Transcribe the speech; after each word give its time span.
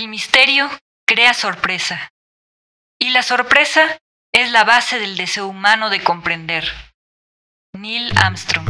El 0.00 0.08
misterio 0.08 0.66
crea 1.06 1.34
sorpresa. 1.34 2.10
Y 2.98 3.10
la 3.10 3.22
sorpresa 3.22 3.98
es 4.32 4.50
la 4.50 4.64
base 4.64 4.98
del 4.98 5.14
deseo 5.14 5.46
humano 5.46 5.90
de 5.90 6.02
comprender. 6.02 6.64
Neil 7.78 8.10
Armstrong. 8.16 8.66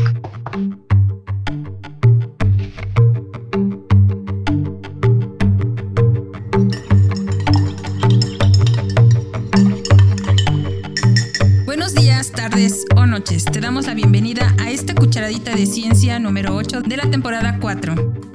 Buenos 11.64 11.94
días, 11.94 12.32
tardes 12.32 12.84
o 12.96 13.06
noches. 13.06 13.44
Te 13.44 13.60
damos 13.60 13.86
la 13.86 13.94
bienvenida 13.94 14.52
a 14.58 14.68
esta 14.68 14.96
cucharadita 14.96 15.54
de 15.54 15.66
ciencia 15.66 16.18
número 16.18 16.56
8 16.56 16.80
de 16.80 16.96
la 16.96 17.08
temporada 17.08 17.58
4. 17.60 18.29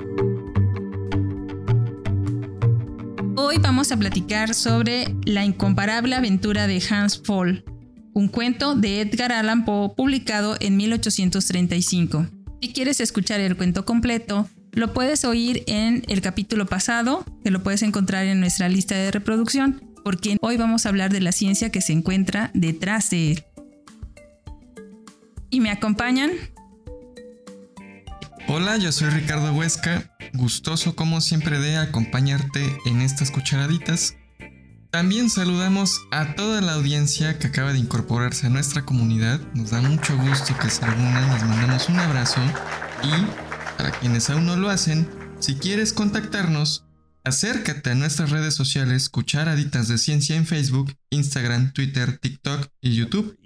Hoy 3.38 3.58
vamos 3.58 3.92
a 3.92 3.98
platicar 3.98 4.54
sobre 4.54 5.14
la 5.26 5.44
incomparable 5.44 6.16
aventura 6.16 6.68
de 6.68 6.82
Hans 6.90 7.18
Pfaall, 7.18 7.66
un 8.14 8.30
cuento 8.30 8.76
de 8.76 9.02
Edgar 9.02 9.34
Allan 9.34 9.66
Poe 9.66 9.90
publicado 9.94 10.56
en 10.62 10.78
1835. 10.78 12.28
Si 12.62 12.72
quieres 12.72 13.02
escuchar 13.02 13.42
el 13.42 13.58
cuento 13.58 13.84
completo, 13.84 14.48
lo 14.72 14.94
puedes 14.94 15.26
oír 15.26 15.64
en 15.68 16.04
el 16.08 16.22
capítulo 16.22 16.66
pasado, 16.66 17.26
que 17.44 17.52
lo 17.52 17.62
puedes 17.62 17.82
encontrar 17.82 18.26
en 18.26 18.40
nuestra 18.40 18.70
lista 18.70 18.96
de 18.96 19.12
reproducción, 19.12 19.84
porque 20.06 20.38
hoy 20.40 20.56
vamos 20.56 20.86
a 20.86 20.90
hablar 20.90 21.12
de 21.12 21.20
la 21.20 21.34
ciencia 21.34 21.72
que 21.72 21.82
se 21.82 21.92
encuentra 21.92 22.52
detrás 22.54 23.10
de 23.10 23.34
él. 23.34 23.44
¿Y 25.50 25.60
me 25.60 25.72
acompañan? 25.72 26.32
Hola, 28.48 28.78
yo 28.78 28.92
soy 28.92 29.10
Ricardo 29.10 29.52
Huesca, 29.54 30.16
gustoso 30.34 30.96
como 30.96 31.20
siempre 31.20 31.58
de 31.58 31.78
acompañarte 31.78 32.78
en 32.86 33.02
estas 33.02 33.32
cucharaditas. 33.32 34.18
También 34.92 35.32
saludamos 35.32 36.02
a 36.12 36.36
toda 36.36 36.62
la 36.62 36.74
audiencia 36.74 37.40
que 37.40 37.48
acaba 37.48 37.74
de 37.74 37.80
incorporarse 37.80 38.46
a 38.46 38.52
nuestra 38.52 38.86
comunidad. 38.86 39.42
Nos 39.56 39.72
da 39.72 39.82
mucho 39.82 40.16
gusto 40.16 40.56
que 40.62 40.70
se 40.70 40.86
unan, 40.86 41.34
les 41.34 41.44
mandamos 41.44 41.90
un 41.90 42.00
abrazo. 42.00 42.40
Y 43.02 43.10
para 43.78 43.90
quienes 43.90 44.30
aún 44.30 44.46
no 44.46 44.58
lo 44.58 44.70
hacen, 44.70 45.10
si 45.40 45.56
quieres 45.56 45.92
contactarnos, 45.92 46.86
acércate 47.24 47.90
a 47.90 47.96
nuestras 47.96 48.30
redes 48.30 48.54
sociales 48.54 49.10
Cucharaditas 49.10 49.88
de 49.88 49.98
Ciencia 49.98 50.36
en 50.36 50.46
Facebook, 50.46 50.94
Instagram, 51.10 51.74
Twitter, 51.74 52.20
TikTok 52.20 52.68
y 52.80 52.94
YouTube, 52.94 53.40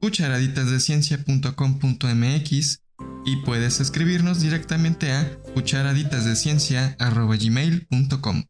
cucharaditasdeciencia.com.mx 0.00 2.87
y 3.28 3.36
puedes 3.36 3.78
escribirnos 3.78 4.40
directamente 4.40 5.12
a 5.12 5.38
cucharaditasdeciencia.gmail.com. 5.54 8.44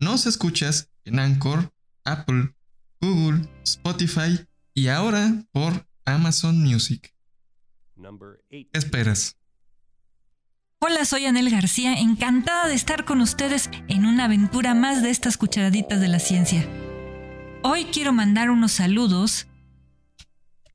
Nos 0.00 0.26
escuchas 0.26 0.90
en 1.04 1.20
Anchor, 1.20 1.72
Apple, 2.04 2.52
Google, 3.00 3.48
Spotify 3.62 4.44
y 4.74 4.88
ahora 4.88 5.44
por 5.52 5.86
Amazon 6.04 6.60
Music. 6.60 7.14
¿Qué 8.50 8.66
esperas? 8.72 9.36
Hola, 10.80 11.04
soy 11.04 11.26
Anel 11.26 11.50
García, 11.50 11.94
encantada 11.94 12.66
de 12.66 12.74
estar 12.74 13.04
con 13.04 13.20
ustedes 13.20 13.70
en 13.86 14.04
una 14.04 14.24
aventura 14.24 14.74
más 14.74 15.00
de 15.00 15.10
estas 15.10 15.36
cucharaditas 15.36 16.00
de 16.00 16.08
la 16.08 16.18
ciencia. 16.18 16.66
Hoy 17.62 17.84
quiero 17.84 18.12
mandar 18.12 18.50
unos 18.50 18.72
saludos 18.72 19.46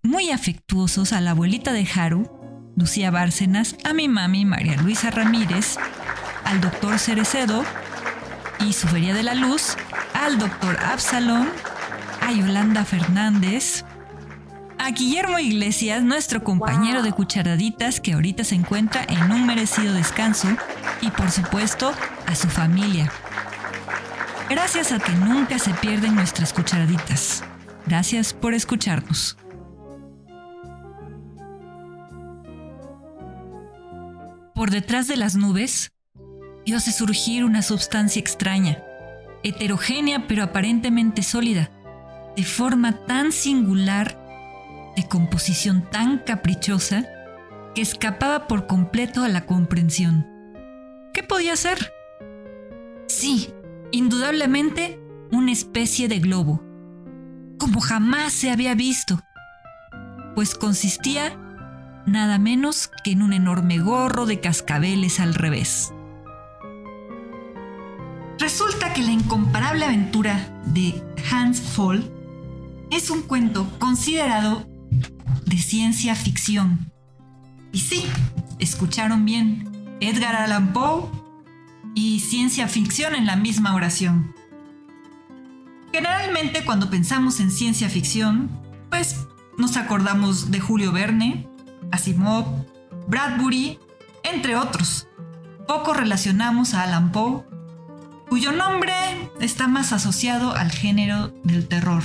muy 0.02 0.32
afectuosos 0.32 1.12
a 1.12 1.20
la 1.20 1.32
abuelita 1.32 1.74
de 1.74 1.86
Haru, 1.94 2.33
Lucía 2.76 3.12
Bárcenas, 3.12 3.76
a 3.84 3.94
mi 3.94 4.08
mami 4.08 4.46
María 4.46 4.76
Luisa 4.78 5.12
Ramírez, 5.12 5.78
al 6.44 6.60
doctor 6.62 6.98
Cerecedo 7.00 7.64
y 8.60 8.74
su 8.74 8.88
Feria 8.88 9.14
de 9.14 9.24
la 9.24 9.36
Luz, 9.36 9.76
al 10.14 10.40
doctor 10.40 10.78
Absalón, 10.84 11.50
a 12.22 12.32
Yolanda 12.32 12.86
Fernández, 12.86 13.86
a 14.80 14.90
Guillermo 14.92 15.40
Iglesias, 15.40 16.04
nuestro 16.04 16.44
compañero 16.44 17.04
de 17.04 17.12
cucharaditas 17.12 18.02
que 18.02 18.14
ahorita 18.14 18.44
se 18.44 18.56
encuentra 18.56 19.06
en 19.08 19.32
un 19.32 19.46
merecido 19.46 19.94
descanso, 19.94 20.48
y 21.02 21.10
por 21.12 21.32
supuesto 21.32 21.94
a 22.28 22.36
su 22.36 22.50
familia. 22.50 23.12
Gracias 24.50 24.92
a 24.92 25.00
que 25.00 25.12
nunca 25.14 25.60
se 25.60 25.74
pierden 25.76 26.16
nuestras 26.16 26.54
cucharaditas. 26.54 27.44
Gracias 27.86 28.34
por 28.34 28.54
escucharnos. 28.54 29.38
Por 34.56 34.70
detrás 34.70 35.08
de 35.08 35.18
las 35.18 35.36
nubes, 35.36 35.92
vio 36.66 36.80
surgir 36.80 37.44
una 37.44 37.64
sustancia 37.64 38.20
extraña, 38.20 38.84
heterogénea 39.44 40.28
pero 40.28 40.44
aparentemente 40.44 41.24
sólida, 41.24 41.72
de 42.36 42.44
forma 42.44 43.06
tan 43.06 43.32
singular, 43.32 44.20
de 44.96 45.08
composición 45.08 45.90
tan 45.90 46.20
caprichosa, 46.20 47.08
que 47.74 47.82
escapaba 47.82 48.48
por 48.48 48.68
completo 48.68 49.24
a 49.24 49.28
la 49.28 49.48
comprensión. 49.48 50.28
¿Qué 51.14 51.24
podía 51.24 51.56
ser? 51.56 51.92
Sí, 53.08 53.50
indudablemente 53.92 55.00
una 55.32 55.52
especie 55.52 56.08
de 56.08 56.20
globo, 56.20 56.64
como 57.58 57.82
jamás 57.82 58.34
se 58.34 58.52
había 58.52 58.76
visto, 58.76 59.20
pues 60.36 60.54
consistía 60.54 61.40
nada 62.06 62.40
menos 62.40 62.90
que 63.04 63.12
en 63.12 63.22
un 63.22 63.34
enorme 63.34 63.80
gorro 63.80 64.26
de 64.26 64.40
cascabeles 64.40 65.20
al 65.20 65.34
revés. 65.34 65.94
Resulta 68.40 68.94
que 68.94 69.04
la 69.04 69.12
incomparable 69.12 69.86
aventura 69.86 70.62
de 70.66 71.02
Hans 71.32 71.62
Pfaall 71.62 72.12
es 72.92 73.10
un 73.10 73.22
cuento 73.22 73.68
considerado 73.80 74.68
de 75.46 75.58
ciencia 75.58 76.16
ficción. 76.16 76.92
Y 77.72 77.80
sí, 77.80 78.06
escucharon 78.60 79.26
bien, 79.26 79.98
Edgar 80.00 80.36
Allan 80.36 80.74
Poe 80.74 81.10
y 81.96 82.20
ciencia 82.20 82.68
ficción 82.68 83.16
en 83.16 83.26
la 83.26 83.36
misma 83.36 83.76
oración. 83.76 84.34
Generalmente 85.92 86.66
cuando 86.66 86.90
pensamos 86.90 87.40
en 87.40 87.52
ciencia 87.52 87.88
ficción, 87.88 88.50
pues 88.90 89.28
nos 89.58 89.78
acordamos 89.78 90.50
de 90.50 90.60
Julio 90.60 90.92
Verne, 90.92 91.48
Asimov, 91.94 92.48
Bradbury, 93.08 93.78
entre 94.24 94.56
otros. 94.56 95.08
Poco 95.68 95.94
relacionamos 95.94 96.74
a 96.74 96.82
Alan 96.82 97.12
Poe, 97.12 97.44
cuyo 98.28 98.52
nombre 98.52 98.94
está 99.40 99.68
más 99.68 99.94
asociado 99.94 100.56
al 100.56 100.72
género 100.72 101.28
del 101.44 101.68
terror. 101.68 102.04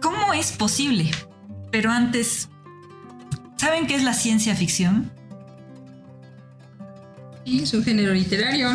¿Cómo 0.00 0.34
es 0.34 0.50
posible? 0.50 1.12
Pero 1.70 1.92
antes, 1.92 2.48
¿saben 3.56 3.86
qué 3.86 3.94
es 3.94 4.02
la 4.02 4.12
ciencia 4.12 4.56
ficción? 4.56 5.12
Sí, 7.44 7.62
es 7.62 7.72
un 7.74 7.84
género 7.84 8.12
literario. 8.12 8.70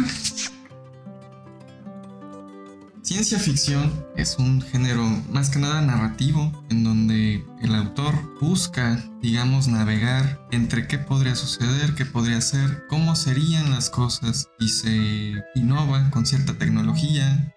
Ciencia 3.08 3.40
ficción 3.40 4.06
es 4.18 4.36
un 4.38 4.62
género 4.62 5.02
más 5.30 5.50
que 5.50 5.60
nada 5.60 5.80
narrativo, 5.80 6.52
en 6.70 6.84
donde 6.84 7.42
el 7.62 7.74
autor 7.74 8.14
busca, 8.42 9.02
digamos, 9.22 9.70
navegar 9.70 10.46
entre 10.52 10.90
qué 10.90 10.98
podría 10.98 11.34
suceder, 11.34 11.96
qué 11.96 12.04
podría 12.04 12.42
ser, 12.42 12.86
cómo 12.90 13.16
serían 13.16 13.72
las 13.72 13.90
cosas 13.90 14.50
y 14.60 14.68
se 14.68 15.42
innova 15.56 16.12
con 16.12 16.26
cierta 16.26 16.56
tecnología. 16.56 17.56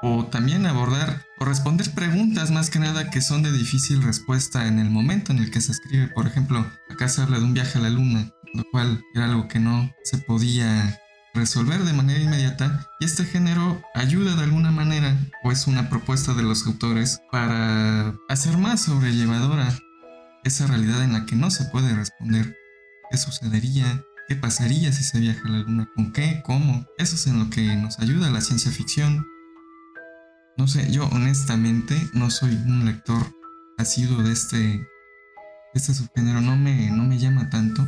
O 0.00 0.24
también 0.24 0.64
abordar 0.64 1.26
o 1.40 1.44
responder 1.44 1.90
preguntas 1.90 2.50
más 2.50 2.70
que 2.70 2.78
nada 2.78 3.10
que 3.10 3.20
son 3.20 3.42
de 3.42 3.52
difícil 3.52 4.02
respuesta 4.02 4.66
en 4.66 4.78
el 4.78 4.88
momento 4.88 5.30
en 5.30 5.40
el 5.40 5.50
que 5.50 5.60
se 5.60 5.72
escribe. 5.72 6.08
Por 6.08 6.26
ejemplo, 6.26 6.64
acá 6.88 7.10
se 7.10 7.20
habla 7.20 7.38
de 7.38 7.44
un 7.44 7.52
viaje 7.52 7.78
a 7.78 7.82
la 7.82 7.90
luna, 7.90 8.32
lo 8.54 8.64
cual 8.72 9.02
era 9.14 9.26
algo 9.26 9.46
que 9.46 9.60
no 9.60 9.92
se 10.04 10.16
podía 10.16 11.02
resolver 11.34 11.82
de 11.82 11.92
manera 11.92 12.20
inmediata 12.20 12.88
y 13.00 13.04
este 13.04 13.24
género 13.24 13.82
ayuda 13.94 14.36
de 14.36 14.44
alguna 14.44 14.70
manera 14.70 15.16
o 15.42 15.50
es 15.50 15.66
una 15.66 15.90
propuesta 15.90 16.32
de 16.32 16.44
los 16.44 16.66
autores 16.66 17.20
para 17.32 18.14
hacer 18.28 18.56
más 18.56 18.84
sobrellevadora 18.84 19.76
esa 20.44 20.66
realidad 20.66 21.02
en 21.02 21.14
la 21.14 21.26
que 21.26 21.34
no 21.34 21.50
se 21.50 21.64
puede 21.66 21.94
responder 21.94 22.56
qué 23.10 23.16
sucedería, 23.16 24.04
qué 24.28 24.36
pasaría 24.36 24.92
si 24.92 25.02
se 25.02 25.18
viaja 25.18 25.40
a 25.46 25.50
la 25.50 25.58
luna, 25.58 25.90
con 25.94 26.12
qué, 26.12 26.42
cómo. 26.44 26.86
Eso 26.98 27.16
es 27.16 27.26
en 27.26 27.38
lo 27.38 27.50
que 27.50 27.74
nos 27.76 27.98
ayuda 27.98 28.30
la 28.30 28.40
ciencia 28.40 28.70
ficción. 28.70 29.26
No 30.56 30.68
sé, 30.68 30.90
yo 30.92 31.08
honestamente 31.08 31.96
no 32.12 32.30
soy 32.30 32.54
un 32.54 32.84
lector 32.84 33.34
asiduo 33.78 34.22
de 34.22 34.32
este, 34.32 34.86
este 35.74 35.94
subgénero, 35.94 36.40
no 36.40 36.56
me, 36.56 36.90
no 36.90 37.04
me 37.04 37.18
llama 37.18 37.50
tanto, 37.50 37.86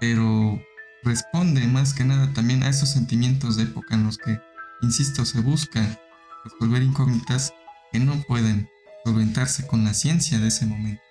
pero 0.00 0.60
responde 1.02 1.66
más 1.66 1.94
que 1.94 2.04
nada 2.04 2.32
también 2.32 2.62
a 2.62 2.68
esos 2.68 2.90
sentimientos 2.90 3.56
de 3.56 3.64
época 3.64 3.94
en 3.94 4.04
los 4.04 4.18
que, 4.18 4.40
insisto, 4.82 5.24
se 5.24 5.40
busca 5.40 5.98
resolver 6.44 6.82
incógnitas 6.82 7.52
que 7.92 7.98
no 7.98 8.20
pueden 8.22 8.68
solventarse 9.04 9.66
con 9.66 9.84
la 9.84 9.94
ciencia 9.94 10.38
de 10.38 10.48
ese 10.48 10.66
momento. 10.66 11.02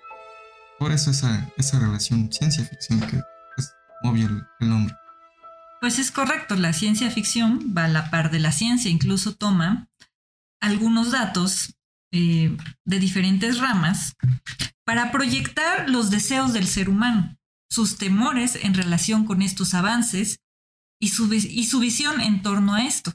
Por 0.78 0.92
eso 0.92 1.10
esa, 1.10 1.50
esa 1.56 1.78
relación 1.78 2.32
ciencia-ficción 2.32 3.00
que 3.00 3.20
es 3.56 3.72
obvio 4.02 4.28
el, 4.60 4.68
nombre. 4.68 4.94
Pues 5.80 5.94
Pues 5.94 5.98
es 5.98 6.10
correcto, 6.10 6.56
la 6.56 6.72
ciencia 6.72 7.10
ficción 7.10 7.74
va 7.76 7.84
a 7.84 7.88
la 7.88 8.10
par 8.10 8.30
de 8.30 8.38
la 8.38 8.52
ciencia, 8.52 8.90
incluso 8.90 9.34
toma 9.34 9.88
algunos 10.60 11.10
datos 11.10 11.74
eh, 12.12 12.56
de 12.84 12.98
diferentes 12.98 13.58
ramas 13.58 14.16
para 14.84 15.12
proyectar 15.12 15.88
los 15.88 16.10
deseos 16.10 16.52
del 16.52 16.66
ser 16.66 16.88
humano, 16.88 17.36
sus 17.70 17.96
temores 17.96 18.56
en 18.56 18.74
relación 18.74 19.24
con 19.24 19.42
estos 19.42 19.74
avances 19.74 20.40
y 21.00 21.08
su, 21.08 21.32
y 21.32 21.64
su 21.64 21.78
visión 21.78 22.20
en 22.20 22.42
torno 22.42 22.74
a 22.74 22.84
esto. 22.84 23.12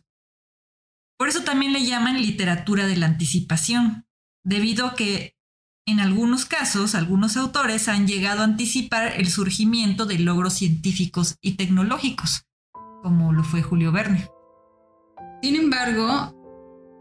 Por 1.18 1.30
eso 1.30 1.44
también 1.44 1.74
le 1.74 1.86
llaman 1.86 2.22
literatura 2.22 2.88
de 2.88 2.98
la 2.98 3.06
anticipación, 3.06 4.06
debido 4.44 4.88
a 4.88 4.96
que 4.96 5.36
en 5.88 6.00
algunos 6.00 6.46
casos 6.46 6.96
algunos 6.96 7.38
autores 7.38 7.88
han 7.88 8.08
llegado 8.08 8.42
a 8.42 8.46
anticipar 8.46 9.14
el 9.18 9.30
surgimiento 9.30 10.06
de 10.06 10.20
logros 10.20 10.54
científicos 10.54 11.36
y 11.42 11.54
tecnológicos, 11.54 12.44
como 13.04 13.34
lo 13.34 13.44
fue 13.44 13.62
Julio 13.62 13.92
Verne. 13.92 14.28
Sin 15.44 15.56
embargo, 15.56 16.34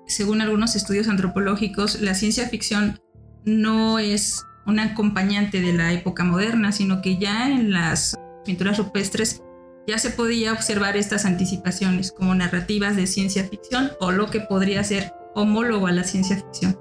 según 0.07 0.43
algunos 0.43 0.77
estudios 0.77 1.09
antropológicos, 1.09 2.01
la 2.01 2.15
ciencia 2.15 2.49
ficción 2.49 3.01
no 3.45 3.99
es 3.99 4.45
un 4.67 4.81
acompañante 4.81 5.61
de 5.61 5.73
la 5.73 5.93
época 5.93 6.25
moderna, 6.25 6.73
sino 6.73 7.03
que 7.03 7.19
ya 7.19 7.51
en 7.51 7.71
las 7.71 8.17
pinturas 8.45 8.79
rupestres 8.79 9.43
ya 9.87 9.99
se 9.99 10.11
podía 10.11 10.53
observar 10.53 10.97
estas 10.97 11.25
anticipaciones 11.25 12.13
como 12.13 12.35
narrativas 12.35 12.97
de 12.97 13.07
ciencia 13.07 13.45
ficción 13.45 13.93
o 14.01 14.13
lo 14.13 14.31
que 14.31 14.41
podría 14.41 14.83
ser 14.83 15.13
homólogo 15.35 15.87
a 15.87 15.93
la 15.93 16.05
ciencia 16.05 16.37
ficción. 16.37 16.79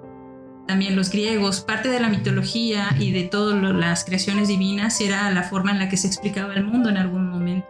También 0.68 0.96
los 0.96 1.10
griegos, 1.10 1.60
parte 1.62 1.90
de 1.90 2.00
la 2.00 2.08
mitología 2.08 2.96
y 2.98 3.12
de 3.12 3.24
todas 3.24 3.62
las 3.76 4.06
creaciones 4.06 4.48
divinas 4.48 5.02
era 5.02 5.30
la 5.32 5.44
forma 5.44 5.72
en 5.72 5.80
la 5.80 5.90
que 5.90 5.98
se 5.98 6.08
explicaba 6.08 6.54
el 6.54 6.64
mundo 6.64 6.90
en 6.90 6.98
algún 6.98 7.30
momento. 7.30 7.68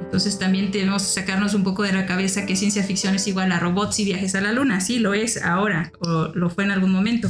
Entonces 0.00 0.38
también 0.38 0.70
tenemos 0.70 1.02
que 1.02 1.20
sacarnos 1.20 1.52
un 1.54 1.64
poco 1.64 1.82
de 1.82 1.92
la 1.92 2.06
cabeza 2.06 2.46
que 2.46 2.56
ciencia 2.56 2.82
ficción 2.82 3.14
es 3.14 3.28
igual 3.28 3.52
a 3.52 3.58
robots 3.58 4.00
y 4.00 4.04
viajes 4.06 4.34
a 4.34 4.40
la 4.40 4.52
luna. 4.52 4.80
Sí, 4.80 4.98
lo 4.98 5.12
es 5.12 5.42
ahora, 5.42 5.92
o 6.00 6.28
lo 6.34 6.48
fue 6.48 6.64
en 6.64 6.70
algún 6.70 6.92
momento, 6.92 7.28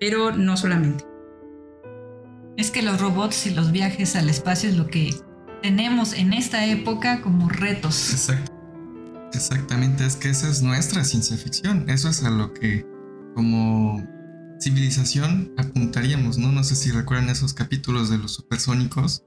pero 0.00 0.32
no 0.32 0.56
solamente. 0.56 1.11
Es 2.56 2.70
que 2.70 2.82
los 2.82 3.00
robots 3.00 3.46
y 3.46 3.50
los 3.50 3.72
viajes 3.72 4.14
al 4.14 4.28
espacio 4.28 4.68
es 4.68 4.76
lo 4.76 4.86
que 4.86 5.14
tenemos 5.62 6.12
en 6.12 6.32
esta 6.32 6.66
época 6.66 7.22
como 7.22 7.48
retos. 7.48 8.28
Exactamente, 9.32 10.04
es 10.04 10.16
que 10.16 10.28
esa 10.28 10.50
es 10.50 10.62
nuestra 10.62 11.04
ciencia 11.04 11.36
ficción. 11.36 11.88
Eso 11.88 12.08
es 12.08 12.22
a 12.22 12.30
lo 12.30 12.52
que 12.52 12.84
como 13.34 14.06
civilización 14.60 15.52
apuntaríamos, 15.56 16.36
¿no? 16.36 16.52
No 16.52 16.62
sé 16.62 16.76
si 16.76 16.90
recuerdan 16.90 17.30
esos 17.30 17.54
capítulos 17.54 18.10
de 18.10 18.18
los 18.18 18.34
supersónicos. 18.34 19.24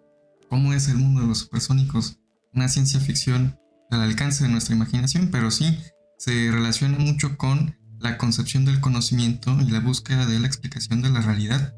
¿Cómo 0.47 0.73
es 0.73 0.87
el 0.87 0.97
mundo 0.97 1.21
de 1.21 1.27
los 1.27 1.39
supersónicos? 1.39 2.19
Una 2.53 2.69
ciencia 2.69 2.99
ficción 2.99 3.57
al 3.89 4.01
alcance 4.01 4.43
de 4.43 4.51
nuestra 4.51 4.75
imaginación, 4.75 5.29
pero 5.31 5.49
sí 5.49 5.77
se 6.19 6.51
relaciona 6.51 6.99
mucho 6.99 7.37
con 7.37 7.75
la 7.99 8.17
concepción 8.17 8.65
del 8.65 8.79
conocimiento 8.79 9.57
y 9.61 9.71
la 9.71 9.79
búsqueda 9.79 10.27
de 10.27 10.39
la 10.39 10.47
explicación 10.47 11.01
de 11.01 11.09
la 11.09 11.21
realidad. 11.21 11.73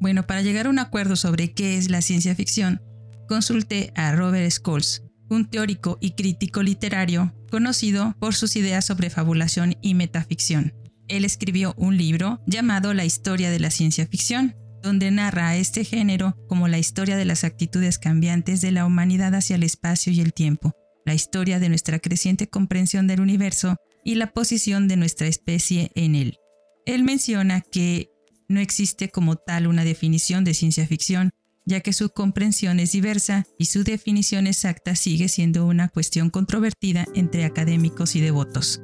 Bueno, 0.00 0.26
para 0.26 0.40
llegar 0.40 0.66
a 0.66 0.70
un 0.70 0.78
acuerdo 0.78 1.14
sobre 1.14 1.52
qué 1.52 1.76
es 1.76 1.90
la 1.90 2.00
ciencia 2.00 2.34
ficción, 2.34 2.82
consulté 3.28 3.92
a 3.94 4.12
Robert 4.12 4.50
Scholes, 4.50 5.02
un 5.28 5.44
teórico 5.44 5.98
y 6.00 6.12
crítico 6.12 6.62
literario 6.62 7.34
conocido 7.50 8.16
por 8.18 8.34
sus 8.34 8.56
ideas 8.56 8.86
sobre 8.86 9.10
fabulación 9.10 9.76
y 9.82 9.94
metaficción. 9.94 10.72
Él 11.08 11.24
escribió 11.24 11.74
un 11.76 11.96
libro 11.96 12.40
llamado 12.46 12.94
La 12.94 13.04
historia 13.04 13.50
de 13.50 13.60
la 13.60 13.70
ciencia 13.70 14.06
ficción, 14.06 14.56
donde 14.82 15.10
narra 15.10 15.48
a 15.48 15.56
este 15.56 15.84
género 15.84 16.34
como 16.48 16.66
la 16.66 16.78
historia 16.78 17.16
de 17.16 17.26
las 17.26 17.44
actitudes 17.44 17.98
cambiantes 17.98 18.62
de 18.62 18.72
la 18.72 18.86
humanidad 18.86 19.34
hacia 19.34 19.56
el 19.56 19.64
espacio 19.64 20.12
y 20.12 20.20
el 20.20 20.32
tiempo, 20.32 20.72
la 21.04 21.12
historia 21.12 21.58
de 21.58 21.68
nuestra 21.68 21.98
creciente 21.98 22.48
comprensión 22.48 23.06
del 23.06 23.20
universo 23.20 23.76
y 24.02 24.14
la 24.14 24.32
posición 24.32 24.88
de 24.88 24.96
nuestra 24.96 25.26
especie 25.26 25.90
en 25.94 26.14
él. 26.14 26.38
Él 26.86 27.04
menciona 27.04 27.60
que 27.60 28.09
no 28.50 28.60
existe 28.60 29.08
como 29.08 29.36
tal 29.36 29.68
una 29.68 29.84
definición 29.84 30.42
de 30.42 30.54
ciencia 30.54 30.86
ficción, 30.86 31.30
ya 31.64 31.80
que 31.80 31.92
su 31.92 32.10
comprensión 32.10 32.80
es 32.80 32.90
diversa 32.92 33.46
y 33.58 33.66
su 33.66 33.84
definición 33.84 34.48
exacta 34.48 34.96
sigue 34.96 35.28
siendo 35.28 35.64
una 35.66 35.88
cuestión 35.88 36.30
controvertida 36.30 37.06
entre 37.14 37.44
académicos 37.44 38.16
y 38.16 38.20
devotos. 38.20 38.82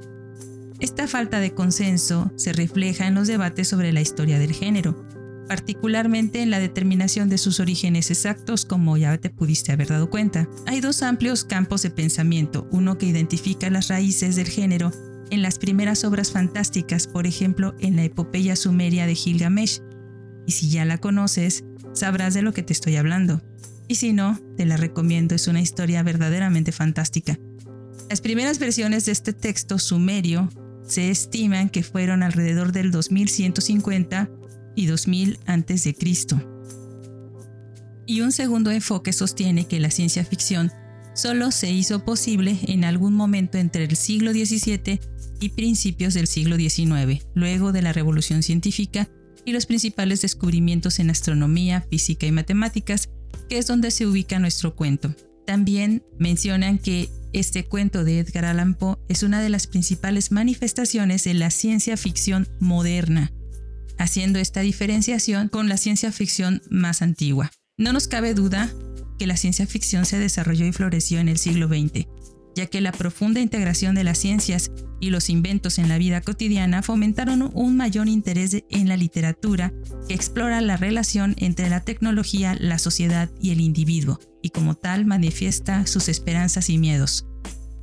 Esta 0.78 1.08
falta 1.08 1.40
de 1.40 1.52
consenso 1.52 2.30
se 2.36 2.52
refleja 2.52 3.08
en 3.08 3.16
los 3.16 3.26
debates 3.26 3.66
sobre 3.66 3.92
la 3.92 4.00
historia 4.00 4.38
del 4.38 4.52
género, 4.52 5.04
particularmente 5.48 6.42
en 6.42 6.50
la 6.50 6.60
determinación 6.60 7.28
de 7.28 7.38
sus 7.38 7.58
orígenes 7.58 8.10
exactos, 8.12 8.66
como 8.66 8.96
ya 8.96 9.18
te 9.18 9.30
pudiste 9.30 9.72
haber 9.72 9.88
dado 9.88 10.10
cuenta. 10.10 10.48
Hay 10.66 10.80
dos 10.80 11.02
amplios 11.02 11.42
campos 11.42 11.82
de 11.82 11.90
pensamiento, 11.90 12.68
uno 12.70 12.98
que 12.98 13.06
identifica 13.06 13.68
las 13.68 13.88
raíces 13.88 14.36
del 14.36 14.48
género 14.48 14.92
en 15.30 15.42
las 15.42 15.58
primeras 15.58 16.04
obras 16.04 16.32
fantásticas, 16.32 17.06
por 17.06 17.26
ejemplo 17.26 17.74
en 17.80 17.96
la 17.96 18.04
epopeya 18.04 18.56
sumeria 18.56 19.06
de 19.06 19.14
Gilgamesh. 19.14 19.80
Y 20.46 20.52
si 20.52 20.68
ya 20.68 20.84
la 20.84 20.98
conoces, 20.98 21.64
sabrás 21.92 22.34
de 22.34 22.42
lo 22.42 22.52
que 22.52 22.62
te 22.62 22.72
estoy 22.72 22.96
hablando. 22.96 23.42
Y 23.88 23.96
si 23.96 24.12
no, 24.12 24.38
te 24.56 24.66
la 24.66 24.76
recomiendo, 24.76 25.34
es 25.34 25.48
una 25.48 25.60
historia 25.60 26.02
verdaderamente 26.02 26.72
fantástica. 26.72 27.38
Las 28.08 28.20
primeras 28.20 28.58
versiones 28.58 29.06
de 29.06 29.12
este 29.12 29.32
texto 29.32 29.78
sumerio 29.78 30.48
se 30.86 31.10
estiman 31.10 31.68
que 31.68 31.82
fueron 31.82 32.22
alrededor 32.22 32.72
del 32.72 32.90
2150 32.90 34.30
y 34.76 34.86
2000 34.86 35.38
a.C. 35.46 35.96
Y 38.06 38.20
un 38.20 38.30
segundo 38.30 38.70
enfoque 38.70 39.12
sostiene 39.12 39.66
que 39.66 39.80
la 39.80 39.90
ciencia 39.90 40.24
ficción 40.24 40.70
solo 41.14 41.50
se 41.50 41.70
hizo 41.70 42.04
posible 42.04 42.58
en 42.68 42.84
algún 42.84 43.14
momento 43.14 43.58
entre 43.58 43.84
el 43.84 43.96
siglo 43.96 44.32
XVII 44.32 45.00
y 45.40 45.50
principios 45.50 46.14
del 46.14 46.26
siglo 46.26 46.56
XIX, 46.56 47.24
luego 47.34 47.72
de 47.72 47.82
la 47.82 47.92
Revolución 47.92 48.42
Científica 48.42 49.08
y 49.44 49.52
los 49.52 49.66
principales 49.66 50.22
descubrimientos 50.22 50.98
en 50.98 51.10
astronomía, 51.10 51.86
física 51.88 52.26
y 52.26 52.32
matemáticas, 52.32 53.08
que 53.48 53.58
es 53.58 53.66
donde 53.66 53.90
se 53.90 54.06
ubica 54.06 54.38
nuestro 54.38 54.74
cuento. 54.74 55.14
También 55.46 56.02
mencionan 56.18 56.78
que 56.78 57.08
este 57.32 57.64
cuento 57.64 58.02
de 58.02 58.18
Edgar 58.18 58.46
Allan 58.46 58.74
Poe 58.74 58.96
es 59.08 59.22
una 59.22 59.40
de 59.40 59.48
las 59.48 59.66
principales 59.66 60.32
manifestaciones 60.32 61.24
de 61.24 61.34
la 61.34 61.50
ciencia 61.50 61.96
ficción 61.96 62.48
moderna, 62.60 63.32
haciendo 63.98 64.38
esta 64.38 64.60
diferenciación 64.60 65.48
con 65.48 65.68
la 65.68 65.76
ciencia 65.76 66.10
ficción 66.12 66.62
más 66.70 67.02
antigua. 67.02 67.52
No 67.78 67.92
nos 67.92 68.08
cabe 68.08 68.34
duda 68.34 68.72
que 69.18 69.26
la 69.26 69.36
ciencia 69.36 69.66
ficción 69.66 70.06
se 70.06 70.18
desarrolló 70.18 70.66
y 70.66 70.72
floreció 70.72 71.20
en 71.20 71.28
el 71.28 71.38
siglo 71.38 71.68
XX, 71.68 72.06
ya 72.56 72.66
que 72.66 72.80
la 72.80 72.90
profunda 72.90 73.38
integración 73.40 73.94
de 73.94 74.02
las 74.02 74.18
ciencias 74.18 74.72
y 74.98 75.10
los 75.10 75.28
inventos 75.28 75.78
en 75.78 75.90
la 75.90 75.98
vida 75.98 76.22
cotidiana 76.22 76.82
fomentaron 76.82 77.50
un 77.52 77.76
mayor 77.76 78.08
interés 78.08 78.64
en 78.70 78.88
la 78.88 78.96
literatura 78.96 79.74
que 80.08 80.14
explora 80.14 80.62
la 80.62 80.78
relación 80.78 81.34
entre 81.38 81.68
la 81.68 81.80
tecnología, 81.80 82.56
la 82.58 82.78
sociedad 82.78 83.30
y 83.40 83.50
el 83.50 83.60
individuo, 83.60 84.18
y 84.42 84.50
como 84.50 84.74
tal 84.74 85.04
manifiesta 85.04 85.86
sus 85.86 86.08
esperanzas 86.08 86.70
y 86.70 86.78
miedos. 86.78 87.26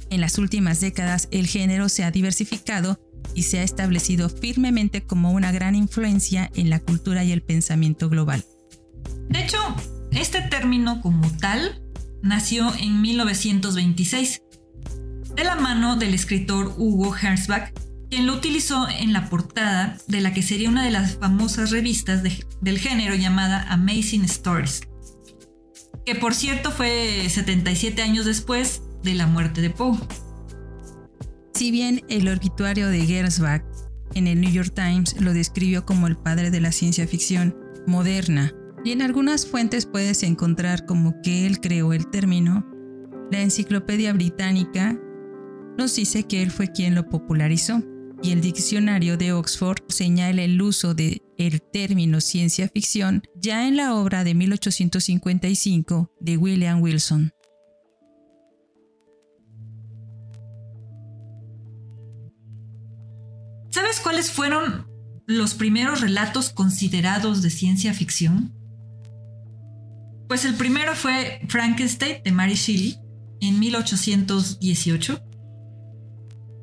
En 0.09 0.21
las 0.21 0.39
últimas 0.39 0.81
décadas 0.81 1.27
el 1.31 1.45
género 1.45 1.87
se 1.87 2.03
ha 2.03 2.09
diversificado 2.09 2.99
y 3.35 3.43
se 3.43 3.59
ha 3.59 3.63
establecido 3.63 4.27
firmemente 4.27 5.03
como 5.03 5.31
una 5.31 5.51
gran 5.51 5.75
influencia 5.75 6.49
en 6.55 6.71
la 6.71 6.79
cultura 6.79 7.23
y 7.23 7.31
el 7.31 7.43
pensamiento 7.43 8.09
global. 8.09 8.43
De 9.29 9.43
hecho, 9.43 9.57
este 10.11 10.41
término 10.41 10.99
como 11.01 11.29
tal 11.37 11.79
nació 12.23 12.73
en 12.75 13.01
1926 13.01 14.41
de 15.35 15.43
la 15.43 15.55
mano 15.55 15.95
del 15.95 16.13
escritor 16.13 16.73
Hugo 16.77 17.15
Herzbach, 17.15 17.73
quien 18.09 18.27
lo 18.27 18.35
utilizó 18.35 18.87
en 18.87 19.13
la 19.13 19.29
portada 19.29 19.97
de 20.07 20.21
la 20.21 20.33
que 20.33 20.43
sería 20.43 20.69
una 20.69 20.83
de 20.83 20.91
las 20.91 21.17
famosas 21.17 21.71
revistas 21.71 22.21
del 22.23 22.77
género 22.77 23.15
llamada 23.15 23.65
Amazing 23.69 24.25
Stories, 24.25 24.81
que 26.05 26.15
por 26.15 26.35
cierto 26.35 26.71
fue 26.71 27.27
77 27.27 28.01
años 28.01 28.25
después 28.25 28.83
de 29.01 29.15
la 29.15 29.25
muerte 29.25 29.61
de 29.61 29.71
Poe. 29.71 29.97
Si 31.53 31.71
bien 31.71 32.03
el 32.09 32.27
obituario 32.27 32.87
de 32.89 33.05
Gersbach 33.05 33.63
en 34.13 34.27
el 34.27 34.41
New 34.41 34.51
York 34.51 34.73
Times 34.75 35.19
lo 35.19 35.33
describió 35.33 35.85
como 35.85 36.07
el 36.07 36.17
padre 36.17 36.51
de 36.51 36.61
la 36.61 36.71
ciencia 36.71 37.07
ficción 37.07 37.57
moderna, 37.87 38.53
y 38.85 38.91
en 38.91 39.01
algunas 39.01 39.47
fuentes 39.47 39.85
puedes 39.85 40.23
encontrar 40.23 40.85
como 40.85 41.21
que 41.21 41.47
él 41.47 41.61
creó 41.61 41.93
el 41.93 42.09
término, 42.09 42.65
la 43.31 43.41
Enciclopedia 43.41 44.11
Británica 44.13 44.99
nos 45.77 45.95
dice 45.95 46.23
que 46.23 46.41
él 46.41 46.51
fue 46.51 46.71
quien 46.71 46.95
lo 46.95 47.09
popularizó 47.09 47.81
y 48.21 48.31
el 48.31 48.41
diccionario 48.41 49.17
de 49.17 49.33
Oxford 49.33 49.79
señala 49.89 50.43
el 50.43 50.61
uso 50.61 50.93
de 50.93 51.21
el 51.37 51.61
término 51.61 52.21
ciencia 52.21 52.69
ficción 52.69 53.23
ya 53.35 53.67
en 53.67 53.75
la 53.75 53.95
obra 53.95 54.23
de 54.23 54.33
1855 54.33 56.11
de 56.21 56.37
William 56.37 56.81
Wilson. 56.81 57.31
¿Sabes 63.71 63.99
cuáles 63.99 64.31
fueron 64.31 64.87
los 65.25 65.55
primeros 65.55 65.99
relatos 65.99 66.49
considerados 66.49 67.41
de 67.41 67.49
ciencia 67.49 67.93
ficción? 67.93 68.53
Pues 70.29 70.45
el 70.45 70.53
primero 70.55 70.95
fue 70.95 71.41
Frankenstein 71.49 72.23
de 72.23 72.31
Mary 72.31 72.53
Shelley 72.53 72.97
en 73.41 73.59
1818. 73.59 75.32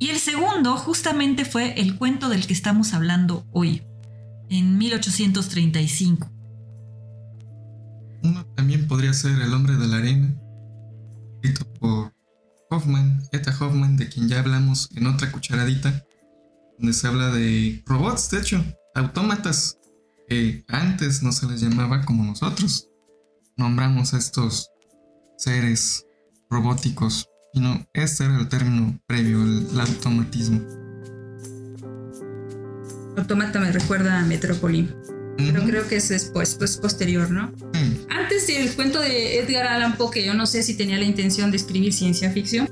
Y 0.00 0.08
el 0.08 0.18
segundo 0.18 0.78
justamente 0.78 1.44
fue 1.44 1.78
el 1.78 1.96
cuento 1.96 2.30
del 2.30 2.46
que 2.46 2.54
estamos 2.54 2.94
hablando 2.94 3.46
hoy, 3.52 3.82
en 4.48 4.78
1835. 4.78 6.30
Uno 8.22 8.46
también 8.56 8.88
podría 8.88 9.12
ser 9.12 9.40
El 9.42 9.52
hombre 9.52 9.76
de 9.76 9.86
la 9.86 9.98
arena, 9.98 10.34
escrito 11.34 11.70
por 11.74 12.14
Hoffman, 12.70 13.22
Eta 13.30 13.54
Hoffman, 13.60 13.98
de 13.98 14.08
quien 14.08 14.26
ya 14.26 14.40
hablamos 14.40 14.88
en 14.94 15.06
otra 15.06 15.30
cucharadita, 15.30 16.02
donde 16.78 16.94
se 16.94 17.06
habla 17.06 17.28
de 17.28 17.82
robots, 17.84 18.30
de 18.30 18.38
hecho, 18.38 18.64
autómatas, 18.94 19.76
que 20.28 20.64
antes 20.68 21.22
no 21.22 21.30
se 21.30 21.46
les 21.46 21.60
llamaba 21.60 22.06
como 22.06 22.24
nosotros. 22.24 22.88
Nombramos 23.58 24.14
a 24.14 24.18
estos 24.18 24.70
seres 25.36 26.06
robóticos, 26.48 27.28
sino 27.52 27.86
este 27.94 28.24
era 28.24 28.38
el 28.38 28.48
término 28.48 28.98
previo, 29.06 29.42
el, 29.42 29.80
automatismo. 29.80 30.60
Automata 33.16 33.60
me 33.60 33.72
recuerda 33.72 34.20
a 34.20 34.24
Metrópoli, 34.24 34.88
pero 35.36 35.64
creo 35.64 35.88
que 35.88 35.96
es 35.96 36.08
después, 36.08 36.54
pues 36.54 36.76
posterior, 36.76 37.30
¿no? 37.30 37.52
Antes 38.08 38.46
del 38.46 38.72
cuento 38.74 39.00
de 39.00 39.40
Edgar 39.40 39.66
Allan 39.66 39.96
Poe, 39.96 40.10
que 40.10 40.24
yo 40.24 40.34
no 40.34 40.46
sé 40.46 40.62
si 40.62 40.74
tenía 40.74 40.98
la 40.98 41.04
intención 41.04 41.50
de 41.50 41.56
escribir 41.56 41.92
ciencia 41.92 42.30
ficción, 42.30 42.68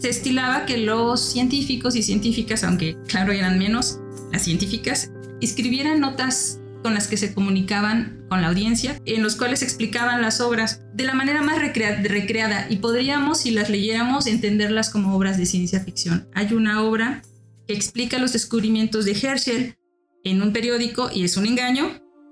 se 0.00 0.10
estilaba 0.10 0.66
que 0.66 0.78
los 0.78 1.20
científicos 1.20 1.96
y 1.96 2.02
científicas, 2.02 2.64
aunque 2.64 2.96
claro 3.06 3.32
eran 3.32 3.58
menos 3.58 4.00
las 4.32 4.42
científicas, 4.42 5.10
escribieran 5.40 6.00
notas 6.00 6.58
con 6.86 6.94
las 6.94 7.08
que 7.08 7.16
se 7.16 7.34
comunicaban 7.34 8.24
con 8.30 8.42
la 8.42 8.46
audiencia, 8.46 9.02
en 9.06 9.20
los 9.20 9.34
cuales 9.34 9.62
explicaban 9.62 10.22
las 10.22 10.40
obras 10.40 10.84
de 10.94 11.02
la 11.02 11.14
manera 11.14 11.42
más 11.42 11.58
recreada 11.58 12.68
y 12.70 12.76
podríamos, 12.76 13.40
si 13.40 13.50
las 13.50 13.70
leyéramos, 13.70 14.28
entenderlas 14.28 14.90
como 14.90 15.16
obras 15.16 15.36
de 15.36 15.46
ciencia 15.46 15.80
ficción. 15.80 16.28
Hay 16.32 16.54
una 16.54 16.84
obra 16.84 17.22
que 17.66 17.74
explica 17.74 18.20
los 18.20 18.34
descubrimientos 18.34 19.04
de 19.04 19.18
Herschel 19.20 19.74
en 20.22 20.42
un 20.42 20.52
periódico 20.52 21.10
y 21.12 21.24
es 21.24 21.36
un 21.36 21.46
engaño 21.46 21.90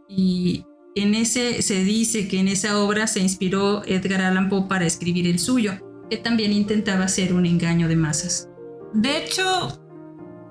y 0.09 0.65
en 0.95 1.17
ese 1.17 1.61
se 1.61 1.83
dice 1.83 2.29
que 2.29 2.39
en 2.39 2.47
esa 2.47 2.79
obra 2.79 3.09
se 3.09 3.19
inspiró 3.19 3.85
Edgar 3.87 4.23
Allan 4.23 4.49
Poe 4.49 4.69
para 4.69 4.87
escribir 4.87 5.27
el 5.27 5.41
suyo, 5.41 5.81
que 6.09 6.19
también 6.19 6.53
intentaba 6.53 7.09
ser 7.09 7.35
un 7.35 7.45
engaño 7.45 7.89
de 7.89 7.97
masas. 7.97 8.49
De 8.93 9.17
hecho, 9.17 9.83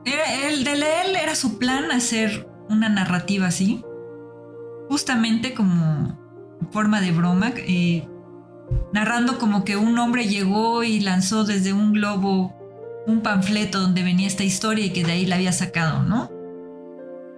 el 0.04 0.66
de 0.66 0.74
él 0.74 1.16
era 1.16 1.36
su 1.36 1.58
plan 1.58 1.90
hacer 1.90 2.50
una 2.70 2.90
narrativa 2.90 3.48
así, 3.48 3.82
justamente 4.90 5.54
como 5.54 6.20
forma 6.72 7.02
de 7.02 7.12
broma, 7.12 7.52
eh, 7.56 8.08
narrando 8.94 9.38
como 9.38 9.64
que 9.64 9.76
un 9.78 9.98
hombre 10.00 10.28
llegó 10.28 10.84
y 10.84 11.00
lanzó 11.00 11.44
desde 11.44 11.74
un 11.74 11.94
globo 11.94 12.56
un 13.06 13.22
panfleto 13.22 13.82
donde 13.82 14.04
venía 14.04 14.28
esta 14.28 14.44
historia 14.44 14.86
y 14.86 14.94
que 14.94 15.04
de 15.04 15.12
ahí 15.12 15.26
la 15.26 15.36
había 15.36 15.52
sacado, 15.52 16.04
¿no? 16.04 16.30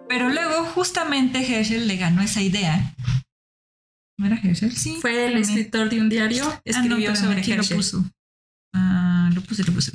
Pero 0.08 0.30
luego 0.30 0.66
justamente 0.66 1.40
Herschel 1.40 1.88
le 1.88 1.98
ganó 1.98 2.22
esa 2.22 2.42
idea. 2.42 2.94
¿No 4.18 4.28
era 4.28 4.40
Herschel? 4.42 4.76
Sí. 4.76 4.98
Fue 5.02 5.28
el 5.28 5.38
escritor 5.38 5.90
de 5.90 6.00
un 6.00 6.10
diario, 6.10 6.46
ah, 6.48 6.62
escribió 6.64 7.16
sobre 7.16 7.40
Herschel. 7.40 7.58
Lo 7.58 7.76
puso. 7.78 8.06
Ah, 8.74 9.30
lo 9.34 9.42
puse, 9.42 9.64
lo 9.64 9.74
puse, 9.74 9.92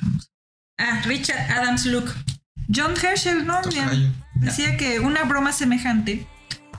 Ah, 0.78 1.02
Richard 1.04 1.50
Adams 1.50 1.87
Luke. 1.87 2.11
John 2.75 2.95
Herschel, 3.00 3.47
¿no? 3.47 3.61
Decía 4.35 4.76
que 4.76 5.00
una 5.00 5.25
broma 5.25 5.52
semejante 5.52 6.26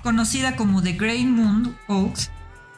conocida 0.03 0.55
como 0.55 0.81
The 0.81 0.93
Grey 0.93 1.25
Moon 1.25 1.77
Oaks, 1.87 2.31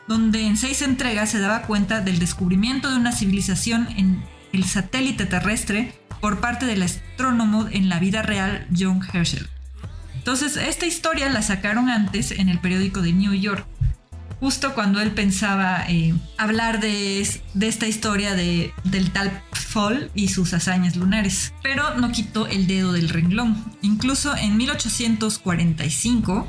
donde 0.08 0.46
en 0.46 0.58
seis 0.58 0.82
entregas 0.82 1.30
se 1.32 1.40
daba 1.40 1.64
cuenta 1.64 2.02
del 2.02 2.20
descubrimiento 2.20 2.90
de 2.90 2.98
una 2.98 3.12
civilización 3.12 3.88
en 3.98 4.24
el 4.52 4.66
satélite 4.66 5.26
terrestre 5.26 5.94
por 6.22 6.40
parte 6.40 6.66
del 6.66 6.84
astrónomo 6.84 7.68
en 7.72 7.90
la 7.90 8.00
vida 8.00 8.22
real 8.22 8.68
John 8.78 9.02
Herschel. 9.12 9.48
Entonces, 10.16 10.56
esta 10.56 10.86
historia 10.86 11.30
la 11.30 11.42
sacaron 11.42 11.90
antes 11.90 12.32
en 12.32 12.48
el 12.48 12.60
periódico 12.60 13.02
de 13.02 13.12
New 13.12 13.34
York, 13.34 13.66
justo 14.40 14.74
cuando 14.74 15.02
él 15.02 15.12
pensaba 15.12 15.84
eh, 15.90 16.14
hablar 16.38 16.80
de, 16.80 17.28
de, 17.54 17.68
esta 17.68 17.88
historia 17.88 18.34
de, 18.34 18.74
del 18.86 19.12
tal 19.12 19.42
Fall 19.52 20.12
y 20.16 20.30
sus 20.30 20.54
hazañas 20.54 20.96
lunares, 20.96 21.54
pero 21.62 21.96
no 21.96 22.12
quitó 22.12 22.48
el 22.48 22.68
dedo 22.68 22.94
del 22.94 23.10
renglón. 23.10 23.62
Incluso 23.82 24.36
en 24.38 24.56
1845, 24.56 26.48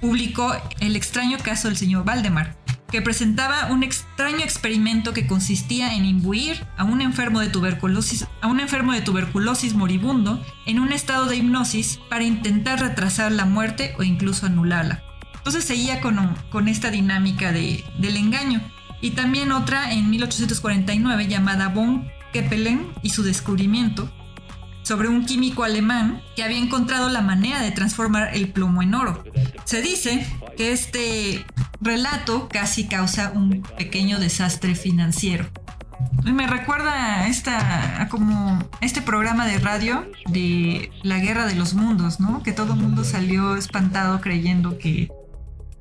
publicó 0.00 0.54
El 0.80 0.96
extraño 0.96 1.38
caso 1.38 1.68
del 1.68 1.76
señor 1.76 2.04
Valdemar, 2.04 2.56
que 2.90 3.02
presentaba 3.02 3.66
un 3.70 3.82
extraño 3.82 4.40
experimento 4.40 5.12
que 5.12 5.26
consistía 5.26 5.94
en 5.94 6.04
imbuir 6.04 6.66
a 6.76 6.84
un 6.84 7.00
enfermo 7.00 7.40
de 7.40 7.48
tuberculosis, 7.48 8.26
a 8.40 8.46
un 8.46 8.60
enfermo 8.60 8.92
de 8.92 9.00
tuberculosis 9.00 9.74
moribundo 9.74 10.44
en 10.66 10.78
un 10.78 10.92
estado 10.92 11.26
de 11.26 11.36
hipnosis 11.36 11.98
para 12.08 12.24
intentar 12.24 12.80
retrasar 12.80 13.32
la 13.32 13.44
muerte 13.44 13.94
o 13.98 14.02
incluso 14.02 14.46
anularla. 14.46 15.02
Entonces 15.34 15.64
seguía 15.64 16.00
con, 16.00 16.36
con 16.50 16.68
esta 16.68 16.90
dinámica 16.90 17.52
de, 17.52 17.84
del 17.98 18.16
engaño. 18.16 18.60
Y 19.00 19.10
también 19.10 19.52
otra 19.52 19.92
en 19.92 20.08
1849 20.10 21.28
llamada 21.28 21.68
Von 21.68 22.08
Keppelen 22.32 22.88
y 23.02 23.10
su 23.10 23.22
descubrimiento, 23.22 24.10
sobre 24.86 25.08
un 25.08 25.26
químico 25.26 25.64
alemán 25.64 26.22
que 26.36 26.44
había 26.44 26.58
encontrado 26.58 27.08
la 27.08 27.20
manera 27.20 27.60
de 27.60 27.72
transformar 27.72 28.36
el 28.36 28.52
plomo 28.52 28.84
en 28.84 28.94
oro. 28.94 29.24
Se 29.64 29.82
dice 29.82 30.24
que 30.56 30.70
este 30.70 31.44
relato 31.80 32.48
casi 32.48 32.86
causa 32.86 33.32
un 33.34 33.62
pequeño 33.76 34.20
desastre 34.20 34.76
financiero. 34.76 35.50
Me 36.22 36.46
recuerda 36.46 37.22
a, 37.22 37.26
esta, 37.26 38.06
como 38.12 38.60
este 38.80 39.02
programa 39.02 39.44
de 39.44 39.58
radio 39.58 40.08
de 40.26 40.92
la 41.02 41.18
guerra 41.18 41.46
de 41.46 41.56
los 41.56 41.74
mundos, 41.74 42.20
¿no? 42.20 42.44
Que 42.44 42.52
todo 42.52 42.74
el 42.74 42.78
mundo 42.78 43.02
salió 43.02 43.56
espantado 43.56 44.20
creyendo 44.20 44.78
que 44.78 45.10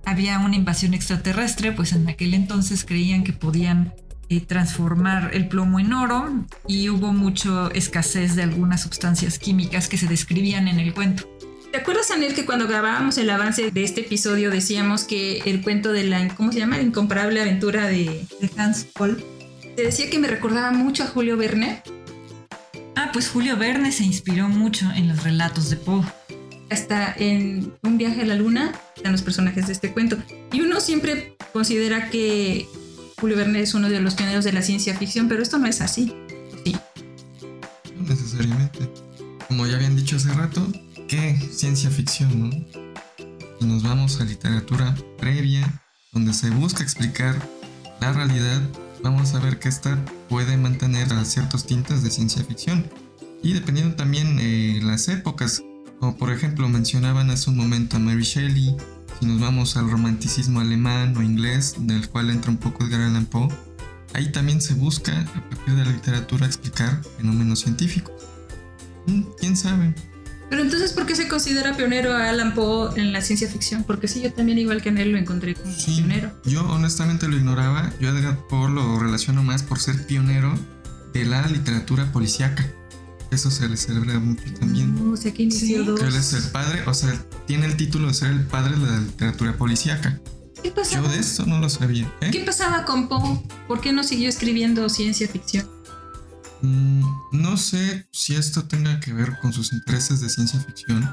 había 0.03 0.39
una 0.39 0.55
invasión 0.55 0.95
extraterrestre, 0.95 1.74
pues 1.74 1.93
en 1.93 2.09
aquel 2.09 2.33
entonces 2.33 2.83
creían 2.83 3.24
que 3.24 3.33
podían 3.33 3.93
eh, 4.29 4.41
transformar 4.41 5.32
el 5.34 5.48
plomo 5.48 5.79
en 5.79 5.94
oro 5.94 6.34
y 6.67 6.89
hubo 6.89 7.13
mucha 7.13 7.67
escasez 7.74 8.36
de 8.36 8.44
algunas 8.44 8.82
sustancias 8.82 9.39
químicas 9.39 9.88
que 9.88 9.98
se 9.98 10.08
describían 10.08 10.67
en 10.67 10.79
el 10.79 10.94
cuento. 10.94 11.29
¿Te 11.75 11.82
acuerdas, 11.82 12.10
Anel, 12.10 12.34
que 12.34 12.46
cuando 12.46 12.67
grabábamos 12.67 13.17
el 13.17 13.29
avance 13.29 13.70
de 13.70 13.84
este 13.84 14.00
episodio 14.00 14.50
decíamos 14.50 15.03
que 15.03 15.39
el 15.46 15.62
cuento 15.62 15.91
de 15.91 16.05
la, 16.05 16.34
¿cómo 16.34 16.53
se 16.53 16.60
llama? 16.60 16.77
La 16.77 16.84
incomparable 16.84 17.41
aventura 17.41 17.86
de, 17.88 18.25
Hans 18.55 18.86
Paul. 18.86 19.22
Te 19.75 19.84
decía 19.84 20.10
que 20.10 20.17
me 20.17 20.29
recordaba 20.29 20.72
mucho 20.72 21.03
a 21.03 21.08
Julio 21.08 21.36
Verne. 21.36 21.84
Ah, 22.96 23.10
pues 23.12 23.27
Julio 23.27 23.58
Verne 23.58 23.91
se 23.91 24.05
inspiró 24.05 24.48
mucho 24.48 24.89
en 24.96 25.10
los 25.10 25.25
relatos 25.25 25.70
de 25.70 25.75
Poe. 25.75 26.05
Hasta 26.70 27.13
en 27.17 27.74
Un 27.84 27.98
viaje 27.98 28.22
a 28.22 28.25
la 28.25 28.36
luna 28.36 28.72
están 28.96 29.12
los 29.12 29.22
personajes 29.22 29.67
de 29.67 29.74
este 29.74 29.91
cuento. 29.91 30.17
Y 30.53 30.62
uno 30.62 30.79
siempre 30.79 31.36
considera 31.51 32.10
que 32.10 32.67
Julio 33.19 33.38
Verne 33.38 33.62
es 33.62 33.74
uno 33.74 33.89
de 33.89 34.01
los 34.01 34.15
pioneros 34.15 34.43
de 34.43 34.51
la 34.51 34.62
ciencia 34.62 34.98
ficción, 34.98 35.27
pero 35.27 35.41
esto 35.41 35.57
no 35.57 35.67
es 35.67 35.81
así. 35.81 36.13
Sí. 36.63 36.75
No 37.95 38.07
necesariamente. 38.10 38.89
Como 39.48 39.65
ya 39.65 39.75
habían 39.75 39.95
dicho 39.95 40.17
hace 40.17 40.34
rato, 40.34 40.67
¿qué 41.07 41.38
ciencia 41.51 41.89
ficción, 41.89 42.50
no? 42.50 42.50
Y 43.62 43.65
nos 43.65 43.84
vamos 43.84 44.19
a 44.19 44.25
literatura 44.25 44.95
previa, 45.17 45.81
donde 46.12 46.34
se 46.34 46.50
busca 46.50 46.84
explicar 46.84 47.36
la 48.01 48.12
realidad, 48.12 48.62
vamos 49.01 49.34
a 49.34 49.39
ver 49.39 49.60
que 49.60 49.69
esta 49.69 49.98
puede 50.27 50.57
mantener 50.57 51.12
a 51.13 51.24
ciertos 51.24 51.65
tintes 51.65 52.03
de 52.03 52.12
ciencia 52.12 52.43
ficción. 52.43 52.86
Y 53.41 53.53
dependiendo 53.53 53.95
también 53.95 54.39
eh, 54.39 54.79
las 54.84 55.07
épocas, 55.07 55.63
como 56.00 56.17
por 56.17 56.31
ejemplo 56.34 56.67
mencionaban 56.67 57.29
hace 57.29 57.50
un 57.50 57.57
momento 57.57 57.95
a 57.95 58.00
Mary 58.00 58.24
Shelley, 58.24 58.75
si 59.19 59.25
nos 59.25 59.39
vamos 59.39 59.77
al 59.77 59.89
romanticismo 59.89 60.60
alemán 60.60 61.15
o 61.17 61.22
inglés, 61.22 61.75
del 61.79 62.07
cual 62.10 62.29
entra 62.29 62.51
un 62.51 62.57
poco 62.57 62.86
Edgar 62.86 63.01
Allan 63.01 63.25
Poe, 63.25 63.50
ahí 64.13 64.31
también 64.31 64.62
se 64.62 64.74
busca, 64.74 65.22
a 65.22 65.50
partir 65.50 65.75
de 65.75 65.86
la 65.86 65.91
literatura, 65.91 66.45
explicar 66.45 67.01
fenómenos 67.17 67.60
científicos. 67.60 68.13
Mm, 69.07 69.22
¿Quién 69.39 69.57
sabe? 69.57 69.93
Pero 70.50 70.62
entonces, 70.62 70.93
¿por 70.93 71.05
qué 71.05 71.15
se 71.15 71.27
considera 71.27 71.75
pionero 71.75 72.13
a 72.13 72.29
Alan 72.29 72.53
Poe 72.53 73.00
en 73.00 73.12
la 73.12 73.22
ciencia 73.22 73.50
ficción? 73.50 73.84
Porque 73.84 74.07
sí, 74.07 74.22
yo 74.22 74.31
también, 74.31 74.57
igual 74.60 74.81
que 74.81 74.89
en 74.89 75.00
él, 75.00 75.12
lo 75.12 75.17
encontré 75.17 75.55
como 75.55 75.75
pionero. 75.75 76.31
Yo 76.45 76.65
honestamente 76.69 77.27
lo 77.27 77.36
ignoraba. 77.36 77.91
Yo 78.00 78.10
a 78.10 78.17
Edgar 78.17 78.38
Poe 78.48 78.69
lo 78.69 79.00
relaciono 79.00 79.43
más 79.43 79.63
por 79.63 79.79
ser 79.79 80.05
pionero 80.05 80.53
de 81.13 81.25
la 81.25 81.48
literatura 81.48 82.12
policíaca. 82.12 82.65
Eso 83.36 83.51
se 83.51 83.68
le 83.68 83.75
celebra 83.75 84.18
mucho 84.18 84.46
también. 84.58 84.98
o 85.12 85.18
sea 85.18 85.34
que 85.34 85.44
inició 85.44 85.84
dos. 85.84 86.01
él 86.01 86.15
es 86.15 86.32
el 86.32 86.44
padre, 86.51 86.84
o 86.88 86.94
sea, 86.94 87.13
tiene 87.46 87.65
el 87.65 87.75
título 87.75 88.08
de 88.08 88.13
ser 88.13 88.32
el 88.32 88.46
padre 88.46 88.77
de 88.80 88.88
la 88.88 88.98
literatura 89.01 89.58
policíaca. 89.58 90.22
¿Qué 90.63 90.72
pasaba? 90.72 91.06
Yo 91.06 91.13
de 91.13 91.20
eso 91.20 91.46
no 91.46 91.60
lo 91.60 91.68
sabía. 91.68 92.10
¿eh? 92.22 92.32
¿Qué 92.32 92.46
pasaba 92.46 92.86
con 92.86 93.10
Poe? 93.10 93.44
¿Por 93.68 93.82
qué 93.82 93.92
no 93.92 94.06
siguió 94.06 94.30
escribiendo 94.30 94.88
ciencia 94.88 95.27
ficción? 95.27 95.70
Mm, 96.62 97.04
no 97.34 97.58
sé 97.58 98.08
si 98.13 98.36
esto 98.36 98.63
tenga 98.70 99.01
que 99.01 99.12
ver 99.12 99.38
con 99.42 99.51
sus 99.51 99.74
intereses 99.74 100.22
de 100.22 100.30
ciencia 100.30 100.62
ficción. 100.62 101.06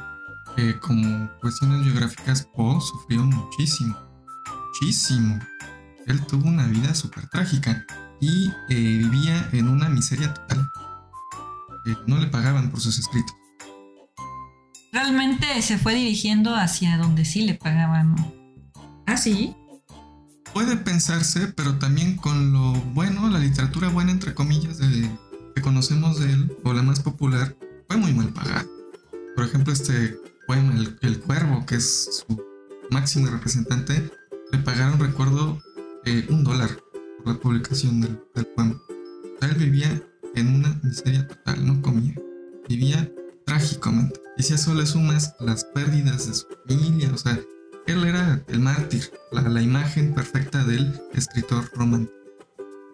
como 0.80 1.28
cuestiones 1.40 1.84
geográficas, 1.84 2.46
Poe 2.54 2.80
sufrió 2.80 3.24
muchísimo. 3.24 3.98
Muchísimo. 4.68 5.40
él 6.06 6.24
tuvo 6.26 6.48
una 6.48 6.68
vida 6.68 6.94
súper 6.94 7.28
trágica 7.28 7.84
y 8.20 8.52
eh, 8.68 8.98
vivía 9.10 9.48
en 9.52 9.66
una 9.66 9.88
miseria 9.88 10.32
total. 10.32 10.70
No 12.06 12.18
le 12.18 12.26
pagaban 12.26 12.70
por 12.70 12.80
sus 12.80 12.98
escritos. 12.98 13.34
Realmente 14.92 15.62
se 15.62 15.78
fue 15.78 15.94
dirigiendo 15.94 16.54
hacia 16.54 16.98
donde 16.98 17.24
sí 17.24 17.42
le 17.42 17.54
pagaban. 17.54 18.14
Ah, 19.06 19.16
sí. 19.16 19.56
Puede 20.52 20.76
pensarse, 20.76 21.46
pero 21.48 21.78
también 21.78 22.16
con 22.16 22.52
lo 22.52 22.72
bueno, 22.92 23.28
la 23.30 23.38
literatura 23.38 23.88
buena, 23.88 24.12
entre 24.12 24.34
comillas, 24.34 24.76
de, 24.76 25.10
que 25.54 25.62
conocemos 25.62 26.20
de 26.20 26.32
él, 26.32 26.56
o 26.62 26.74
la 26.74 26.82
más 26.82 27.00
popular, 27.00 27.56
fue 27.88 27.96
muy 27.96 28.12
mal 28.12 28.28
pagada. 28.34 28.66
Por 29.34 29.46
ejemplo, 29.46 29.72
este 29.72 30.18
poema, 30.46 30.74
El, 31.00 31.20
Cuervo, 31.20 31.64
que 31.64 31.76
es 31.76 32.24
su 32.26 32.42
máximo 32.90 33.28
representante, 33.28 34.10
le 34.52 34.58
pagaron, 34.58 35.00
recuerdo, 35.00 35.58
eh, 36.04 36.26
un 36.28 36.44
dólar 36.44 36.68
por 37.24 37.34
la 37.34 37.40
publicación 37.40 38.02
del, 38.02 38.18
poema. 38.54 38.74
O 38.74 39.40
sea, 39.40 39.48
él 39.48 39.54
vivía 39.54 40.02
en 40.34 40.54
una 40.54 40.80
miseria 40.82 41.26
total, 41.26 41.66
no 41.66 41.80
comía. 41.82 42.14
Vivía 42.68 43.10
trágicamente. 43.44 44.20
Y 44.36 44.42
si 44.42 44.52
a 44.52 44.56
eso 44.56 44.74
le 44.74 44.86
sumas 44.86 45.34
las 45.40 45.64
pérdidas 45.64 46.26
de 46.26 46.34
su 46.34 46.46
familia, 46.66 47.10
o 47.12 47.18
sea, 47.18 47.38
él 47.86 48.04
era 48.04 48.42
el 48.48 48.60
mártir, 48.60 49.10
la, 49.32 49.60
imagen 49.60 50.14
perfecta 50.14 50.64
del 50.64 50.92
escritor 51.14 51.68
romántico. 51.74 52.16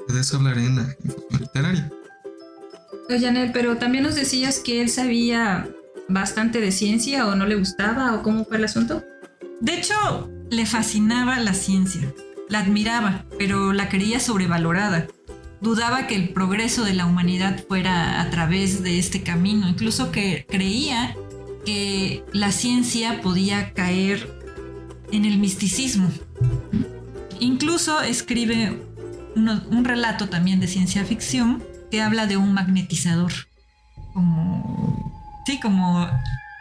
De 0.09 0.21
eso 0.21 0.39
hablaré 0.39 0.65
en 0.65 0.77
la 0.77 0.97
infusión 1.05 1.41
literaria. 1.41 1.93
Oye, 3.11 3.51
pero 3.53 3.77
también 3.77 4.05
nos 4.05 4.15
decías 4.15 4.59
que 4.61 4.81
él 4.81 4.89
sabía 4.89 5.69
bastante 6.09 6.61
de 6.61 6.73
ciencia 6.73 7.27
o 7.27 7.35
no 7.35 7.47
le 7.47 7.57
gustaba 7.57 8.15
o 8.15 8.23
cómo 8.23 8.45
fue 8.45 8.57
el 8.57 8.65
asunto. 8.65 9.05
De 9.61 9.75
hecho, 9.75 10.31
le 10.51 10.65
fascinaba 10.65 11.39
la 11.41 11.53
ciencia, 11.53 12.13
la 12.49 12.61
admiraba, 12.61 13.25
pero 13.39 13.73
la 13.73 13.89
creía 13.89 14.21
sobrevalorada. 14.21 15.07
Dudaba 15.61 16.07
que 16.07 16.15
el 16.15 16.31
progreso 16.31 16.85
de 16.85 16.95
la 16.95 17.07
humanidad 17.07 17.65
fuera 17.67 18.21
a 18.21 18.31
través 18.31 18.83
de 18.83 18.99
este 18.99 19.23
camino, 19.23 19.69
incluso 19.69 20.13
que 20.13 20.47
creía 20.49 21.17
que 21.67 22.25
la 22.33 22.53
ciencia 22.53 23.21
podía 23.21 23.73
caer 23.75 24.33
en 25.11 25.25
el 25.25 25.39
misticismo. 25.39 26.11
Incluso 27.41 28.01
escribe 28.03 28.81
un 29.35 29.85
relato 29.85 30.29
también 30.29 30.61
de 30.61 30.67
ciencia 30.67 31.05
ficción 31.05 31.63
que 31.91 32.03
habla 32.03 32.27
de 32.27 32.37
un 32.37 32.53
magnetizador, 32.53 33.33
como, 34.15 35.13
sí, 35.47 35.59
como 35.61 36.09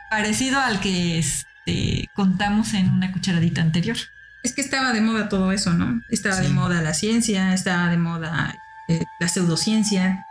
parecido 0.09 0.59
al 0.59 0.79
que 0.79 1.19
este, 1.19 2.07
contamos 2.15 2.73
en 2.73 2.89
una 2.89 3.11
cucharadita 3.11 3.61
anterior. 3.61 3.97
Es 4.43 4.53
que 4.53 4.61
estaba 4.61 4.93
de 4.93 5.01
moda 5.01 5.29
todo 5.29 5.51
eso, 5.51 5.73
¿no? 5.73 6.01
Estaba 6.09 6.37
de 6.37 6.49
moda 6.49 6.81
la 6.81 6.93
ciencia, 6.93 7.53
estaba 7.53 7.89
de 7.89 7.97
moda 7.97 8.55
eh, 8.87 9.05
la 9.19 9.27
pseudociencia. 9.27 10.25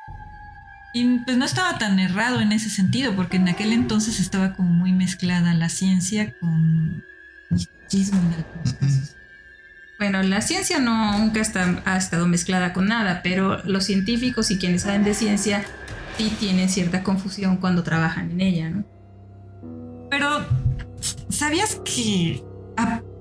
Y 0.92 1.18
pues 1.20 1.36
no 1.36 1.44
estaba 1.44 1.78
tan 1.78 1.98
errado 1.98 2.40
en 2.40 2.52
ese 2.52 2.70
sentido, 2.70 3.14
porque 3.14 3.36
en 3.36 3.48
aquel 3.48 3.72
entonces 3.72 4.18
estaba 4.18 4.54
como 4.54 4.70
muy 4.70 4.92
mezclada 4.92 5.52
la 5.54 5.68
ciencia 5.68 6.32
con 6.38 7.04
bueno, 9.98 10.22
la 10.22 10.40
ciencia 10.42 10.78
no 10.78 11.18
nunca 11.18 11.40
está, 11.40 11.82
ha 11.84 11.96
estado 11.96 12.26
mezclada 12.26 12.72
con 12.72 12.86
nada, 12.88 13.20
pero 13.22 13.62
los 13.64 13.84
científicos 13.84 14.50
y 14.50 14.58
quienes 14.58 14.82
saben 14.82 15.04
de 15.04 15.14
ciencia 15.14 15.64
sí 16.18 16.34
tienen 16.38 16.68
cierta 16.68 17.02
confusión 17.02 17.56
cuando 17.58 17.82
trabajan 17.82 18.30
en 18.32 18.40
ella, 18.40 18.70
¿no? 18.70 18.84
Pero, 20.10 20.46
¿sabías 21.28 21.80
que 21.84 22.42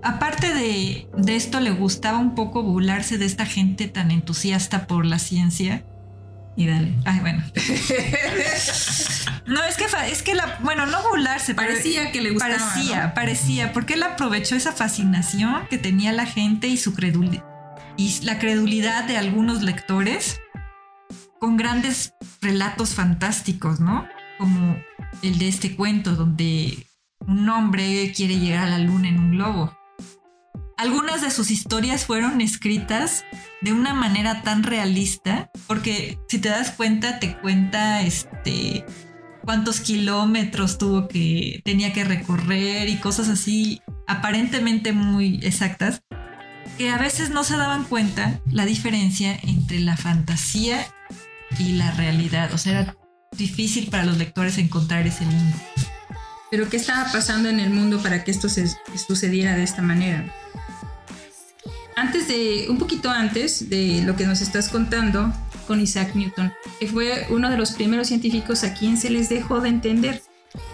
aparte 0.06 0.54
de, 0.54 1.10
de 1.18 1.36
esto 1.36 1.60
le 1.60 1.72
gustaba 1.72 2.20
un 2.20 2.36
poco 2.36 2.64
burlarse 2.64 3.18
de 3.18 3.26
esta 3.26 3.46
gente 3.46 3.88
tan 3.88 4.12
entusiasta 4.12 4.88
por 4.88 5.06
la 5.06 5.20
ciencia? 5.20 5.84
Y 6.56 6.68
dale. 6.68 6.94
Ay, 7.04 7.20
bueno. 7.20 7.44
no, 9.46 9.64
es 9.66 9.76
que, 9.76 9.86
es 10.10 10.22
que 10.24 10.36
la, 10.36 10.58
bueno, 10.62 10.86
no 10.86 11.04
burlarse. 11.10 11.54
Parecía 11.54 12.12
que 12.12 12.22
le 12.22 12.32
gustaba. 12.32 12.56
Parecía, 12.56 13.14
parecía, 13.14 13.74
porque 13.74 13.96
él 13.96 14.04
aprovechó 14.04 14.56
esa 14.56 14.72
fascinación 14.72 15.68
que 15.70 15.78
tenía 15.78 16.14
la 16.14 16.26
gente 16.26 16.68
y 16.68 16.78
su 16.78 16.94
credulidad. 16.94 17.44
Y 17.98 18.24
la 18.24 18.40
credulidad 18.40 19.04
de 19.06 19.18
algunos 19.18 19.64
lectores 19.64 20.40
con 21.40 21.58
grandes 21.58 22.14
relatos 22.42 22.94
fantásticos, 22.94 23.80
¿no? 23.82 24.08
Como 24.38 24.78
el 25.24 25.38
de 25.38 25.48
este 25.50 25.76
cuento 25.76 26.16
donde 26.16 26.88
un 27.20 27.50
hombre 27.50 28.14
quiere 28.16 28.40
llegar 28.40 28.68
a 28.68 28.70
la 28.70 28.80
luna 28.80 29.10
en 29.10 29.20
un 29.20 29.32
globo. 29.32 29.78
Algunas 30.78 31.22
de 31.22 31.32
sus 31.32 31.52
historias 31.52 32.06
fueron 32.06 32.42
escritas 32.42 33.24
de 33.62 33.72
una 33.72 33.94
manera 33.94 34.42
tan 34.42 34.64
realista, 34.64 35.50
porque 35.68 36.20
si 36.28 36.40
te 36.40 36.50
das 36.50 36.72
cuenta, 36.72 37.20
te 37.20 37.38
cuenta 37.38 38.02
este 38.02 38.86
cuántos 39.42 39.80
kilómetros 39.80 40.78
tuvo 40.78 41.08
que 41.08 41.62
tenía 41.64 41.94
que 41.94 42.04
recorrer 42.04 42.90
y 42.90 42.98
cosas 42.98 43.30
así 43.30 43.82
aparentemente 44.08 44.92
muy 44.92 45.40
exactas, 45.44 46.02
que 46.78 46.90
a 46.90 46.98
veces 46.98 47.30
no 47.30 47.44
se 47.44 47.56
daban 47.56 47.86
cuenta 47.86 48.42
la 48.52 48.66
diferencia 48.66 49.38
entre 49.44 49.80
la 49.80 49.96
fantasía 49.96 50.86
y 51.58 51.74
la 51.74 51.92
realidad. 51.92 52.54
O 52.54 52.58
sea, 52.58 52.82
era 52.82 52.98
difícil 53.38 53.90
para 53.90 54.04
los 54.04 54.18
lectores 54.18 54.58
encontrar 54.58 55.08
ese 55.08 55.26
limbo. 55.26 55.58
Pero 56.52 56.70
¿qué 56.70 56.78
estaba 56.78 57.12
pasando 57.12 57.50
en 57.50 57.60
el 57.60 57.70
mundo 57.70 58.02
para 58.02 58.24
que 58.24 58.32
esto 58.32 58.50
se 58.50 58.68
sucediera 59.08 59.56
de 59.56 59.64
esta 59.64 59.82
manera? 59.82 60.26
Antes 61.96 62.28
de, 62.28 62.68
un 62.70 62.78
poquito 62.78 63.10
antes 63.10 63.70
de 63.70 64.02
lo 64.06 64.16
que 64.16 64.28
nos 64.28 64.42
estás 64.42 64.70
contando 64.70 65.34
con 65.68 65.80
Isaac 65.80 66.16
Newton, 66.16 66.54
que 66.80 66.88
fue 66.88 67.26
uno 67.30 67.50
de 67.50 67.58
los 67.58 67.72
primeros 67.72 68.08
científicos 68.08 68.64
a 68.64 68.74
quien 68.74 68.98
se 68.98 69.10
les 69.10 69.30
dejó 69.30 69.62
de 69.62 69.70
entender. 69.70 70.22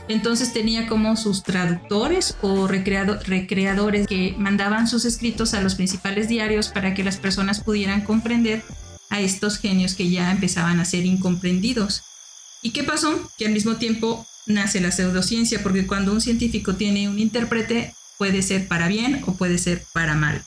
Entonces 0.07 0.53
tenía 0.53 0.87
como 0.87 1.15
sus 1.15 1.43
traductores 1.43 2.35
o 2.41 2.67
recreadores 2.67 4.07
que 4.07 4.35
mandaban 4.37 4.87
sus 4.87 5.05
escritos 5.05 5.53
a 5.53 5.61
los 5.61 5.75
principales 5.75 6.27
diarios 6.27 6.69
para 6.69 6.93
que 6.93 7.03
las 7.03 7.17
personas 7.17 7.61
pudieran 7.61 8.01
comprender 8.01 8.61
a 9.09 9.21
estos 9.21 9.57
genios 9.57 9.95
que 9.95 10.09
ya 10.09 10.31
empezaban 10.31 10.79
a 10.79 10.85
ser 10.85 11.05
incomprendidos. 11.05 12.03
¿Y 12.61 12.71
qué 12.71 12.83
pasó? 12.83 13.29
Que 13.37 13.47
al 13.47 13.53
mismo 13.53 13.77
tiempo 13.77 14.25
nace 14.45 14.81
la 14.81 14.91
pseudociencia, 14.91 15.63
porque 15.63 15.87
cuando 15.87 16.11
un 16.11 16.21
científico 16.21 16.75
tiene 16.75 17.09
un 17.09 17.19
intérprete, 17.19 17.93
puede 18.17 18.43
ser 18.43 18.67
para 18.67 18.87
bien 18.87 19.21
o 19.25 19.33
puede 19.33 19.57
ser 19.57 19.83
para 19.93 20.13
mal. 20.13 20.43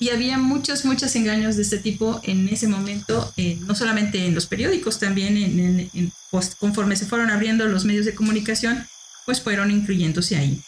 Y 0.00 0.10
había 0.10 0.38
muchos, 0.38 0.84
muchos 0.84 1.14
engaños 1.16 1.56
de 1.56 1.62
este 1.62 1.78
tipo 1.78 2.20
en 2.22 2.48
ese 2.48 2.68
momento, 2.68 3.32
eh, 3.36 3.58
no 3.62 3.74
solamente 3.74 4.26
en 4.26 4.34
los 4.34 4.46
periódicos, 4.46 5.00
también 5.00 5.36
en, 5.36 6.12
conforme 6.58 6.94
se 6.94 7.06
fueron 7.06 7.30
abriendo 7.30 7.66
los 7.66 7.84
medios 7.84 8.06
de 8.06 8.14
comunicación, 8.14 8.86
pues 9.26 9.40
fueron 9.40 9.70
incluyéndose 9.70 10.36
ahí. 10.36 10.62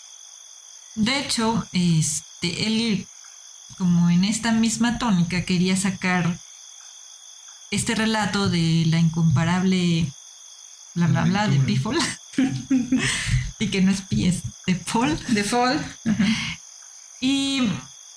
De 0.96 1.20
hecho, 1.20 1.66
este, 1.72 2.66
él, 2.66 3.06
como 3.78 4.10
en 4.10 4.24
esta 4.24 4.50
misma 4.50 4.98
tónica, 4.98 5.44
quería 5.44 5.76
sacar 5.76 6.38
este 7.70 7.94
relato 7.94 8.48
de 8.50 8.84
la 8.86 8.98
incomparable 8.98 10.06
bla 10.94 11.06
bla 11.06 11.22
bla 11.22 11.46
de 11.46 11.60
Pifol 11.60 11.96
y 13.60 13.68
que 13.68 13.80
no 13.80 13.92
es 13.92 14.00
Pi, 14.02 14.30
de 14.66 14.74
Paul. 14.74 15.18
De 15.28 15.44
Paul. 15.44 15.78
Y 17.20 17.68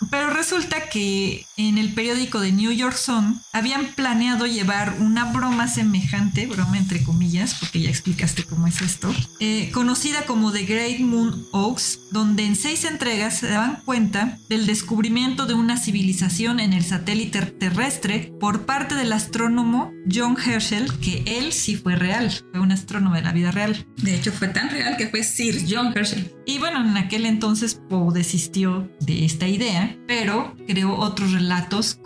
pero 0.09 0.29
resulta 0.29 0.89
que 0.89 1.45
en 1.57 1.77
el 1.77 1.93
periódico 1.93 2.39
de 2.39 2.51
New 2.51 2.71
York 2.71 2.95
Sun 2.95 3.41
habían 3.51 3.87
planeado 3.87 4.45
llevar 4.45 4.97
una 4.99 5.25
broma 5.25 5.67
semejante, 5.67 6.45
broma 6.47 6.77
entre 6.77 7.03
comillas, 7.03 7.55
porque 7.55 7.81
ya 7.81 7.89
explicaste 7.89 8.43
cómo 8.43 8.67
es 8.67 8.81
esto, 8.81 9.13
eh, 9.39 9.69
conocida 9.73 10.25
como 10.25 10.51
The 10.51 10.65
Great 10.65 10.99
Moon 10.99 11.45
Oaks, 11.51 11.99
donde 12.11 12.45
en 12.45 12.55
seis 12.55 12.85
entregas 12.85 13.37
se 13.39 13.47
daban 13.47 13.81
cuenta 13.85 14.37
del 14.49 14.65
descubrimiento 14.65 15.45
de 15.45 15.53
una 15.53 15.77
civilización 15.77 16.59
en 16.59 16.73
el 16.73 16.83
satélite 16.83 17.41
terrestre 17.41 18.33
por 18.39 18.65
parte 18.65 18.95
del 18.95 19.13
astrónomo 19.13 19.91
John 20.11 20.37
Herschel, 20.37 20.91
que 20.99 21.23
él 21.25 21.53
sí 21.53 21.75
fue 21.75 21.95
real, 21.95 22.31
fue 22.51 22.59
un 22.59 22.71
astrónomo 22.71 23.15
de 23.15 23.21
la 23.21 23.31
vida 23.31 23.51
real. 23.51 23.85
De 23.97 24.15
hecho, 24.15 24.31
fue 24.31 24.47
tan 24.49 24.69
real 24.69 24.97
que 24.97 25.07
fue 25.07 25.23
Sir 25.23 25.65
John 25.69 25.93
Herschel. 25.95 26.31
Y 26.45 26.59
bueno, 26.59 26.81
en 26.81 26.97
aquel 26.97 27.25
entonces 27.25 27.79
Poe 27.89 28.13
desistió 28.13 28.89
de 28.99 29.25
esta 29.25 29.47
idea, 29.47 29.92
pero 30.07 30.55
creó 30.67 30.95
otros 30.95 31.31
relatos 31.31 31.99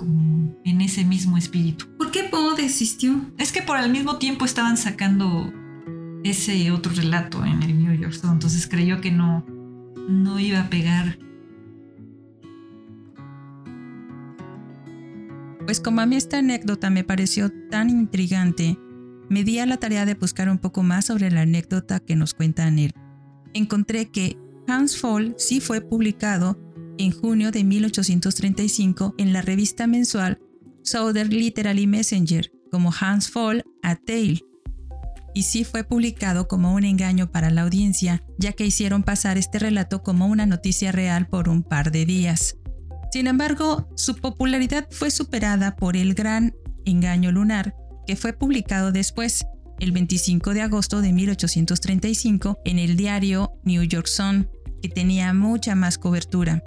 en 0.63 0.82
ese 0.82 1.04
mismo 1.04 1.38
espíritu. 1.38 1.86
¿Por 1.97 2.12
qué 2.12 2.23
Poe 2.23 2.56
desistió? 2.56 3.21
Es 3.38 3.52
que 3.52 3.62
por 3.62 3.80
el 3.80 3.91
mismo 3.91 4.17
tiempo 4.17 4.45
estaban 4.45 4.78
sacando 4.78 5.52
ese 6.23 6.71
otro 6.71 6.91
relato 6.93 7.45
en 7.45 7.63
el 7.63 7.78
New 7.78 7.93
York 7.93 8.19
entonces 8.23 8.67
creyó 8.67 9.02
que 9.02 9.12
no, 9.12 9.45
no 10.10 10.39
iba 10.39 10.62
a 10.62 10.69
pegar. 10.69 11.19
Pues 15.65 15.80
como 15.80 16.02
a 16.02 16.06
mí 16.06 16.15
esta 16.15 16.39
anécdota 16.39 16.89
me 16.89 17.04
pareció 17.04 17.52
tan 17.69 17.89
intrigante, 17.89 18.78
me 19.30 19.43
di 19.43 19.60
a 19.60 19.65
la 19.65 19.78
tarea 19.78 20.06
de 20.06 20.13
buscar 20.13 20.50
un 20.50 20.58
poco 20.58 20.84
más 20.84 21.06
sobre 21.06 21.30
la 21.30 21.41
anécdota 21.41 22.00
que 22.00 22.15
nos 22.15 22.34
cuenta 22.34 22.65
Anel 22.65 22.93
encontré 23.58 24.10
que 24.10 24.38
Hans 24.67 25.00
Fall 25.00 25.36
sí 25.38 25.60
fue 25.60 25.82
publicado 25.82 26.60
en 26.97 27.12
junio 27.12 27.51
de 27.51 27.63
1835 27.63 29.15
en 29.17 29.33
la 29.33 29.41
revista 29.41 29.88
mensual 29.88 30.39
Southern 30.83 31.29
Literary 31.29 31.88
Messenger 31.88 32.51
como 32.71 32.91
Hans 32.99 33.29
Fall 33.29 33.63
a 33.83 33.95
Tale. 33.95 34.41
Y 35.33 35.43
sí 35.43 35.63
fue 35.63 35.83
publicado 35.83 36.47
como 36.47 36.73
un 36.73 36.83
engaño 36.83 37.31
para 37.31 37.49
la 37.49 37.63
audiencia, 37.63 38.23
ya 38.38 38.53
que 38.53 38.65
hicieron 38.65 39.03
pasar 39.03 39.38
este 39.38 39.60
relato 39.60 40.01
como 40.01 40.27
una 40.27 40.45
noticia 40.45 40.91
real 40.91 41.27
por 41.27 41.49
un 41.49 41.63
par 41.63 41.91
de 41.91 42.05
días. 42.05 42.55
Sin 43.12 43.27
embargo, 43.27 43.88
su 43.95 44.15
popularidad 44.15 44.88
fue 44.89 45.12
superada 45.12 45.75
por 45.75 45.95
el 45.95 46.13
gran 46.13 46.55
engaño 46.86 47.31
lunar, 47.31 47.75
que 48.05 48.15
fue 48.15 48.33
publicado 48.33 48.91
después, 48.91 49.45
el 49.79 49.91
25 49.91 50.53
de 50.53 50.62
agosto 50.62 51.01
de 51.01 51.13
1835, 51.13 52.60
en 52.65 52.79
el 52.79 52.97
diario 52.97 53.51
New 53.63 53.83
York 53.83 54.07
Sun, 54.07 54.49
que 54.81 54.89
tenía 54.89 55.33
mucha 55.33 55.75
más 55.75 55.97
cobertura. 55.97 56.63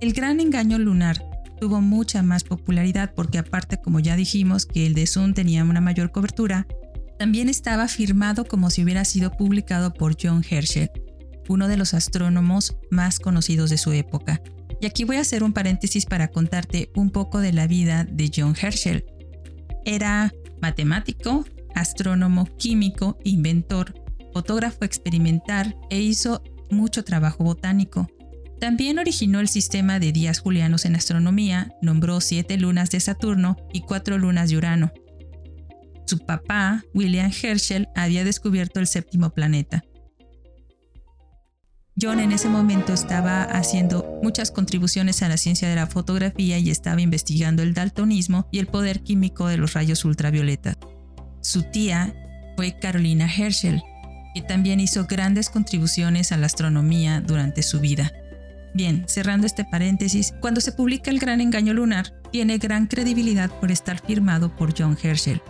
El 0.00 0.12
gran 0.12 0.40
engaño 0.40 0.78
lunar 0.78 1.24
tuvo 1.58 1.80
mucha 1.80 2.22
más 2.22 2.44
popularidad 2.44 3.12
porque 3.14 3.38
aparte, 3.38 3.78
como 3.78 3.98
ya 3.98 4.14
dijimos, 4.14 4.66
que 4.66 4.86
el 4.86 4.94
de 4.94 5.06
Sun 5.06 5.32
tenía 5.32 5.64
una 5.64 5.80
mayor 5.80 6.12
cobertura, 6.12 6.66
también 7.18 7.48
estaba 7.48 7.88
firmado 7.88 8.44
como 8.44 8.68
si 8.68 8.84
hubiera 8.84 9.06
sido 9.06 9.32
publicado 9.32 9.94
por 9.94 10.16
John 10.20 10.44
Herschel, 10.48 10.90
uno 11.48 11.66
de 11.66 11.78
los 11.78 11.94
astrónomos 11.94 12.76
más 12.90 13.18
conocidos 13.18 13.70
de 13.70 13.78
su 13.78 13.92
época. 13.92 14.42
Y 14.82 14.86
aquí 14.86 15.04
voy 15.04 15.16
a 15.16 15.20
hacer 15.20 15.42
un 15.42 15.54
paréntesis 15.54 16.04
para 16.04 16.28
contarte 16.28 16.90
un 16.94 17.08
poco 17.08 17.40
de 17.40 17.54
la 17.54 17.66
vida 17.66 18.04
de 18.04 18.30
John 18.34 18.54
Herschel. 18.60 19.06
Era 19.86 20.30
matemático, 20.60 21.46
astrónomo, 21.74 22.44
químico, 22.58 23.18
inventor, 23.24 23.94
fotógrafo 24.34 24.84
experimental 24.84 25.74
e 25.88 26.00
hizo 26.00 26.42
mucho 26.70 27.02
trabajo 27.02 27.44
botánico. 27.44 28.08
También 28.60 28.98
originó 28.98 29.40
el 29.40 29.48
sistema 29.48 29.98
de 29.98 30.12
días 30.12 30.40
julianos 30.40 30.84
en 30.86 30.96
astronomía, 30.96 31.72
nombró 31.82 32.20
siete 32.20 32.56
lunas 32.56 32.90
de 32.90 33.00
Saturno 33.00 33.56
y 33.72 33.80
cuatro 33.80 34.16
lunas 34.16 34.48
de 34.48 34.56
Urano. 34.56 34.92
Su 36.06 36.18
papá, 36.18 36.84
William 36.94 37.30
Herschel, 37.30 37.88
había 37.94 38.24
descubierto 38.24 38.80
el 38.80 38.86
séptimo 38.86 39.30
planeta. 39.30 39.82
John 42.00 42.20
en 42.20 42.32
ese 42.32 42.48
momento 42.48 42.92
estaba 42.92 43.42
haciendo 43.42 44.20
muchas 44.22 44.50
contribuciones 44.50 45.22
a 45.22 45.28
la 45.28 45.38
ciencia 45.38 45.68
de 45.68 45.76
la 45.76 45.86
fotografía 45.86 46.58
y 46.58 46.70
estaba 46.70 47.00
investigando 47.00 47.62
el 47.62 47.72
daltonismo 47.72 48.48
y 48.52 48.58
el 48.58 48.66
poder 48.66 49.02
químico 49.02 49.48
de 49.48 49.56
los 49.56 49.72
rayos 49.72 50.04
ultravioleta. 50.04 50.76
Su 51.40 51.62
tía 51.62 52.14
fue 52.56 52.78
Carolina 52.78 53.26
Herschel, 53.26 53.82
que 54.34 54.42
también 54.42 54.78
hizo 54.78 55.06
grandes 55.06 55.48
contribuciones 55.48 56.32
a 56.32 56.36
la 56.36 56.46
astronomía 56.46 57.22
durante 57.22 57.62
su 57.62 57.80
vida. 57.80 58.12
Bien, 58.76 59.04
cerrando 59.08 59.46
este 59.46 59.64
paréntesis, 59.64 60.34
cuando 60.42 60.60
se 60.60 60.70
publica 60.70 61.10
El 61.10 61.18
Gran 61.18 61.40
Engaño 61.40 61.72
Lunar, 61.72 62.12
tiene 62.30 62.58
gran 62.58 62.86
credibilidad 62.86 63.50
por 63.58 63.72
estar 63.72 63.98
firmado 63.98 64.54
por 64.54 64.78
John 64.78 64.98
Herschel. 65.02 65.40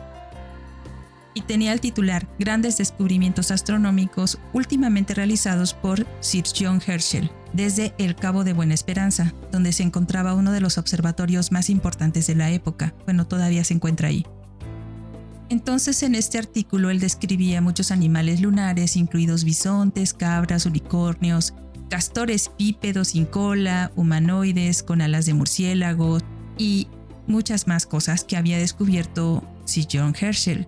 Y 1.34 1.40
tenía 1.40 1.72
el 1.72 1.80
titular 1.80 2.28
Grandes 2.38 2.78
descubrimientos 2.78 3.50
astronómicos 3.50 4.38
últimamente 4.52 5.12
realizados 5.12 5.74
por 5.74 6.06
Sir 6.20 6.44
John 6.56 6.80
Herschel, 6.86 7.28
desde 7.52 7.96
el 7.98 8.14
Cabo 8.14 8.44
de 8.44 8.52
Buena 8.52 8.74
Esperanza, 8.74 9.34
donde 9.50 9.72
se 9.72 9.82
encontraba 9.82 10.34
uno 10.34 10.52
de 10.52 10.60
los 10.60 10.78
observatorios 10.78 11.50
más 11.50 11.68
importantes 11.68 12.28
de 12.28 12.36
la 12.36 12.52
época. 12.52 12.94
Bueno, 13.06 13.26
todavía 13.26 13.64
se 13.64 13.74
encuentra 13.74 14.06
ahí. 14.06 14.24
Entonces 15.48 16.02
en 16.04 16.14
este 16.14 16.38
artículo 16.38 16.90
él 16.90 17.00
describía 17.00 17.60
muchos 17.60 17.90
animales 17.90 18.40
lunares, 18.40 18.96
incluidos 18.96 19.44
bisontes, 19.44 20.12
cabras, 20.12 20.66
unicornios, 20.66 21.54
castores 21.88 22.50
bípedos 22.58 23.08
sin 23.08 23.26
cola, 23.26 23.92
humanoides 23.96 24.82
con 24.82 25.00
alas 25.00 25.26
de 25.26 25.34
murciélago 25.34 26.18
y 26.58 26.88
muchas 27.26 27.66
más 27.66 27.86
cosas 27.86 28.24
que 28.24 28.36
había 28.36 28.58
descubierto 28.58 29.42
Sir 29.64 29.86
John 29.92 30.14
Herschel. 30.18 30.66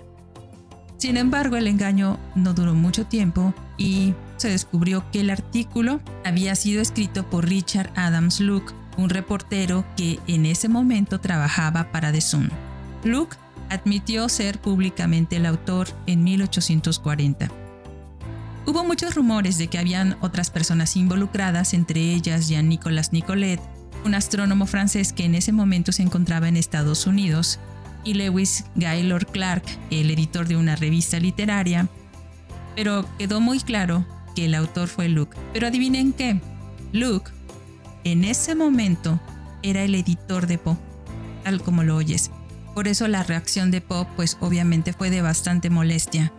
Sin 0.96 1.16
embargo, 1.16 1.56
el 1.56 1.68
engaño 1.68 2.18
no 2.34 2.54
duró 2.54 2.74
mucho 2.74 3.06
tiempo 3.06 3.54
y 3.76 4.14
se 4.36 4.50
descubrió 4.50 5.08
que 5.12 5.20
el 5.20 5.30
artículo 5.30 6.00
había 6.24 6.56
sido 6.56 6.82
escrito 6.82 7.28
por 7.30 7.48
Richard 7.48 7.90
Adams 7.94 8.40
Luke, 8.40 8.72
un 8.96 9.08
reportero 9.08 9.84
que 9.96 10.18
en 10.26 10.44
ese 10.44 10.68
momento 10.68 11.20
trabajaba 11.20 11.92
para 11.92 12.10
The 12.10 12.20
Sun. 12.20 12.50
Luke 13.04 13.36
admitió 13.68 14.28
ser 14.28 14.58
públicamente 14.60 15.36
el 15.36 15.46
autor 15.46 15.88
en 16.06 16.24
1840. 16.24 17.67
Hubo 18.68 18.84
muchos 18.84 19.14
rumores 19.14 19.56
de 19.56 19.68
que 19.68 19.78
habían 19.78 20.18
otras 20.20 20.50
personas 20.50 20.94
involucradas, 20.94 21.72
entre 21.72 22.12
ellas 22.12 22.48
Jean-Nicolas 22.48 23.14
Nicolet, 23.14 23.58
un 24.04 24.14
astrónomo 24.14 24.66
francés 24.66 25.14
que 25.14 25.24
en 25.24 25.34
ese 25.34 25.52
momento 25.52 25.90
se 25.90 26.02
encontraba 26.02 26.48
en 26.48 26.56
Estados 26.58 27.06
Unidos, 27.06 27.58
y 28.04 28.12
Lewis 28.12 28.66
Gaylord 28.74 29.28
Clark, 29.28 29.62
el 29.90 30.10
editor 30.10 30.46
de 30.46 30.58
una 30.58 30.76
revista 30.76 31.18
literaria, 31.18 31.88
pero 32.76 33.06
quedó 33.16 33.40
muy 33.40 33.58
claro 33.60 34.04
que 34.36 34.44
el 34.44 34.54
autor 34.54 34.88
fue 34.88 35.08
Luke. 35.08 35.34
Pero 35.54 35.68
adivinen 35.68 36.12
qué, 36.12 36.38
Luke 36.92 37.30
en 38.04 38.22
ese 38.22 38.54
momento 38.54 39.18
era 39.62 39.82
el 39.82 39.94
editor 39.94 40.46
de 40.46 40.58
Poe, 40.58 40.76
tal 41.42 41.62
como 41.62 41.84
lo 41.84 41.96
oyes. 41.96 42.30
Por 42.74 42.86
eso 42.86 43.08
la 43.08 43.22
reacción 43.22 43.70
de 43.70 43.80
Poe 43.80 44.06
pues 44.14 44.36
obviamente 44.40 44.92
fue 44.92 45.08
de 45.08 45.22
bastante 45.22 45.70
molestia 45.70 46.34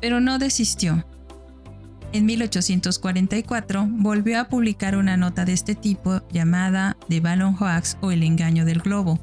pero 0.00 0.20
no 0.20 0.38
desistió. 0.38 1.04
En 2.12 2.24
1844 2.26 3.88
volvió 3.90 4.40
a 4.40 4.48
publicar 4.48 4.96
una 4.96 5.16
nota 5.16 5.44
de 5.44 5.52
este 5.52 5.74
tipo 5.74 6.22
llamada 6.30 6.96
The 7.08 7.20
Ballon 7.20 7.56
Hoax 7.60 7.98
o 8.00 8.10
El 8.10 8.22
engaño 8.22 8.64
del 8.64 8.80
globo, 8.80 9.18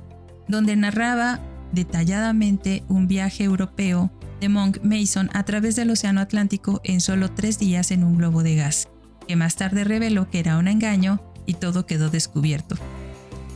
donde 0.48 0.76
narraba 0.76 1.40
detalladamente 1.72 2.84
un 2.90 3.08
viaje 3.08 3.46
europeo 3.46 4.12
de 4.40 4.50
Monk 4.50 4.80
Mason 4.84 5.30
a 5.34 5.44
través 5.44 5.76
del 5.76 5.90
Océano 5.90 6.22
Atlántico 6.22 6.82
en 6.84 7.02
solo 7.02 7.32
tres 7.32 7.58
días 7.58 7.90
en 7.92 8.04
un 8.04 8.18
globo 8.18 8.44
de 8.44 8.56
gas, 8.56 8.90
que 9.28 9.36
más 9.36 9.56
tarde 9.56 9.86
reveló 9.86 10.30
que 10.30 10.40
era 10.40 10.58
un 10.58 10.68
engaño 10.68 11.20
y 11.46 11.56
todo 11.56 11.86
quedó 11.86 12.10
descubierto. 12.10 12.76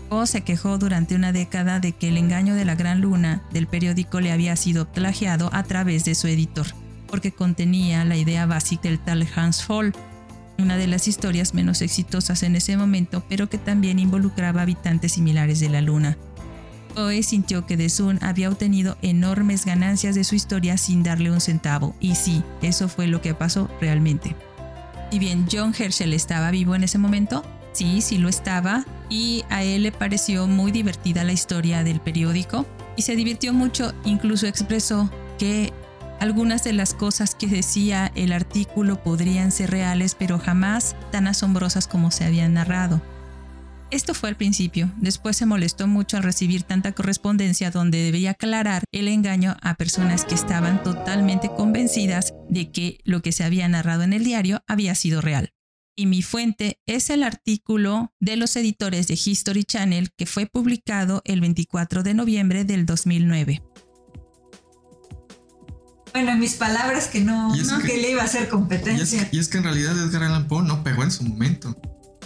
Poe 0.09 0.25
se 0.25 0.41
quejó 0.41 0.77
durante 0.77 1.15
una 1.15 1.33
década 1.33 1.79
de 1.81 1.91
que 1.91 2.07
el 2.07 2.17
engaño 2.17 2.55
de 2.55 2.63
la 2.63 2.75
Gran 2.75 3.01
Luna 3.01 3.43
del 3.51 3.67
periódico 3.67 4.21
le 4.21 4.31
había 4.31 4.55
sido 4.55 4.91
plagiado 4.91 5.49
a 5.53 5.63
través 5.63 6.05
de 6.05 6.15
su 6.15 6.27
editor 6.27 6.67
porque 7.07 7.31
contenía 7.31 8.05
la 8.05 8.15
idea 8.15 8.45
básica 8.45 8.89
del 8.89 8.99
tal 8.99 9.27
Hans 9.35 9.63
Fall, 9.63 9.93
una 10.59 10.77
de 10.77 10.87
las 10.87 11.07
historias 11.07 11.53
menos 11.53 11.81
exitosas 11.81 12.43
en 12.43 12.55
ese 12.55 12.77
momento, 12.77 13.23
pero 13.29 13.49
que 13.49 13.57
también 13.57 13.99
involucraba 13.99 14.63
habitantes 14.63 15.13
similares 15.13 15.59
de 15.59 15.69
la 15.69 15.81
Luna. 15.81 16.17
Poe 16.95 17.21
sintió 17.21 17.67
que 17.67 17.77
De 17.77 17.89
Sun 17.89 18.17
había 18.23 18.49
obtenido 18.49 18.97
enormes 19.03 19.65
ganancias 19.65 20.15
de 20.15 20.23
su 20.23 20.33
historia 20.33 20.77
sin 20.77 21.03
darle 21.03 21.29
un 21.29 21.41
centavo, 21.41 21.95
y 21.99 22.15
sí, 22.15 22.43
eso 22.61 22.89
fue 22.89 23.07
lo 23.07 23.21
que 23.21 23.35
pasó 23.35 23.69
realmente. 23.79 24.35
Y 25.11 25.19
bien 25.19 25.45
John 25.51 25.75
Herschel 25.77 26.13
estaba 26.13 26.49
vivo 26.49 26.73
en 26.73 26.83
ese 26.83 26.97
momento, 26.97 27.43
sí, 27.73 28.01
sí 28.01 28.17
lo 28.17 28.29
estaba, 28.29 28.83
y 29.09 29.45
a 29.49 29.63
él 29.63 29.83
le 29.83 29.91
pareció 29.91 30.47
muy 30.47 30.71
divertida 30.71 31.23
la 31.23 31.33
historia 31.33 31.83
del 31.83 31.99
periódico, 31.99 32.65
y 32.95 33.03
se 33.03 33.15
divirtió 33.15 33.53
mucho, 33.53 33.93
incluso 34.03 34.47
expresó 34.47 35.09
que 35.37 35.71
algunas 36.19 36.63
de 36.63 36.73
las 36.73 36.93
cosas 36.93 37.35
que 37.35 37.47
decía 37.47 38.11
el 38.15 38.31
artículo 38.31 39.03
podrían 39.03 39.51
ser 39.51 39.71
reales, 39.71 40.15
pero 40.15 40.39
jamás 40.39 40.95
tan 41.11 41.27
asombrosas 41.27 41.87
como 41.87 42.11
se 42.11 42.25
habían 42.25 42.53
narrado. 42.53 43.01
Esto 43.89 44.13
fue 44.13 44.27
al 44.27 44.35
principio, 44.35 44.91
después 44.97 45.37
se 45.37 45.45
molestó 45.45 45.87
mucho 45.87 46.17
al 46.17 46.23
recibir 46.23 46.63
tanta 46.63 46.91
correspondencia 46.91 47.71
donde 47.71 48.03
debía 48.03 48.31
aclarar 48.31 48.83
el 48.91 49.07
engaño 49.07 49.55
a 49.61 49.75
personas 49.75 50.25
que 50.25 50.35
estaban 50.35 50.83
totalmente 50.83 51.49
convencidas 51.55 52.33
de 52.49 52.69
que 52.69 52.99
lo 53.05 53.21
que 53.21 53.31
se 53.31 53.45
había 53.45 53.67
narrado 53.69 54.03
en 54.03 54.11
el 54.11 54.25
diario 54.25 54.61
había 54.67 54.93
sido 54.93 55.21
real. 55.21 55.53
Y 55.95 56.05
mi 56.05 56.21
fuente 56.21 56.79
es 56.85 57.09
el 57.09 57.23
artículo 57.23 58.13
de 58.19 58.35
los 58.35 58.57
editores 58.57 59.07
de 59.07 59.13
History 59.13 59.63
Channel 59.63 60.11
que 60.17 60.25
fue 60.25 60.47
publicado 60.47 61.21
el 61.23 61.39
24 61.39 62.03
de 62.03 62.13
noviembre 62.13 62.65
del 62.65 62.85
2009. 62.85 63.63
Bueno, 66.13 66.31
en 66.31 66.39
mis 66.39 66.55
palabras 66.55 67.07
que 67.07 67.21
no, 67.21 67.53
que, 67.85 67.97
le 67.97 68.11
iba 68.11 68.21
a 68.21 68.25
hacer 68.25 68.49
competencia. 68.49 69.29
Y 69.31 69.39
es, 69.39 69.49
que 69.49 69.57
en 69.57 69.63
realidad 69.63 69.97
Edgar 69.97 70.23
Allan 70.23 70.47
Poe 70.47 70.63
no 70.63 70.83
pegó 70.83 71.03
en 71.03 71.11
su 71.11 71.23
momento. 71.23 71.75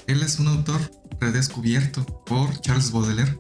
Él 0.08 0.22
es 0.24 0.40
un 0.40 0.48
autor 0.48 0.80
redescubierto 1.20 2.06
por 2.26 2.60
Charles 2.62 2.92
Baudelaire. 2.92 3.40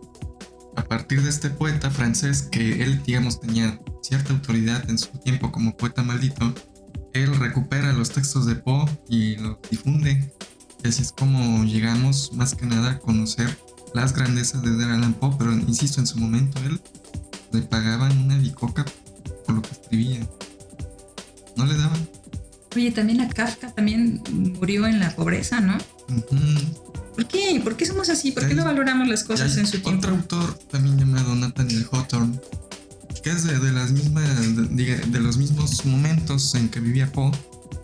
A 0.75 0.83
partir 0.83 1.21
de 1.21 1.29
este 1.29 1.49
poeta 1.49 1.91
francés 1.91 2.43
que 2.43 2.83
él, 2.83 3.01
digamos, 3.03 3.39
tenía 3.39 3.79
cierta 4.01 4.33
autoridad 4.33 4.89
en 4.89 4.97
su 4.97 5.09
tiempo 5.19 5.51
como 5.51 5.75
poeta 5.75 6.01
maldito, 6.01 6.53
él 7.13 7.35
recupera 7.37 7.91
los 7.91 8.11
textos 8.11 8.45
de 8.45 8.55
Poe 8.55 8.85
y 9.09 9.35
los 9.35 9.57
difunde. 9.69 10.33
Y 10.83 10.87
así 10.87 11.01
es 11.01 11.11
como 11.11 11.63
llegamos 11.65 12.31
más 12.33 12.55
que 12.55 12.65
nada 12.65 12.91
a 12.91 12.99
conocer 12.99 13.57
las 13.93 14.13
grandezas 14.13 14.61
de 14.61 14.69
Edgar 14.69 14.91
Allan 14.91 15.13
Poe, 15.13 15.35
pero 15.37 15.53
insisto, 15.53 15.99
en 15.99 16.07
su 16.07 16.17
momento 16.17 16.59
él 16.63 16.81
le 17.51 17.61
pagaban 17.63 18.17
una 18.17 18.37
bicoca 18.37 18.85
por 19.45 19.55
lo 19.55 19.61
que 19.61 19.71
escribía. 19.71 20.27
No 21.55 21.65
le 21.65 21.77
daban. 21.77 22.07
Oye, 22.75 22.91
también 22.91 23.21
a 23.21 23.27
Kafka 23.27 23.71
también 23.71 24.21
murió 24.59 24.87
en 24.87 24.99
la 24.99 25.13
pobreza, 25.15 25.59
¿no? 25.59 25.77
¿Por 27.15 27.27
qué? 27.27 27.59
¿Por 27.61 27.75
qué 27.75 27.85
somos 27.85 28.09
así? 28.09 28.31
¿Por 28.31 28.47
qué 28.47 28.53
no 28.53 28.63
valoramos 28.63 29.07
las 29.07 29.23
cosas 29.23 29.57
en 29.57 29.67
su 29.67 29.81
tiempo? 29.81 30.07
Otro 30.07 30.11
autor 30.15 30.53
también 30.71 30.97
llamado 30.97 31.35
Nathaniel 31.35 31.85
Hawthorne, 31.91 32.39
que 33.21 33.29
es 33.29 33.43
de, 33.43 33.71
las 33.71 33.91
mismas, 33.91 34.25
de, 34.55 35.19
los 35.19 35.37
mismos 35.37 35.85
momentos 35.85 36.55
en 36.55 36.69
que 36.69 36.79
vivía 36.79 37.11
Poe, 37.11 37.31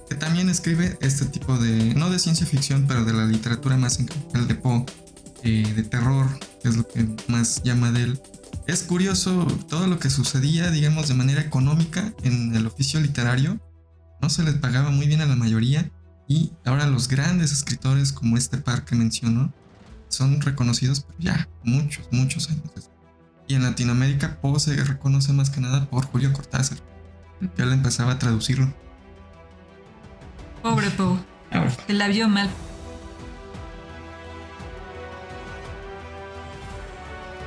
que 0.09 0.15
también 0.15 0.49
escribe 0.49 0.97
este 1.01 1.25
tipo 1.25 1.57
de, 1.57 1.93
no 1.93 2.09
de 2.09 2.19
ciencia 2.19 2.45
ficción, 2.45 2.85
pero 2.87 3.03
de 3.03 3.13
la 3.13 3.25
literatura 3.25 3.75
más 3.75 3.99
en 3.99 4.07
general 4.07 4.47
de 4.47 4.55
Poe, 4.55 4.85
eh, 5.43 5.73
de 5.75 5.83
terror, 5.83 6.27
que 6.63 6.69
es 6.69 6.77
lo 6.77 6.87
que 6.87 7.07
más 7.27 7.61
llama 7.63 7.91
de 7.91 8.03
él. 8.03 8.21
Es 8.67 8.83
curioso 8.83 9.47
todo 9.69 9.87
lo 9.87 9.97
que 9.97 10.09
sucedía, 10.09 10.69
digamos, 10.69 11.07
de 11.07 11.13
manera 11.13 11.39
económica 11.39 12.13
en 12.23 12.53
el 12.53 12.67
oficio 12.67 12.99
literario. 12.99 13.61
No 14.21 14.29
se 14.29 14.43
les 14.43 14.55
pagaba 14.55 14.91
muy 14.91 15.07
bien 15.07 15.21
a 15.21 15.25
la 15.25 15.37
mayoría 15.37 15.89
y 16.27 16.51
ahora 16.65 16.85
los 16.85 17.07
grandes 17.07 17.53
escritores 17.53 18.11
como 18.11 18.35
este 18.35 18.57
par 18.57 18.83
que 18.83 18.95
mencionó 18.95 19.53
son 20.09 20.41
reconocidos 20.41 20.99
por 20.99 21.17
ya 21.17 21.47
muchos, 21.63 22.09
muchos 22.11 22.49
años 22.49 22.89
Y 23.47 23.55
en 23.55 23.63
Latinoamérica 23.63 24.41
Poe 24.41 24.59
se 24.59 24.75
reconoce 24.83 25.31
más 25.31 25.49
que 25.49 25.61
nada 25.61 25.89
por 25.89 26.05
Julio 26.05 26.33
Cortázar, 26.33 26.79
que 27.55 27.61
él 27.61 27.71
empezaba 27.71 28.13
a 28.13 28.19
traducirlo. 28.19 28.73
Pobre 30.61 30.89
Poe. 30.91 31.17
Se 31.87 31.93
la 31.93 32.09
vio 32.09 32.27
mal. 32.27 32.49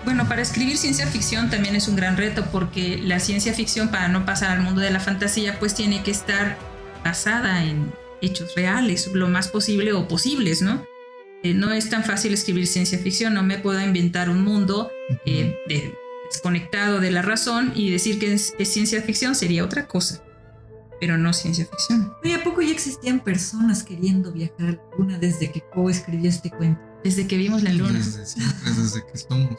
Bueno, 0.04 0.26
para 0.28 0.42
escribir 0.42 0.78
ciencia 0.78 1.06
ficción 1.06 1.50
también 1.50 1.76
es 1.76 1.86
un 1.88 1.96
gran 1.96 2.16
reto 2.16 2.46
porque 2.50 2.98
la 2.98 3.20
ciencia 3.20 3.52
ficción 3.52 3.90
para 3.90 4.08
no 4.08 4.24
pasar 4.24 4.50
al 4.50 4.62
mundo 4.62 4.80
de 4.80 4.90
la 4.90 5.00
fantasía 5.00 5.58
pues 5.58 5.74
tiene 5.74 6.02
que 6.02 6.10
estar 6.10 6.56
basada 7.04 7.64
en 7.64 7.92
hechos 8.22 8.54
reales, 8.54 9.10
lo 9.12 9.28
más 9.28 9.48
posible 9.48 9.92
o 9.92 10.08
posibles, 10.08 10.62
¿no? 10.62 10.84
Eh, 11.42 11.54
no 11.54 11.72
es 11.72 11.88
tan 11.88 12.04
fácil 12.04 12.34
escribir 12.34 12.66
ciencia 12.66 12.98
ficción, 12.98 13.34
no 13.34 13.42
me 13.42 13.58
puedo 13.58 13.80
inventar 13.80 14.28
un 14.28 14.42
mundo 14.42 14.90
eh, 15.24 15.56
desconectado 16.30 17.00
de 17.00 17.10
la 17.10 17.22
razón 17.22 17.72
y 17.74 17.90
decir 17.90 18.18
que 18.18 18.34
es, 18.34 18.54
ciencia 18.62 19.00
ficción 19.02 19.34
sería 19.34 19.64
otra 19.64 19.86
cosa, 19.86 20.22
pero 21.00 21.16
no 21.16 21.32
ciencia 21.32 21.66
ficción. 21.66 22.12
¿Y 22.22 22.32
a 22.32 22.44
poco 22.44 22.60
ya 22.60 22.72
existían 22.72 23.20
personas 23.20 23.82
queriendo 23.82 24.32
viajar 24.32 24.68
a 24.68 24.72
la 24.72 24.80
luna 24.98 25.18
desde 25.18 25.50
que 25.50 25.62
Poe 25.74 25.90
escribió 25.90 26.28
este 26.28 26.50
cuento? 26.50 26.80
Desde 27.02 27.26
que 27.26 27.38
vimos 27.38 27.62
la 27.62 27.72
luna. 27.72 27.98
Desde 27.98 28.26
siempre, 28.26 28.70
desde 28.76 29.06
que 29.06 29.18
somos. 29.18 29.56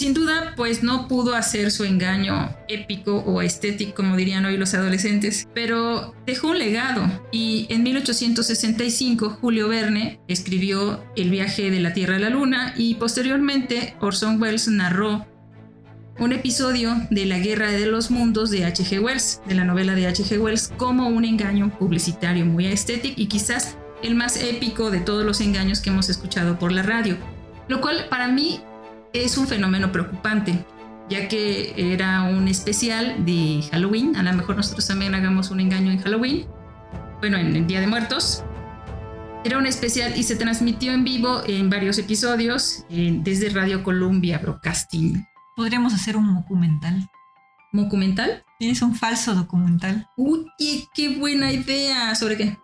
Sin 0.00 0.14
duda, 0.14 0.54
pues 0.56 0.82
no 0.82 1.08
pudo 1.08 1.34
hacer 1.34 1.70
su 1.70 1.84
engaño 1.84 2.56
épico 2.68 3.16
o 3.16 3.42
estético, 3.42 3.96
como 3.96 4.16
dirían 4.16 4.46
hoy 4.46 4.56
los 4.56 4.72
adolescentes, 4.72 5.46
pero 5.54 6.14
dejó 6.24 6.48
un 6.48 6.58
legado 6.58 7.02
y 7.30 7.66
en 7.68 7.82
1865 7.82 9.36
Julio 9.42 9.68
Verne 9.68 10.18
escribió 10.26 11.04
El 11.16 11.28
viaje 11.28 11.70
de 11.70 11.80
la 11.80 11.92
Tierra 11.92 12.16
a 12.16 12.18
la 12.18 12.30
Luna 12.30 12.72
y 12.78 12.94
posteriormente 12.94 13.94
Orson 14.00 14.40
Welles 14.40 14.68
narró 14.68 15.26
un 16.18 16.32
episodio 16.32 16.96
de 17.10 17.26
La 17.26 17.38
Guerra 17.38 17.70
de 17.70 17.84
los 17.84 18.10
Mundos 18.10 18.50
de 18.50 18.64
H.G. 18.64 19.00
Wells, 19.00 19.42
de 19.44 19.54
la 19.54 19.64
novela 19.64 19.94
de 19.94 20.06
H.G. 20.06 20.38
Wells, 20.38 20.72
como 20.78 21.08
un 21.08 21.26
engaño 21.26 21.78
publicitario 21.78 22.46
muy 22.46 22.64
estético 22.64 23.20
y 23.20 23.26
quizás 23.26 23.76
el 24.02 24.14
más 24.14 24.42
épico 24.42 24.90
de 24.90 25.00
todos 25.00 25.26
los 25.26 25.42
engaños 25.42 25.80
que 25.80 25.90
hemos 25.90 26.08
escuchado 26.08 26.58
por 26.58 26.72
la 26.72 26.82
radio. 26.82 27.18
Lo 27.68 27.82
cual 27.82 28.06
para 28.08 28.26
mí 28.26 28.62
es 29.12 29.36
un 29.38 29.46
fenómeno 29.46 29.92
preocupante, 29.92 30.64
ya 31.08 31.28
que 31.28 31.74
era 31.76 32.22
un 32.22 32.48
especial 32.48 33.24
de 33.24 33.64
Halloween. 33.70 34.16
A 34.16 34.22
lo 34.22 34.32
mejor 34.32 34.56
nosotros 34.56 34.86
también 34.86 35.14
hagamos 35.14 35.50
un 35.50 35.60
engaño 35.60 35.90
en 35.90 35.98
Halloween. 36.00 36.46
Bueno, 37.20 37.36
en 37.36 37.54
el 37.56 37.66
Día 37.66 37.80
de 37.80 37.86
Muertos. 37.86 38.44
Era 39.44 39.58
un 39.58 39.66
especial 39.66 40.16
y 40.16 40.22
se 40.22 40.36
transmitió 40.36 40.92
en 40.92 41.02
vivo 41.02 41.42
en 41.46 41.70
varios 41.70 41.98
episodios 41.98 42.84
desde 42.90 43.48
Radio 43.48 43.82
Columbia 43.82 44.38
Broadcasting. 44.38 45.26
Podríamos 45.56 45.94
hacer 45.94 46.16
un 46.16 46.34
documental. 46.34 47.08
¿Documental? 47.72 48.44
Es 48.58 48.82
un 48.82 48.94
falso 48.94 49.34
documental. 49.34 50.08
Uy, 50.16 50.46
qué 50.94 51.16
buena 51.16 51.52
idea. 51.52 52.14
¿Sobre 52.14 52.36
qué? 52.36 52.58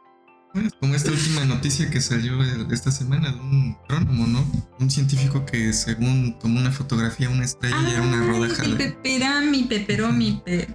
Como 0.81 0.95
esta 0.95 1.11
última 1.11 1.45
noticia 1.45 1.91
que 1.91 2.01
salió 2.01 2.43
esta 2.71 2.91
semana 2.91 3.31
de 3.31 3.41
un 3.41 3.77
astrónomo, 3.81 4.27
¿no? 4.27 4.47
Un 4.79 4.91
científico 4.91 5.45
que 5.47 5.73
según 5.73 6.39
tomó 6.39 6.61
una 6.61 6.73
fotografía 6.73 7.29
una 7.31 7.45
estrella 7.45 7.77
y 7.89 7.93
era 7.93 8.03
una 8.03 8.27
rodaja. 8.27 8.63
Mi 8.65 8.75
peperami, 8.75 9.65
peperomi, 9.65 10.43
pe... 10.45 10.69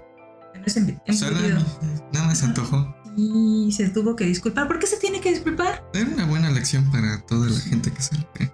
Nada 2.14 2.28
más 2.28 2.38
se 2.38 2.46
antojó. 2.46 2.96
Y 3.18 3.72
se 3.72 3.90
tuvo 3.90 4.16
que 4.16 4.26
disculpar. 4.26 4.68
¿Por 4.68 4.80
qué 4.80 4.88
se 4.88 4.98
tiene 4.98 5.20
que 5.20 5.32
disculpar? 5.32 5.84
Era 5.94 6.10
una 6.10 6.26
buena 6.26 6.52
lección 6.52 6.90
para 6.92 7.22
toda 7.26 7.50
la 7.50 7.60
gente 7.60 7.92
que 7.92 8.02
se 8.02 8.16
lo 8.16 8.32
cree. 8.34 8.52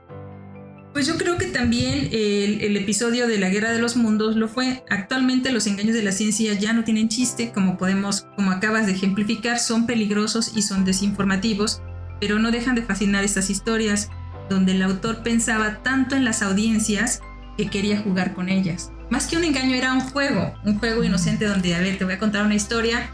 Pues 0.97 1.05
yo 1.05 1.15
creo 1.19 1.37
que 1.37 1.45
también 1.45 2.09
el, 2.11 2.75
episodio 2.75 3.27
de 3.27 3.37
la 3.37 3.49
Guerra 3.49 3.71
de 3.71 3.77
los 3.77 3.95
Mundos 3.95 4.35
lo 4.35 4.47
fue. 4.47 4.83
Actualmente 4.89 5.51
los 5.51 5.67
engaños 5.67 5.93
de 5.93 6.01
la 6.01 6.11
ciencia 6.11 6.53
ya 6.53 6.73
no 6.73 6.83
tienen 6.83 7.07
chiste, 7.07 7.51
como 7.51 7.77
podemos, 7.77 8.25
como 8.35 8.49
acabas 8.49 8.87
de 8.87 8.93
ejemplificar, 8.93 9.59
son 9.59 9.85
peligrosos 9.85 10.53
y 10.55 10.63
son 10.63 10.85
desinformativos, 10.85 11.83
pero 12.19 12.39
no 12.39 12.49
dejan 12.49 12.73
de 12.73 12.81
fascinar 12.81 13.23
estas 13.23 13.51
historias 13.51 14.09
donde 14.49 14.71
el 14.71 14.81
autor 14.81 15.21
pensaba 15.21 15.83
tanto 15.83 16.15
en 16.15 16.25
las 16.25 16.41
audiencias 16.41 17.21
que 17.57 17.69
quería 17.69 18.01
jugar 18.01 18.33
con 18.33 18.49
ellas. 18.49 18.91
Más 19.11 19.27
que 19.27 19.37
un 19.37 19.43
engaño 19.43 19.75
era 19.75 19.93
un 19.93 20.01
juego, 20.01 20.55
un 20.65 20.79
juego 20.79 21.03
inocente 21.03 21.45
donde, 21.45 21.75
a 21.75 21.79
ver, 21.79 21.99
te 21.99 22.05
voy 22.05 22.15
a 22.15 22.19
contar 22.19 22.43
una 22.43 22.55
historia 22.55 23.07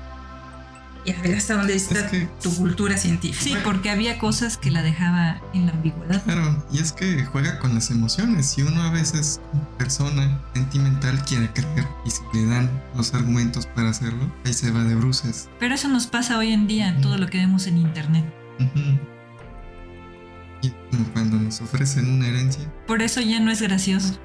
y 1.05 1.11
a 1.11 1.21
ver 1.21 1.35
hasta 1.35 1.55
dónde 1.55 1.75
está 1.75 2.09
tu 2.41 2.55
cultura 2.55 2.97
científica. 2.97 3.43
Sí, 3.43 3.55
porque 3.63 3.89
había 3.89 4.17
cosas 4.17 4.57
que 4.57 4.71
la 4.71 4.81
dejaba 4.81 5.41
en 5.53 5.65
la 5.65 5.73
ambigüedad. 5.73 6.23
Claro, 6.23 6.63
y 6.71 6.79
es 6.79 6.91
que 6.91 7.25
juega 7.25 7.59
con 7.59 7.73
las 7.73 7.91
emociones. 7.91 8.47
Si 8.47 8.61
uno 8.61 8.81
a 8.81 8.91
veces, 8.91 9.41
persona 9.77 10.41
sentimental, 10.53 11.23
quiere 11.25 11.51
creer 11.51 11.87
y 12.05 12.11
si 12.11 12.21
le 12.33 12.45
dan 12.45 12.69
los 12.95 13.13
argumentos 13.13 13.65
para 13.67 13.89
hacerlo, 13.89 14.31
ahí 14.45 14.53
se 14.53 14.71
va 14.71 14.83
de 14.83 14.95
bruces. 14.95 15.49
Pero 15.59 15.75
eso 15.75 15.87
nos 15.87 16.07
pasa 16.07 16.37
hoy 16.37 16.51
en 16.51 16.67
día 16.67 16.89
en 16.89 17.01
todo 17.01 17.17
lo 17.17 17.27
que 17.27 17.37
vemos 17.37 17.67
en 17.67 17.77
internet. 17.77 18.25
Y 18.59 19.12
cuando 21.13 21.37
nos 21.37 21.61
ofrecen 21.61 22.09
una 22.09 22.27
herencia. 22.27 22.63
Por 22.87 23.01
eso 23.01 23.21
ya 23.21 23.39
no 23.39 23.51
es 23.51 23.61
gracioso. 23.61 24.19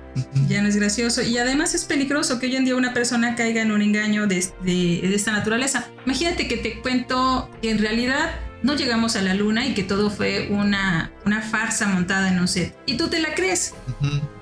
Ya 0.48 0.62
no 0.62 0.68
es 0.68 0.76
gracioso. 0.76 1.22
Y 1.22 1.38
además 1.38 1.74
es 1.74 1.84
peligroso 1.84 2.38
que 2.38 2.46
hoy 2.46 2.56
en 2.56 2.64
día 2.64 2.76
una 2.76 2.92
persona 2.92 3.34
caiga 3.34 3.62
en 3.62 3.70
un 3.70 3.82
engaño 3.82 4.26
de, 4.26 5.14
esta 5.14 5.32
naturaleza. 5.32 5.86
Imagínate 6.04 6.48
que 6.48 6.56
te 6.56 6.80
cuento 6.80 7.50
que 7.62 7.70
en 7.70 7.78
realidad 7.78 8.30
no 8.62 8.74
llegamos 8.74 9.14
a 9.14 9.22
la 9.22 9.34
luna 9.34 9.66
y 9.66 9.74
que 9.74 9.84
todo 9.84 10.10
fue 10.10 10.48
una, 10.50 11.12
una 11.24 11.42
farsa 11.42 11.86
montada 11.86 12.28
en 12.28 12.40
un 12.40 12.48
set. 12.48 12.76
Y 12.86 12.96
tú 12.96 13.08
te 13.08 13.20
la 13.20 13.34
crees. 13.34 13.74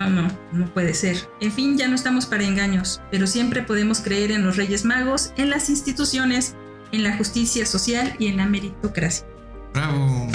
No, 0.01 0.09
no, 0.09 0.29
no 0.53 0.73
puede 0.73 0.95
ser. 0.95 1.17
En 1.41 1.53
fin, 1.53 1.77
ya 1.77 1.89
no 1.89 1.95
estamos 1.95 2.27
para 2.27 2.45
engaños, 2.45 3.03
pero 3.11 3.27
siempre 3.27 3.63
podemos 3.63 4.01
creer 4.01 4.33
en 4.33 4.45
los 4.45 4.57
Reyes 4.57 4.85
Magos, 4.85 5.33
en 5.37 5.51
las 5.51 5.69
instituciones, 5.69 6.55
en 6.93 7.03
la 7.03 7.17
justicia 7.17 7.67
social 7.67 8.15
y 8.19 8.29
en 8.29 8.39
la 8.39 8.47
meritocracia. 8.47 9.27
Bravo. 9.75 10.29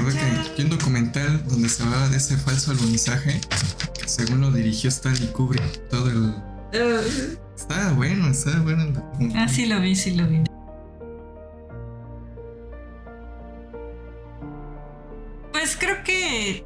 Acuerdo 0.00 0.18
que 0.18 0.62
vi 0.62 0.64
un 0.64 0.70
documental 0.70 1.46
donde 1.46 1.68
se 1.68 1.82
hablaba 1.82 2.08
de 2.08 2.16
ese 2.16 2.34
falso 2.38 2.70
alunizaje, 2.70 3.38
que 3.92 4.08
según 4.08 4.40
lo 4.40 4.50
dirigió 4.50 4.88
Stanley 4.88 5.28
Kubrick, 5.28 5.88
todo 5.90 6.08
el... 6.08 6.34
Estaba 7.54 7.92
bueno, 7.92 8.28
estaba 8.28 8.60
bueno 8.62 8.84
el 8.84 8.94
documental. 8.94 9.42
Ah, 9.42 9.46
sí 9.46 9.66
lo 9.66 9.78
vi, 9.82 9.94
sí 9.94 10.12
lo 10.12 10.26
vi. 10.26 10.42
Pues 15.52 15.76
creo 15.76 16.02
que... 16.02 16.64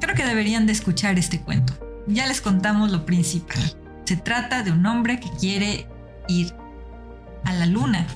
Creo 0.00 0.14
que 0.14 0.24
deberían 0.24 0.66
de 0.66 0.72
escuchar 0.72 1.18
este 1.18 1.40
cuento. 1.40 1.74
Ya 2.06 2.28
les 2.28 2.40
contamos 2.40 2.92
lo 2.92 3.04
principal. 3.04 3.76
Se 4.04 4.16
trata 4.16 4.62
de 4.62 4.70
un 4.70 4.86
hombre 4.86 5.18
que 5.18 5.30
quiere 5.40 5.88
ir 6.28 6.54
a 7.44 7.52
la 7.54 7.66
luna. 7.66 8.06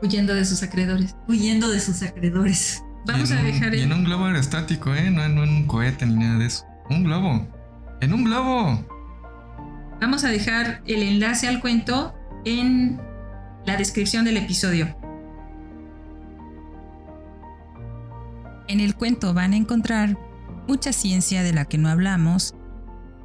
Huyendo 0.00 0.32
de 0.32 0.44
sus 0.44 0.62
acreedores. 0.62 1.16
Huyendo 1.26 1.68
de 1.68 1.80
sus 1.80 2.00
acreedores. 2.02 2.83
Vamos 3.06 3.30
a 3.32 3.42
dejar 3.42 3.74
el... 3.74 3.80
Y 3.80 3.82
en 3.82 3.92
un 3.92 4.04
globo 4.04 4.24
aerostático, 4.24 4.94
¿eh? 4.94 5.10
No, 5.10 5.22
en 5.22 5.38
un 5.38 5.66
cohete 5.66 6.06
ni 6.06 6.14
nada 6.14 6.38
de 6.38 6.46
eso. 6.46 6.64
Un 6.88 7.04
globo. 7.04 7.46
En 8.00 8.14
un 8.14 8.24
globo. 8.24 8.84
Vamos 10.00 10.24
a 10.24 10.28
dejar 10.28 10.82
el 10.86 11.02
enlace 11.02 11.48
al 11.48 11.60
cuento 11.60 12.14
en 12.44 13.00
la 13.66 13.76
descripción 13.76 14.24
del 14.24 14.38
episodio. 14.38 14.96
En 18.68 18.80
el 18.80 18.94
cuento 18.94 19.34
van 19.34 19.52
a 19.52 19.56
encontrar 19.56 20.18
mucha 20.66 20.92
ciencia 20.92 21.42
de 21.42 21.52
la 21.52 21.66
que 21.66 21.78
no 21.78 21.88
hablamos, 21.88 22.54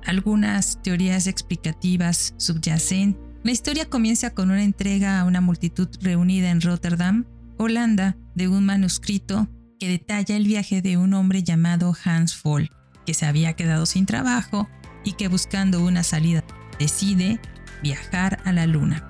algunas 0.06 0.82
teorías 0.82 1.28
explicativas 1.28 2.34
subyacentes. 2.38 3.22
La 3.44 3.52
historia 3.52 3.86
comienza 3.86 4.32
con 4.32 4.52
una 4.52 4.64
entrega 4.64 5.20
a 5.20 5.24
una 5.24 5.40
multitud 5.40 5.88
reunida 6.02 6.50
en 6.50 6.60
Rotterdam, 6.60 7.26
Holanda, 7.58 8.18
de 8.36 8.50
un 8.50 8.66
manuscrito 8.66 9.48
que 9.80 9.88
detalla 9.88 10.36
el 10.36 10.46
viaje 10.46 10.82
de 10.82 10.98
un 10.98 11.14
hombre 11.14 11.44
llamado 11.44 11.96
Hans 12.04 12.42
Voll, 12.44 12.70
que 13.06 13.14
se 13.14 13.26
había 13.26 13.54
quedado 13.54 13.86
sin 13.86 14.06
trabajo 14.06 14.70
y 15.04 15.14
que 15.14 15.28
buscando 15.28 15.84
una 15.84 16.04
salida 16.04 16.44
decide 16.78 17.40
viajar 17.82 18.40
a 18.46 18.52
la 18.52 18.68
luna. 18.68 19.08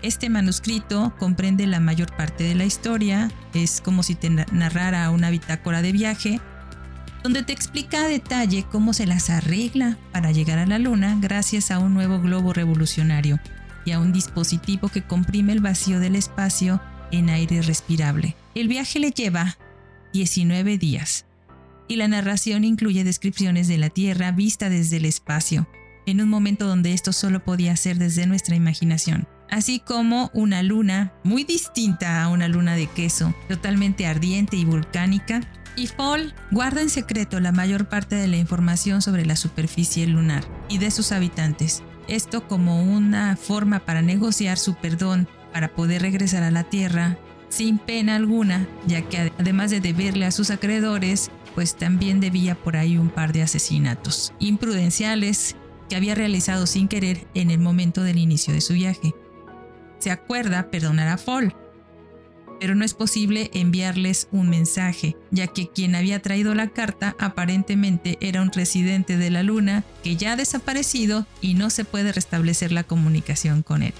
Este 0.00 0.30
manuscrito 0.30 1.12
comprende 1.18 1.66
la 1.66 1.80
mayor 1.80 2.14
parte 2.16 2.44
de 2.44 2.54
la 2.54 2.64
historia, 2.64 3.30
es 3.52 3.80
como 3.80 4.04
si 4.04 4.14
te 4.14 4.30
narrara 4.30 5.10
una 5.10 5.30
bitácora 5.30 5.82
de 5.82 5.90
viaje, 5.90 6.40
donde 7.24 7.42
te 7.42 7.52
explica 7.52 8.04
a 8.04 8.08
detalle 8.08 8.64
cómo 8.70 8.92
se 8.92 9.06
las 9.06 9.28
arregla 9.28 9.98
para 10.12 10.30
llegar 10.30 10.60
a 10.60 10.66
la 10.66 10.78
Luna 10.78 11.18
gracias 11.20 11.72
a 11.72 11.80
un 11.80 11.94
nuevo 11.94 12.20
globo 12.20 12.52
revolucionario 12.52 13.40
y 13.84 13.90
a 13.90 13.98
un 13.98 14.12
dispositivo 14.12 14.88
que 14.88 15.02
comprime 15.02 15.52
el 15.52 15.60
vacío 15.60 15.98
del 15.98 16.14
espacio 16.14 16.80
en 17.10 17.28
aire 17.28 17.60
respirable. 17.62 18.36
El 18.54 18.68
viaje 18.68 19.00
le 19.00 19.10
lleva 19.10 19.58
19 20.12 20.78
días 20.78 21.26
y 21.88 21.96
la 21.96 22.08
narración 22.08 22.64
incluye 22.64 23.04
descripciones 23.04 23.66
de 23.68 23.78
la 23.78 23.88
Tierra 23.88 24.30
vista 24.30 24.68
desde 24.68 24.98
el 24.98 25.06
espacio, 25.06 25.66
en 26.06 26.20
un 26.20 26.28
momento 26.28 26.66
donde 26.66 26.92
esto 26.92 27.12
solo 27.12 27.44
podía 27.44 27.74
ser 27.76 27.98
desde 27.98 28.26
nuestra 28.26 28.56
imaginación 28.56 29.26
así 29.50 29.80
como 29.80 30.30
una 30.34 30.62
luna 30.62 31.12
muy 31.24 31.44
distinta 31.44 32.22
a 32.22 32.28
una 32.28 32.48
luna 32.48 32.74
de 32.74 32.86
queso, 32.86 33.34
totalmente 33.48 34.06
ardiente 34.06 34.56
y 34.56 34.64
volcánica. 34.64 35.40
Y 35.76 35.86
Fall 35.86 36.34
guarda 36.50 36.80
en 36.80 36.90
secreto 36.90 37.40
la 37.40 37.52
mayor 37.52 37.88
parte 37.88 38.16
de 38.16 38.26
la 38.26 38.36
información 38.36 39.00
sobre 39.00 39.24
la 39.24 39.36
superficie 39.36 40.06
lunar 40.06 40.44
y 40.68 40.78
de 40.78 40.90
sus 40.90 41.12
habitantes. 41.12 41.82
Esto 42.08 42.48
como 42.48 42.82
una 42.82 43.36
forma 43.36 43.80
para 43.80 44.02
negociar 44.02 44.58
su 44.58 44.74
perdón 44.74 45.28
para 45.52 45.74
poder 45.74 46.02
regresar 46.02 46.42
a 46.42 46.50
la 46.50 46.64
Tierra 46.64 47.18
sin 47.48 47.78
pena 47.78 48.16
alguna, 48.16 48.66
ya 48.86 49.02
que 49.02 49.32
además 49.38 49.70
de 49.70 49.80
deberle 49.80 50.26
a 50.26 50.30
sus 50.30 50.50
acreedores, 50.50 51.30
pues 51.54 51.76
también 51.76 52.20
debía 52.20 52.54
por 52.54 52.76
ahí 52.76 52.98
un 52.98 53.08
par 53.08 53.32
de 53.32 53.42
asesinatos 53.42 54.32
imprudenciales 54.38 55.56
que 55.88 55.96
había 55.96 56.14
realizado 56.14 56.66
sin 56.66 56.88
querer 56.88 57.26
en 57.34 57.50
el 57.50 57.58
momento 57.58 58.02
del 58.02 58.18
inicio 58.18 58.52
de 58.52 58.60
su 58.60 58.74
viaje 58.74 59.14
se 59.98 60.10
acuerda 60.10 60.70
perdonar 60.70 61.08
a 61.08 61.18
Fall. 61.18 61.54
Pero 62.60 62.74
no 62.74 62.84
es 62.84 62.94
posible 62.94 63.50
enviarles 63.54 64.26
un 64.32 64.48
mensaje, 64.48 65.16
ya 65.30 65.46
que 65.46 65.68
quien 65.68 65.94
había 65.94 66.20
traído 66.20 66.54
la 66.54 66.68
carta 66.68 67.14
aparentemente 67.20 68.18
era 68.20 68.42
un 68.42 68.50
residente 68.50 69.16
de 69.16 69.30
la 69.30 69.44
Luna 69.44 69.84
que 70.02 70.16
ya 70.16 70.32
ha 70.32 70.36
desaparecido 70.36 71.26
y 71.40 71.54
no 71.54 71.70
se 71.70 71.84
puede 71.84 72.10
restablecer 72.10 72.72
la 72.72 72.82
comunicación 72.82 73.62
con 73.62 73.82
él. 73.82 73.94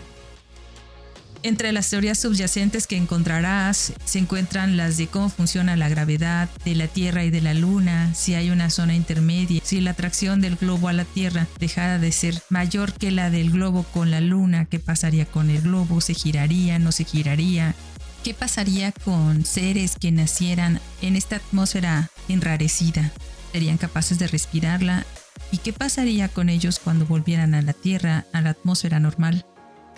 Entre 1.44 1.70
las 1.70 1.88
teorías 1.88 2.18
subyacentes 2.18 2.88
que 2.88 2.96
encontrarás 2.96 3.92
se 4.04 4.18
encuentran 4.18 4.76
las 4.76 4.96
de 4.96 5.06
cómo 5.06 5.28
funciona 5.28 5.76
la 5.76 5.88
gravedad 5.88 6.48
de 6.64 6.74
la 6.74 6.88
Tierra 6.88 7.24
y 7.24 7.30
de 7.30 7.40
la 7.40 7.54
Luna, 7.54 8.12
si 8.14 8.34
hay 8.34 8.50
una 8.50 8.70
zona 8.70 8.96
intermedia, 8.96 9.60
si 9.62 9.80
la 9.80 9.92
atracción 9.92 10.40
del 10.40 10.56
globo 10.56 10.88
a 10.88 10.92
la 10.92 11.04
Tierra 11.04 11.46
dejara 11.60 11.98
de 11.98 12.10
ser 12.10 12.42
mayor 12.50 12.92
que 12.92 13.12
la 13.12 13.30
del 13.30 13.52
globo 13.52 13.84
con 13.84 14.10
la 14.10 14.20
Luna, 14.20 14.64
qué 14.64 14.80
pasaría 14.80 15.26
con 15.26 15.48
el 15.48 15.62
globo, 15.62 16.00
se 16.00 16.14
giraría, 16.14 16.80
no 16.80 16.90
se 16.90 17.04
giraría, 17.04 17.76
qué 18.24 18.34
pasaría 18.34 18.90
con 18.90 19.44
seres 19.44 19.94
que 19.98 20.10
nacieran 20.10 20.80
en 21.02 21.14
esta 21.14 21.36
atmósfera 21.36 22.10
enrarecida, 22.28 23.12
serían 23.52 23.78
capaces 23.78 24.18
de 24.18 24.26
respirarla 24.26 25.06
y 25.52 25.58
qué 25.58 25.72
pasaría 25.72 26.28
con 26.28 26.48
ellos 26.48 26.80
cuando 26.82 27.06
volvieran 27.06 27.54
a 27.54 27.62
la 27.62 27.74
Tierra, 27.74 28.26
a 28.32 28.40
la 28.40 28.50
atmósfera 28.50 28.98
normal. 28.98 29.46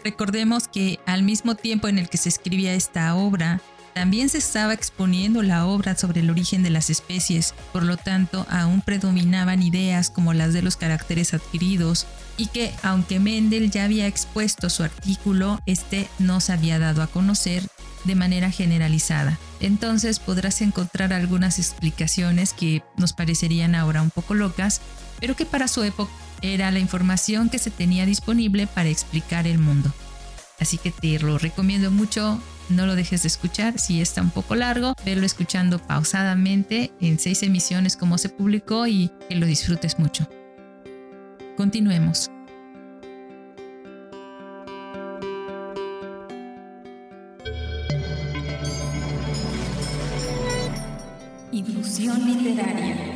Recordemos 0.04 0.68
que 0.68 0.98
al 1.06 1.22
mismo 1.22 1.54
tiempo 1.54 1.88
en 1.88 1.98
el 1.98 2.08
que 2.08 2.16
se 2.16 2.28
escribía 2.28 2.74
esta 2.74 3.14
obra, 3.14 3.60
también 3.94 4.28
se 4.28 4.38
estaba 4.38 4.72
exponiendo 4.72 5.42
la 5.42 5.66
obra 5.66 5.96
sobre 5.96 6.20
el 6.20 6.30
origen 6.30 6.62
de 6.62 6.70
las 6.70 6.90
especies, 6.90 7.54
por 7.72 7.82
lo 7.82 7.96
tanto 7.96 8.46
aún 8.48 8.82
predominaban 8.82 9.62
ideas 9.62 10.10
como 10.10 10.32
las 10.32 10.52
de 10.52 10.62
los 10.62 10.76
caracteres 10.76 11.34
adquiridos 11.34 12.06
y 12.36 12.46
que 12.46 12.72
aunque 12.82 13.18
Mendel 13.18 13.70
ya 13.70 13.84
había 13.84 14.06
expuesto 14.06 14.70
su 14.70 14.84
artículo, 14.84 15.60
este 15.66 16.08
no 16.18 16.40
se 16.40 16.52
había 16.52 16.78
dado 16.78 17.02
a 17.02 17.08
conocer 17.08 17.66
de 18.04 18.14
manera 18.14 18.50
generalizada. 18.50 19.38
Entonces 19.60 20.20
podrás 20.20 20.62
encontrar 20.62 21.12
algunas 21.12 21.58
explicaciones 21.58 22.54
que 22.54 22.82
nos 22.96 23.12
parecerían 23.12 23.74
ahora 23.74 24.02
un 24.02 24.10
poco 24.10 24.34
locas, 24.34 24.80
pero 25.18 25.36
que 25.36 25.44
para 25.44 25.68
su 25.68 25.82
época 25.82 26.10
era 26.42 26.70
la 26.70 26.78
información 26.78 27.48
que 27.48 27.58
se 27.58 27.70
tenía 27.70 28.06
disponible 28.06 28.66
para 28.66 28.88
explicar 28.88 29.46
el 29.46 29.58
mundo. 29.58 29.92
Así 30.58 30.76
que 30.78 30.90
te 30.90 31.18
lo 31.18 31.38
recomiendo 31.38 31.90
mucho, 31.90 32.38
no 32.68 32.86
lo 32.86 32.94
dejes 32.94 33.22
de 33.22 33.28
escuchar, 33.28 33.78
si 33.78 34.00
está 34.00 34.20
un 34.20 34.30
poco 34.30 34.54
largo, 34.54 34.94
verlo 35.04 35.24
escuchando 35.24 35.78
pausadamente 35.78 36.92
en 37.00 37.18
seis 37.18 37.42
emisiones 37.42 37.96
como 37.96 38.18
se 38.18 38.28
publicó 38.28 38.86
y 38.86 39.10
que 39.28 39.36
lo 39.36 39.46
disfrutes 39.46 39.98
mucho. 39.98 40.28
Continuemos. 41.56 42.30
Infusión 51.52 52.24
literaria. 52.26 53.09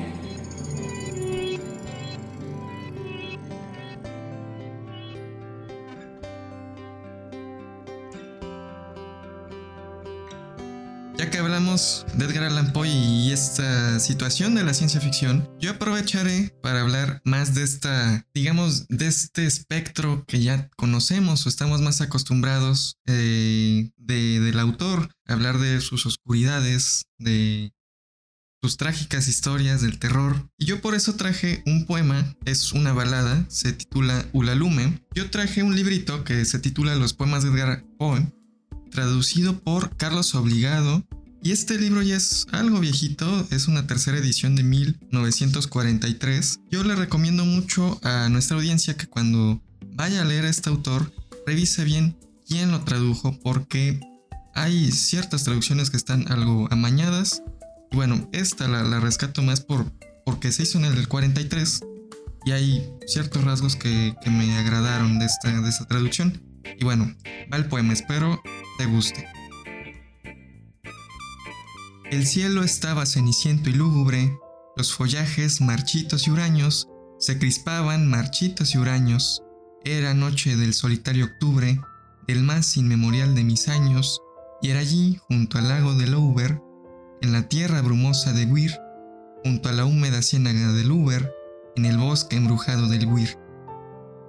Que 11.34 11.40
hablamos 11.40 12.06
de 12.14 12.26
Edgar 12.26 12.44
Allan 12.44 12.72
Poe 12.72 12.88
y 12.88 13.32
esta 13.32 13.98
situación 13.98 14.54
de 14.54 14.62
la 14.62 14.72
ciencia 14.72 15.00
ficción, 15.00 15.50
yo 15.58 15.72
aprovecharé 15.72 16.54
para 16.62 16.80
hablar 16.80 17.20
más 17.24 17.56
de 17.56 17.64
esta, 17.64 18.24
digamos, 18.32 18.86
de 18.86 19.08
este 19.08 19.44
espectro 19.44 20.24
que 20.28 20.40
ya 20.40 20.70
conocemos 20.76 21.44
o 21.44 21.48
estamos 21.48 21.80
más 21.80 22.00
acostumbrados 22.00 22.98
eh, 23.06 23.90
de, 23.96 24.38
del 24.38 24.60
autor, 24.60 25.10
hablar 25.26 25.58
de 25.58 25.80
sus 25.80 26.06
oscuridades, 26.06 27.06
de 27.18 27.72
sus 28.62 28.76
trágicas 28.76 29.26
historias 29.26 29.82
del 29.82 29.98
terror. 29.98 30.48
Y 30.56 30.66
yo 30.66 30.80
por 30.80 30.94
eso 30.94 31.16
traje 31.16 31.64
un 31.66 31.84
poema, 31.84 32.32
es 32.44 32.72
una 32.72 32.92
balada, 32.92 33.44
se 33.48 33.72
titula 33.72 34.24
Ulalume. 34.32 35.02
Yo 35.16 35.28
traje 35.30 35.64
un 35.64 35.74
librito 35.74 36.22
que 36.22 36.44
se 36.44 36.60
titula 36.60 36.94
Los 36.94 37.12
poemas 37.12 37.42
de 37.42 37.50
Edgar 37.50 37.84
Poe, 37.98 38.24
traducido 38.92 39.58
por 39.58 39.96
Carlos 39.96 40.36
Obligado 40.36 41.04
y 41.44 41.52
este 41.52 41.78
libro 41.78 42.00
ya 42.00 42.16
es 42.16 42.46
algo 42.52 42.80
viejito, 42.80 43.46
es 43.50 43.68
una 43.68 43.86
tercera 43.86 44.16
edición 44.16 44.56
de 44.56 44.62
1943. 44.62 46.60
Yo 46.70 46.82
le 46.82 46.96
recomiendo 46.96 47.44
mucho 47.44 48.00
a 48.02 48.30
nuestra 48.30 48.56
audiencia 48.56 48.96
que 48.96 49.06
cuando 49.06 49.62
vaya 49.92 50.22
a 50.22 50.24
leer 50.24 50.46
a 50.46 50.48
este 50.48 50.70
autor, 50.70 51.12
revise 51.46 51.84
bien 51.84 52.16
quién 52.48 52.70
lo 52.70 52.82
tradujo, 52.84 53.38
porque 53.40 54.00
hay 54.54 54.90
ciertas 54.90 55.44
traducciones 55.44 55.90
que 55.90 55.98
están 55.98 56.32
algo 56.32 56.66
amañadas. 56.70 57.42
Y 57.92 57.96
bueno, 57.96 58.26
esta 58.32 58.66
la, 58.66 58.98
rescato 58.98 59.42
más 59.42 59.60
por, 59.60 59.92
porque 60.24 60.50
se 60.50 60.62
hizo 60.62 60.78
en 60.78 60.86
el 60.86 61.08
43 61.08 61.80
y 62.46 62.52
hay 62.52 62.90
ciertos 63.06 63.44
rasgos 63.44 63.76
que, 63.76 64.16
me 64.30 64.56
agradaron 64.56 65.18
de 65.18 65.26
esta, 65.26 65.60
de 65.60 65.68
esta 65.68 65.84
traducción. 65.84 66.42
Y 66.80 66.84
bueno, 66.84 67.14
va 67.52 67.58
el 67.58 67.66
poema, 67.66 67.92
espero 67.92 68.42
te 68.78 68.86
guste. 68.86 69.26
El 72.14 72.28
cielo 72.28 72.62
estaba 72.62 73.06
ceniciento 73.06 73.70
y 73.70 73.72
lúgubre, 73.72 74.38
los 74.76 74.94
follajes 74.94 75.60
marchitos 75.60 76.28
y 76.28 76.30
huraños 76.30 76.88
se 77.18 77.40
crispaban 77.40 78.08
marchitos 78.08 78.76
y 78.76 78.78
huraños. 78.78 79.42
Era 79.84 80.14
noche 80.14 80.56
del 80.56 80.74
solitario 80.74 81.24
octubre, 81.24 81.80
del 82.28 82.44
más 82.44 82.76
inmemorial 82.76 83.34
de 83.34 83.42
mis 83.42 83.66
años, 83.66 84.22
y 84.62 84.70
era 84.70 84.78
allí, 84.78 85.18
junto 85.28 85.58
al 85.58 85.66
lago 85.66 85.92
de 85.94 86.06
Louver, 86.06 86.62
en 87.20 87.32
la 87.32 87.48
tierra 87.48 87.82
brumosa 87.82 88.32
de 88.32 88.46
Weir, 88.46 88.78
junto 89.42 89.68
a 89.68 89.72
la 89.72 89.84
húmeda 89.84 90.22
ciénaga 90.22 90.70
del 90.70 90.92
Uber, 90.92 91.34
en 91.74 91.84
el 91.84 91.98
bosque 91.98 92.36
embrujado 92.36 92.86
del 92.86 93.06
Weir. 93.06 93.36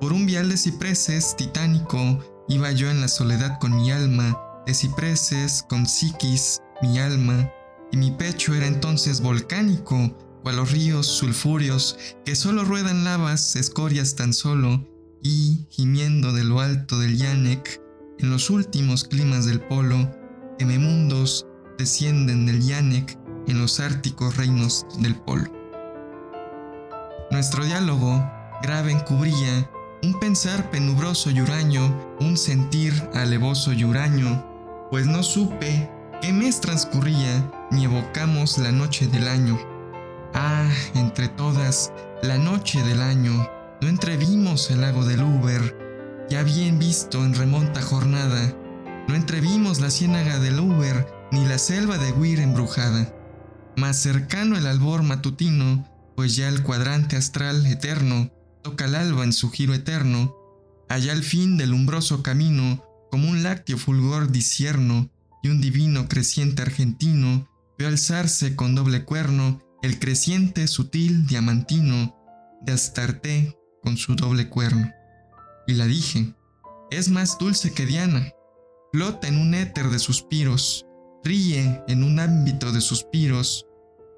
Por 0.01 0.11
un 0.11 0.25
vial 0.25 0.49
de 0.49 0.57
cipreses 0.57 1.35
titánico 1.35 2.17
iba 2.47 2.71
yo 2.71 2.89
en 2.89 2.99
la 2.99 3.09
soledad 3.09 3.59
con 3.59 3.75
mi 3.75 3.91
alma, 3.91 4.63
de 4.65 4.73
cipreses, 4.73 5.63
con 5.69 5.85
psiquis, 5.85 6.59
mi 6.81 6.97
alma, 6.97 7.51
y 7.95 7.97
mi 7.97 8.11
pecho 8.11 8.53
era 8.53 8.67
entonces 8.67 9.21
volcánico, 9.21 10.17
cual 10.43 10.57
los 10.57 10.71
ríos 10.73 11.07
sulfúreos 11.07 11.97
que 12.25 12.35
solo 12.35 12.65
ruedan 12.65 13.05
lavas, 13.05 13.55
escorias 13.55 14.15
tan 14.15 14.33
solo, 14.33 14.85
y, 15.23 15.65
gimiendo 15.69 16.33
de 16.33 16.43
lo 16.43 16.59
alto 16.59 16.99
del 16.99 17.17
Yanek, 17.17 17.81
en 18.19 18.29
los 18.31 18.49
últimos 18.49 19.05
climas 19.05 19.45
del 19.45 19.61
polo, 19.61 20.11
mundos 20.59 21.47
descienden 21.77 22.45
del 22.45 22.61
Yanek 22.61 23.17
en 23.47 23.59
los 23.59 23.79
árticos 23.79 24.35
reinos 24.35 24.85
del 24.99 25.15
polo. 25.15 25.49
Nuestro 27.31 27.63
diálogo, 27.63 28.29
grave 28.61 28.91
encubría, 28.91 29.71
un 30.03 30.19
pensar 30.19 30.69
penubroso 30.69 31.31
y 31.31 31.39
huraño, 31.39 32.17
un 32.19 32.35
sentir 32.35 32.93
alevoso 33.13 33.71
y 33.71 33.85
huraño, 33.85 34.45
pues 34.91 35.05
no 35.05 35.23
supe 35.23 35.94
qué 36.25 36.33
mes 36.33 36.59
transcurría 36.59 37.51
ni 37.69 37.83
evocamos 37.83 38.57
la 38.57 38.71
noche 38.71 39.05
del 39.05 39.27
año. 39.27 39.59
Ah, 40.33 40.67
entre 40.95 41.27
todas, 41.27 41.93
la 42.23 42.39
noche 42.39 42.81
del 42.81 42.99
año, 42.99 43.47
no 43.79 43.87
entrevimos 43.87 44.71
el 44.71 44.81
lago 44.81 45.05
del 45.05 45.21
Uber, 45.21 46.25
ya 46.27 46.41
bien 46.41 46.79
visto 46.79 47.23
en 47.23 47.35
remonta 47.35 47.79
jornada, 47.79 48.57
no 49.07 49.13
entrevimos 49.13 49.81
la 49.81 49.91
ciénaga 49.91 50.39
del 50.39 50.59
Uber 50.59 51.05
ni 51.31 51.45
la 51.45 51.59
selva 51.59 51.99
de 51.99 52.11
Weir 52.13 52.39
embrujada. 52.39 53.13
Más 53.77 53.97
cercano 53.97 54.57
el 54.57 54.65
albor 54.65 55.03
matutino, 55.03 55.87
pues 56.15 56.35
ya 56.35 56.49
el 56.49 56.63
cuadrante 56.63 57.17
astral 57.17 57.67
eterno 57.67 58.31
toca 58.63 58.85
el 58.85 58.95
alba 58.95 59.25
en 59.25 59.33
su 59.33 59.51
giro 59.51 59.75
eterno, 59.75 60.35
allá 60.89 61.11
al 61.11 61.21
fin 61.21 61.55
del 61.55 61.71
umbroso 61.71 62.23
camino, 62.23 62.83
como 63.11 63.29
un 63.29 63.43
lácteo 63.43 63.77
fulgor 63.77 64.31
disierno 64.31 65.11
y 65.45 65.49
un 65.49 65.61
divino 65.61 66.07
creciente 66.07 66.63
argentino, 66.63 67.47
vio 67.77 67.87
alzarse 67.87 68.55
con 68.55 68.73
doble 68.73 69.05
cuerno 69.05 69.59
el 69.83 69.99
creciente 69.99 70.65
sutil 70.65 71.27
diamantino 71.27 72.17
de 72.63 72.73
Astarte 72.73 73.55
con 73.83 73.95
su 73.95 74.15
doble 74.15 74.49
cuerno. 74.49 74.91
Y 75.67 75.73
la 75.73 75.85
dije, 75.85 76.33
es 76.89 77.09
más 77.09 77.37
dulce 77.37 77.73
que 77.73 77.85
Diana, 77.85 78.31
flota 78.91 79.27
en 79.27 79.37
un 79.37 79.53
éter 79.53 79.91
de 79.91 79.99
suspiros, 79.99 80.87
ríe 81.23 81.79
en 81.87 82.03
un 82.03 82.19
ámbito 82.19 82.71
de 82.71 82.81
suspiros, 82.81 83.67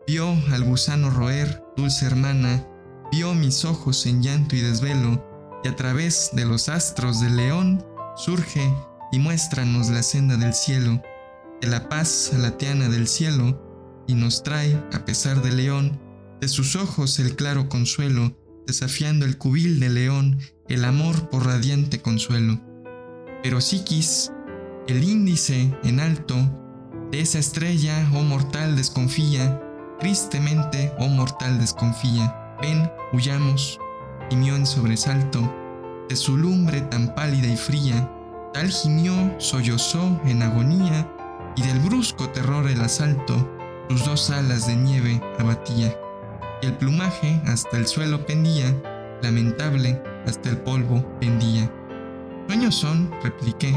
vio 0.07 0.29
al 0.53 0.63
gusano 0.63 1.09
roer, 1.09 1.61
dulce 1.75 2.05
hermana, 2.05 2.65
vio 3.11 3.33
mis 3.33 3.65
ojos 3.65 4.05
en 4.05 4.23
llanto 4.23 4.55
y 4.55 4.61
desvelo, 4.61 5.59
y 5.65 5.67
a 5.67 5.75
través 5.75 6.29
de 6.31 6.45
los 6.45 6.69
astros 6.69 7.19
del 7.19 7.35
león 7.35 7.85
surge 8.15 8.73
y 9.11 9.19
muéstranos 9.19 9.89
la 9.89 10.03
senda 10.03 10.37
del 10.37 10.53
cielo, 10.53 11.01
de 11.61 11.67
la 11.67 11.89
paz 11.89 12.31
a 12.33 12.37
la 12.37 12.57
tiana 12.57 12.89
del 12.89 13.07
cielo, 13.07 13.63
y 14.07 14.15
nos 14.15 14.43
trae, 14.43 14.81
a 14.93 15.05
pesar 15.05 15.41
del 15.41 15.57
león, 15.57 15.99
de 16.39 16.47
sus 16.47 16.75
ojos 16.75 17.19
el 17.19 17.35
claro 17.35 17.67
consuelo, 17.67 18.37
desafiando 18.65 19.25
el 19.25 19.37
cubil 19.37 19.79
del 19.79 19.95
león, 19.95 20.39
el 20.67 20.85
amor 20.85 21.29
por 21.29 21.45
radiante 21.45 22.01
consuelo. 22.01 22.59
Pero 23.43 23.61
Psiquis, 23.61 24.31
el 24.87 25.03
índice 25.03 25.73
en 25.83 25.99
alto, 25.99 26.35
de 27.11 27.21
esa 27.21 27.39
estrella, 27.39 28.09
oh 28.13 28.23
mortal, 28.23 28.75
desconfía, 28.75 29.61
tristemente, 29.99 30.91
oh 30.99 31.07
mortal, 31.07 31.59
desconfía. 31.59 32.55
Ven, 32.61 32.89
huyamos, 33.13 33.79
gimió 34.29 34.55
en 34.55 34.65
sobresalto, 34.65 35.53
de 36.09 36.15
su 36.15 36.37
lumbre 36.37 36.81
tan 36.81 37.13
pálida 37.15 37.47
y 37.47 37.57
fría, 37.57 38.09
tal 38.53 38.69
gimió, 38.69 39.13
sollozó 39.39 40.19
en 40.25 40.41
agonía, 40.41 41.09
y 41.57 41.63
del 41.63 41.79
brusco 41.79 42.29
terror 42.29 42.69
el 42.69 42.79
asalto, 42.81 43.51
sus 43.89 44.05
dos 44.05 44.29
alas 44.29 44.67
de 44.67 44.75
nieve 44.75 45.19
abatía, 45.39 45.97
y 46.61 46.67
el 46.67 46.77
plumaje 46.77 47.41
hasta 47.45 47.77
el 47.77 47.87
suelo 47.87 48.25
pendía, 48.25 48.79
lamentable 49.23 50.01
hasta 50.27 50.49
el 50.49 50.57
polvo 50.59 51.03
pendía. 51.19 51.71
Sueños 52.47 52.75
son, 52.75 53.11
repliqué, 53.23 53.71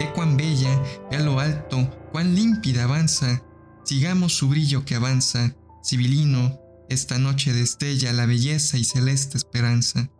ve 0.00 0.12
cuán 0.14 0.36
bella, 0.36 0.70
ve 1.10 1.18
a 1.18 1.20
lo 1.20 1.38
alto, 1.38 1.88
cuán 2.10 2.34
límpida 2.34 2.84
avanza, 2.84 3.42
sigamos 3.84 4.34
su 4.34 4.48
brillo 4.48 4.84
que 4.84 4.96
avanza, 4.96 5.54
civilino, 5.84 6.58
esta 6.88 7.18
noche 7.18 7.52
destella 7.52 8.12
la 8.12 8.26
belleza 8.26 8.78
y 8.78 8.84
celeste 8.84 9.36
esperanza. 9.36 10.10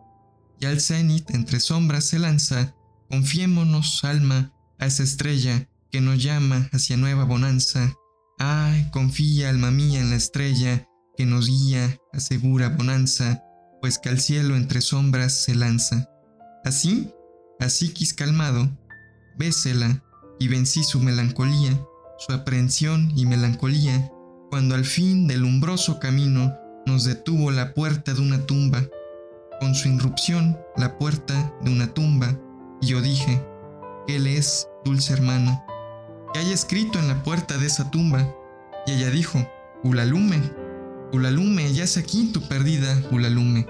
Y 0.61 0.65
al 0.67 0.79
cenit 0.79 1.31
entre 1.31 1.59
sombras 1.59 2.05
se 2.05 2.19
lanza, 2.19 2.75
confiémonos, 3.09 4.03
alma, 4.03 4.53
a 4.77 4.85
esa 4.85 5.03
estrella 5.03 5.67
que 5.91 6.01
nos 6.01 6.21
llama 6.21 6.69
hacia 6.71 6.97
nueva 6.97 7.23
bonanza, 7.23 7.93
Ay, 8.41 8.89
confía, 8.91 9.49
alma 9.49 9.69
mía, 9.69 9.99
en 9.99 10.11
la 10.11 10.15
estrella 10.15 10.87
que 11.17 11.25
nos 11.25 11.47
guía 11.47 11.97
a 12.13 12.21
segura 12.21 12.69
bonanza, 12.69 13.43
pues 13.81 13.99
que 13.99 14.07
al 14.07 14.21
cielo 14.21 14.55
entre 14.55 14.79
sombras 14.79 15.33
se 15.33 15.55
lanza. 15.55 16.09
Así, 16.63 17.11
así 17.59 17.89
quis 17.89 18.13
calmado, 18.13 18.69
bésela 19.37 20.01
y 20.39 20.47
vencí 20.47 20.85
su 20.85 21.01
melancolía, 21.01 21.77
su 22.17 22.31
aprehensión 22.31 23.11
y 23.13 23.25
melancolía, 23.25 24.09
cuando 24.49 24.73
al 24.73 24.85
fin 24.85 25.27
del 25.27 25.43
umbroso 25.43 25.99
camino 25.99 26.55
nos 26.85 27.03
detuvo 27.03 27.51
la 27.51 27.73
puerta 27.73 28.13
de 28.13 28.21
una 28.21 28.45
tumba, 28.45 28.87
con 29.59 29.75
su 29.75 29.89
irrupción 29.89 30.57
la 30.77 30.97
puerta 30.97 31.53
de 31.61 31.71
una 31.71 31.93
tumba, 31.93 32.39
y 32.81 32.87
yo 32.87 33.01
dije, 33.01 33.45
Él 34.07 34.27
es, 34.27 34.69
dulce 34.85 35.11
hermana, 35.11 35.61
que 36.33 36.39
haya 36.39 36.53
escrito 36.53 36.99
en 36.99 37.07
la 37.07 37.23
puerta 37.23 37.57
de 37.57 37.67
esa 37.67 37.91
tumba. 37.91 38.35
Y 38.85 38.93
ella 38.93 39.09
dijo, 39.09 39.39
Ulalume, 39.83 40.41
Ulalume, 41.11 41.73
ya 41.73 41.83
es 41.83 41.97
aquí 41.97 42.31
tu 42.31 42.47
perdida, 42.47 43.01
Ulalume. 43.11 43.67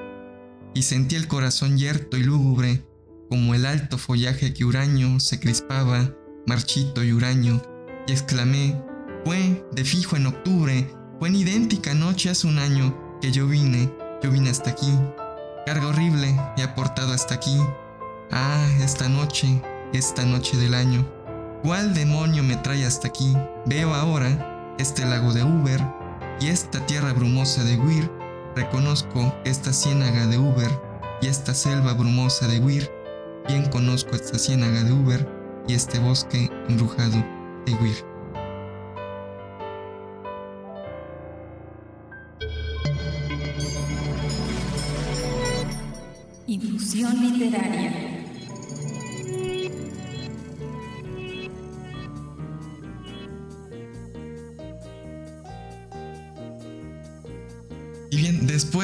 Y 0.73 0.83
sentí 0.83 1.15
el 1.15 1.27
corazón 1.27 1.77
yerto 1.77 2.17
y 2.17 2.23
lúgubre, 2.23 2.83
como 3.29 3.55
el 3.55 3.65
alto 3.65 3.97
follaje 3.97 4.53
que 4.53 4.65
huraño 4.65 5.19
se 5.19 5.39
crispaba, 5.39 6.13
marchito 6.47 7.03
y 7.03 7.11
huraño, 7.11 7.61
y 8.07 8.11
exclamé, 8.11 8.81
fue 9.25 9.65
de 9.71 9.83
fijo 9.83 10.15
en 10.15 10.27
octubre, 10.27 10.91
fue 11.19 11.29
en 11.29 11.35
idéntica 11.35 11.93
noche 11.93 12.29
hace 12.29 12.47
un 12.47 12.59
año 12.59 13.19
que 13.21 13.31
yo 13.31 13.47
vine, 13.47 13.91
yo 14.23 14.31
vine 14.31 14.49
hasta 14.49 14.71
aquí. 14.71 14.91
Carga 15.65 15.87
horrible 15.87 16.35
me 16.57 16.63
ha 16.63 16.75
portado 16.75 17.13
hasta 17.13 17.35
aquí. 17.35 17.57
Ah, 18.31 18.67
esta 18.81 19.07
noche, 19.09 19.61
esta 19.93 20.25
noche 20.25 20.57
del 20.57 20.73
año. 20.73 21.18
¿Cuál 21.61 21.93
demonio 21.93 22.41
me 22.41 22.55
trae 22.55 22.85
hasta 22.85 23.09
aquí? 23.09 23.35
Veo 23.65 23.93
ahora 23.93 24.75
este 24.79 25.05
lago 25.05 25.33
de 25.33 25.43
Uber 25.43 25.81
y 26.39 26.47
esta 26.47 26.85
tierra 26.85 27.11
brumosa 27.11 27.65
de 27.65 27.75
Weir. 27.75 28.09
Reconozco 28.55 29.35
esta 29.43 29.73
ciénaga 29.73 30.25
de 30.27 30.37
Uber 30.37 30.71
y 31.21 31.27
esta 31.27 31.53
selva 31.53 31.93
brumosa 31.93 32.47
de 32.47 32.59
Weir. 32.59 32.89
Bien 33.49 33.65
conozco 33.69 34.15
esta 34.15 34.39
ciénaga 34.39 34.83
de 34.83 34.93
Uber 34.93 35.27
y 35.67 35.73
este 35.73 35.99
bosque 35.99 36.49
embrujado 36.69 37.17
de 37.65 37.73
Weir. 37.73 38.08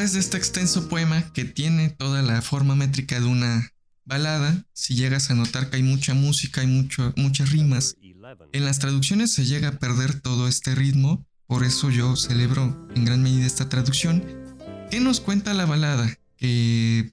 Después 0.06 0.14
de 0.14 0.20
este 0.20 0.38
extenso 0.38 0.88
poema 0.88 1.34
que 1.34 1.45
tiene 1.45 1.89
toda 1.89 2.22
la 2.22 2.43
forma 2.43 2.76
métrica 2.76 3.20
de 3.20 3.26
una 3.26 3.72
balada, 4.03 4.64
si 4.72 4.93
llegas 4.93 5.32
a 5.32 5.34
notar 5.34 5.72
que 5.72 5.78
hay 5.78 5.82
mucha 5.82 6.14
música, 6.14 6.62
hay 6.62 6.68
mucho, 6.68 7.12
muchas 7.18 7.49
rimas, 7.49 7.97
en 8.53 8.66
las 8.66 8.78
traducciones 8.78 9.32
se 9.32 9.45
llega 9.45 9.70
a 9.70 9.80
perder 9.80 10.22
todo 10.22 10.47
este 10.47 10.76
ritmo, 10.76 11.26
por 11.47 11.64
eso 11.64 11.89
yo 11.89 12.16
celebro 12.18 12.88
en 12.93 13.03
gran 13.03 13.24
medida 13.24 13.47
esta 13.47 13.68
traducción. 13.68 14.24
¿Qué 14.91 14.99
nos 14.99 15.22
cuenta 15.22 15.56
la 15.56 15.66
balada? 15.66 16.08
Que 16.38 17.12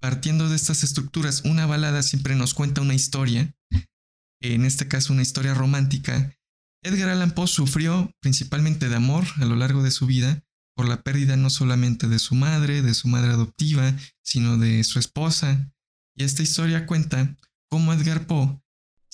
partiendo 0.00 0.48
de 0.48 0.56
estas 0.56 0.82
estructuras, 0.82 1.42
una 1.44 1.64
balada 1.64 2.02
siempre 2.02 2.34
nos 2.34 2.54
cuenta 2.54 2.80
una 2.80 2.94
historia, 2.94 3.54
en 4.40 4.64
este 4.64 4.88
caso 4.88 5.12
una 5.12 5.22
historia 5.22 5.54
romántica. 5.54 6.36
Edgar 6.82 7.08
Allan 7.08 7.30
Poe 7.30 7.46
sufrió 7.46 8.10
principalmente 8.18 8.88
de 8.88 8.96
amor 8.96 9.24
a 9.36 9.44
lo 9.44 9.54
largo 9.54 9.84
de 9.84 9.92
su 9.92 10.06
vida, 10.06 10.42
por 10.76 10.86
la 10.86 11.02
pérdida 11.02 11.36
no 11.36 11.48
solamente 11.48 12.06
de 12.06 12.18
su 12.18 12.34
madre, 12.34 12.82
de 12.82 12.94
su 12.94 13.08
madre 13.08 13.32
adoptiva, 13.32 13.94
sino 14.22 14.58
de 14.58 14.84
su 14.84 14.98
esposa. 14.98 15.72
Y 16.14 16.24
esta 16.24 16.42
historia 16.42 16.86
cuenta 16.86 17.34
cómo 17.68 17.92
Edgar 17.94 18.26
Poe 18.26 18.60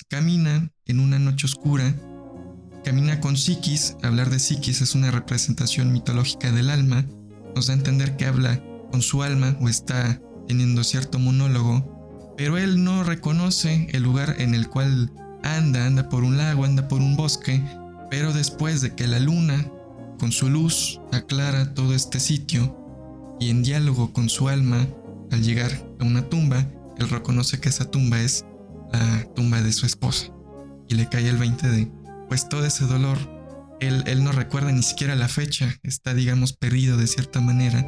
camina 0.08 0.70
en 0.84 0.98
una 0.98 1.20
noche 1.20 1.46
oscura, 1.46 1.94
camina 2.84 3.20
con 3.20 3.36
Psiquis, 3.36 3.96
hablar 4.02 4.28
de 4.28 4.40
Psiquis 4.40 4.82
es 4.82 4.96
una 4.96 5.12
representación 5.12 5.92
mitológica 5.92 6.50
del 6.50 6.68
alma, 6.68 7.06
nos 7.54 7.68
da 7.68 7.74
a 7.74 7.76
entender 7.76 8.16
que 8.16 8.26
habla 8.26 8.60
con 8.90 9.00
su 9.00 9.22
alma 9.22 9.56
o 9.60 9.68
está 9.68 10.20
teniendo 10.48 10.82
cierto 10.82 11.20
monólogo, 11.20 12.34
pero 12.36 12.58
él 12.58 12.82
no 12.82 13.04
reconoce 13.04 13.86
el 13.92 14.02
lugar 14.02 14.34
en 14.38 14.56
el 14.56 14.68
cual 14.68 15.12
anda, 15.44 15.86
anda 15.86 16.08
por 16.08 16.24
un 16.24 16.36
lago, 16.36 16.64
anda 16.64 16.88
por 16.88 17.00
un 17.00 17.16
bosque, 17.16 17.64
pero 18.10 18.32
después 18.32 18.80
de 18.80 18.96
que 18.96 19.06
la 19.06 19.20
luna 19.20 19.70
con 20.22 20.30
su 20.30 20.48
luz 20.48 21.00
aclara 21.10 21.74
todo 21.74 21.96
este 21.96 22.20
sitio 22.20 23.36
y 23.40 23.50
en 23.50 23.64
diálogo 23.64 24.12
con 24.12 24.28
su 24.28 24.48
alma, 24.48 24.86
al 25.32 25.42
llegar 25.42 25.72
a 25.98 26.04
una 26.04 26.28
tumba, 26.28 26.64
él 26.96 27.08
reconoce 27.08 27.58
que 27.58 27.70
esa 27.70 27.90
tumba 27.90 28.20
es 28.20 28.44
la 28.92 29.24
tumba 29.34 29.60
de 29.62 29.72
su 29.72 29.84
esposa. 29.84 30.28
Y 30.88 30.94
le 30.94 31.08
cae 31.08 31.28
el 31.28 31.38
20 31.38 31.68
de, 31.68 31.90
pues 32.28 32.48
todo 32.48 32.64
ese 32.64 32.84
dolor, 32.84 33.18
él, 33.80 34.04
él 34.06 34.22
no 34.22 34.30
recuerda 34.30 34.70
ni 34.70 34.84
siquiera 34.84 35.16
la 35.16 35.26
fecha, 35.26 35.80
está 35.82 36.14
digamos 36.14 36.52
perdido 36.52 36.96
de 36.96 37.08
cierta 37.08 37.40
manera. 37.40 37.84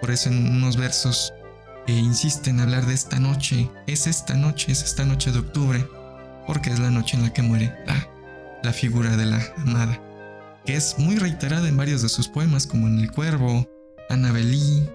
Por 0.00 0.10
eso 0.10 0.28
en 0.28 0.48
unos 0.48 0.76
versos 0.76 1.32
eh, 1.86 1.92
insiste 1.92 2.50
en 2.50 2.58
hablar 2.58 2.84
de 2.84 2.94
esta 2.94 3.20
noche, 3.20 3.70
es 3.86 4.08
esta 4.08 4.34
noche, 4.34 4.72
es 4.72 4.82
esta 4.82 5.04
noche 5.04 5.30
de 5.30 5.38
octubre, 5.38 5.86
porque 6.48 6.70
es 6.70 6.80
la 6.80 6.90
noche 6.90 7.16
en 7.16 7.22
la 7.22 7.32
que 7.32 7.42
muere 7.42 7.72
la, 7.86 8.08
la 8.64 8.72
figura 8.72 9.16
de 9.16 9.26
la 9.26 9.40
amada 9.58 10.09
que 10.64 10.76
es 10.76 10.98
muy 10.98 11.16
reiterada 11.16 11.68
en 11.68 11.76
varios 11.76 12.02
de 12.02 12.08
sus 12.08 12.28
poemas, 12.28 12.66
como 12.66 12.86
en 12.86 12.98
El 12.98 13.10
Cuervo, 13.10 13.68
Annabelí, 14.08 14.88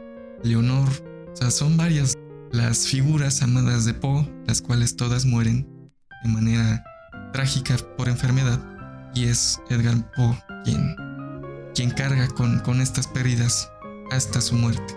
Leonor. 0.43 0.89
O 1.31 1.35
sea, 1.35 1.51
son 1.51 1.77
varias 1.77 2.15
las 2.51 2.87
figuras 2.87 3.41
amadas 3.41 3.85
de 3.85 3.93
Poe, 3.93 4.31
las 4.47 4.61
cuales 4.61 4.95
todas 4.95 5.25
mueren 5.25 5.67
de 6.23 6.29
manera 6.29 6.83
trágica 7.33 7.75
por 7.97 8.07
enfermedad, 8.07 8.59
y 9.13 9.25
es 9.25 9.59
Edgar 9.69 10.11
Poe 10.15 10.37
quien, 10.63 10.95
quien 11.73 11.91
carga 11.91 12.27
con, 12.27 12.59
con 12.59 12.81
estas 12.81 13.07
pérdidas 13.07 13.69
hasta 14.11 14.41
su 14.41 14.55
muerte. 14.55 14.95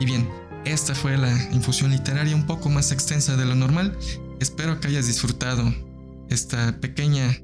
Y 0.00 0.06
bien, 0.06 0.28
esta 0.64 0.94
fue 0.94 1.16
la 1.16 1.32
infusión 1.52 1.90
literaria 1.90 2.36
un 2.36 2.46
poco 2.46 2.68
más 2.70 2.92
extensa 2.92 3.36
de 3.36 3.44
lo 3.44 3.54
normal. 3.54 3.96
Espero 4.40 4.80
que 4.80 4.88
hayas 4.88 5.06
disfrutado 5.06 5.72
esta 6.28 6.80
pequeña 6.80 7.36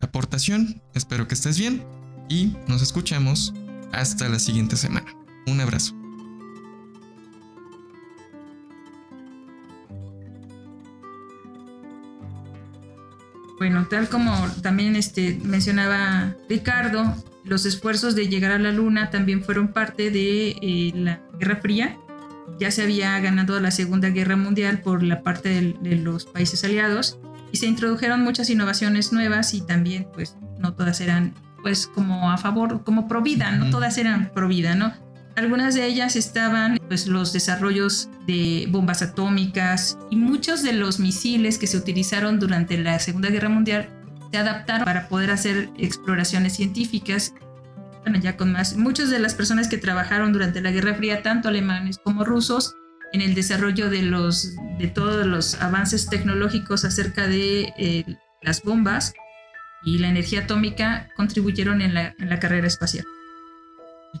aportación. 0.00 0.82
Espero 0.94 1.26
que 1.26 1.34
estés 1.34 1.58
bien 1.58 1.82
y 2.28 2.56
nos 2.66 2.82
escuchamos 2.82 3.54
hasta 3.92 4.28
la 4.28 4.38
siguiente 4.38 4.76
semana. 4.76 5.14
Un 5.46 5.60
abrazo. 5.60 5.94
Bueno, 13.58 13.86
tal 13.88 14.08
como 14.08 14.32
también 14.62 14.96
este, 14.96 15.40
mencionaba 15.42 16.36
Ricardo, 16.48 17.14
los 17.44 17.64
esfuerzos 17.64 18.14
de 18.14 18.28
llegar 18.28 18.52
a 18.52 18.58
la 18.58 18.70
Luna 18.70 19.10
también 19.10 19.42
fueron 19.42 19.68
parte 19.68 20.10
de 20.10 20.50
eh, 20.60 20.92
la 20.94 21.22
Guerra 21.38 21.56
Fría. 21.56 21.96
Ya 22.60 22.70
se 22.70 22.82
había 22.82 23.18
ganado 23.20 23.58
la 23.60 23.70
Segunda 23.70 24.10
Guerra 24.10 24.36
Mundial 24.36 24.80
por 24.80 25.02
la 25.02 25.22
parte 25.22 25.48
de, 25.48 25.76
de 25.80 25.96
los 25.96 26.26
países 26.26 26.64
aliados 26.64 27.18
y 27.50 27.56
se 27.56 27.66
introdujeron 27.66 28.22
muchas 28.22 28.50
innovaciones 28.50 29.12
nuevas 29.12 29.54
y 29.54 29.62
también 29.62 30.06
pues 30.12 30.36
no 30.58 30.74
todas 30.74 31.00
eran 31.00 31.34
pues 31.66 31.88
como 31.88 32.30
a 32.30 32.38
favor, 32.38 32.84
como 32.84 33.08
pro 33.08 33.22
vida, 33.22 33.50
no 33.50 33.70
todas 33.70 33.98
eran 33.98 34.30
pro 34.32 34.46
vida, 34.46 34.76
¿no? 34.76 34.94
Algunas 35.34 35.74
de 35.74 35.84
ellas 35.84 36.14
estaban 36.14 36.78
pues 36.86 37.08
los 37.08 37.32
desarrollos 37.32 38.08
de 38.24 38.68
bombas 38.70 39.02
atómicas 39.02 39.98
y 40.08 40.14
muchos 40.14 40.62
de 40.62 40.74
los 40.74 41.00
misiles 41.00 41.58
que 41.58 41.66
se 41.66 41.76
utilizaron 41.76 42.38
durante 42.38 42.78
la 42.78 43.00
Segunda 43.00 43.30
Guerra 43.30 43.48
Mundial 43.48 43.88
se 44.30 44.38
adaptaron 44.38 44.84
para 44.84 45.08
poder 45.08 45.32
hacer 45.32 45.68
exploraciones 45.76 46.52
científicas. 46.52 47.34
Bueno, 48.02 48.20
ya 48.20 48.36
con 48.36 48.52
más, 48.52 48.76
muchas 48.76 49.10
de 49.10 49.18
las 49.18 49.34
personas 49.34 49.66
que 49.66 49.76
trabajaron 49.76 50.32
durante 50.32 50.60
la 50.60 50.70
Guerra 50.70 50.94
Fría, 50.94 51.24
tanto 51.24 51.48
alemanes 51.48 51.98
como 51.98 52.24
rusos, 52.24 52.76
en 53.12 53.22
el 53.22 53.34
desarrollo 53.34 53.90
de 53.90 54.02
los 54.02 54.54
de 54.78 54.86
todos 54.86 55.26
los 55.26 55.60
avances 55.60 56.08
tecnológicos 56.08 56.84
acerca 56.84 57.26
de 57.26 57.72
eh, 57.76 58.04
las 58.40 58.62
bombas 58.62 59.14
y 59.86 59.98
la 59.98 60.08
energía 60.08 60.40
atómica 60.40 61.08
contribuyeron 61.14 61.80
en 61.80 61.94
la, 61.94 62.14
la 62.18 62.40
carrera 62.40 62.66
espacial. 62.66 63.06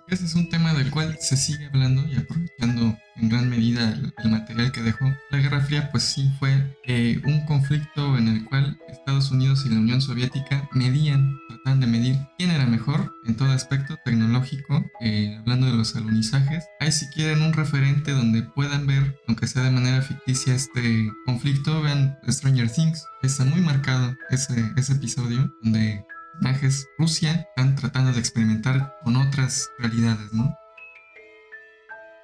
Ese 0.08 0.24
es 0.24 0.34
un 0.34 0.48
tema 0.48 0.74
del 0.74 0.90
cual 0.90 1.16
se 1.20 1.36
sigue 1.36 1.66
hablando 1.66 2.06
y 2.08 2.16
aprovechando 2.16 2.96
en 3.16 3.28
gran 3.28 3.48
medida 3.48 3.92
el, 3.92 4.30
material 4.30 4.72
que 4.72 4.82
dejó. 4.82 5.06
La 5.30 5.38
Guerra 5.38 5.60
Fría 5.60 5.90
pues 5.90 6.04
sí 6.04 6.30
fue 6.38 6.76
eh, 6.84 7.20
un 7.24 7.44
conflicto 7.46 8.16
en 8.18 8.28
el 8.28 8.44
cual 8.44 8.78
Estados 8.88 9.30
Unidos 9.30 9.64
y 9.64 9.70
la 9.70 9.76
Unión 9.76 10.00
Soviética 10.02 10.68
medían, 10.72 11.38
trataban 11.48 11.80
de 11.80 11.86
medir 11.86 12.16
quién 12.36 12.50
era 12.50 12.66
mejor 12.66 13.14
en 13.24 13.36
todo 13.36 13.52
aspecto 13.52 13.96
tecnológico, 14.04 14.84
eh, 15.00 15.36
hablando 15.38 15.66
de 15.66 15.76
los 15.76 15.96
alunizajes. 15.96 16.64
Hay 16.80 16.92
si 16.92 17.06
quieren 17.08 17.42
un 17.42 17.52
referente 17.52 18.12
donde 18.12 18.42
puedan 18.42 18.86
ver, 18.86 19.18
aunque 19.28 19.46
sea 19.46 19.62
de 19.62 19.70
manera 19.70 20.02
ficticia, 20.02 20.54
este 20.54 21.10
conflicto, 21.24 21.82
vean 21.82 22.18
Stranger 22.28 22.70
Things. 22.70 23.04
Está 23.22 23.44
muy 23.44 23.60
marcado 23.60 24.16
ese, 24.30 24.72
ese 24.76 24.92
episodio 24.92 25.52
donde 25.62 26.04
personajes 26.40 26.88
Rusia 26.98 27.46
están 27.48 27.76
tratando 27.76 28.12
de 28.12 28.18
experimentar 28.18 28.96
con 29.04 29.16
otras 29.16 29.70
realidades, 29.78 30.32
¿no? 30.32 30.56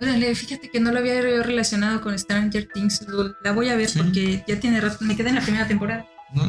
Órale, 0.00 0.34
fíjate 0.34 0.68
que 0.68 0.80
no 0.80 0.90
lo 0.90 0.98
había 0.98 1.20
relacionado 1.20 2.00
con 2.00 2.18
Stranger 2.18 2.68
Things. 2.74 3.06
La 3.42 3.52
voy 3.52 3.68
a 3.68 3.76
ver 3.76 3.88
porque 3.96 4.42
ya 4.48 4.58
tiene 4.58 4.80
rato. 4.80 4.98
Me 5.04 5.16
quedé 5.16 5.28
en 5.28 5.36
la 5.36 5.42
primera 5.42 5.68
temporada. 5.68 6.04
No, 6.34 6.44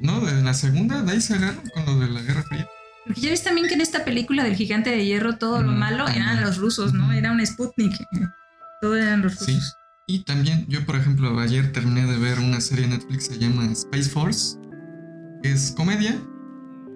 no, 0.00 0.28
en 0.28 0.44
la 0.44 0.54
segunda, 0.54 1.02
de 1.02 1.12
ahí 1.12 1.20
se 1.20 1.34
agarran 1.34 1.62
con 1.74 1.86
lo 1.86 2.00
de 2.00 2.08
la 2.08 2.22
Guerra 2.22 2.42
Fría. 2.42 2.68
Porque 3.06 3.20
ya 3.20 3.30
ves 3.30 3.44
también 3.44 3.68
que 3.68 3.74
en 3.74 3.82
esta 3.82 4.04
película 4.04 4.42
del 4.42 4.56
gigante 4.56 4.90
de 4.90 5.04
hierro 5.04 5.36
todo 5.36 5.62
lo 5.62 5.70
malo 5.70 6.08
eran 6.08 6.40
los 6.40 6.56
rusos, 6.56 6.92
¿no? 6.92 7.12
Era 7.12 7.30
un 7.30 7.44
Sputnik. 7.44 7.94
Todo 8.80 8.96
eran 8.96 9.22
los 9.22 9.38
rusos. 9.38 9.46
Sí. 9.46 9.58
Y 10.08 10.24
también 10.24 10.66
yo, 10.68 10.84
por 10.84 10.96
ejemplo, 10.96 11.38
ayer 11.38 11.72
terminé 11.72 12.04
de 12.06 12.18
ver 12.18 12.40
una 12.40 12.60
serie 12.60 12.86
de 12.86 12.96
Netflix 12.96 13.28
que 13.28 13.34
se 13.34 13.40
llama 13.40 13.70
Space 13.70 14.10
Force. 14.10 14.58
Es 15.44 15.72
comedia, 15.76 16.20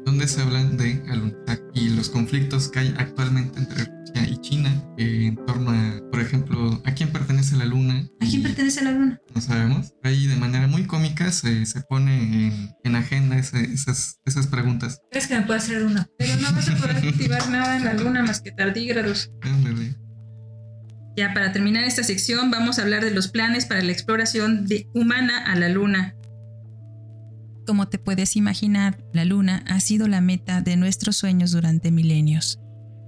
donde 0.07 0.28
se 0.28 0.40
hablan 0.40 0.76
de 0.76 1.02
alunizaje 1.09 1.62
y 1.74 1.88
los 1.90 2.11
conflictos 2.11 2.68
que 2.68 2.78
hay 2.78 2.94
actualmente 2.96 3.59
entre 3.59 3.84
Rusia 3.84 4.28
y 4.28 4.40
China 4.40 4.70
eh, 4.96 5.26
en 5.26 5.36
torno 5.44 5.72
a, 5.72 6.00
por 6.12 6.20
ejemplo, 6.20 6.80
a 6.84 6.92
quién 6.92 7.11
pertenece 7.11 7.57
la 7.57 7.64
luna. 7.64 8.07
¿A 8.20 8.26
quién 8.26 8.44
pertenece 8.44 8.84
la 8.84 8.92
luna? 8.92 9.20
No 9.34 9.40
sabemos. 9.40 9.94
Ahí 10.04 10.28
de 10.28 10.36
manera 10.36 10.68
muy 10.68 10.86
cómica 10.86 11.32
se, 11.32 11.66
se 11.66 11.80
pone 11.80 12.22
en, 12.22 12.70
en 12.84 12.94
agenda 12.94 13.36
esas, 13.36 14.20
esas 14.24 14.46
preguntas. 14.46 15.00
¿Crees 15.11 15.26
que 15.26 15.34
me 15.34 15.42
puede 15.42 15.59
hacer 15.59 15.82
una? 15.82 16.09
Pero 16.16 16.36
no 16.36 16.52
vas 16.52 16.68
a 16.70 16.76
poder 16.76 17.00
cultivar 17.00 17.50
nada 17.50 17.76
en 17.76 17.84
la 17.84 17.94
luna 17.94 18.22
más 18.22 18.40
que 18.40 18.52
tardígrados. 18.52 19.32
Ya 21.16 21.32
para 21.34 21.50
terminar 21.50 21.84
esta 21.84 22.04
sección 22.04 22.50
vamos 22.50 22.78
a 22.78 22.82
hablar 22.82 23.02
de 23.02 23.11
los 23.11 23.28
planes 23.28 23.64
para 23.64 23.82
la 23.82 23.90
exploración 23.90 24.66
de 24.66 24.88
humana 24.94 25.38
a 25.38 25.57
la 25.57 25.68
luna. 25.68 26.14
Como 27.67 27.89
te 27.89 27.99
puedes 27.99 28.37
imaginar, 28.37 29.05
la 29.12 29.25
luna 29.25 29.64
ha 29.67 29.81
sido 29.81 30.07
la 30.07 30.21
meta 30.21 30.61
de 30.61 30.77
nuestros 30.77 31.17
sueños 31.17 31.51
durante 31.51 31.91
milenios. 31.91 32.61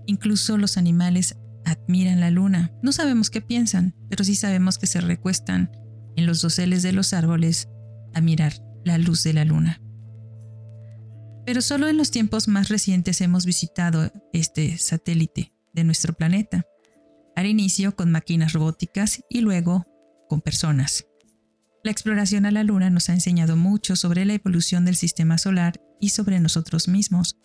Incluso 0.07 0.59
los 0.59 0.77
animales 0.77 1.37
admiran 1.65 2.19
la 2.19 2.31
luna. 2.31 2.73
No 2.83 2.91
sabemos 2.93 3.31
qué 3.31 3.41
piensan, 3.41 3.95
pero 4.09 4.25
sí 4.25 4.35
sabemos 4.35 4.79
que 4.79 4.87
se 4.87 5.01
recuestan 5.01 5.71
en 6.17 6.27
los 6.27 6.43
doseles 6.43 6.83
de 6.83 6.93
los 6.93 7.13
árboles 7.13 7.69
a 8.15 8.21
mirar 8.21 8.55
la 8.85 8.99
luz 8.99 9.23
de 9.23 9.33
la 9.33 9.45
luna. 9.45 9.81
Pero 11.47 11.63
solo 11.63 11.89
en 11.89 11.97
los 11.97 12.11
tiempos 12.11 12.49
más 12.49 12.69
recientes 12.69 13.21
hemos 13.21 13.47
visitado 13.47 14.13
este 14.33 14.77
satélite 14.77 15.53
de 15.73 15.85
nuestro 15.85 16.15
planeta, 16.15 16.67
al 17.37 17.47
inicio 17.47 17.95
con 17.95 18.11
máquinas 18.11 18.53
robóticas 18.53 19.23
y 19.31 19.41
luego 19.41 19.87
con 20.29 20.41
personas. 20.41 21.08
La 21.85 21.93
exploración 21.93 22.45
a 22.45 22.51
la 22.51 22.65
Luna 22.65 22.91
nos 22.91 23.09
ha 23.09 23.15
enseñado 23.15 23.57
mucho 23.57 23.95
sobre 23.95 24.25
la 24.25 24.35
evolución 24.35 24.85
del 24.85 24.97
sistema 24.97 25.39
solar 25.39 25.81
y 26.01 26.09
sobre 26.09 26.41
nosotros 26.41 26.89
mismos. 26.89 27.37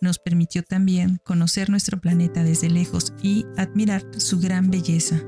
Nos 0.00 0.18
permitió 0.20 0.62
también 0.62 1.18
conocer 1.24 1.70
nuestro 1.70 2.00
planeta 2.00 2.44
desde 2.44 2.70
lejos 2.70 3.12
y 3.20 3.46
admirar 3.56 4.04
su 4.16 4.38
gran 4.38 4.70
belleza. 4.70 5.20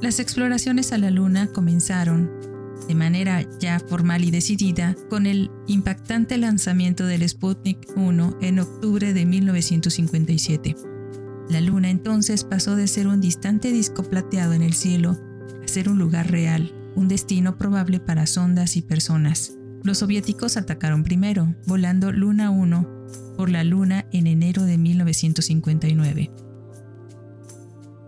Las 0.00 0.20
exploraciones 0.20 0.92
a 0.92 0.98
la 0.98 1.10
Luna 1.10 1.48
comenzaron, 1.48 2.30
de 2.86 2.94
manera 2.94 3.44
ya 3.58 3.80
formal 3.80 4.24
y 4.24 4.30
decidida, 4.30 4.94
con 5.10 5.26
el 5.26 5.50
impactante 5.66 6.38
lanzamiento 6.38 7.06
del 7.06 7.28
Sputnik 7.28 7.88
1 7.96 8.38
en 8.40 8.60
octubre 8.60 9.14
de 9.14 9.26
1957. 9.26 10.76
La 11.50 11.60
Luna 11.60 11.90
entonces 11.90 12.44
pasó 12.44 12.76
de 12.76 12.86
ser 12.86 13.08
un 13.08 13.20
distante 13.20 13.72
disco 13.72 14.04
plateado 14.04 14.52
en 14.52 14.62
el 14.62 14.74
cielo 14.74 15.18
a 15.62 15.68
ser 15.68 15.88
un 15.88 15.98
lugar 15.98 16.30
real, 16.30 16.72
un 16.96 17.08
destino 17.08 17.56
probable 17.56 18.00
para 18.00 18.26
sondas 18.26 18.76
y 18.76 18.82
personas. 18.82 19.52
Los 19.84 19.98
soviéticos 19.98 20.56
atacaron 20.56 21.04
primero, 21.04 21.54
volando 21.66 22.10
Luna 22.10 22.50
1 22.50 22.96
por 23.36 23.50
la 23.50 23.62
Luna 23.62 24.06
en 24.12 24.26
enero 24.26 24.64
de 24.64 24.78
1959. 24.78 26.30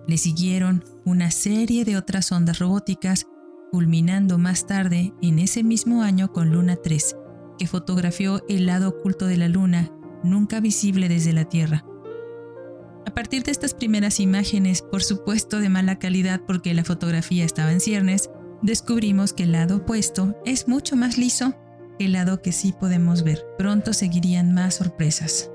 Le 0.09 0.17
siguieron 0.17 0.83
una 1.05 1.31
serie 1.31 1.85
de 1.85 1.97
otras 1.97 2.27
sondas 2.27 2.59
robóticas, 2.59 3.27
culminando 3.71 4.39
más 4.39 4.67
tarde 4.67 5.13
en 5.21 5.39
ese 5.39 5.63
mismo 5.63 6.03
año 6.03 6.33
con 6.33 6.51
Luna 6.51 6.77
3, 6.77 7.15
que 7.59 7.67
fotografió 7.67 8.43
el 8.49 8.67
lado 8.67 8.89
oculto 8.89 9.27
de 9.27 9.37
la 9.37 9.49
Luna, 9.49 9.93
nunca 10.25 10.61
visible 10.61 11.09
desde 11.11 11.35
la 11.35 11.45
Tierra. 11.45 11.85
A 13.07 13.15
partir 13.15 13.43
de 13.43 13.51
estas 13.51 13.75
primeras 13.75 14.19
imágenes, 14.21 14.83
por 14.83 15.03
supuesto 15.03 15.61
de 15.61 15.69
mala 15.69 15.99
calidad 15.99 16.41
porque 16.47 16.75
la 16.75 16.85
fotografía 16.85 17.45
estaba 17.45 17.73
en 17.73 17.81
ciernes, 17.81 18.31
descubrimos 18.63 19.33
que 19.33 19.45
el 19.45 19.53
lado 19.53 19.77
opuesto 19.77 20.35
es 20.45 20.69
mucho 20.69 20.97
más 20.97 21.19
liso 21.19 21.55
que 21.99 22.07
el 22.07 22.13
lado 22.13 22.41
que 22.43 22.53
sí 22.53 22.73
podemos 22.79 23.25
ver. 23.25 23.45
Pronto 23.59 23.93
seguirían 23.93 24.55
más 24.55 24.77
sorpresas. 24.77 25.51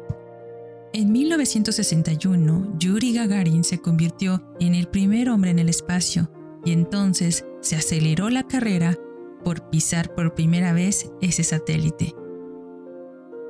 En 0.94 1.12
1961, 1.12 2.76
Yuri 2.78 3.14
Gagarin 3.14 3.64
se 3.64 3.80
convirtió 3.80 4.44
en 4.60 4.76
el 4.76 4.88
primer 4.88 5.30
hombre 5.30 5.52
en 5.52 5.60
el 5.60 5.70
espacio 5.70 6.30
y 6.64 6.72
entonces 6.72 7.46
se 7.62 7.76
aceleró 7.76 8.30
la 8.30 8.44
carrera 8.44 8.98
por 9.44 9.70
pisar 9.70 10.14
por 10.14 10.36
primera 10.36 10.72
vez 10.72 11.12
ese 11.22 11.44
satélite. 11.44 12.14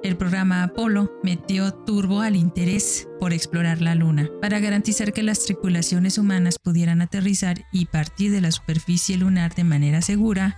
El 0.03 0.17
programa 0.17 0.63
Apolo 0.63 1.17
metió 1.23 1.73
turbo 1.73 2.19
al 2.19 2.35
interés 2.35 3.07
por 3.21 3.31
explorar 3.31 3.81
la 3.81 3.95
Luna 3.95 4.29
para 4.41 4.59
garantizar 4.59 5.13
que 5.13 5.23
las 5.23 5.45
tripulaciones 5.45 6.17
humanas 6.17 6.59
pudieran 6.59 7.01
aterrizar 7.01 7.63
y 7.71 7.85
partir 7.85 8.29
de 8.31 8.41
la 8.41 8.51
superficie 8.51 9.15
lunar 9.15 9.55
de 9.55 9.63
manera 9.63 10.01
segura. 10.01 10.57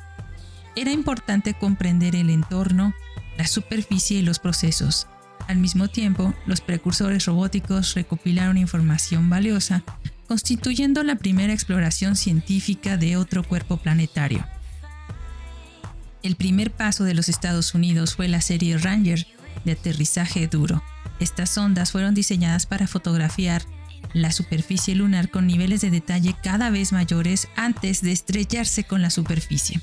Era 0.75 0.91
importante 0.91 1.53
comprender 1.53 2.15
el 2.15 2.31
entorno, 2.31 2.95
la 3.37 3.45
superficie 3.45 4.17
y 4.17 4.23
los 4.23 4.39
procesos. 4.39 5.05
Al 5.47 5.57
mismo 5.57 5.89
tiempo, 5.89 6.33
los 6.47 6.61
precursores 6.61 7.25
robóticos 7.25 7.93
recopilaron 7.93 8.57
información 8.57 9.29
valiosa 9.29 9.83
constituyendo 10.27 11.03
la 11.03 11.17
primera 11.17 11.53
exploración 11.53 12.15
científica 12.15 12.97
de 12.97 13.15
otro 13.15 13.43
cuerpo 13.43 13.77
planetario. 13.77 14.43
El 16.23 16.35
primer 16.35 16.71
paso 16.71 17.03
de 17.03 17.13
los 17.13 17.29
Estados 17.29 17.75
Unidos 17.75 18.15
fue 18.15 18.27
la 18.27 18.41
serie 18.41 18.79
Ranger 18.79 19.27
de 19.65 19.73
aterrizaje 19.73 20.47
duro. 20.47 20.83
Estas 21.19 21.49
sondas 21.49 21.91
fueron 21.91 22.13
diseñadas 22.13 22.65
para 22.65 22.87
fotografiar 22.87 23.63
la 24.13 24.31
superficie 24.31 24.95
lunar 24.95 25.29
con 25.29 25.47
niveles 25.47 25.81
de 25.81 25.91
detalle 25.91 26.35
cada 26.41 26.69
vez 26.69 26.91
mayores 26.91 27.47
antes 27.55 28.01
de 28.01 28.11
estrellarse 28.11 28.83
con 28.83 29.01
la 29.01 29.09
superficie. 29.09 29.81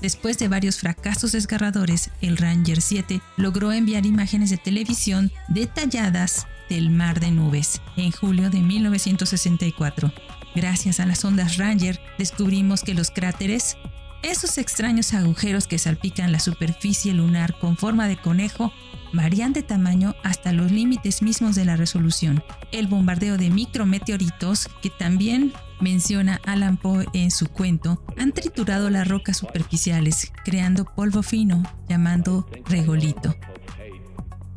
Después 0.00 0.38
de 0.38 0.48
varios 0.48 0.78
fracasos 0.78 1.32
desgarradores, 1.32 2.10
el 2.20 2.36
Ranger 2.36 2.80
7 2.80 3.20
logró 3.36 3.72
enviar 3.72 4.04
imágenes 4.04 4.50
de 4.50 4.56
televisión 4.56 5.30
detalladas 5.48 6.46
del 6.68 6.90
mar 6.90 7.20
de 7.20 7.30
nubes 7.30 7.80
en 7.96 8.10
julio 8.10 8.50
de 8.50 8.60
1964. 8.60 10.12
Gracias 10.54 11.00
a 11.00 11.06
las 11.06 11.24
ondas 11.24 11.56
Ranger 11.56 12.00
descubrimos 12.18 12.82
que 12.82 12.94
los 12.94 13.10
cráteres, 13.10 13.76
esos 14.22 14.58
extraños 14.58 15.14
agujeros 15.14 15.66
que 15.66 15.78
salpican 15.78 16.32
la 16.32 16.40
superficie 16.40 17.14
lunar 17.14 17.58
con 17.58 17.76
forma 17.76 18.08
de 18.08 18.16
conejo, 18.16 18.72
varían 19.12 19.52
de 19.52 19.62
tamaño 19.62 20.14
hasta 20.22 20.52
los 20.52 20.70
límites 20.70 21.22
mismos 21.22 21.54
de 21.54 21.64
la 21.64 21.76
resolución. 21.76 22.42
El 22.72 22.86
bombardeo 22.86 23.36
de 23.36 23.50
micrometeoritos, 23.50 24.68
que 24.82 24.90
también 24.90 25.52
menciona 25.80 26.40
Alan 26.44 26.76
Poe 26.76 27.06
en 27.12 27.30
su 27.30 27.46
cuento, 27.48 28.04
han 28.16 28.32
triturado 28.32 28.90
las 28.90 29.08
rocas 29.08 29.36
superficiales, 29.36 30.32
creando 30.44 30.84
polvo 30.84 31.22
fino, 31.22 31.62
llamando 31.88 32.48
regolito. 32.66 33.34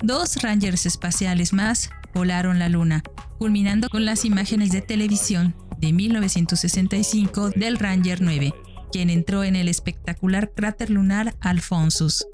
Dos 0.03 0.41
Rangers 0.41 0.85
espaciales 0.85 1.53
más 1.53 1.89
volaron 2.13 2.59
la 2.59 2.69
Luna, 2.69 3.03
culminando 3.37 3.89
con 3.89 4.05
las 4.05 4.23
imágenes 4.23 4.71
de 4.71 4.81
televisión 4.81 5.55
de 5.79 5.91
1965 5.91 7.49
del 7.49 7.77
Ranger 7.77 8.21
9, 8.21 8.53
quien 8.91 9.09
entró 9.09 9.43
en 9.43 9.55
el 9.55 9.67
espectacular 9.67 10.51
cráter 10.55 10.89
lunar 10.89 11.35
Alphonsus 11.41 12.25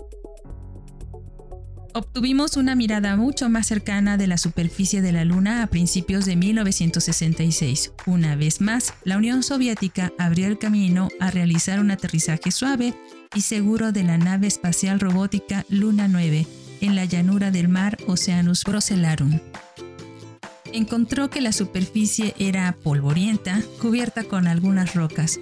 obtuvimos 1.93 2.57
una 2.57 2.75
mirada 2.75 3.15
mucho 3.15 3.49
más 3.49 3.67
cercana 3.67 4.17
de 4.17 4.27
la 4.27 4.37
superficie 4.37 5.01
de 5.01 5.11
la 5.11 5.25
Luna 5.25 5.63
a 5.63 5.67
principios 5.67 6.25
de 6.25 6.35
1966. 6.35 7.93
Una 8.05 8.35
vez 8.35 8.61
más, 8.61 8.93
la 9.03 9.17
Unión 9.17 9.43
Soviética 9.43 10.11
abrió 10.17 10.47
el 10.47 10.57
camino 10.57 11.09
a 11.19 11.31
realizar 11.31 11.79
un 11.79 11.91
aterrizaje 11.91 12.51
suave 12.51 12.93
y 13.35 13.41
seguro 13.41 13.91
de 13.91 14.03
la 14.03 14.17
nave 14.17 14.47
espacial 14.47 14.99
robótica 14.99 15.65
Luna 15.69 16.07
9 16.07 16.47
en 16.81 16.95
la 16.95 17.05
llanura 17.05 17.51
del 17.51 17.67
mar 17.67 17.97
Oceanus 18.07 18.63
Procellarum. 18.63 19.39
Encontró 20.73 21.29
que 21.29 21.41
la 21.41 21.51
superficie 21.51 22.33
era 22.39 22.75
polvorienta, 22.83 23.61
cubierta 23.81 24.23
con 24.23 24.47
algunas 24.47 24.95
rocas, 24.95 25.39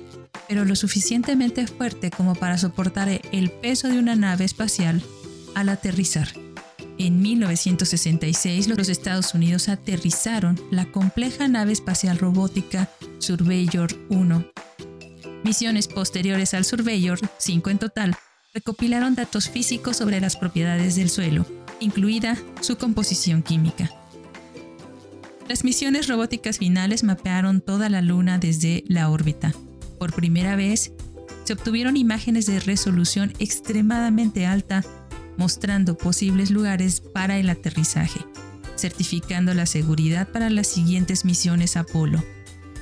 pero 0.47 0.65
lo 0.65 0.75
suficientemente 0.75 1.67
fuerte 1.67 2.09
como 2.09 2.35
para 2.35 2.57
soportar 2.57 3.09
el 3.31 3.51
peso 3.51 3.87
de 3.87 3.99
una 3.99 4.15
nave 4.15 4.45
espacial 4.45 5.03
al 5.55 5.69
aterrizar. 5.69 6.29
En 6.97 7.21
1966 7.21 8.67
los 8.67 8.89
Estados 8.89 9.33
Unidos 9.33 9.69
aterrizaron 9.69 10.59
la 10.69 10.91
compleja 10.91 11.47
nave 11.47 11.71
espacial 11.71 12.17
robótica 12.17 12.89
Surveyor 13.19 13.89
1. 14.09 14.45
Misiones 15.43 15.87
posteriores 15.87 16.53
al 16.53 16.65
Surveyor, 16.65 17.19
cinco 17.37 17.69
en 17.69 17.79
total, 17.79 18.17
recopilaron 18.53 19.15
datos 19.15 19.49
físicos 19.49 19.95
sobre 19.95 20.19
las 20.19 20.35
propiedades 20.35 20.95
del 20.95 21.09
suelo, 21.09 21.45
incluida 21.79 22.37
su 22.59 22.77
composición 22.77 23.43
química. 23.43 23.89
Las 25.47 25.63
misiones 25.63 26.07
robóticas 26.07 26.57
finales 26.57 27.03
mapearon 27.03 27.61
toda 27.61 27.89
la 27.89 28.01
Luna 28.01 28.37
desde 28.37 28.83
la 28.87 29.09
órbita. 29.09 29.53
Por 29.97 30.13
primera 30.13 30.55
vez, 30.55 30.91
se 31.45 31.53
obtuvieron 31.53 31.97
imágenes 31.97 32.45
de 32.45 32.59
resolución 32.59 33.33
extremadamente 33.39 34.45
alta 34.45 34.83
mostrando 35.39 35.97
posibles 35.97 36.51
lugares 36.51 36.99
para 36.99 37.37
el 37.37 37.49
aterrizaje, 37.49 38.19
certificando 38.75 39.53
la 39.53 39.65
seguridad 39.65 40.27
para 40.27 40.49
las 40.49 40.67
siguientes 40.67 41.23
misiones 41.23 41.77
Apolo. 41.77 42.21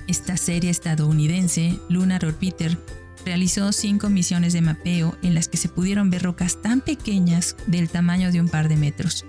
Esta 0.07 0.37
serie 0.37 0.71
estadounidense, 0.71 1.79
Lunar 1.87 2.25
Orbiter, 2.25 2.75
realizó 3.23 3.71
cinco 3.71 4.09
misiones 4.09 4.53
de 4.53 4.61
mapeo 4.61 5.15
en 5.21 5.35
las 5.35 5.47
que 5.47 5.57
se 5.57 5.69
pudieron 5.69 6.09
ver 6.09 6.23
rocas 6.23 6.59
tan 6.59 6.81
pequeñas 6.81 7.55
del 7.67 7.89
tamaño 7.89 8.31
de 8.31 8.41
un 8.41 8.49
par 8.49 8.69
de 8.69 8.77
metros. 8.77 9.23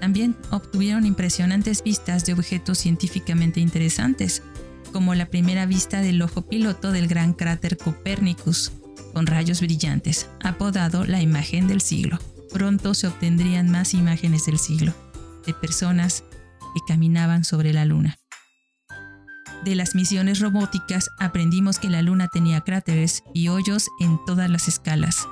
También 0.00 0.34
obtuvieron 0.50 1.04
impresionantes 1.04 1.82
vistas 1.82 2.24
de 2.24 2.32
objetos 2.32 2.78
científicamente 2.78 3.60
interesantes, 3.60 4.42
como 4.90 5.14
la 5.14 5.26
primera 5.26 5.66
vista 5.66 6.00
del 6.00 6.22
ojo 6.22 6.48
piloto 6.48 6.92
del 6.92 7.08
gran 7.08 7.34
cráter 7.34 7.76
Copernicus, 7.76 8.72
con 9.12 9.26
rayos 9.26 9.60
brillantes, 9.60 10.30
apodado 10.42 11.04
la 11.04 11.20
imagen 11.20 11.68
del 11.68 11.82
siglo 11.82 12.18
pronto 12.52 12.94
se 12.94 13.06
obtendrían 13.06 13.70
más 13.70 13.94
imágenes 13.94 14.46
del 14.46 14.58
siglo, 14.58 14.94
de 15.46 15.54
personas 15.54 16.24
que 16.74 16.80
caminaban 16.86 17.44
sobre 17.44 17.72
la 17.72 17.84
luna. 17.84 18.18
De 19.64 19.74
las 19.74 19.94
misiones 19.94 20.40
robóticas 20.40 21.10
aprendimos 21.18 21.78
que 21.78 21.90
la 21.90 22.02
luna 22.02 22.28
tenía 22.28 22.60
cráteres 22.60 23.24
y 23.34 23.48
hoyos 23.48 23.88
en 24.00 24.18
todas 24.24 24.48
las 24.48 24.68
escalas. 24.68 25.26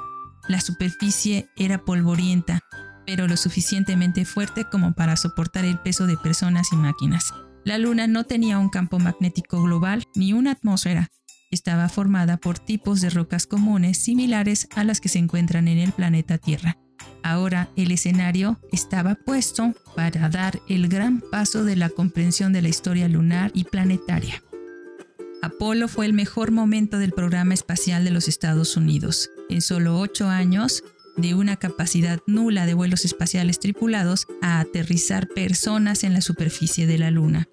La 0.48 0.60
superficie 0.60 1.48
era 1.56 1.84
polvorienta, 1.84 2.60
pero 3.06 3.28
lo 3.28 3.36
suficientemente 3.36 4.24
fuerte 4.24 4.64
como 4.64 4.94
para 4.94 5.16
soportar 5.16 5.64
el 5.64 5.78
peso 5.78 6.06
de 6.06 6.16
personas 6.16 6.68
y 6.72 6.76
máquinas. 6.76 7.32
La 7.64 7.78
luna 7.78 8.06
no 8.06 8.24
tenía 8.24 8.58
un 8.58 8.68
campo 8.68 8.98
magnético 8.98 9.62
global 9.62 10.04
ni 10.14 10.32
una 10.32 10.52
atmósfera. 10.52 11.08
Estaba 11.50 11.88
formada 11.88 12.36
por 12.36 12.58
tipos 12.58 13.00
de 13.00 13.10
rocas 13.10 13.46
comunes 13.46 13.98
similares 13.98 14.68
a 14.74 14.84
las 14.84 15.00
que 15.00 15.08
se 15.08 15.18
encuentran 15.18 15.68
en 15.68 15.78
el 15.78 15.92
planeta 15.92 16.38
Tierra. 16.38 16.76
Ahora 17.22 17.68
el 17.76 17.90
escenario 17.90 18.58
estaba 18.72 19.14
puesto 19.14 19.74
para 19.94 20.28
dar 20.28 20.60
el 20.68 20.88
gran 20.88 21.20
paso 21.20 21.64
de 21.64 21.76
la 21.76 21.88
comprensión 21.88 22.52
de 22.52 22.62
la 22.62 22.68
historia 22.68 23.08
lunar 23.08 23.50
y 23.54 23.64
planetaria. 23.64 24.42
Apolo 25.42 25.88
fue 25.88 26.06
el 26.06 26.12
mejor 26.12 26.50
momento 26.50 26.98
del 26.98 27.12
programa 27.12 27.54
espacial 27.54 28.04
de 28.04 28.10
los 28.10 28.28
Estados 28.28 28.76
Unidos. 28.76 29.30
En 29.48 29.60
solo 29.60 29.98
ocho 29.98 30.28
años, 30.28 30.82
de 31.16 31.34
una 31.34 31.56
capacidad 31.56 32.20
nula 32.26 32.66
de 32.66 32.74
vuelos 32.74 33.04
espaciales 33.04 33.58
tripulados 33.58 34.26
a 34.42 34.60
aterrizar 34.60 35.28
personas 35.28 36.04
en 36.04 36.12
la 36.12 36.20
superficie 36.20 36.86
de 36.86 36.98
la 36.98 37.10
Luna. 37.10 37.48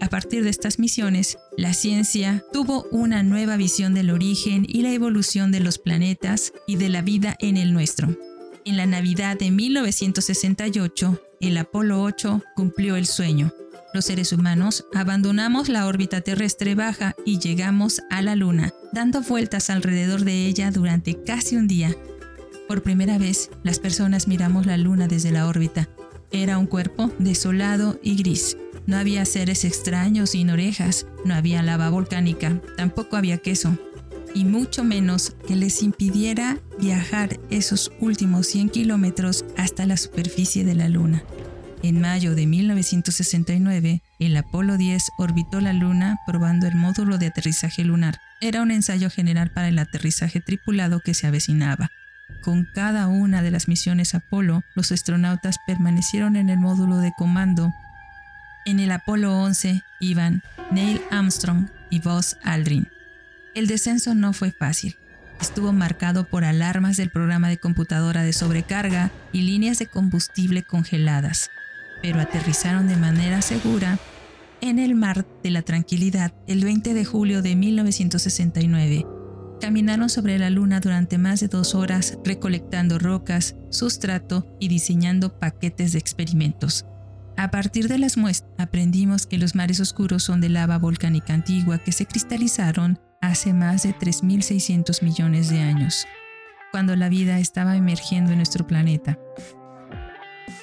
A 0.00 0.08
partir 0.08 0.44
de 0.44 0.50
estas 0.50 0.78
misiones, 0.78 1.38
la 1.56 1.72
ciencia 1.72 2.44
tuvo 2.52 2.86
una 2.92 3.24
nueva 3.24 3.56
visión 3.56 3.94
del 3.94 4.10
origen 4.10 4.64
y 4.68 4.82
la 4.82 4.92
evolución 4.92 5.50
de 5.50 5.60
los 5.60 5.78
planetas 5.78 6.52
y 6.68 6.76
de 6.76 6.88
la 6.88 7.02
vida 7.02 7.36
en 7.40 7.56
el 7.56 7.72
nuestro. 7.72 8.16
En 8.68 8.76
la 8.76 8.84
Navidad 8.84 9.38
de 9.38 9.50
1968, 9.50 11.22
el 11.40 11.56
Apolo 11.56 12.02
8 12.02 12.42
cumplió 12.54 12.96
el 12.96 13.06
sueño. 13.06 13.50
Los 13.94 14.04
seres 14.04 14.30
humanos 14.30 14.84
abandonamos 14.92 15.70
la 15.70 15.86
órbita 15.86 16.20
terrestre 16.20 16.74
baja 16.74 17.16
y 17.24 17.38
llegamos 17.38 18.02
a 18.10 18.20
la 18.20 18.36
Luna, 18.36 18.74
dando 18.92 19.22
vueltas 19.22 19.70
alrededor 19.70 20.22
de 20.26 20.44
ella 20.44 20.70
durante 20.70 21.24
casi 21.24 21.56
un 21.56 21.66
día. 21.66 21.96
Por 22.68 22.82
primera 22.82 23.16
vez, 23.16 23.48
las 23.62 23.78
personas 23.78 24.28
miramos 24.28 24.66
la 24.66 24.76
Luna 24.76 25.08
desde 25.08 25.32
la 25.32 25.46
órbita. 25.46 25.88
Era 26.30 26.58
un 26.58 26.66
cuerpo 26.66 27.10
desolado 27.18 27.98
y 28.02 28.16
gris. 28.16 28.58
No 28.84 28.98
había 28.98 29.24
seres 29.24 29.64
extraños 29.64 30.30
sin 30.30 30.50
orejas, 30.50 31.06
no 31.24 31.34
había 31.34 31.62
lava 31.62 31.88
volcánica, 31.88 32.60
tampoco 32.76 33.16
había 33.16 33.38
queso 33.38 33.78
y 34.34 34.44
mucho 34.44 34.84
menos 34.84 35.36
que 35.46 35.56
les 35.56 35.82
impidiera 35.82 36.58
viajar 36.80 37.38
esos 37.50 37.92
últimos 38.00 38.46
100 38.46 38.70
kilómetros 38.70 39.44
hasta 39.56 39.86
la 39.86 39.96
superficie 39.96 40.64
de 40.64 40.74
la 40.74 40.88
Luna. 40.88 41.22
En 41.82 42.00
mayo 42.00 42.34
de 42.34 42.46
1969, 42.46 44.02
el 44.18 44.36
Apolo 44.36 44.76
10 44.76 45.02
orbitó 45.16 45.60
la 45.60 45.72
Luna 45.72 46.18
probando 46.26 46.66
el 46.66 46.74
módulo 46.74 47.18
de 47.18 47.28
aterrizaje 47.28 47.84
lunar. 47.84 48.20
Era 48.40 48.62
un 48.62 48.72
ensayo 48.72 49.10
general 49.10 49.52
para 49.52 49.68
el 49.68 49.78
aterrizaje 49.78 50.40
tripulado 50.40 51.00
que 51.00 51.14
se 51.14 51.28
avecinaba. 51.28 51.90
Con 52.42 52.66
cada 52.74 53.06
una 53.06 53.42
de 53.42 53.52
las 53.52 53.68
misiones 53.68 54.14
Apolo, 54.14 54.62
los 54.74 54.90
astronautas 54.90 55.58
permanecieron 55.66 56.36
en 56.36 56.50
el 56.50 56.58
módulo 56.58 56.98
de 56.98 57.12
comando. 57.16 57.72
En 58.66 58.80
el 58.80 58.90
Apolo 58.90 59.38
11 59.38 59.82
iban 60.00 60.42
Neil 60.72 61.00
Armstrong 61.10 61.68
y 61.90 62.00
Buzz 62.00 62.36
Aldrin. 62.42 62.88
El 63.54 63.66
descenso 63.66 64.14
no 64.14 64.32
fue 64.32 64.52
fácil. 64.52 64.96
Estuvo 65.40 65.72
marcado 65.72 66.24
por 66.24 66.44
alarmas 66.44 66.96
del 66.96 67.10
programa 67.10 67.48
de 67.48 67.58
computadora 67.58 68.22
de 68.22 68.32
sobrecarga 68.32 69.12
y 69.32 69.42
líneas 69.42 69.78
de 69.78 69.86
combustible 69.86 70.62
congeladas, 70.62 71.50
pero 72.02 72.20
aterrizaron 72.20 72.88
de 72.88 72.96
manera 72.96 73.40
segura 73.42 73.98
en 74.60 74.78
el 74.78 74.94
mar 74.94 75.24
de 75.42 75.50
la 75.50 75.62
tranquilidad 75.62 76.32
el 76.48 76.64
20 76.64 76.92
de 76.92 77.04
julio 77.04 77.42
de 77.42 77.54
1969. 77.54 79.06
Caminaron 79.60 80.08
sobre 80.08 80.38
la 80.38 80.50
luna 80.50 80.80
durante 80.80 81.18
más 81.18 81.40
de 81.40 81.48
dos 81.48 81.74
horas 81.74 82.18
recolectando 82.24 82.98
rocas, 82.98 83.56
sustrato 83.70 84.46
y 84.60 84.68
diseñando 84.68 85.38
paquetes 85.38 85.92
de 85.92 85.98
experimentos. 85.98 86.84
A 87.36 87.50
partir 87.50 87.88
de 87.88 87.98
las 87.98 88.16
muestras, 88.16 88.50
aprendimos 88.58 89.26
que 89.26 89.38
los 89.38 89.54
mares 89.54 89.78
oscuros 89.78 90.24
son 90.24 90.40
de 90.40 90.48
lava 90.48 90.78
volcánica 90.78 91.34
antigua 91.34 91.78
que 91.78 91.92
se 91.92 92.06
cristalizaron 92.06 92.98
hace 93.20 93.52
más 93.52 93.82
de 93.82 93.94
3.600 93.94 95.02
millones 95.02 95.48
de 95.48 95.60
años, 95.60 96.06
cuando 96.70 96.96
la 96.96 97.08
vida 97.08 97.38
estaba 97.38 97.76
emergiendo 97.76 98.32
en 98.32 98.38
nuestro 98.38 98.66
planeta. 98.66 99.18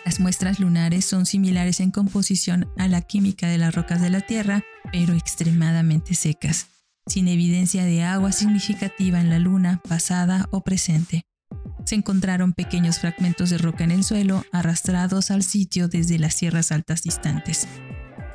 Las 0.05 0.19
muestras 0.19 0.59
lunares 0.59 1.05
son 1.05 1.25
similares 1.25 1.79
en 1.79 1.91
composición 1.91 2.71
a 2.77 2.87
la 2.87 3.01
química 3.01 3.47
de 3.47 3.57
las 3.57 3.73
rocas 3.73 4.01
de 4.01 4.09
la 4.09 4.21
Tierra, 4.21 4.63
pero 4.91 5.13
extremadamente 5.13 6.13
secas, 6.13 6.67
sin 7.07 7.27
evidencia 7.27 7.85
de 7.85 8.03
agua 8.03 8.31
significativa 8.31 9.19
en 9.19 9.29
la 9.29 9.39
Luna 9.39 9.81
pasada 9.87 10.47
o 10.51 10.61
presente 10.61 11.25
se 11.85 11.95
encontraron 11.95 12.53
pequeños 12.53 12.99
fragmentos 12.99 13.51
de 13.51 13.57
roca 13.57 13.83
en 13.83 13.91
el 13.91 14.03
suelo 14.03 14.43
arrastrados 14.51 15.31
al 15.31 15.43
sitio 15.43 15.87
desde 15.87 16.19
las 16.19 16.33
sierras 16.33 16.71
altas 16.71 17.03
distantes. 17.03 17.67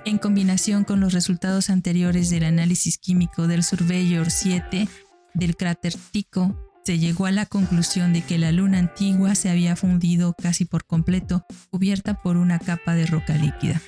En 0.07 0.17
combinación 0.17 0.85
con 0.85 1.01
los 1.01 1.13
resultados 1.13 1.69
anteriores 1.69 2.31
del 2.31 2.45
análisis 2.45 2.97
químico 2.97 3.47
del 3.47 3.63
Surveyor 3.63 4.31
7 4.31 4.89
del 5.35 5.57
cráter 5.57 5.95
Tico, 6.11 6.57
se 6.85 6.99
llegó 6.99 7.27
a 7.27 7.31
la 7.31 7.45
conclusión 7.45 8.15
de 8.15 8.23
que 8.23 8.39
la 8.39 8.51
luna 8.51 8.79
antigua 8.79 9.35
se 9.35 9.51
había 9.51 9.77
fundido 9.77 10.35
casi 10.35 10.65
por 10.65 10.87
completo, 10.87 11.45
cubierta 11.71 12.15
por 12.15 12.39
una 12.39 12.59
capa 12.59 12.95
de 12.95 13.07
roca 13.07 13.35
líquida. 13.35 13.81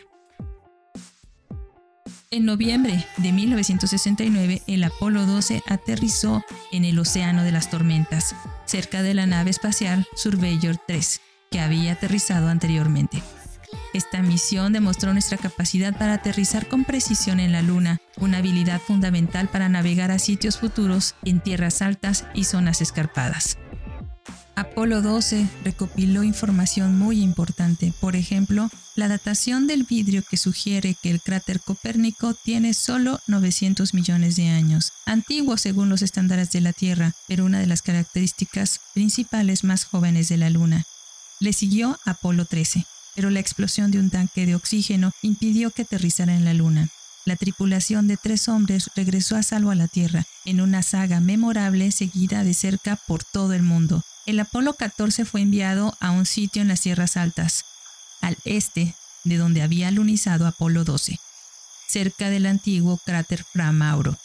En 2.30 2.44
noviembre 2.44 3.04
de 3.16 3.32
1969, 3.32 4.62
el 4.66 4.84
Apolo 4.84 5.26
12 5.26 5.62
aterrizó 5.66 6.44
en 6.72 6.84
el 6.84 6.98
Océano 6.98 7.42
de 7.42 7.52
las 7.52 7.70
Tormentas, 7.70 8.34
cerca 8.66 9.02
de 9.02 9.14
la 9.14 9.26
nave 9.26 9.50
espacial 9.50 10.06
Surveyor 10.14 10.76
3, 10.86 11.20
que 11.50 11.60
había 11.60 11.92
aterrizado 11.92 12.48
anteriormente. 12.48 13.22
Esta 13.92 14.22
misión 14.22 14.72
demostró 14.72 15.12
nuestra 15.12 15.36
capacidad 15.36 15.96
para 15.96 16.14
aterrizar 16.14 16.66
con 16.68 16.84
precisión 16.84 17.40
en 17.40 17.52
la 17.52 17.62
Luna, 17.62 18.00
una 18.18 18.38
habilidad 18.38 18.80
fundamental 18.80 19.48
para 19.48 19.68
navegar 19.68 20.10
a 20.10 20.18
sitios 20.18 20.58
futuros 20.58 21.14
en 21.24 21.40
tierras 21.40 21.82
altas 21.82 22.24
y 22.34 22.44
zonas 22.44 22.80
escarpadas. 22.80 23.58
Apolo 24.54 25.00
12 25.00 25.48
recopiló 25.64 26.22
información 26.22 26.98
muy 26.98 27.22
importante, 27.22 27.92
por 28.00 28.16
ejemplo, 28.16 28.68
la 28.96 29.08
datación 29.08 29.66
del 29.66 29.84
vidrio 29.84 30.22
que 30.28 30.36
sugiere 30.36 30.94
que 31.02 31.10
el 31.10 31.22
cráter 31.22 31.60
Copérnico 31.60 32.34
tiene 32.34 32.74
solo 32.74 33.18
900 33.26 33.94
millones 33.94 34.36
de 34.36 34.48
años, 34.48 34.92
antiguo 35.06 35.56
según 35.56 35.88
los 35.88 36.02
estándares 36.02 36.50
de 36.50 36.60
la 36.60 36.74
Tierra, 36.74 37.14
pero 37.28 37.46
una 37.46 37.60
de 37.60 37.66
las 37.66 37.80
características 37.80 38.80
principales 38.92 39.64
más 39.64 39.84
jóvenes 39.84 40.28
de 40.28 40.36
la 40.36 40.50
Luna. 40.50 40.84
Le 41.40 41.54
siguió 41.54 41.98
Apolo 42.04 42.44
13, 42.44 42.84
pero 43.14 43.30
la 43.30 43.40
explosión 43.40 43.90
de 43.90 43.98
un 43.98 44.10
tanque 44.10 44.46
de 44.46 44.54
oxígeno 44.54 45.12
impidió 45.22 45.70
que 45.70 45.82
aterrizara 45.82 46.34
en 46.34 46.44
la 46.44 46.54
Luna. 46.54 46.88
La 47.24 47.36
tripulación 47.36 48.08
de 48.08 48.16
tres 48.16 48.48
hombres 48.48 48.90
regresó 48.96 49.36
a 49.36 49.42
salvo 49.42 49.70
a 49.70 49.74
la 49.74 49.88
Tierra, 49.88 50.24
en 50.44 50.60
una 50.60 50.82
saga 50.82 51.20
memorable 51.20 51.92
seguida 51.92 52.42
de 52.42 52.54
cerca 52.54 52.96
por 53.06 53.22
todo 53.24 53.52
el 53.52 53.62
mundo, 53.62 54.02
el 54.24 54.38
Apolo 54.38 54.74
14 54.74 55.24
fue 55.24 55.40
enviado 55.40 55.96
a 55.98 56.12
un 56.12 56.26
sitio 56.26 56.62
en 56.62 56.68
las 56.68 56.80
Sierras 56.80 57.16
Altas, 57.16 57.64
al 58.20 58.36
este 58.44 58.94
de 59.24 59.36
donde 59.36 59.62
había 59.62 59.88
alunizado 59.88 60.46
Apolo 60.46 60.84
12, 60.84 61.18
cerca 61.88 62.30
del 62.30 62.46
antiguo 62.46 62.98
cráter 62.98 63.42
Fra 63.44 63.72
Mauro. 63.72 64.16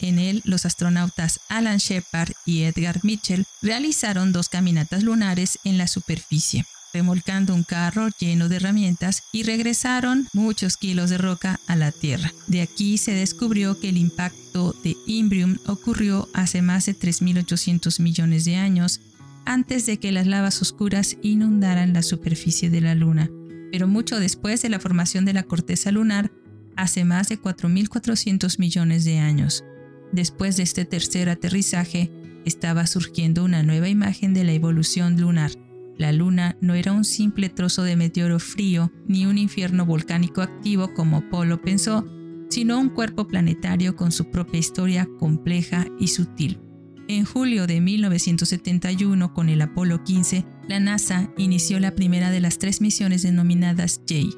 En 0.00 0.18
él, 0.18 0.42
los 0.44 0.66
astronautas 0.66 1.40
Alan 1.48 1.78
Shepard 1.78 2.32
y 2.44 2.62
Edgar 2.62 3.00
Mitchell 3.04 3.46
realizaron 3.62 4.32
dos 4.32 4.48
caminatas 4.48 5.04
lunares 5.04 5.58
en 5.64 5.78
la 5.78 5.86
superficie, 5.86 6.66
remolcando 6.92 7.54
un 7.54 7.64
carro 7.64 8.08
lleno 8.18 8.48
de 8.48 8.56
herramientas 8.56 9.22
y 9.32 9.42
regresaron 9.42 10.28
muchos 10.32 10.76
kilos 10.76 11.10
de 11.10 11.18
roca 11.18 11.60
a 11.66 11.76
la 11.76 11.92
Tierra. 11.92 12.32
De 12.46 12.62
aquí 12.62 12.98
se 12.98 13.12
descubrió 13.12 13.78
que 13.78 13.88
el 13.88 13.96
impacto 13.96 14.74
de 14.84 14.96
Imbrium 15.06 15.58
ocurrió 15.66 16.28
hace 16.34 16.62
más 16.62 16.86
de 16.86 16.96
3.800 16.96 18.00
millones 18.00 18.44
de 18.44 18.56
años 18.56 19.00
antes 19.44 19.86
de 19.86 19.98
que 19.98 20.12
las 20.12 20.26
lavas 20.26 20.60
oscuras 20.60 21.16
inundaran 21.22 21.94
la 21.94 22.02
superficie 22.02 22.68
de 22.68 22.82
la 22.82 22.94
Luna, 22.94 23.30
pero 23.72 23.88
mucho 23.88 24.20
después 24.20 24.60
de 24.62 24.68
la 24.68 24.78
formación 24.78 25.24
de 25.24 25.32
la 25.32 25.42
corteza 25.42 25.90
lunar, 25.90 26.30
hace 26.76 27.04
más 27.04 27.28
de 27.28 27.40
4.400 27.40 28.58
millones 28.58 29.04
de 29.04 29.18
años. 29.18 29.64
Después 30.12 30.56
de 30.56 30.62
este 30.62 30.84
tercer 30.84 31.28
aterrizaje, 31.28 32.10
estaba 32.44 32.86
surgiendo 32.86 33.44
una 33.44 33.62
nueva 33.62 33.88
imagen 33.88 34.34
de 34.34 34.44
la 34.44 34.52
evolución 34.52 35.20
lunar. 35.20 35.50
La 35.98 36.12
Luna 36.12 36.56
no 36.60 36.74
era 36.74 36.92
un 36.92 37.04
simple 37.04 37.48
trozo 37.48 37.82
de 37.82 37.96
meteoro 37.96 38.38
frío 38.38 38.92
ni 39.06 39.26
un 39.26 39.36
infierno 39.36 39.84
volcánico 39.84 40.42
activo 40.42 40.94
como 40.94 41.28
Polo 41.28 41.60
pensó, 41.60 42.06
sino 42.48 42.78
un 42.78 42.88
cuerpo 42.88 43.26
planetario 43.26 43.96
con 43.96 44.12
su 44.12 44.30
propia 44.30 44.60
historia 44.60 45.08
compleja 45.18 45.86
y 45.98 46.08
sutil. 46.08 46.60
En 47.08 47.24
julio 47.24 47.66
de 47.66 47.80
1971, 47.80 49.34
con 49.34 49.48
el 49.48 49.60
Apolo 49.60 50.04
15, 50.04 50.44
la 50.68 50.78
NASA 50.78 51.32
inició 51.36 51.80
la 51.80 51.94
primera 51.94 52.30
de 52.30 52.40
las 52.40 52.58
tres 52.58 52.80
misiones 52.80 53.22
denominadas 53.22 54.00
J, 54.08 54.36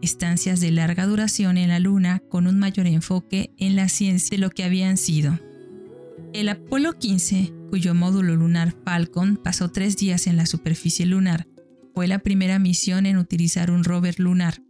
estancias 0.00 0.60
de 0.60 0.70
larga 0.70 1.06
duración 1.06 1.58
en 1.58 1.68
la 1.68 1.80
Luna 1.80 2.22
con 2.28 2.46
un 2.46 2.58
mayor 2.58 2.86
enfoque 2.86 3.52
en 3.58 3.76
la 3.76 3.88
ciencia 3.88 4.36
de 4.36 4.40
lo 4.40 4.50
que 4.50 4.64
habían 4.64 4.96
sido. 4.96 5.38
El 6.34 6.50
Apolo 6.50 6.98
15, 6.98 7.54
cuyo 7.70 7.94
módulo 7.94 8.36
lunar 8.36 8.74
Falcon 8.84 9.40
pasó 9.42 9.70
tres 9.70 9.96
días 9.96 10.26
en 10.26 10.36
la 10.36 10.44
superficie 10.44 11.06
lunar, 11.06 11.46
fue 11.94 12.06
la 12.06 12.18
primera 12.18 12.58
misión 12.58 13.06
en 13.06 13.16
utilizar 13.16 13.70
un 13.70 13.82
rover 13.82 14.20
lunar, 14.20 14.62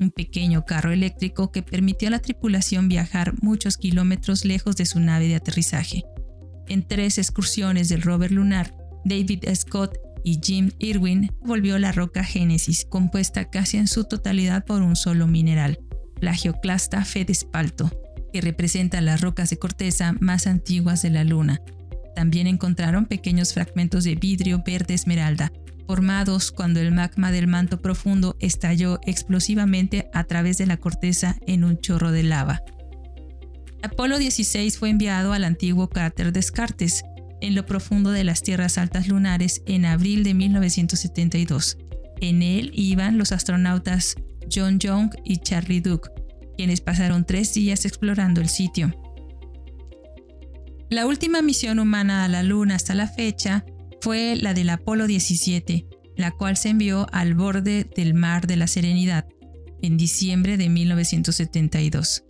un 0.00 0.10
pequeño 0.10 0.64
carro 0.64 0.90
eléctrico 0.90 1.52
que 1.52 1.62
permitió 1.62 2.08
a 2.08 2.12
la 2.12 2.18
tripulación 2.18 2.88
viajar 2.88 3.34
muchos 3.42 3.76
kilómetros 3.76 4.46
lejos 4.46 4.76
de 4.76 4.86
su 4.86 5.00
nave 5.00 5.28
de 5.28 5.34
aterrizaje. 5.34 6.02
En 6.66 6.82
tres 6.86 7.18
excursiones 7.18 7.90
del 7.90 8.00
rover 8.00 8.32
lunar, 8.32 8.74
David 9.04 9.44
Scott 9.54 9.98
y 10.24 10.40
Jim 10.42 10.70
Irwin 10.78 11.30
volvió 11.44 11.78
la 11.78 11.92
roca 11.92 12.24
Génesis, 12.24 12.86
compuesta 12.86 13.50
casi 13.50 13.76
en 13.76 13.86
su 13.86 14.04
totalidad 14.04 14.64
por 14.64 14.80
un 14.80 14.96
solo 14.96 15.26
mineral, 15.26 15.78
Plagioclasta 16.20 17.04
fedespalto, 17.04 17.90
que 18.32 18.40
representa 18.40 19.00
las 19.00 19.20
rocas 19.20 19.50
de 19.50 19.58
corteza 19.58 20.14
más 20.20 20.46
antiguas 20.46 21.02
de 21.02 21.10
la 21.10 21.24
Luna. 21.24 21.60
También 22.14 22.46
encontraron 22.46 23.06
pequeños 23.06 23.54
fragmentos 23.54 24.04
de 24.04 24.14
vidrio 24.14 24.62
verde 24.64 24.94
esmeralda, 24.94 25.52
formados 25.86 26.52
cuando 26.52 26.80
el 26.80 26.92
magma 26.92 27.32
del 27.32 27.46
manto 27.46 27.80
profundo 27.80 28.36
estalló 28.40 28.98
explosivamente 29.06 30.08
a 30.12 30.24
través 30.24 30.58
de 30.58 30.66
la 30.66 30.76
corteza 30.76 31.36
en 31.46 31.64
un 31.64 31.78
chorro 31.80 32.12
de 32.12 32.22
lava. 32.22 32.62
Apolo 33.82 34.18
16 34.18 34.78
fue 34.78 34.90
enviado 34.90 35.32
al 35.32 35.44
antiguo 35.44 35.88
cráter 35.88 36.32
Descartes, 36.32 37.02
en 37.40 37.56
lo 37.56 37.66
profundo 37.66 38.10
de 38.12 38.22
las 38.22 38.42
tierras 38.42 38.78
altas 38.78 39.08
lunares, 39.08 39.62
en 39.66 39.84
abril 39.84 40.22
de 40.22 40.34
1972. 40.34 41.78
En 42.20 42.42
él 42.42 42.70
iban 42.72 43.18
los 43.18 43.32
astronautas 43.32 44.14
John 44.50 44.78
Young 44.78 45.10
y 45.24 45.38
Charlie 45.38 45.80
Duke, 45.80 46.08
quienes 46.62 46.80
pasaron 46.80 47.24
tres 47.24 47.54
días 47.54 47.84
explorando 47.86 48.40
el 48.40 48.48
sitio. 48.48 48.94
La 50.90 51.06
última 51.06 51.42
misión 51.42 51.80
humana 51.80 52.24
a 52.24 52.28
la 52.28 52.44
Luna 52.44 52.76
hasta 52.76 52.94
la 52.94 53.08
fecha 53.08 53.64
fue 54.00 54.36
la 54.36 54.54
del 54.54 54.70
Apolo 54.70 55.08
17, 55.08 55.88
la 56.16 56.30
cual 56.30 56.56
se 56.56 56.68
envió 56.68 57.08
al 57.10 57.34
borde 57.34 57.90
del 57.96 58.14
Mar 58.14 58.46
de 58.46 58.54
la 58.54 58.68
Serenidad 58.68 59.26
en 59.82 59.96
diciembre 59.96 60.56
de 60.56 60.68
1972. 60.68 62.22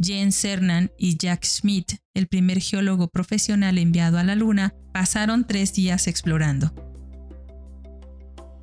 Jens 0.00 0.36
Cernan 0.36 0.92
y 0.96 1.16
Jack 1.18 1.44
Schmidt, 1.44 1.96
el 2.14 2.28
primer 2.28 2.60
geólogo 2.60 3.08
profesional 3.08 3.78
enviado 3.78 4.16
a 4.16 4.22
la 4.22 4.36
Luna, 4.36 4.76
pasaron 4.94 5.44
tres 5.44 5.74
días 5.74 6.06
explorando. 6.06 6.72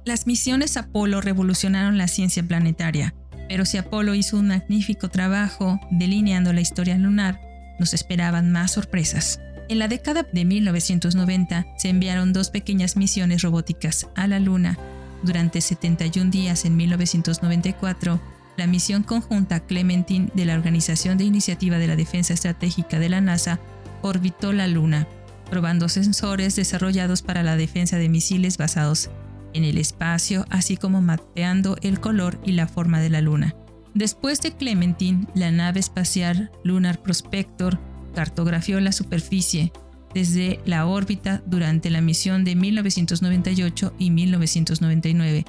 Las 0.05 0.27
misiones 0.27 0.77
Apolo 0.77 1.19
revolucionaron 1.19 1.97
la 1.97 2.07
ciencia 2.07 2.41
planetaria, 2.41 3.13
pero 3.49 3.65
si 3.65 3.77
Apolo 3.77 4.13
hizo 4.13 4.37
un 4.37 4.47
magnífico 4.47 5.09
trabajo 5.09 5.81
delineando 5.89 6.53
la 6.53 6.61
historia 6.61 6.97
lunar, 6.97 7.41
nos 7.79 7.93
esperaban 7.93 8.51
más 8.51 8.71
sorpresas. 8.71 9.41
En 9.69 9.79
la 9.79 9.87
década 9.87 10.25
de 10.31 10.45
1990 10.45 11.65
se 11.75 11.89
enviaron 11.89 12.31
dos 12.31 12.51
pequeñas 12.51 12.95
misiones 12.95 13.41
robóticas 13.41 14.07
a 14.15 14.27
la 14.27 14.39
Luna. 14.39 14.77
Durante 15.23 15.61
71 15.61 16.29
días 16.29 16.63
en 16.63 16.77
1994, 16.77 18.21
la 18.55 18.67
misión 18.67 19.03
conjunta 19.03 19.61
Clementine 19.61 20.29
de 20.33 20.45
la 20.45 20.53
Organización 20.53 21.17
de 21.17 21.23
Iniciativa 21.23 21.77
de 21.77 21.87
la 21.87 21.95
Defensa 21.95 22.33
Estratégica 22.33 22.99
de 22.99 23.09
la 23.09 23.19
NASA 23.19 23.59
orbitó 24.01 24.53
la 24.53 24.67
Luna, 24.67 25.07
probando 25.49 25.89
sensores 25.89 26.55
desarrollados 26.55 27.23
para 27.23 27.41
la 27.41 27.55
defensa 27.55 27.97
de 27.97 28.09
misiles 28.09 28.57
basados 28.57 29.09
en 29.53 29.63
el 29.63 29.77
espacio, 29.77 30.45
así 30.49 30.77
como 30.77 31.01
mapeando 31.01 31.77
el 31.81 31.99
color 31.99 32.39
y 32.45 32.53
la 32.53 32.67
forma 32.67 32.99
de 32.99 33.09
la 33.09 33.21
Luna. 33.21 33.55
Después 33.93 34.41
de 34.41 34.55
Clementine, 34.55 35.27
la 35.35 35.51
nave 35.51 35.79
espacial 35.79 36.51
Lunar 36.63 37.01
Prospector 37.01 37.79
cartografió 38.13 38.79
la 38.79 38.91
superficie 38.91 39.71
desde 40.13 40.59
la 40.65 40.85
órbita 40.85 41.41
durante 41.45 41.89
la 41.89 42.01
misión 42.01 42.43
de 42.43 42.55
1998 42.55 43.93
y 43.99 44.11
1999 44.11 45.45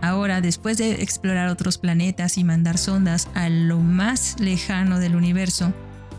Ahora, 0.00 0.40
después 0.40 0.78
de 0.78 1.02
explorar 1.02 1.48
otros 1.48 1.78
planetas 1.78 2.38
y 2.38 2.44
mandar 2.44 2.78
sondas 2.78 3.28
a 3.34 3.48
lo 3.48 3.80
más 3.80 4.38
lejano 4.38 4.98
del 5.00 5.16
universo, 5.16 5.72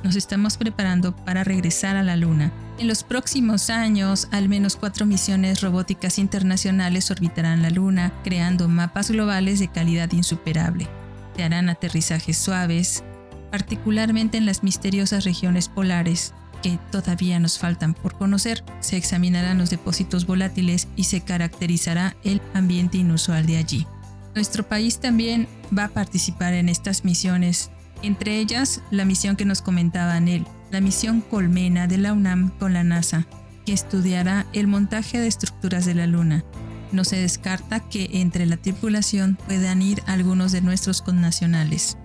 nos 0.04 0.16
estamos 0.16 0.58
preparando 0.58 1.16
para 1.16 1.44
regresar 1.44 1.96
a 1.96 2.04
la 2.04 2.16
Luna. 2.16 2.52
En 2.78 2.88
los 2.88 3.04
próximos 3.04 3.70
años, 3.70 4.28
al 4.32 4.48
menos 4.48 4.76
cuatro 4.76 5.06
misiones 5.06 5.62
robóticas 5.62 6.20
internacionales 6.20 7.12
orbitarán 7.12 7.62
la 7.62 7.70
Luna, 7.70 8.14
creando 8.24 8.68
mapas 8.68 9.12
globales 9.12 9.60
de 9.60 9.68
calidad 9.68 10.12
insuperable. 10.12 10.88
Se 11.36 11.44
harán 11.44 11.70
aterrizajes 11.70 12.38
suaves, 12.38 13.04
particularmente 13.52 14.38
en 14.38 14.46
las 14.46 14.64
misteriosas 14.64 15.26
regiones 15.26 15.68
polares, 15.68 16.34
que 16.62 16.80
todavía 16.92 17.40
nos 17.40 17.58
faltan 17.58 17.94
por 17.94 18.14
conocer. 18.14 18.64
Se 18.80 18.98
examinarán 18.98 19.58
los 19.58 19.70
depósitos 19.70 20.26
volátiles 20.26 20.88
y 20.96 21.06
se 21.06 21.22
caracterizará 21.22 22.16
el 22.24 22.42
ambiente 22.54 22.98
inusual 22.98 23.46
de 23.46 23.58
allí. 23.58 23.88
Nuestro 24.36 24.68
país 24.68 25.00
también 25.00 25.48
va 25.78 25.86
a 25.86 25.90
participar 25.90 26.54
en 26.54 26.70
estas 26.70 27.04
misiones 27.04 27.72
entre 28.02 28.40
ellas 28.40 28.82
la 28.92 29.06
misión 29.06 29.36
que 29.36 29.46
nos 29.46 29.62
comentaba 29.62 30.16
Anel, 30.16 30.46
la 30.72 30.82
misión 30.82 31.22
Colmena 31.22 31.88
de 31.88 31.98
la 31.98 32.14
UNAM 32.14 32.52
con 32.58 32.74
la 32.74 32.84
NASA, 32.84 33.28
que 33.66 33.74
estudiará 33.74 34.46
el 34.54 34.68
montaje 34.68 35.20
de 35.20 35.28
estructuras 35.28 35.86
de 35.86 35.96
la 35.96 36.08
Luna. 36.08 36.44
No 36.92 37.04
se 37.04 37.18
descarta 37.18 37.82
que 37.82 38.10
entre 38.14 38.46
la 38.46 38.58
tripulación 38.58 39.38
puedan 39.48 39.82
ir 39.82 40.02
algunos 40.08 40.52
de 40.52 40.62
nuestros 40.62 41.02
connacionales. 41.02 41.98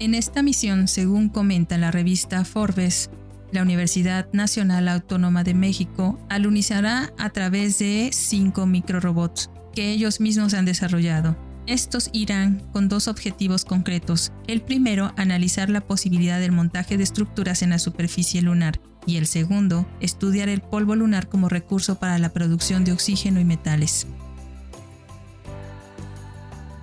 En 0.00 0.14
esta 0.14 0.42
misión, 0.42 0.86
según 0.86 1.28
comenta 1.28 1.76
la 1.76 1.90
revista 1.90 2.44
Forbes, 2.44 3.10
la 3.50 3.62
Universidad 3.62 4.28
Nacional 4.32 4.88
Autónoma 4.88 5.42
de 5.42 5.54
México 5.54 6.20
alunizará 6.28 7.12
a 7.18 7.30
través 7.30 7.78
de 7.78 8.10
cinco 8.12 8.66
microrobots 8.66 9.50
que 9.74 9.90
ellos 9.90 10.20
mismos 10.20 10.54
han 10.54 10.66
desarrollado 10.66 11.47
estos 11.68 12.08
irán 12.12 12.62
con 12.72 12.88
dos 12.88 13.08
objetivos 13.08 13.64
concretos. 13.64 14.32
El 14.46 14.62
primero, 14.62 15.12
analizar 15.16 15.68
la 15.68 15.82
posibilidad 15.82 16.40
del 16.40 16.52
montaje 16.52 16.96
de 16.96 17.04
estructuras 17.04 17.62
en 17.62 17.70
la 17.70 17.78
superficie 17.78 18.42
lunar 18.42 18.80
y 19.06 19.16
el 19.16 19.26
segundo, 19.26 19.86
estudiar 20.00 20.48
el 20.48 20.60
polvo 20.60 20.96
lunar 20.96 21.28
como 21.28 21.48
recurso 21.48 21.98
para 21.98 22.18
la 22.18 22.30
producción 22.30 22.84
de 22.84 22.92
oxígeno 22.92 23.38
y 23.38 23.44
metales. 23.44 24.06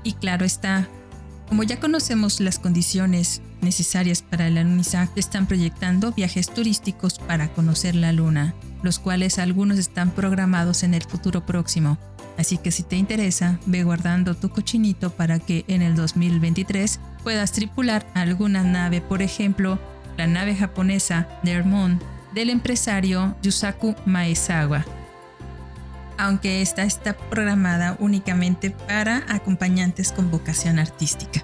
Y 0.04 0.14
claro 0.14 0.46
está, 0.46 0.88
como 1.48 1.64
ya 1.64 1.80
conocemos 1.80 2.40
las 2.40 2.60
condiciones 2.60 3.42
necesarias 3.62 4.22
para 4.22 4.48
el 4.48 4.58
alunizaje, 4.58 5.20
están 5.20 5.48
proyectando 5.48 6.12
viajes 6.12 6.54
turísticos 6.54 7.18
para 7.20 7.52
conocer 7.54 7.96
la 7.96 8.12
Luna, 8.12 8.54
los 8.84 9.00
cuales 9.00 9.40
algunos 9.40 9.80
están 9.80 10.12
programados 10.12 10.84
en 10.84 10.94
el 10.94 11.04
futuro 11.04 11.46
próximo. 11.46 11.98
Así 12.38 12.58
que 12.58 12.72
si 12.72 12.84
te 12.84 12.98
interesa, 12.98 13.60
ve 13.66 13.84
guardando 13.84 14.36
tu 14.36 14.50
cochinito 14.50 15.10
para 15.10 15.40
que 15.40 15.64
en 15.68 15.82
el 15.82 15.96
2023 15.96 17.00
puedas 17.24 17.52
tripular 17.52 18.06
alguna 18.14 18.64
nave, 18.64 19.02
por 19.02 19.22
ejemplo, 19.22 19.80
la 20.18 20.28
nave 20.28 20.56
japonesa 20.56 21.28
Moon 21.66 22.00
del 22.34 22.50
empresario 22.50 23.36
Yusaku 23.42 23.96
Maezawa. 24.06 24.86
Aunque 26.18 26.62
esta 26.62 26.84
está 26.84 27.14
programada 27.14 27.98
únicamente 28.00 28.72
para 28.72 29.24
acompañantes 29.28 30.12
con 30.12 30.32
vocación 30.32 30.80
artística. 30.80 31.44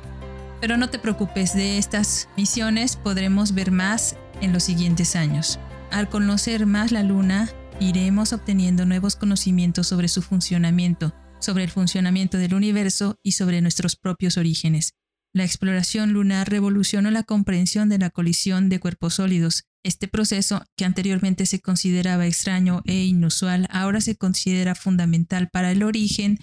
Pero 0.61 0.77
no 0.77 0.89
te 0.89 0.99
preocupes, 0.99 1.53
de 1.53 1.77
estas 1.77 2.29
misiones 2.37 2.95
podremos 2.95 3.53
ver 3.53 3.71
más 3.71 4.15
en 4.41 4.53
los 4.53 4.63
siguientes 4.63 5.15
años. 5.15 5.59
Al 5.91 6.07
conocer 6.07 6.65
más 6.65 6.91
la 6.91 7.03
luna, 7.03 7.49
iremos 7.81 8.31
obteniendo 8.31 8.85
nuevos 8.85 9.15
conocimientos 9.15 9.87
sobre 9.87 10.07
su 10.07 10.21
funcionamiento, 10.21 11.13
sobre 11.39 11.63
el 11.63 11.71
funcionamiento 11.71 12.37
del 12.37 12.53
universo 12.53 13.17
y 13.23 13.31
sobre 13.31 13.61
nuestros 13.61 13.95
propios 13.95 14.37
orígenes. 14.37 14.93
La 15.33 15.43
exploración 15.43 16.13
lunar 16.13 16.49
revolucionó 16.49 17.09
la 17.09 17.23
comprensión 17.23 17.89
de 17.89 17.97
la 17.97 18.09
colisión 18.09 18.69
de 18.69 18.79
cuerpos 18.79 19.15
sólidos. 19.15 19.63
Este 19.83 20.07
proceso, 20.07 20.63
que 20.75 20.85
anteriormente 20.85 21.45
se 21.45 21.59
consideraba 21.59 22.27
extraño 22.27 22.81
e 22.85 23.05
inusual, 23.05 23.67
ahora 23.71 24.01
se 24.01 24.15
considera 24.15 24.75
fundamental 24.75 25.49
para 25.51 25.71
el 25.71 25.83
origen 25.83 26.37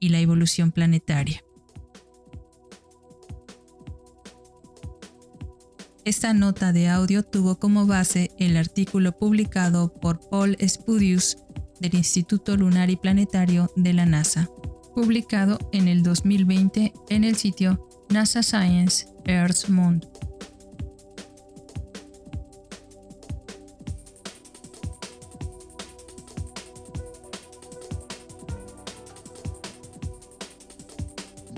y 0.00 0.08
la 0.08 0.18
evolución 0.18 0.72
planetaria. 0.72 1.44
Esta 6.10 6.34
nota 6.34 6.72
de 6.72 6.88
audio 6.88 7.22
tuvo 7.22 7.60
como 7.60 7.86
base 7.86 8.32
el 8.36 8.56
artículo 8.56 9.16
publicado 9.16 9.94
por 9.94 10.18
Paul 10.28 10.56
Spudius 10.60 11.38
del 11.78 11.94
Instituto 11.94 12.56
Lunar 12.56 12.90
y 12.90 12.96
Planetario 12.96 13.70
de 13.76 13.92
la 13.92 14.06
NASA, 14.06 14.48
publicado 14.92 15.60
en 15.72 15.86
el 15.86 16.02
2020 16.02 16.92
en 17.10 17.22
el 17.22 17.36
sitio 17.36 17.88
NASA 18.08 18.42
Science 18.42 19.06
Earth 19.24 19.68
Moon. 19.68 20.04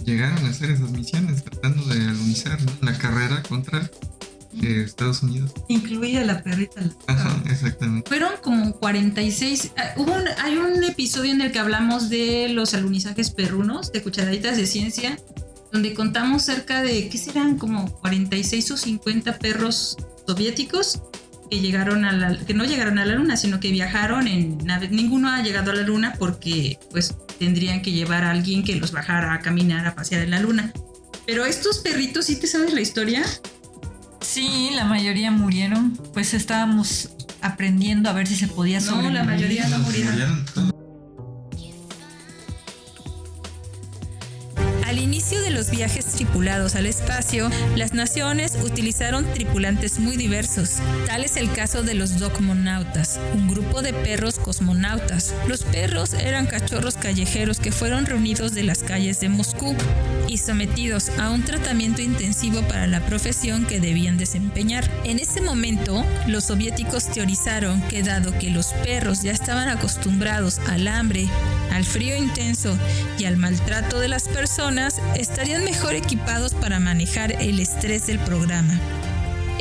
Llegaron 0.04 0.44
a 0.44 0.50
hacer 0.50 0.72
esas 0.72 0.90
misiones 0.90 1.42
tratando 1.42 1.86
de 1.86 2.02
alunizar 2.02 2.58
la 2.82 2.92
carrera 2.98 3.42
contra 3.44 3.90
Estados 4.60 5.22
Unidos. 5.22 5.52
Incluía 5.68 6.24
la 6.24 6.42
perrita. 6.42 6.82
Ajá, 7.06 7.42
exactamente. 7.50 8.08
Fueron 8.08 8.32
como 8.42 8.72
46. 8.74 9.72
Ah, 9.76 9.94
hubo 9.96 10.14
hay 10.42 10.56
un 10.56 10.84
episodio 10.84 11.32
en 11.32 11.40
el 11.40 11.52
que 11.52 11.58
hablamos 11.58 12.10
de 12.10 12.48
los 12.50 12.74
alunizajes 12.74 13.30
perrunos, 13.30 13.92
de 13.92 14.02
cucharaditas 14.02 14.56
de 14.56 14.66
ciencia, 14.66 15.18
donde 15.72 15.94
contamos 15.94 16.42
cerca 16.42 16.82
de, 16.82 17.08
¿qué 17.08 17.18
serán? 17.18 17.58
Como 17.58 17.90
46 18.00 18.70
o 18.72 18.76
50 18.76 19.38
perros 19.38 19.96
soviéticos 20.26 21.02
que 21.50 21.60
llegaron 21.60 22.04
a 22.04 22.12
la, 22.12 22.38
que 22.38 22.54
no 22.54 22.64
llegaron 22.64 22.98
a 22.98 23.04
la 23.04 23.14
luna, 23.14 23.36
sino 23.36 23.60
que 23.60 23.70
viajaron 23.70 24.26
en 24.26 24.58
nave. 24.58 24.88
Ninguno 24.88 25.28
ha 25.28 25.42
llegado 25.42 25.70
a 25.70 25.74
la 25.74 25.82
luna 25.82 26.14
porque 26.18 26.78
pues 26.90 27.14
tendrían 27.38 27.82
que 27.82 27.92
llevar 27.92 28.24
a 28.24 28.30
alguien 28.30 28.64
que 28.64 28.76
los 28.76 28.92
bajara 28.92 29.34
a 29.34 29.40
caminar, 29.40 29.86
a 29.86 29.94
pasear 29.94 30.22
en 30.22 30.30
la 30.30 30.40
luna. 30.40 30.72
Pero 31.26 31.44
estos 31.44 31.78
perritos, 31.78 32.26
¿sí 32.26 32.36
te 32.36 32.46
sabes 32.46 32.72
la 32.72 32.80
historia? 32.80 33.22
Sí, 34.32 34.70
la 34.74 34.86
mayoría 34.86 35.30
murieron. 35.30 35.90
Pues 36.14 36.32
estábamos 36.32 37.10
aprendiendo 37.42 38.08
a 38.08 38.14
ver 38.14 38.26
si 38.26 38.34
se 38.34 38.48
podía 38.48 38.80
sobrevivir. 38.80 39.12
No, 39.12 39.18
la 39.18 39.24
mayoría 39.24 39.68
no 39.68 39.78
murieron. 39.80 40.71
Inicio 45.22 45.40
de 45.40 45.50
los 45.50 45.70
viajes 45.70 46.04
tripulados 46.06 46.74
al 46.74 46.84
espacio, 46.84 47.48
las 47.76 47.94
naciones 47.94 48.58
utilizaron 48.60 49.24
tripulantes 49.32 50.00
muy 50.00 50.16
diversos. 50.16 50.78
Tal 51.06 51.22
es 51.22 51.36
el 51.36 51.52
caso 51.52 51.84
de 51.84 51.94
los 51.94 52.18
Dogmonautas, 52.18 53.20
un 53.32 53.46
grupo 53.46 53.82
de 53.82 53.92
perros 53.92 54.40
cosmonautas. 54.40 55.32
Los 55.46 55.62
perros 55.62 56.12
eran 56.14 56.46
cachorros 56.46 56.96
callejeros 56.96 57.60
que 57.60 57.70
fueron 57.70 58.04
reunidos 58.04 58.52
de 58.52 58.64
las 58.64 58.82
calles 58.82 59.20
de 59.20 59.28
Moscú 59.28 59.76
y 60.26 60.38
sometidos 60.38 61.10
a 61.20 61.30
un 61.30 61.44
tratamiento 61.44 62.02
intensivo 62.02 62.60
para 62.62 62.88
la 62.88 63.06
profesión 63.06 63.64
que 63.64 63.78
debían 63.78 64.18
desempeñar. 64.18 64.90
En 65.04 65.20
ese 65.20 65.40
momento, 65.40 66.04
los 66.26 66.46
soviéticos 66.46 67.06
teorizaron 67.12 67.80
que 67.82 68.02
dado 68.02 68.36
que 68.40 68.50
los 68.50 68.72
perros 68.84 69.22
ya 69.22 69.30
estaban 69.30 69.68
acostumbrados 69.68 70.58
al 70.66 70.88
hambre, 70.88 71.28
al 71.70 71.84
frío 71.84 72.16
intenso 72.16 72.76
y 73.18 73.26
al 73.26 73.36
maltrato 73.36 74.00
de 74.00 74.08
las 74.08 74.26
personas, 74.26 75.00
estarían 75.16 75.64
mejor 75.64 75.94
equipados 75.94 76.54
para 76.54 76.80
manejar 76.80 77.32
el 77.42 77.60
estrés 77.60 78.06
del 78.06 78.18
programa. 78.20 78.80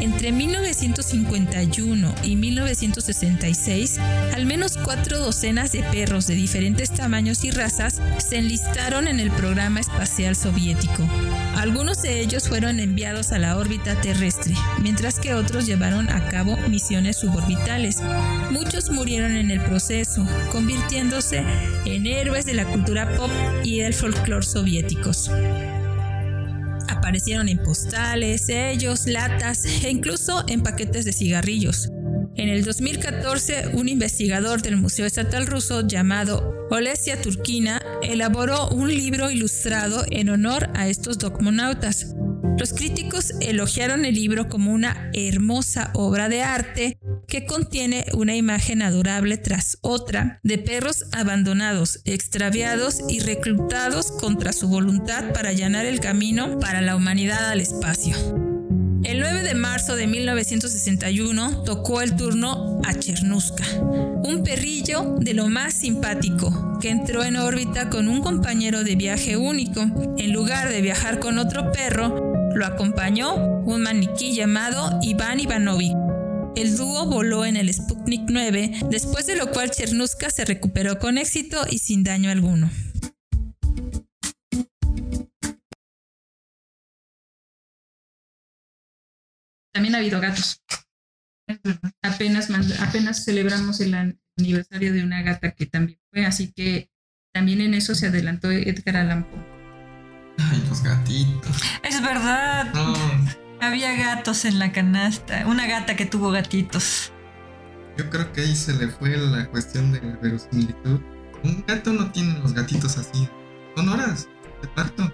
Entre 0.01 0.31
1951 0.31 2.15
y 2.23 2.35
1966, 2.35 3.99
al 4.33 4.47
menos 4.47 4.79
cuatro 4.83 5.19
docenas 5.19 5.71
de 5.73 5.83
perros 5.83 6.25
de 6.25 6.33
diferentes 6.33 6.89
tamaños 6.89 7.43
y 7.45 7.51
razas 7.51 8.01
se 8.17 8.39
enlistaron 8.39 9.07
en 9.07 9.19
el 9.19 9.29
programa 9.29 9.79
espacial 9.79 10.35
soviético. 10.35 11.07
Algunos 11.55 12.01
de 12.01 12.19
ellos 12.19 12.49
fueron 12.49 12.79
enviados 12.79 13.31
a 13.31 13.37
la 13.37 13.57
órbita 13.57 14.01
terrestre, 14.01 14.55
mientras 14.81 15.19
que 15.19 15.35
otros 15.35 15.67
llevaron 15.67 16.09
a 16.09 16.29
cabo 16.29 16.57
misiones 16.67 17.17
suborbitales. 17.17 18.01
Muchos 18.49 18.89
murieron 18.89 19.35
en 19.35 19.51
el 19.51 19.61
proceso, 19.61 20.27
convirtiéndose 20.51 21.43
en 21.85 22.07
héroes 22.07 22.47
de 22.47 22.55
la 22.55 22.65
cultura 22.65 23.15
pop 23.15 23.29
y 23.63 23.81
el 23.81 23.93
folclore 23.93 24.45
soviéticos 24.45 25.29
aparecieron 27.01 27.49
en 27.49 27.57
postales, 27.57 28.45
sellos, 28.45 29.07
latas 29.07 29.65
e 29.65 29.89
incluso 29.89 30.45
en 30.47 30.61
paquetes 30.61 31.03
de 31.03 31.11
cigarrillos. 31.11 31.89
En 32.35 32.47
el 32.47 32.63
2014, 32.63 33.71
un 33.73 33.89
investigador 33.89 34.61
del 34.61 34.77
Museo 34.77 35.07
Estatal 35.07 35.47
Ruso 35.47 35.87
llamado 35.87 36.67
Olesia 36.69 37.19
Turkina 37.19 37.81
elaboró 38.03 38.69
un 38.69 38.87
libro 38.87 39.31
ilustrado 39.31 40.05
en 40.11 40.29
honor 40.29 40.69
a 40.75 40.87
estos 40.87 41.17
dogmonautas. 41.17 42.15
Los 42.57 42.73
críticos 42.73 43.33
elogiaron 43.39 44.05
el 44.05 44.15
libro 44.15 44.47
como 44.47 44.71
una 44.71 45.09
hermosa 45.13 45.91
obra 45.93 46.29
de 46.29 46.41
arte 46.43 46.99
que 47.27 47.45
contiene 47.45 48.05
una 48.13 48.35
imagen 48.35 48.81
adorable 48.81 49.37
tras 49.37 49.77
otra 49.81 50.39
de 50.43 50.57
perros 50.57 51.05
abandonados, 51.11 52.01
extraviados 52.05 53.01
y 53.09 53.19
reclutados 53.19 54.11
contra 54.11 54.53
su 54.53 54.67
voluntad 54.67 55.33
para 55.33 55.49
allanar 55.49 55.85
el 55.85 55.99
camino 55.99 56.59
para 56.59 56.81
la 56.81 56.95
humanidad 56.95 57.49
al 57.49 57.61
espacio. 57.61 58.15
El 59.03 59.19
9 59.19 59.41
de 59.41 59.55
marzo 59.55 59.95
de 59.95 60.05
1961 60.05 61.63
tocó 61.63 62.01
el 62.01 62.15
turno 62.15 62.79
a 62.85 62.93
Chernuska, 62.93 63.63
un 64.23 64.43
perrillo 64.43 65.15
de 65.19 65.33
lo 65.33 65.47
más 65.49 65.73
simpático 65.73 66.77
que 66.79 66.89
entró 66.89 67.23
en 67.23 67.35
órbita 67.35 67.89
con 67.89 68.07
un 68.07 68.21
compañero 68.21 68.83
de 68.83 68.95
viaje 68.95 69.37
único. 69.37 69.81
En 70.17 70.31
lugar 70.33 70.69
de 70.69 70.81
viajar 70.81 71.19
con 71.19 71.39
otro 71.39 71.71
perro, 71.71 72.30
lo 72.55 72.65
acompañó 72.65 73.35
un 73.35 73.83
maniquí 73.83 74.33
llamado 74.33 74.99
Iván 75.01 75.39
Ivanovic. 75.39 75.95
El 76.55 76.75
dúo 76.75 77.05
voló 77.05 77.45
en 77.45 77.55
el 77.55 77.73
Sputnik 77.73 78.23
9, 78.27 78.81
después 78.89 79.25
de 79.25 79.37
lo 79.37 79.51
cual 79.51 79.71
Chernuska 79.71 80.29
se 80.29 80.43
recuperó 80.43 80.99
con 80.99 81.17
éxito 81.17 81.65
y 81.69 81.79
sin 81.79 82.03
daño 82.03 82.29
alguno. 82.29 82.69
También 89.73 89.95
ha 89.95 89.99
habido 89.99 90.19
gatos. 90.19 90.61
Apenas, 92.01 92.49
apenas 92.79 93.23
celebramos 93.23 93.79
el 93.79 94.15
aniversario 94.37 94.93
de 94.93 95.03
una 95.03 95.21
gata 95.21 95.51
que 95.51 95.65
también 95.65 95.99
fue, 96.11 96.25
así 96.25 96.51
que 96.51 96.89
también 97.33 97.61
en 97.61 97.73
eso 97.73 97.95
se 97.95 98.07
adelantó 98.07 98.51
Edgar 98.51 98.97
Allan 98.97 99.29
Poe. 99.29 99.50
Ay, 100.51 100.63
los 100.69 100.81
gatitos. 100.83 101.55
Es 101.83 102.01
verdad. 102.01 102.73
No, 102.73 102.93
Había 103.59 103.93
gatos 103.95 104.45
en 104.45 104.59
la 104.59 104.71
canasta. 104.71 105.43
Una 105.47 105.67
gata 105.67 105.95
que 105.95 106.05
tuvo 106.05 106.31
gatitos. 106.31 107.11
yo 107.97 108.09
creo 108.09 108.31
que 108.33 108.41
ahí 108.41 108.55
se 108.55 108.73
le 108.73 108.87
fue 108.87 109.15
la 109.17 109.45
cuestión 109.49 109.91
de 109.91 110.01
la 110.01 110.15
verosimilitud. 110.17 110.99
Un 111.43 111.63
gato 111.67 111.91
no 111.93 112.11
tiene 112.11 112.39
los 112.39 112.53
gatitos 112.53 112.97
así. 112.97 113.27
Son 113.75 113.89
horas 113.89 114.27
de 114.61 114.67
parto. 114.69 115.11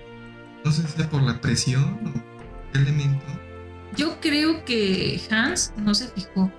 No 0.63 0.71
sé 0.71 0.83
si 0.83 0.93
sea 0.97 1.09
por 1.09 1.21
la 1.21 1.39
presión 1.41 1.99
o 2.05 2.71
qué 2.73 2.79
elemento. 2.79 3.25
Yo 3.95 4.19
creo 4.19 4.63
que 4.65 5.21
Hans 5.31 5.73
no 5.77 5.93
se 5.95 6.07
fijó. 6.09 6.51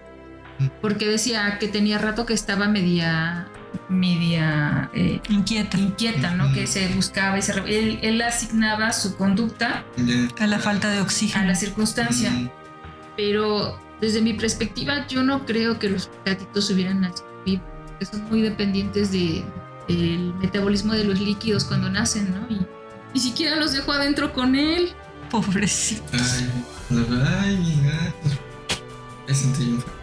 Porque 0.82 1.06
decía 1.06 1.58
que 1.58 1.68
tenía 1.68 1.98
rato 1.98 2.26
que 2.26 2.34
estaba 2.34 2.66
media. 2.68 3.48
Media. 3.88 4.90
eh, 4.92 5.20
Inquieta. 5.28 5.78
inquieta, 5.78 6.34
¿no? 6.34 6.52
Que 6.52 6.66
se 6.66 6.88
buscaba 6.94 7.38
y 7.38 7.42
se. 7.42 7.52
Él, 7.66 7.98
él 8.02 8.20
asignaba 8.22 8.92
su 8.92 9.16
conducta. 9.16 9.84
A 10.38 10.46
la 10.46 10.58
falta 10.58 10.90
de 10.90 10.98
a 10.98 11.02
oxígeno. 11.02 11.44
la 11.46 11.54
circunstancia. 11.54 12.30
Mm, 12.30 12.50
Pero 13.16 13.78
desde 14.00 14.20
mi 14.20 14.34
perspectiva, 14.34 15.06
yo 15.08 15.22
no 15.22 15.44
creo 15.46 15.78
que 15.78 15.88
los 15.90 16.10
gatitos 16.24 16.70
hubieran 16.70 17.00
nacido 17.00 17.26
vivos. 17.44 17.64
porque 17.88 18.04
Son 18.06 18.24
muy 18.28 18.42
dependientes 18.42 19.10
de, 19.12 19.44
del 19.88 20.34
metabolismo 20.34 20.92
de 20.92 21.04
los 21.04 21.20
líquidos 21.20 21.64
cuando 21.64 21.90
nacen, 21.90 22.30
¿no? 22.32 22.46
Y 22.54 22.60
ni 23.14 23.20
siquiera 23.20 23.56
los 23.56 23.72
dejó 23.72 23.92
adentro 23.92 24.32
con 24.32 24.54
él. 24.54 24.90
Pobrecito. 25.30 26.02
Ay, 26.12 26.50
ay, 27.40 27.56
mi 27.56 27.82
gato. 27.88 28.40
Me 29.26 29.34
sentí 29.34 29.64
feo. 29.64 29.98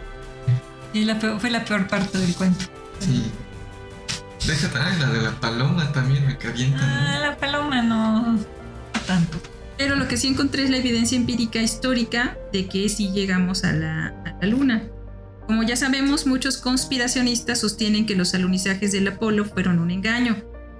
Y 0.92 1.04
la 1.04 1.18
peor- 1.18 1.40
fue 1.40 1.50
la 1.50 1.64
peor 1.64 1.88
parte 1.88 2.16
del 2.18 2.34
cuento. 2.34 2.64
Sí. 3.00 3.30
Ay, 4.48 4.98
la 5.00 5.10
de 5.10 5.22
la 5.22 5.32
paloma 5.40 5.92
también 5.92 6.24
me 6.24 6.38
calienta. 6.38 6.78
Ah, 6.80 7.18
la 7.18 7.36
paloma 7.36 7.82
no 7.82 8.38
tanto. 9.06 9.38
Pero 9.76 9.96
lo 9.96 10.06
que 10.06 10.16
sí 10.16 10.28
encontré 10.28 10.64
es 10.64 10.70
la 10.70 10.76
evidencia 10.76 11.16
empírica 11.16 11.60
histórica 11.60 12.38
de 12.52 12.66
que 12.68 12.88
sí 12.88 13.10
llegamos 13.12 13.64
a 13.64 13.72
la, 13.72 14.14
a 14.24 14.36
la 14.40 14.46
Luna. 14.46 14.84
Como 15.46 15.64
ya 15.64 15.76
sabemos, 15.76 16.26
muchos 16.26 16.58
conspiracionistas 16.58 17.60
sostienen 17.60 18.06
que 18.06 18.16
los 18.16 18.34
alunizajes 18.34 18.92
del 18.92 19.08
Apolo 19.08 19.44
fueron 19.44 19.78
un 19.78 19.90
engaño. 19.90 20.36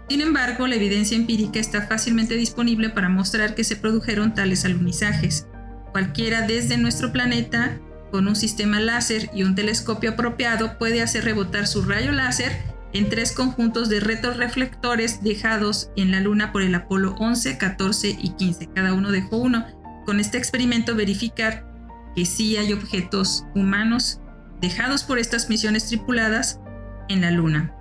Sin 0.08 0.20
embargo, 0.20 0.66
la 0.66 0.76
evidencia 0.76 1.16
empírica 1.16 1.58
está 1.58 1.86
fácilmente 1.86 2.34
disponible 2.34 2.90
para 2.90 3.08
mostrar 3.08 3.54
que 3.54 3.64
se 3.64 3.76
produjeron 3.76 4.34
tales 4.34 4.64
alunizajes. 4.64 5.46
Cualquiera 5.90 6.42
desde 6.42 6.78
nuestro 6.78 7.12
planeta, 7.12 7.78
con 8.12 8.28
un 8.28 8.36
sistema 8.36 8.78
láser 8.78 9.28
y 9.34 9.42
un 9.42 9.56
telescopio 9.56 10.10
apropiado, 10.10 10.78
puede 10.78 11.02
hacer 11.02 11.24
rebotar 11.24 11.66
su 11.66 11.82
rayo 11.82 12.12
láser 12.12 12.75
en 12.92 13.08
tres 13.08 13.32
conjuntos 13.32 13.88
de 13.88 14.00
retroreflectores 14.00 15.22
dejados 15.22 15.90
en 15.96 16.10
la 16.10 16.20
Luna 16.20 16.52
por 16.52 16.62
el 16.62 16.74
Apolo 16.74 17.14
11, 17.18 17.58
14 17.58 18.16
y 18.20 18.30
15. 18.30 18.68
Cada 18.74 18.94
uno 18.94 19.10
dejó 19.10 19.38
uno. 19.38 19.66
Con 20.04 20.20
este 20.20 20.38
experimento 20.38 20.94
verificar 20.94 21.66
que 22.14 22.24
sí 22.24 22.56
hay 22.56 22.72
objetos 22.72 23.44
humanos 23.54 24.20
dejados 24.60 25.04
por 25.04 25.18
estas 25.18 25.50
misiones 25.50 25.86
tripuladas 25.88 26.60
en 27.08 27.20
la 27.20 27.30
Luna. 27.30 27.76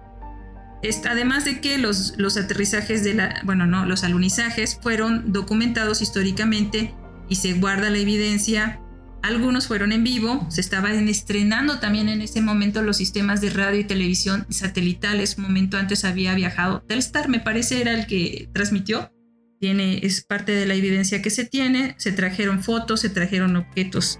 Además 1.09 1.45
de 1.45 1.61
que 1.61 1.77
los, 1.77 2.13
los 2.17 2.37
aterrizajes 2.37 3.03
de 3.03 3.15
la, 3.15 3.41
bueno, 3.43 3.65
no, 3.65 3.85
los 3.85 4.03
alunizajes 4.03 4.77
fueron 4.81 5.31
documentados 5.31 6.01
históricamente 6.01 6.93
y 7.27 7.37
se 7.37 7.53
guarda 7.53 7.89
la 7.89 7.97
evidencia. 7.97 8.79
Algunos 9.25 9.65
fueron 9.65 9.91
en 9.91 10.03
vivo, 10.03 10.45
se 10.51 10.61
estaban 10.61 11.09
estrenando 11.09 11.79
también 11.79 12.09
en 12.09 12.21
ese 12.21 12.41
momento 12.41 12.83
los 12.83 12.97
sistemas 12.97 13.41
de 13.41 13.49
radio 13.49 13.79
y 13.79 13.83
televisión 13.83 14.45
satelitales. 14.51 15.39
Un 15.39 15.45
momento 15.45 15.77
antes 15.77 16.05
había 16.05 16.35
viajado 16.35 16.83
Telstar, 16.87 17.27
me 17.27 17.39
parece 17.39 17.81
era 17.81 17.95
el 17.95 18.05
que 18.05 18.47
transmitió. 18.53 19.11
Tiene, 19.59 19.97
es 20.03 20.23
parte 20.23 20.51
de 20.51 20.67
la 20.67 20.75
evidencia 20.75 21.23
que 21.23 21.31
se 21.31 21.43
tiene. 21.43 21.95
Se 21.97 22.11
trajeron 22.11 22.61
fotos, 22.61 22.99
se 22.99 23.09
trajeron 23.09 23.55
objetos 23.55 24.19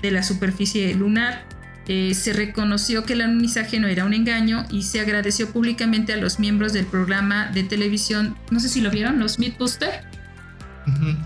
de 0.00 0.10
la 0.10 0.22
superficie 0.22 0.94
lunar. 0.94 1.46
Eh, 1.86 2.14
se 2.14 2.32
reconoció 2.32 3.04
que 3.04 3.12
el 3.12 3.20
alunizaje 3.20 3.78
no 3.78 3.88
era 3.88 4.06
un 4.06 4.14
engaño 4.14 4.64
y 4.70 4.84
se 4.84 5.00
agradeció 5.00 5.50
públicamente 5.50 6.14
a 6.14 6.16
los 6.16 6.38
miembros 6.38 6.72
del 6.72 6.86
programa 6.86 7.50
de 7.52 7.62
televisión, 7.62 8.38
no 8.50 8.58
sé 8.60 8.70
si 8.70 8.80
lo 8.80 8.90
vieron, 8.90 9.18
los 9.18 9.38
Mythbusters. 9.38 10.15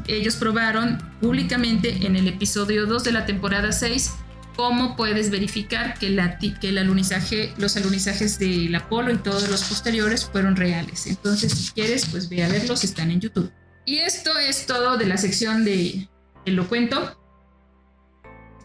Ellos 0.07 0.37
probaron 0.37 0.99
públicamente 1.21 2.07
en 2.07 2.17
el 2.17 2.29
episodio 2.29 2.87
2 2.87 3.05
de 3.05 3.13
la 3.13 3.27
temporada 3.27 3.73
6 3.73 4.13
cómo 4.57 4.97
puedes 4.97 5.31
verificar 5.31 5.99
que, 5.99 6.09
el 6.09 6.79
alunizaje, 6.79 7.55
los 7.57 7.77
alunizajes 7.77 8.39
del 8.39 8.75
Apolo 8.75 9.13
y 9.13 9.17
todos 9.17 9.49
los 9.49 9.65
posteriores 9.65 10.27
fueron 10.27 10.57
reales. 10.57 11.07
Entonces, 11.07 11.53
si 11.53 11.73
quieres, 11.73 12.07
pues 12.07 12.29
ve 12.29 12.45
a 12.45 12.49
verlos, 12.49 12.85
están 12.85 13.11
en 13.11 13.21
YouTube. 13.21 13.51
Y 13.87 13.99
esto 13.99 14.37
es 14.39 14.67
todo 14.67 14.99
de 14.99 15.07
la 15.07 15.17
sección 15.17 15.65
de 15.65 16.09
el 16.45 16.55
lo 16.57 16.69
cuento. 16.69 17.19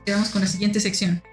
Quedamos 0.06 0.30
con 0.30 0.42
la 0.42 0.48
siguiente 0.48 0.80
sección. 0.80 1.24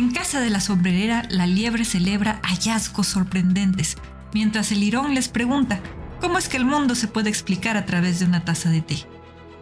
En 0.00 0.12
casa 0.12 0.40
de 0.40 0.48
la 0.48 0.60
sombrerera, 0.60 1.24
la 1.28 1.46
liebre 1.46 1.84
celebra 1.84 2.40
hallazgos 2.42 3.06
sorprendentes, 3.06 3.98
mientras 4.32 4.72
el 4.72 4.80
lirón 4.80 5.14
les 5.14 5.28
pregunta 5.28 5.78
cómo 6.22 6.38
es 6.38 6.48
que 6.48 6.56
el 6.56 6.64
mundo 6.64 6.94
se 6.94 7.06
puede 7.06 7.28
explicar 7.28 7.76
a 7.76 7.84
través 7.84 8.18
de 8.18 8.24
una 8.24 8.42
taza 8.42 8.70
de 8.70 8.80
té. 8.80 9.06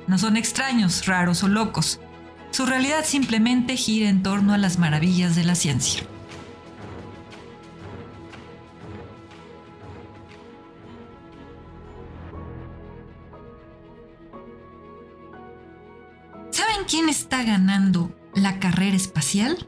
No 0.06 0.16
son 0.16 0.36
extraños, 0.36 1.06
raros 1.06 1.42
o 1.42 1.48
locos. 1.48 1.98
Su 2.52 2.66
realidad 2.66 3.04
simplemente 3.04 3.76
gira 3.76 4.08
en 4.08 4.22
torno 4.22 4.54
a 4.54 4.58
las 4.58 4.78
maravillas 4.78 5.34
de 5.34 5.42
la 5.42 5.56
ciencia. 5.56 6.04
¿Saben 16.52 16.84
quién 16.88 17.08
está 17.08 17.42
ganando 17.42 18.16
la 18.36 18.60
carrera 18.60 18.96
espacial? 18.96 19.66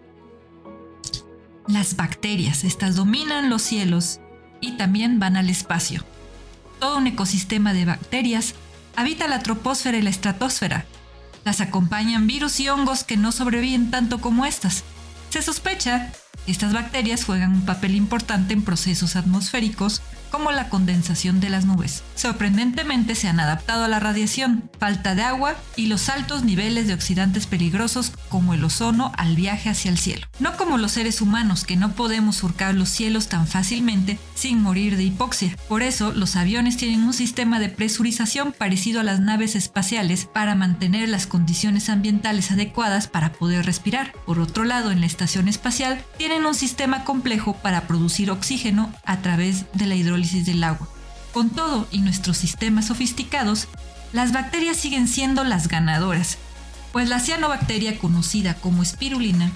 Las 1.70 1.94
bacterias, 1.94 2.64
estas 2.64 2.96
dominan 2.96 3.48
los 3.48 3.62
cielos 3.62 4.18
y 4.60 4.72
también 4.72 5.20
van 5.20 5.36
al 5.36 5.48
espacio. 5.48 6.04
Todo 6.80 6.98
un 6.98 7.06
ecosistema 7.06 7.72
de 7.72 7.84
bacterias 7.84 8.54
habita 8.96 9.28
la 9.28 9.38
troposfera 9.38 9.96
y 9.96 10.02
la 10.02 10.10
estratosfera. 10.10 10.84
Las 11.44 11.60
acompañan 11.60 12.26
virus 12.26 12.58
y 12.58 12.68
hongos 12.68 13.04
que 13.04 13.16
no 13.16 13.30
sobreviven 13.30 13.92
tanto 13.92 14.20
como 14.20 14.46
estas. 14.46 14.82
Se 15.28 15.42
sospecha 15.42 16.10
que 16.44 16.50
estas 16.50 16.72
bacterias 16.72 17.24
juegan 17.24 17.54
un 17.54 17.64
papel 17.64 17.94
importante 17.94 18.52
en 18.52 18.62
procesos 18.62 19.14
atmosféricos 19.14 20.02
como 20.32 20.50
la 20.50 20.68
condensación 20.68 21.38
de 21.38 21.50
las 21.50 21.66
nubes. 21.66 22.02
Sorprendentemente 22.16 23.14
se 23.14 23.28
han 23.28 23.38
adaptado 23.38 23.84
a 23.84 23.88
la 23.88 24.00
radiación, 24.00 24.68
falta 24.80 25.14
de 25.14 25.22
agua 25.22 25.54
y 25.76 25.86
los 25.86 26.08
altos 26.08 26.42
niveles 26.42 26.88
de 26.88 26.94
oxidantes 26.94 27.46
peligrosos 27.46 28.12
como 28.30 28.54
el 28.54 28.64
ozono 28.64 29.12
al 29.18 29.36
viaje 29.36 29.68
hacia 29.68 29.90
el 29.90 29.98
cielo. 29.98 30.26
No 30.38 30.56
como 30.56 30.78
los 30.78 30.92
seres 30.92 31.20
humanos 31.20 31.64
que 31.64 31.76
no 31.76 31.92
podemos 31.92 32.36
surcar 32.36 32.74
los 32.74 32.88
cielos 32.88 33.28
tan 33.28 33.46
fácilmente 33.46 34.18
sin 34.34 34.62
morir 34.62 34.96
de 34.96 35.04
hipoxia. 35.04 35.54
Por 35.68 35.82
eso 35.82 36.12
los 36.12 36.36
aviones 36.36 36.78
tienen 36.78 37.02
un 37.02 37.12
sistema 37.12 37.60
de 37.60 37.68
presurización 37.68 38.54
parecido 38.56 39.00
a 39.00 39.04
las 39.04 39.20
naves 39.20 39.56
espaciales 39.56 40.24
para 40.24 40.54
mantener 40.54 41.08
las 41.10 41.26
condiciones 41.26 41.90
ambientales 41.90 42.50
adecuadas 42.50 43.08
para 43.08 43.32
poder 43.32 43.66
respirar. 43.66 44.12
Por 44.24 44.38
otro 44.38 44.64
lado, 44.64 44.90
en 44.90 45.00
la 45.00 45.06
estación 45.06 45.48
espacial 45.48 46.02
tienen 46.16 46.46
un 46.46 46.54
sistema 46.54 47.04
complejo 47.04 47.54
para 47.54 47.82
producir 47.82 48.30
oxígeno 48.30 48.92
a 49.04 49.18
través 49.18 49.66
de 49.74 49.86
la 49.86 49.96
hidrólisis 49.96 50.46
del 50.46 50.64
agua. 50.64 50.88
Con 51.32 51.50
todo 51.50 51.86
y 51.90 51.98
nuestros 51.98 52.36
sistemas 52.38 52.86
sofisticados, 52.86 53.68
las 54.12 54.32
bacterias 54.32 54.76
siguen 54.76 55.06
siendo 55.06 55.44
las 55.44 55.68
ganadoras, 55.68 56.38
pues 56.92 57.08
la 57.08 57.20
cianobacteria 57.20 57.98
conocida 57.98 58.54
como 58.54 58.82
espirulina 58.82 59.50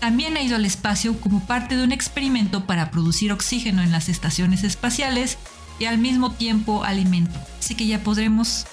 también 0.00 0.36
ha 0.36 0.42
ido 0.42 0.56
al 0.56 0.64
espacio 0.64 1.18
como 1.20 1.46
parte 1.46 1.76
de 1.76 1.84
un 1.84 1.92
experimento 1.92 2.66
para 2.66 2.90
producir 2.90 3.32
oxígeno 3.32 3.82
en 3.82 3.92
las 3.92 4.08
estaciones 4.08 4.64
espaciales 4.64 5.38
y 5.78 5.84
al 5.84 5.98
mismo 5.98 6.32
tiempo 6.32 6.84
alimento. 6.84 7.38
Así 7.58 7.76
que 7.76 7.86
ya 7.86 8.02
podremos 8.02 8.66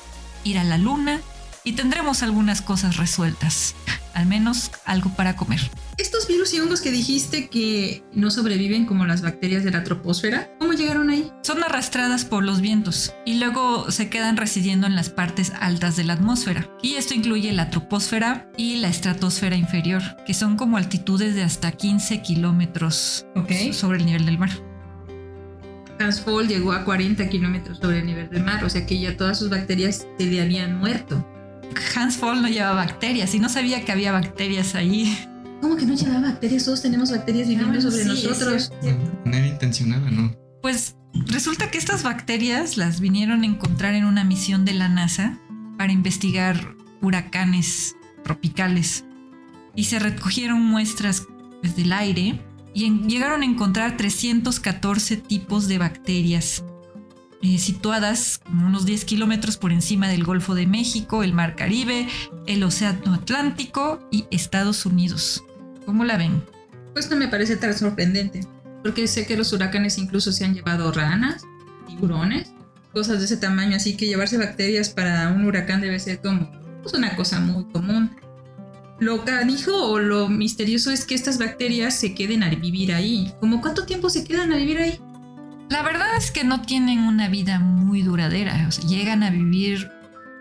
ir 0.44 0.58
a 0.58 0.64
la 0.64 0.78
luna 0.78 1.22
y 1.70 1.74
tendremos 1.74 2.24
algunas 2.24 2.64
cosas 2.64 2.98
resueltas, 2.98 3.76
al 4.16 4.26
menos 4.26 4.72
algo 4.86 5.12
para 5.12 5.36
comer. 5.36 5.60
Estos 6.00 6.28
virus 6.28 6.52
y 6.56 6.60
hongos 6.60 6.82
que 6.82 6.90
dijiste 6.90 7.48
que 7.48 8.04
no 8.12 8.32
sobreviven 8.32 8.88
como 8.88 9.06
las 9.06 9.22
bacterias 9.22 9.64
de 9.64 9.70
la 9.70 9.84
troposfera, 9.84 10.50
¿cómo 10.58 10.74
llegaron 10.74 11.12
ahí? 11.12 11.32
Son 11.44 11.64
arrastradas 11.64 12.26
por 12.26 12.44
los 12.44 12.60
vientos 12.60 13.14
y 13.24 13.36
luego 13.36 13.92
se 13.92 14.10
quedan 14.10 14.36
residiendo 14.36 14.88
en 14.88 14.96
las 14.96 15.12
partes 15.12 15.52
altas 15.60 15.96
de 15.96 16.06
la 16.06 16.14
atmósfera. 16.14 16.68
Y 16.82 16.96
esto 16.96 17.14
incluye 17.14 17.52
la 17.52 17.70
troposfera 17.70 18.50
y 18.58 18.78
la 18.78 18.88
estratosfera 18.88 19.56
inferior, 19.56 20.02
que 20.26 20.34
son 20.34 20.58
como 20.58 20.78
altitudes 20.78 21.36
de 21.36 21.44
hasta 21.44 21.72
15 21.72 22.24
kilómetros 22.24 23.28
sobre 23.74 24.00
el 24.00 24.08
nivel 24.08 24.26
del 24.26 24.40
mar. 24.40 24.50
Hans 26.00 26.20
Fall 26.22 26.48
llegó 26.48 26.72
a 26.72 26.84
40 26.84 27.30
kilómetros 27.30 27.78
sobre 27.78 28.00
el 28.00 28.08
nivel 28.08 28.28
del 28.32 28.44
mar, 28.44 28.64
o 28.64 28.70
sea 28.72 28.88
que 28.88 29.00
ya 29.00 29.16
todas 29.16 29.38
sus 29.38 29.52
bacterias 29.52 30.08
se 30.18 30.26
le 30.26 30.42
habían 30.42 30.80
muerto. 30.80 31.24
Hans 31.96 32.18
Fall 32.18 32.42
no 32.42 32.48
llevaba 32.48 32.76
bacterias 32.86 33.34
y 33.36 33.40
no 33.40 33.50
sabía 33.50 33.84
que 33.86 33.92
había 33.92 34.12
bacterias 34.12 34.76
ahí. 34.76 35.18
¿Cómo 35.62 35.76
que 35.76 35.86
no 35.86 35.94
lleva 35.94 36.20
bacterias? 36.22 36.66
Todos 36.66 36.82
tenemos 36.82 37.12
bacterias 37.12 37.48
viviendo 37.48 37.82
sobre 37.82 38.04
sí, 38.04 38.08
nosotros. 38.08 38.72
De 38.82 38.96
manera 39.26 39.48
intencionada, 39.48 40.10
¿no? 40.10 40.34
Pues 40.62 40.96
resulta 41.28 41.70
que 41.72 41.78
estas 41.78 42.04
bacterias 42.04 42.78
las 42.78 43.00
vinieron 43.00 43.44
a 43.44 43.46
encontrar 43.46 43.94
en 43.94 44.06
una 44.06 44.24
misión 44.24 44.64
de 44.66 44.74
la 44.74 44.88
NASA 44.90 45.38
para 45.78 45.92
investigar 45.92 46.76
huracanes 47.02 47.96
tropicales 48.24 49.06
y 49.76 49.86
se 49.86 50.00
recogieron 50.00 50.62
muestras 50.62 51.26
pues, 51.62 51.76
del 51.76 51.94
aire 51.94 52.42
y 52.74 52.86
en- 52.86 53.08
llegaron 53.10 53.42
a 53.42 53.46
encontrar 53.46 53.98
314 53.98 55.18
tipos 55.18 55.68
de 55.68 55.78
bacterias 55.78 56.64
eh, 57.42 57.58
situadas 57.58 58.42
unos 58.52 58.86
10 58.86 59.06
kilómetros 59.06 59.58
por 59.58 59.72
encima 59.72 60.10
del 60.10 60.24
Golfo 60.24 60.56
de 60.56 60.68
México, 60.68 61.24
el 61.24 61.34
Mar 61.34 61.56
Caribe, 61.56 62.08
el 62.48 62.64
Océano 62.64 63.14
Atlántico 63.14 64.06
y 64.12 64.26
Estados 64.30 64.86
Unidos. 64.86 65.44
¿Cómo 65.86 66.04
la 66.04 66.18
ven? 66.18 66.44
Pues 66.94 67.10
no 67.10 67.16
me 67.16 67.28
parece 67.28 67.56
tan 67.56 67.78
sorprendente, 67.78 68.42
porque 68.84 69.08
sé 69.08 69.26
que 69.26 69.38
los 69.38 69.54
huracanes 69.54 69.98
incluso 69.98 70.32
se 70.32 70.44
han 70.44 70.54
llevado 70.54 70.92
ranas, 70.92 71.44
tiburones, 71.88 72.52
cosas 72.94 73.20
de 73.20 73.26
ese 73.26 73.38
tamaño, 73.38 73.78
así 73.78 73.96
que 73.96 74.08
llevarse 74.08 74.38
bacterias 74.38 74.90
para 74.90 75.30
un 75.30 75.46
huracán 75.46 75.82
debe 75.82 76.00
ser 76.00 76.20
como 76.20 76.52
pues, 76.82 76.94
una 76.94 77.16
cosa 77.16 77.40
muy 77.40 77.64
común. 77.72 78.12
Lo 79.00 79.24
canijo 79.24 79.72
o 79.74 80.00
lo 80.00 80.28
misterioso 80.28 80.92
es 80.92 81.06
que 81.06 81.16
estas 81.16 81.38
bacterias 81.38 81.98
se 81.98 82.14
queden 82.14 82.44
a 82.44 82.50
vivir 82.50 82.92
ahí. 82.92 83.32
¿Cómo 83.40 83.62
cuánto 83.62 83.86
tiempo 83.86 84.10
se 84.10 84.26
quedan 84.26 84.52
a 84.52 84.58
vivir 84.58 84.78
ahí? 84.78 85.00
La 85.70 85.84
verdad 85.84 86.18
es 86.18 86.32
que 86.32 86.44
no 86.44 86.62
tienen 86.62 87.00
una 87.00 87.30
vida 87.30 87.60
muy 87.60 88.02
duradera. 88.02 88.66
O 88.68 88.72
sea, 88.72 88.86
llegan 88.86 89.24
a 89.24 89.30
vivir, 89.30 89.90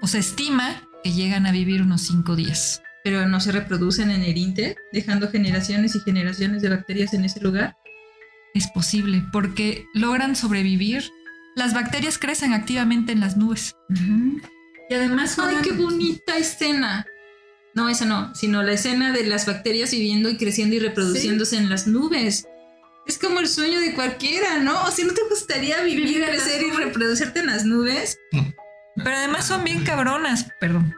o 0.00 0.06
se 0.06 0.18
estima 0.18 0.82
que 1.04 1.12
llegan 1.12 1.46
a 1.46 1.52
vivir 1.52 1.82
unos 1.82 2.02
5 2.02 2.34
días. 2.34 2.82
Pero 3.04 3.26
no 3.26 3.40
se 3.40 3.52
reproducen 3.52 4.10
en 4.10 4.22
el 4.22 4.36
Inter, 4.36 4.76
dejando 4.92 5.30
generaciones 5.30 5.94
y 5.94 6.00
generaciones 6.00 6.62
de 6.62 6.70
bacterias 6.70 7.14
en 7.14 7.24
ese 7.24 7.40
lugar. 7.40 7.76
Es 8.54 8.66
posible 8.68 9.22
porque 9.32 9.84
logran 9.94 10.34
sobrevivir. 10.34 11.04
Las 11.54 11.74
bacterias 11.74 12.18
crecen 12.18 12.54
activamente 12.54 13.12
en 13.12 13.20
las 13.20 13.36
nubes. 13.36 13.76
Y 14.90 14.94
además 14.94 15.38
¡Ay, 15.38 15.56
qué 15.62 15.72
bonita 15.72 16.36
escena! 16.36 17.06
No, 17.74 17.88
esa 17.88 18.06
no, 18.06 18.34
sino 18.34 18.62
la 18.62 18.72
escena 18.72 19.12
de 19.12 19.24
las 19.26 19.46
bacterias 19.46 19.90
viviendo 19.90 20.30
y 20.30 20.36
creciendo 20.36 20.74
y 20.74 20.78
reproduciéndose 20.78 21.56
en 21.56 21.68
las 21.68 21.86
nubes. 21.86 22.46
Es 23.08 23.18
como 23.18 23.40
el 23.40 23.48
sueño 23.48 23.80
de 23.80 23.94
cualquiera, 23.94 24.58
¿no? 24.58 24.84
O 24.84 24.90
sea, 24.90 25.04
¿no 25.06 25.14
te 25.14 25.22
gustaría 25.28 25.82
vivir, 25.82 26.24
crecer 26.24 26.62
y 26.62 26.70
reproducirte 26.70 27.40
en 27.40 27.46
las 27.46 27.64
nubes? 27.64 28.18
Pero 28.96 29.16
además 29.16 29.46
son 29.46 29.64
bien 29.64 29.82
cabronas, 29.82 30.46
perdón. 30.60 30.94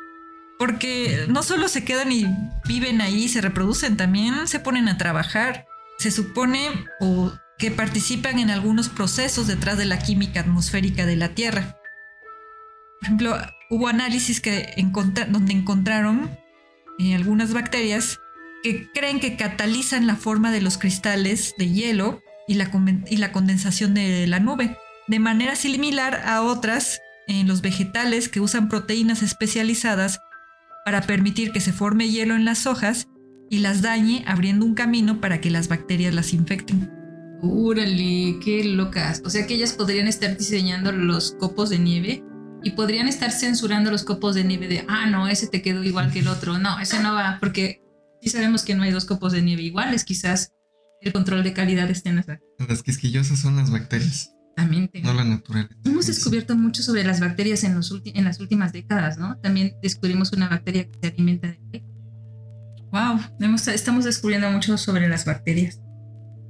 Porque 0.58 1.26
no 1.28 1.42
solo 1.42 1.68
se 1.68 1.84
quedan 1.84 2.10
y 2.12 2.26
viven 2.66 3.00
ahí, 3.00 3.28
se 3.28 3.40
reproducen, 3.40 3.96
también 3.96 4.48
se 4.48 4.58
ponen 4.60 4.88
a 4.88 4.98
trabajar. 4.98 5.66
Se 5.98 6.10
supone 6.10 6.68
o 7.00 7.32
que 7.58 7.70
participan 7.70 8.38
en 8.38 8.50
algunos 8.50 8.88
procesos 8.88 9.46
detrás 9.46 9.78
de 9.78 9.84
la 9.84 9.98
química 9.98 10.40
atmosférica 10.40 11.06
de 11.06 11.16
la 11.16 11.28
Tierra. 11.30 11.76
Por 12.98 13.04
ejemplo, 13.04 13.38
hubo 13.70 13.86
análisis 13.88 14.40
que 14.40 14.74
encontra- 14.76 15.26
donde 15.26 15.52
encontraron 15.52 16.36
eh, 16.98 17.14
algunas 17.14 17.52
bacterias 17.52 18.18
que 18.62 18.90
creen 18.92 19.20
que 19.20 19.36
catalizan 19.36 20.06
la 20.06 20.16
forma 20.16 20.52
de 20.52 20.60
los 20.60 20.78
cristales 20.78 21.54
de 21.58 21.70
hielo 21.70 22.20
y 22.46 22.54
la, 22.54 22.70
y 23.08 23.16
la 23.16 23.32
condensación 23.32 23.94
de 23.94 24.26
la 24.26 24.40
nube, 24.40 24.76
de 25.08 25.18
manera 25.18 25.56
similar 25.56 26.22
a 26.24 26.42
otras 26.42 27.00
en 27.26 27.46
los 27.46 27.62
vegetales 27.62 28.28
que 28.28 28.40
usan 28.40 28.68
proteínas 28.68 29.22
especializadas 29.22 30.18
para 30.84 31.02
permitir 31.02 31.52
que 31.52 31.60
se 31.60 31.72
forme 31.72 32.08
hielo 32.08 32.34
en 32.34 32.44
las 32.44 32.66
hojas 32.66 33.06
y 33.48 33.58
las 33.58 33.82
dañe 33.82 34.24
abriendo 34.26 34.64
un 34.64 34.74
camino 34.74 35.20
para 35.20 35.40
que 35.40 35.50
las 35.50 35.68
bacterias 35.68 36.14
las 36.14 36.32
infecten. 36.32 36.90
¡Órale! 37.42 38.38
¡Qué 38.44 38.64
locas! 38.64 39.22
O 39.24 39.30
sea 39.30 39.46
que 39.46 39.54
ellas 39.54 39.72
podrían 39.72 40.06
estar 40.06 40.36
diseñando 40.36 40.92
los 40.92 41.32
copos 41.32 41.70
de 41.70 41.78
nieve 41.78 42.22
y 42.62 42.72
podrían 42.72 43.08
estar 43.08 43.32
censurando 43.32 43.90
los 43.90 44.04
copos 44.04 44.34
de 44.34 44.44
nieve 44.44 44.68
de, 44.68 44.84
ah, 44.88 45.06
no, 45.06 45.26
ese 45.28 45.46
te 45.48 45.62
quedó 45.62 45.82
igual 45.82 46.12
que 46.12 46.20
el 46.20 46.28
otro. 46.28 46.58
No, 46.58 46.78
ese 46.78 47.00
no 47.00 47.14
va, 47.14 47.38
porque 47.40 47.80
sí 48.22 48.30
sabemos 48.30 48.62
que 48.64 48.74
no 48.74 48.82
hay 48.82 48.90
dos 48.90 49.04
copos 49.04 49.32
de 49.32 49.42
nieve 49.42 49.62
iguales. 49.62 50.04
Quizás 50.04 50.52
el 51.02 51.12
control 51.12 51.42
de 51.44 51.52
calidad 51.52 51.90
esté 51.90 52.10
en 52.10 52.18
esa. 52.18 52.38
Las 52.68 52.82
quisquillosas 52.82 53.38
son 53.38 53.56
las 53.56 53.70
bacterias, 53.70 54.32
Exactamente. 54.56 55.00
no 55.02 55.14
la 55.14 55.24
naturaleza. 55.24 55.74
Hemos 55.84 56.06
descubierto 56.06 56.56
mucho 56.56 56.82
sobre 56.82 57.04
las 57.04 57.20
bacterias 57.20 57.64
en, 57.64 57.74
los 57.74 57.94
en 58.04 58.24
las 58.24 58.38
últimas 58.40 58.72
décadas, 58.72 59.16
¿no? 59.18 59.38
También 59.38 59.74
descubrimos 59.82 60.32
una 60.32 60.48
bacteria 60.48 60.84
que 60.90 60.98
se 61.00 61.08
alimenta 61.08 61.48
de... 61.48 61.84
¡Wow! 62.92 63.20
Hemos- 63.40 63.68
estamos 63.68 64.04
descubriendo 64.04 64.50
mucho 64.50 64.76
sobre 64.76 65.08
las 65.08 65.24
bacterias. 65.24 65.80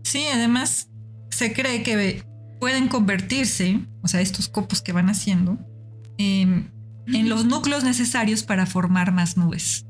Sí, 0.05 0.25
además 0.33 0.89
se 1.31 1.53
cree 1.53 1.83
que 1.83 2.25
pueden 2.59 2.89
convertirse, 2.89 3.87
o 4.03 4.09
sea, 4.09 4.21
estos 4.21 4.49
copos 4.49 4.83
que 4.83 4.93
van 4.93 5.09
haciendo, 5.11 5.59
en, 6.19 6.73
en 7.07 7.29
los 7.29 7.45
núcleos 7.45 7.85
necesarios 7.85 8.43
para 8.43 8.67
formar 8.67 9.13
más 9.13 9.37
nubes. 9.37 9.87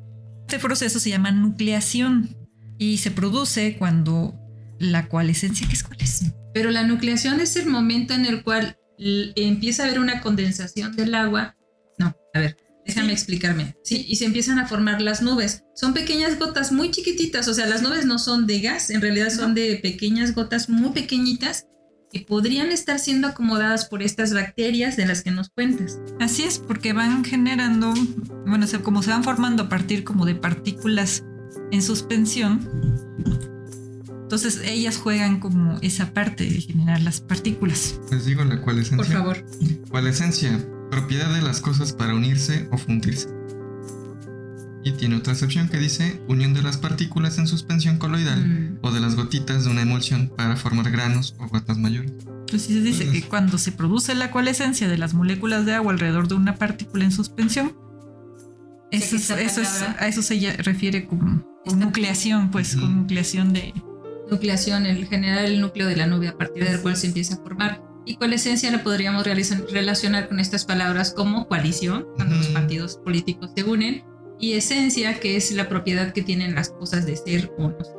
Este 0.50 0.58
proceso 0.66 0.98
se 0.98 1.10
llama 1.10 1.30
nucleación 1.30 2.36
y 2.76 2.98
se 2.98 3.12
produce 3.12 3.76
cuando 3.78 4.34
la 4.80 5.06
coalescencia, 5.06 5.64
¿qué 5.68 5.74
es 5.74 5.84
coalescencia? 5.84 6.36
Pero 6.52 6.72
la 6.72 6.82
nucleación 6.82 7.38
es 7.38 7.54
el 7.54 7.66
momento 7.66 8.14
en 8.14 8.26
el 8.26 8.42
cual 8.42 8.76
empieza 8.98 9.84
a 9.84 9.86
haber 9.86 10.00
una 10.00 10.20
condensación 10.20 10.96
del 10.96 11.14
agua. 11.14 11.56
No, 12.00 12.16
a 12.34 12.38
ver, 12.40 12.56
déjame 12.84 13.10
Sí. 13.10 13.12
explicarme. 13.12 13.76
Sí, 13.84 14.04
y 14.08 14.16
se 14.16 14.24
empiezan 14.24 14.58
a 14.58 14.66
formar 14.66 15.00
las 15.00 15.22
nubes. 15.22 15.62
Son 15.76 15.94
pequeñas 15.94 16.36
gotas 16.36 16.72
muy 16.72 16.90
chiquititas, 16.90 17.46
o 17.46 17.54
sea, 17.54 17.66
las 17.66 17.82
nubes 17.82 18.04
no 18.04 18.18
son 18.18 18.48
de 18.48 18.58
gas, 18.60 18.90
en 18.90 19.02
realidad 19.02 19.30
son 19.30 19.54
de 19.54 19.76
pequeñas 19.80 20.34
gotas 20.34 20.68
muy 20.68 20.90
pequeñitas 20.90 21.66
que 22.12 22.20
podrían 22.20 22.70
estar 22.72 22.98
siendo 22.98 23.28
acomodadas 23.28 23.84
por 23.86 24.02
estas 24.02 24.34
bacterias 24.34 24.96
de 24.96 25.06
las 25.06 25.22
que 25.22 25.30
nos 25.30 25.50
cuentas. 25.50 25.98
Así 26.18 26.42
es, 26.42 26.58
porque 26.58 26.92
van 26.92 27.24
generando, 27.24 27.94
bueno, 28.46 28.64
o 28.64 28.68
sea, 28.68 28.80
como 28.80 29.02
se 29.02 29.10
van 29.10 29.24
formando 29.24 29.64
a 29.64 29.68
partir 29.68 30.04
como 30.04 30.26
de 30.26 30.34
partículas 30.34 31.24
en 31.70 31.82
suspensión. 31.82 32.68
Entonces 34.22 34.60
ellas 34.64 34.96
juegan 34.96 35.40
como 35.40 35.78
esa 35.82 36.12
parte 36.12 36.44
de 36.44 36.60
generar 36.60 37.00
las 37.00 37.20
partículas. 37.20 38.00
Les 38.10 38.26
digo 38.26 38.44
la 38.44 38.60
coalescencia. 38.62 38.96
Por 38.96 39.06
favor. 39.06 39.44
Coalescencia, 39.90 40.64
propiedad 40.90 41.32
de 41.34 41.42
las 41.42 41.60
cosas 41.60 41.92
para 41.92 42.14
unirse 42.14 42.68
o 42.70 42.78
fundirse. 42.78 43.39
Y 44.82 44.92
tiene 44.92 45.16
otra 45.16 45.34
excepción 45.34 45.68
que 45.68 45.76
dice 45.78 46.22
unión 46.26 46.54
de 46.54 46.62
las 46.62 46.78
partículas 46.78 47.36
en 47.38 47.46
suspensión 47.46 47.98
coloidal 47.98 48.46
Mm. 48.46 48.78
o 48.82 48.90
de 48.90 49.00
las 49.00 49.14
gotitas 49.14 49.64
de 49.64 49.70
una 49.70 49.82
emulsión 49.82 50.32
para 50.34 50.56
formar 50.56 50.90
granos 50.90 51.34
o 51.38 51.48
gotas 51.48 51.76
mayores. 51.78 52.12
Entonces 52.22 52.62
se 52.62 52.80
dice 52.80 53.10
que 53.10 53.22
cuando 53.22 53.58
se 53.58 53.72
produce 53.72 54.14
la 54.14 54.30
coalescencia 54.30 54.88
de 54.88 54.96
las 54.98 55.12
moléculas 55.14 55.66
de 55.66 55.74
agua 55.74 55.92
alrededor 55.92 56.28
de 56.28 56.34
una 56.34 56.56
partícula 56.56 57.04
en 57.04 57.12
suspensión, 57.12 57.74
eso, 58.90 59.16
es- 59.16 59.30
eso 59.30 59.60
es- 59.60 59.82
a 59.82 60.08
eso 60.08 60.22
se 60.22 60.34
refiere 60.62 61.06
como 61.06 61.42
con 61.64 61.74
Esta- 61.74 61.76
nucleación, 61.84 62.50
pues 62.50 62.74
con 62.74 62.84
Ujú. 62.84 62.92
nucleación 63.02 63.52
de... 63.52 63.74
nucleación, 64.30 64.86
el 64.86 65.06
generar 65.06 65.44
el 65.44 65.60
núcleo 65.60 65.86
de 65.88 65.96
la 65.96 66.06
nube 66.06 66.28
a 66.28 66.38
partir 66.38 66.64
del 66.64 66.80
cual 66.80 66.96
se 66.96 67.08
empieza 67.08 67.34
a 67.34 67.38
formar. 67.38 67.82
Y 68.06 68.14
coalescencia 68.16 68.70
la 68.70 68.82
podríamos 68.82 69.24
realizar- 69.24 69.62
relacionar 69.72 70.28
con 70.28 70.38
estas 70.40 70.64
palabras 70.64 71.12
como 71.14 71.46
coalición, 71.48 72.06
cuando 72.16 72.36
los 72.36 72.46
Ujú. 72.46 72.54
partidos 72.54 72.96
políticos 73.04 73.50
se 73.56 73.64
unen, 73.64 74.04
y 74.40 74.54
esencia, 74.54 75.20
que 75.20 75.36
es 75.36 75.50
la 75.52 75.68
propiedad 75.68 76.12
que 76.12 76.22
tienen 76.22 76.54
las 76.54 76.70
cosas 76.70 77.06
de 77.06 77.16
ser 77.16 77.52
o 77.58 77.68
no 77.68 77.84
ser. 77.84 77.94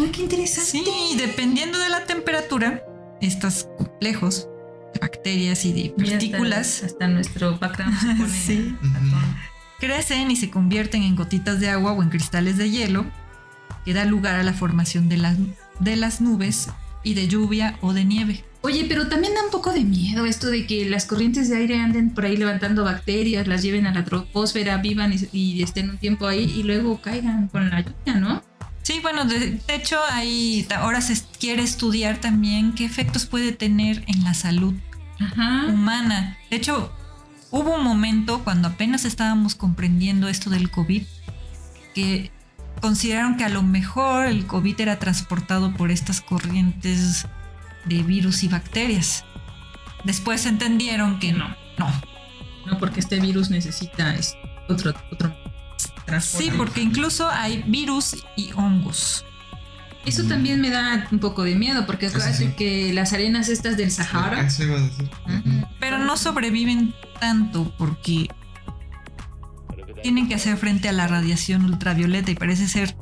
¡Ay, 0.00 0.08
qué 0.10 0.22
interesante! 0.22 0.70
Sí, 0.70 1.16
dependiendo 1.16 1.78
de 1.78 1.88
la 1.88 2.04
temperatura, 2.04 2.82
estos 3.20 3.68
complejos 3.78 4.48
bacterias 5.00 5.64
y 5.64 5.72
de 5.72 5.94
Mira, 5.96 6.16
hasta- 6.16 6.28
partículas 6.30 6.82
Hasta, 6.82 7.08
nuestro 7.08 7.58
background 7.58 7.98
se 8.00 8.06
pone 8.16 8.28
Sí. 8.28 8.76
a 8.82 8.98
tono. 8.98 9.36
crecen 9.78 10.30
y 10.30 10.36
se 10.36 10.50
convierten 10.50 11.02
en 11.02 11.16
gotitas 11.16 11.60
de 11.60 11.68
agua 11.70 11.92
o 11.92 12.02
en 12.02 12.08
cristales 12.10 12.56
de 12.56 12.70
hielo 12.70 13.06
que 13.84 13.94
da 13.94 14.04
lugar 14.04 14.36
a 14.36 14.42
la 14.42 14.52
formación 14.52 15.08
de 15.08 15.18
las, 15.18 15.36
de 15.80 15.96
las 15.96 16.20
nubes 16.20 16.68
y 17.04 17.14
de 17.14 17.28
lluvia 17.28 17.78
o 17.82 17.92
de 17.92 18.04
nieve. 18.04 18.44
Oye, 18.66 18.84
pero 18.88 19.06
también 19.06 19.32
da 19.32 19.44
un 19.44 19.52
poco 19.52 19.72
de 19.72 19.84
miedo 19.84 20.26
esto 20.26 20.48
de 20.48 20.66
que 20.66 20.90
las 20.90 21.04
corrientes 21.04 21.48
de 21.48 21.56
aire 21.56 21.78
anden 21.78 22.10
por 22.10 22.24
ahí 22.24 22.36
levantando 22.36 22.82
bacterias, 22.82 23.46
las 23.46 23.62
lleven 23.62 23.86
a 23.86 23.94
la 23.94 24.04
troposfera, 24.04 24.78
vivan 24.78 25.12
y, 25.12 25.28
y 25.30 25.62
estén 25.62 25.88
un 25.88 25.98
tiempo 25.98 26.26
ahí 26.26 26.52
y 26.52 26.64
luego 26.64 27.00
caigan 27.00 27.46
con 27.46 27.70
la 27.70 27.82
lluvia, 27.82 28.14
¿no? 28.16 28.42
Sí, 28.82 28.98
bueno, 29.02 29.24
de, 29.24 29.60
de 29.64 29.74
hecho 29.76 29.98
ahí 30.10 30.66
ahora 30.76 31.00
se 31.00 31.16
quiere 31.38 31.62
estudiar 31.62 32.20
también 32.20 32.72
qué 32.72 32.84
efectos 32.84 33.24
puede 33.24 33.52
tener 33.52 34.02
en 34.08 34.24
la 34.24 34.34
salud 34.34 34.74
Ajá. 35.20 35.66
humana. 35.66 36.36
De 36.50 36.56
hecho, 36.56 36.92
hubo 37.52 37.76
un 37.76 37.84
momento 37.84 38.42
cuando 38.42 38.66
apenas 38.66 39.04
estábamos 39.04 39.54
comprendiendo 39.54 40.26
esto 40.26 40.50
del 40.50 40.72
COVID 40.72 41.04
que 41.94 42.32
consideraron 42.80 43.36
que 43.36 43.44
a 43.44 43.48
lo 43.48 43.62
mejor 43.62 44.26
el 44.26 44.44
COVID 44.44 44.80
era 44.80 44.98
transportado 44.98 45.72
por 45.72 45.92
estas 45.92 46.20
corrientes 46.20 47.28
de 47.86 48.02
virus 48.02 48.42
y 48.42 48.48
bacterias. 48.48 49.24
Después 50.04 50.46
entendieron 50.46 51.18
que 51.18 51.32
no, 51.32 51.48
no. 51.78 51.92
No, 52.66 52.78
porque 52.78 53.00
este 53.00 53.20
virus 53.20 53.50
necesita 53.50 54.14
es, 54.14 54.36
otro, 54.68 54.92
otro 55.12 55.34
transporte. 56.04 56.50
Sí, 56.50 56.52
porque 56.56 56.82
incluso 56.82 57.28
hay 57.28 57.62
virus 57.66 58.16
y 58.36 58.52
hongos. 58.52 59.24
Eso 60.04 60.22
también 60.22 60.60
me 60.60 60.70
da 60.70 61.08
un 61.10 61.18
poco 61.18 61.42
de 61.42 61.56
miedo, 61.56 61.84
porque 61.84 62.06
acuérdate 62.06 62.36
sí. 62.36 62.52
que 62.56 62.92
las 62.94 63.12
arenas 63.12 63.48
estas 63.48 63.76
del 63.76 63.90
Sahara. 63.90 64.46
Eso 64.46 64.62
iba 64.62 64.76
a 64.76 64.80
decir. 64.80 65.10
Ujú. 65.26 65.66
Pero 65.80 65.98
no 65.98 66.16
sobreviven 66.16 66.94
tanto 67.18 67.74
porque 67.76 68.28
tienen 70.04 70.28
que 70.28 70.36
hacer 70.36 70.56
frente 70.56 70.88
a 70.88 70.92
la 70.92 71.08
radiación 71.08 71.64
ultravioleta 71.64 72.30
y 72.30 72.36
parece 72.36 72.68
ser 72.68 72.96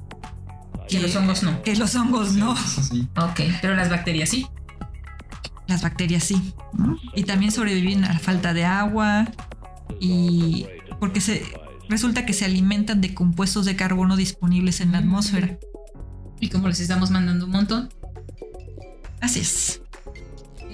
Que 0.88 1.00
los 1.00 1.14
hongos 1.14 1.42
no. 1.42 1.62
que 1.62 1.76
los 1.76 1.94
hongos 1.94 2.32
no. 2.32 2.54
Eso 2.54 2.82
sí. 2.82 3.06
Ok, 3.16 3.40
pero 3.60 3.74
las 3.74 3.90
bacterias 3.90 4.30
sí. 4.30 4.46
Las 5.66 5.82
bacterias 5.82 6.24
sí. 6.24 6.54
¿no? 6.72 6.98
Y 7.14 7.24
también 7.24 7.52
sobreviven 7.52 8.04
a 8.04 8.12
la 8.12 8.18
falta 8.18 8.52
de 8.52 8.64
agua 8.64 9.26
y 10.00 10.66
porque 11.00 11.20
se 11.20 11.42
resulta 11.88 12.26
que 12.26 12.32
se 12.32 12.44
alimentan 12.44 13.00
de 13.00 13.14
compuestos 13.14 13.64
de 13.64 13.76
carbono 13.76 14.16
disponibles 14.16 14.80
en 14.80 14.92
la 14.92 14.98
atmósfera. 14.98 15.58
Y 16.40 16.48
como 16.48 16.68
les 16.68 16.80
estamos 16.80 17.10
mandando 17.10 17.46
un 17.46 17.52
montón. 17.52 17.88
Así 19.20 19.40
es. 19.40 19.80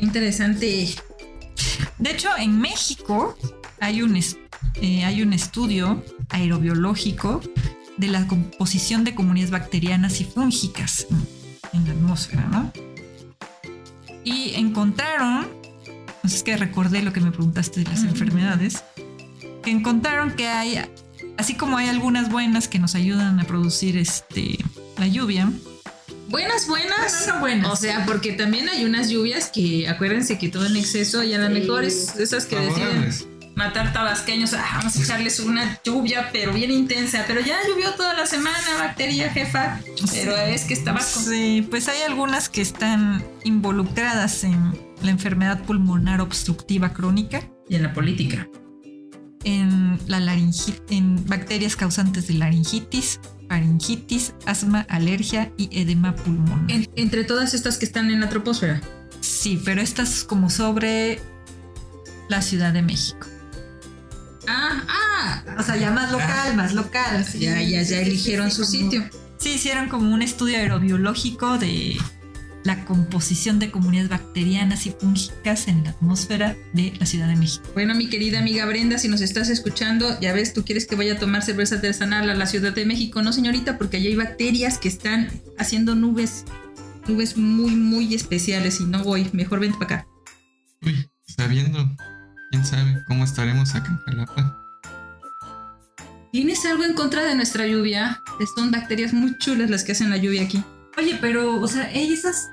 Interesante. 0.01 0.89
De 1.99 2.11
hecho, 2.11 2.29
en 2.39 2.61
México 2.61 3.37
hay 3.81 4.03
un, 4.03 4.17
eh, 4.17 5.05
hay 5.05 5.23
un 5.23 5.33
estudio 5.33 6.03
aerobiológico 6.31 7.41
de 7.97 8.09
la 8.09 8.27
composición 8.27 9.05
de 9.05 9.15
comunidades 9.15 9.51
bacterianas 9.51 10.21
y 10.21 10.25
fúngicas 10.25 11.07
en, 11.11 11.81
en 11.81 11.87
la 11.87 11.93
atmósfera, 11.93 12.47
¿no? 12.47 12.90
Y 14.25 14.55
encontraron, 14.55 15.49
pues 16.23 16.35
es 16.35 16.43
que 16.43 16.57
recordé 16.57 17.03
lo 17.03 17.13
que 17.13 17.21
me 17.21 17.31
preguntaste 17.31 17.81
de 17.81 17.91
las 17.91 18.03
enfermedades, 18.03 18.83
que 19.63 19.71
encontraron 19.71 20.33
que 20.33 20.49
hay, 20.49 20.81
así 21.39 21.55
como 21.55 21.77
hay 21.77 21.89
algunas 21.89 22.31
buenas 22.31 22.69
que 22.69 22.79
nos 22.79 22.95
ayudan 22.95 23.41
a 23.41 23.45
producir 23.45 23.97
este, 23.97 24.59
la 24.99 25.07
lluvia, 25.07 25.51
Buenas, 26.31 26.69
buenas. 26.69 27.27
Buenas, 27.27 27.41
buenas. 27.41 27.73
O 27.73 27.77
sea, 27.77 28.07
porque 28.07 28.33
también 28.33 28.69
hay 28.69 28.85
unas 28.85 29.11
lluvias 29.11 29.51
que 29.51 29.89
acuérdense 29.89 30.39
que 30.39 30.49
todo 30.49 30.65
en 30.65 30.77
exceso 30.77 31.25
y 31.25 31.35
a 31.35 31.39
lo 31.39 31.51
mejor 31.51 31.83
es 31.83 32.17
esas 32.17 32.47
que 32.47 32.55
deciden 32.55 32.77
Favorables. 32.77 33.27
Matar 33.55 33.93
tabasqueños. 33.93 34.55
Ah, 34.55 34.65
vamos 34.77 34.97
a 34.97 35.03
echarles 35.03 35.41
una 35.41 35.81
lluvia, 35.85 36.31
pero 36.33 36.53
bien 36.53 36.71
intensa. 36.71 37.25
Pero 37.27 37.41
ya 37.41 37.57
llovió 37.69 37.93
toda 37.95 38.15
la 38.15 38.27
semana, 38.27 38.59
bacteria, 38.79 39.31
jefa. 39.31 39.81
Pero 40.13 40.37
es 40.37 40.65
que 40.65 40.75
estaba 40.75 40.99
con. 40.99 41.07
Sí, 41.25 41.67
pues 41.71 41.89
hay 41.89 42.03
algunas 42.03 42.49
que 42.49 42.61
están 42.63 43.25
involucradas 43.45 44.45
en 44.45 44.73
la 45.03 45.11
enfermedad 45.11 45.61
pulmonar 45.63 46.21
obstructiva 46.21 46.93
crónica, 46.93 47.43
Y 47.69 47.77
en 47.77 47.83
la 47.83 47.93
política. 47.95 48.49
en 49.45 49.99
la 50.07 50.21
laringi- 50.21 50.83
en 50.91 51.25
bacterias 51.27 51.75
causantes 51.77 52.29
de 52.29 52.35
laringitis, 52.35 53.21
faringitis, 53.49 54.35
asma, 54.47 54.87
alergia 54.91 55.51
y 55.57 55.69
edema 55.81 56.15
pulmonar. 56.15 56.71
En- 56.71 56.89
entre 56.97 57.25
todas 57.25 57.55
estas 57.55 57.79
que 57.79 57.87
están 57.87 58.11
en 58.11 58.21
la 58.21 58.29
troposfera. 58.29 58.81
Sí, 59.21 59.61
pero 59.65 59.81
estas 59.81 60.25
como 60.25 60.51
sobre 60.51 61.21
la 62.29 62.43
Ciudad 62.43 62.73
de 62.75 62.83
México. 62.83 63.27
Ah, 64.49 64.85
ah. 64.89 65.45
O 65.59 65.63
sea, 65.63 65.77
ya 65.77 65.91
más 65.91 66.11
local, 66.13 66.57
más 66.57 66.73
local. 66.75 67.25
sí. 67.25 67.39
Ya, 67.41 67.61
ya, 67.63 67.83
ya 67.83 68.01
eligieron 68.01 68.51
su 68.51 68.63
como- 68.63 68.71
sitio. 68.71 69.05
Sí, 69.39 69.53
hicieron 69.55 69.89
como 69.89 70.13
un 70.13 70.21
estudio 70.23 70.59
aerobiológico 70.59 71.57
de 71.59 71.97
la 72.63 72.85
composición 72.85 73.59
de 73.59 73.71
comunidades 73.71 74.11
bacterianas 74.11 74.85
y 74.87 74.91
fúngicas 74.91 75.67
en 75.67 75.83
la 75.85 75.91
atmósfera 75.91 76.57
de 76.75 76.93
la 77.01 77.07
Ciudad 77.07 77.27
de 77.27 77.37
México. 77.37 77.65
Bueno, 77.73 77.95
mi 77.95 78.11
querida 78.11 78.39
amiga 78.41 78.67
Brenda, 78.67 78.99
si 78.99 79.09
nos 79.09 79.23
estás 79.23 79.49
escuchando, 79.49 80.21
ya 80.21 80.35
ves, 80.35 80.53
tú 80.53 80.63
quieres 80.63 80.87
que 80.87 80.95
vaya 80.95 81.15
a 81.15 81.19
tomar 81.19 81.43
cerveza 81.43 81.77
artesanal 81.77 82.29
a 82.29 82.35
la 82.35 82.45
Ciudad 82.45 82.75
de 82.75 82.85
México. 82.85 83.23
No, 83.23 83.33
señorita, 83.33 83.79
porque 83.79 83.97
allí 83.97 84.09
hay 84.09 84.17
bacterias 84.17 84.77
que 84.77 84.89
están 84.89 85.31
haciendo 85.59 85.95
nubes, 85.95 86.45
nubes 87.09 87.39
muy, 87.39 87.71
muy 87.77 88.15
especiales 88.15 88.79
y 88.81 88.85
no 88.85 89.03
voy. 89.05 89.27
Mejor 89.33 89.61
vente 89.61 89.79
para 89.79 90.01
acá. 90.01 90.07
Uy, 90.83 91.09
sabiendo, 91.35 91.97
quién 92.51 92.65
sabe 92.65 93.03
cómo 93.07 93.25
estaremos 93.25 93.75
acá 93.75 93.89
en 93.89 93.99
Jalapa. 93.99 94.57
¿Tienes 96.33 96.65
algo 96.65 96.85
en 96.85 96.95
contra 96.95 97.25
de 97.25 97.35
nuestra 97.35 97.67
lluvia? 97.67 98.23
Son 98.55 98.71
bacterias 98.71 99.13
muy 99.13 99.37
chulas 99.39 99.71
las 99.71 99.83
que 99.83 99.93
hacen 99.93 100.11
la 100.11 100.17
lluvia 100.17 100.43
aquí. 100.43 100.63
Oye, 100.97 101.19
pero, 101.21 101.61
o 101.61 101.67
sea, 101.67 101.85
hay 101.85 102.13
esas 102.13 102.49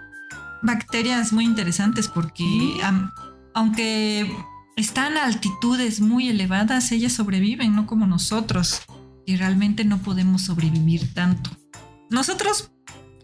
bacterias 0.62 1.32
muy 1.34 1.46
interesantes 1.46 2.08
porque 2.08 2.44
aunque 3.54 4.32
están 4.76 5.18
a 5.18 5.26
altitudes 5.26 6.02
muy 6.02 6.30
elevadas, 6.30 6.92
ellas 6.92 7.14
sobreviven, 7.14 7.76
no 7.76 7.86
como 7.86 8.08
nosotros, 8.08 8.82
y 9.26 9.36
realmente 9.36 9.84
no 9.86 9.98
podemos 10.00 10.44
sobrevivir 10.44 11.14
tanto. 11.14 11.50
Nosotros, 12.10 12.72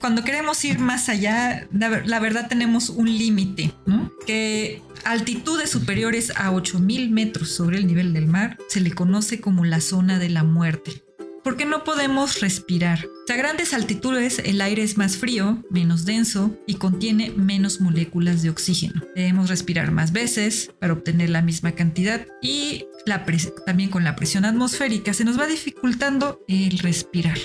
cuando 0.03 0.25
queremos 0.25 0.65
ir 0.65 0.79
más 0.79 1.07
allá, 1.07 1.65
la, 1.71 1.87
ver- 1.87 2.05
la 2.09 2.19
verdad 2.19 2.49
tenemos 2.49 2.89
un 2.89 3.05
límite, 3.17 3.73
¿no? 3.85 4.11
Que 4.27 4.81
altitudes 5.05 5.69
superiores 5.69 6.33
a 6.35 6.51
8000 6.51 7.09
metros 7.09 7.51
sobre 7.51 7.77
el 7.77 7.87
nivel 7.87 8.11
del 8.11 8.27
mar 8.27 8.57
se 8.67 8.81
le 8.81 8.91
conoce 8.91 9.39
como 9.39 9.63
la 9.63 9.79
zona 9.79 10.19
de 10.19 10.27
la 10.27 10.43
muerte 10.43 11.03
porque 11.41 11.63
no 11.65 11.85
podemos 11.85 12.41
respirar. 12.41 13.05
A 13.29 13.33
grandes 13.35 13.73
altitudes 13.73 14.39
el 14.39 14.59
aire 14.59 14.83
es 14.83 14.97
más 14.97 15.15
frío, 15.15 15.63
menos 15.69 16.03
denso 16.03 16.57
y 16.67 16.75
contiene 16.75 17.31
menos 17.31 17.79
moléculas 17.79 18.41
de 18.41 18.49
oxígeno. 18.49 19.01
Debemos 19.15 19.49
respirar 19.49 19.91
más 19.91 20.11
veces 20.11 20.71
para 20.79 20.93
obtener 20.93 21.29
la 21.29 21.41
misma 21.41 21.71
cantidad 21.73 22.25
y 22.41 22.85
la 23.05 23.25
también 23.65 23.89
con 23.89 24.03
la 24.03 24.15
presión 24.17 24.43
atmosférica 24.43 25.13
se 25.13 25.23
nos 25.25 25.39
va 25.39 25.47
dificultando 25.47 26.43
el 26.49 26.77
respirar. 26.79 27.37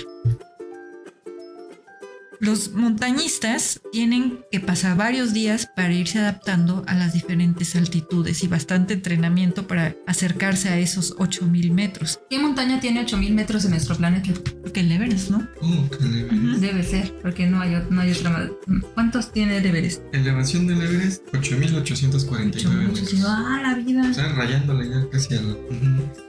Los 2.39 2.71
montañistas 2.73 3.81
tienen 3.91 4.45
que 4.49 4.61
pasar 4.61 4.95
varios 4.95 5.33
días 5.33 5.69
para 5.75 5.93
irse 5.93 6.19
adaptando 6.19 6.83
a 6.87 6.93
las 6.93 7.11
diferentes 7.11 7.75
altitudes 7.75 8.43
y 8.43 8.47
bastante 8.47 8.93
entrenamiento 8.93 9.67
para 9.67 9.95
acercarse 10.07 10.69
a 10.69 10.77
esos 10.77 11.15
8000 11.17 11.71
metros. 11.71 12.21
¿Qué 12.29 12.39
montaña 12.39 12.79
tiene 12.79 13.01
8000 13.01 13.33
metros 13.33 13.65
en 13.65 13.71
nuestro 13.71 13.95
planeta? 13.95 14.29
Porque 14.61 14.79
el 14.79 14.91
Everest, 14.91 15.31
¿no? 15.31 15.39
Uh, 15.61 15.89
qué 15.89 16.05
leve. 16.05 16.59
Debe 16.59 16.83
ser, 16.83 17.13
porque 17.21 17.45
no 17.45 17.59
hay, 17.59 17.75
no 17.89 17.99
hay 17.99 18.11
otra 18.13 18.29
más. 18.29 18.49
¿Cuántos 18.93 19.33
tiene 19.33 19.57
el 19.57 19.65
Everest? 19.65 20.01
Elevación 20.13 20.67
del 20.67 20.81
Everest, 20.81 21.23
8849 21.33 22.87
metros. 22.87 23.13
Ah, 23.27 23.59
la 23.61 23.75
vida. 23.75 24.09
O 24.09 24.13
sea, 24.13 24.29
rayándole 24.29 24.89
ya 24.89 25.09
casi 25.09 25.35
al. 25.35 25.51
Ujú. 25.51 26.28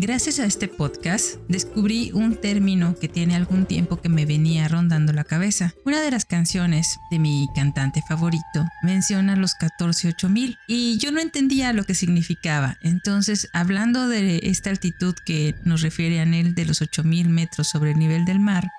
Gracias 0.00 0.38
a 0.38 0.44
este 0.46 0.68
podcast 0.68 1.38
descubrí 1.48 2.12
un 2.12 2.36
término 2.36 2.94
que 3.00 3.08
tiene 3.08 3.34
algún 3.34 3.66
tiempo 3.66 4.00
que 4.00 4.08
me 4.08 4.26
venía 4.26 4.68
rondando 4.68 5.12
la 5.12 5.24
cabeza. 5.24 5.74
Una 5.84 6.00
de 6.00 6.12
las 6.12 6.24
canciones 6.24 7.00
de 7.10 7.18
mi 7.18 7.48
cantante 7.52 8.00
favorito 8.08 8.64
menciona 8.84 9.34
los 9.34 9.56
14-8000 9.56 10.56
y 10.68 10.98
yo 10.98 11.10
no 11.10 11.18
entendía 11.18 11.72
lo 11.72 11.82
que 11.82 11.96
significaba. 11.96 12.78
Entonces, 12.80 13.48
hablando 13.52 14.06
de 14.06 14.38
esta 14.44 14.70
altitud 14.70 15.16
que 15.26 15.56
nos 15.64 15.82
refiere 15.82 16.20
a 16.20 16.22
él 16.22 16.54
de 16.54 16.64
los 16.64 16.80
8000 16.80 17.28
metros 17.28 17.66
sobre 17.66 17.90
el 17.90 17.98
nivel 17.98 18.24
del 18.24 18.38
mar, 18.38 18.70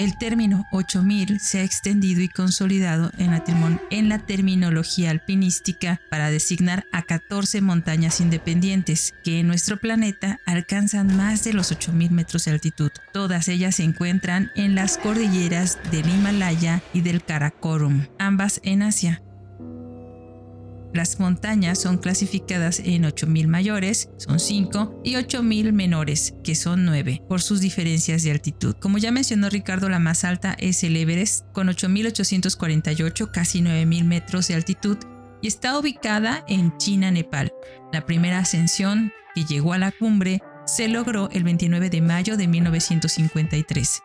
El 0.00 0.16
término 0.16 0.66
8000 0.70 1.40
se 1.40 1.58
ha 1.58 1.62
extendido 1.62 2.22
y 2.22 2.28
consolidado 2.30 3.12
en 3.18 4.08
la, 4.08 4.18
terminología 4.18 5.10
alpinística 5.10 6.00
para 6.08 6.30
designar 6.30 6.86
a 6.90 7.02
14 7.02 7.60
montañas 7.60 8.22
independientes 8.22 9.12
que 9.22 9.40
en 9.40 9.46
nuestro 9.46 9.76
planeta 9.76 10.40
alcanzan 10.46 11.14
más 11.18 11.44
de 11.44 11.52
los 11.52 11.70
8000 11.70 12.12
metros 12.12 12.46
de 12.46 12.52
altitud. 12.52 12.90
Todas 13.12 13.48
ellas 13.48 13.76
se 13.76 13.82
encuentran 13.82 14.50
en 14.56 14.74
las 14.74 14.96
cordilleras 14.96 15.78
del 15.90 16.08
Himalaya 16.08 16.82
y 16.94 17.02
del 17.02 17.22
Karakorum, 17.22 18.06
ambas 18.18 18.62
en 18.64 18.82
Asia. 18.82 19.20
Las 20.92 21.20
montañas 21.20 21.80
son 21.80 21.98
clasificadas 21.98 22.80
en 22.80 23.04
8000 23.04 23.46
mayores, 23.46 24.10
son 24.16 24.40
5, 24.40 25.02
y 25.04 25.16
8000 25.16 25.72
menores, 25.72 26.34
que 26.42 26.56
son 26.56 26.84
9, 26.84 27.22
por 27.28 27.40
sus 27.42 27.60
diferencias 27.60 28.24
de 28.24 28.32
altitud. 28.32 28.74
Como 28.80 28.98
ya 28.98 29.12
mencionó 29.12 29.48
Ricardo, 29.50 29.88
la 29.88 30.00
más 30.00 30.24
alta 30.24 30.56
es 30.58 30.82
el 30.82 30.96
Everest, 30.96 31.46
con 31.52 31.68
8848, 31.68 33.30
casi 33.32 33.62
9000 33.62 34.04
metros 34.04 34.48
de 34.48 34.54
altitud, 34.54 34.98
y 35.42 35.46
está 35.46 35.78
ubicada 35.78 36.44
en 36.48 36.76
China, 36.78 37.10
Nepal. 37.10 37.52
La 37.92 38.04
primera 38.04 38.38
ascensión 38.38 39.12
que 39.34 39.44
llegó 39.44 39.72
a 39.72 39.78
la 39.78 39.92
cumbre 39.92 40.42
se 40.66 40.88
logró 40.88 41.30
el 41.30 41.44
29 41.44 41.88
de 41.88 42.00
mayo 42.00 42.36
de 42.36 42.48
1953. 42.48 44.02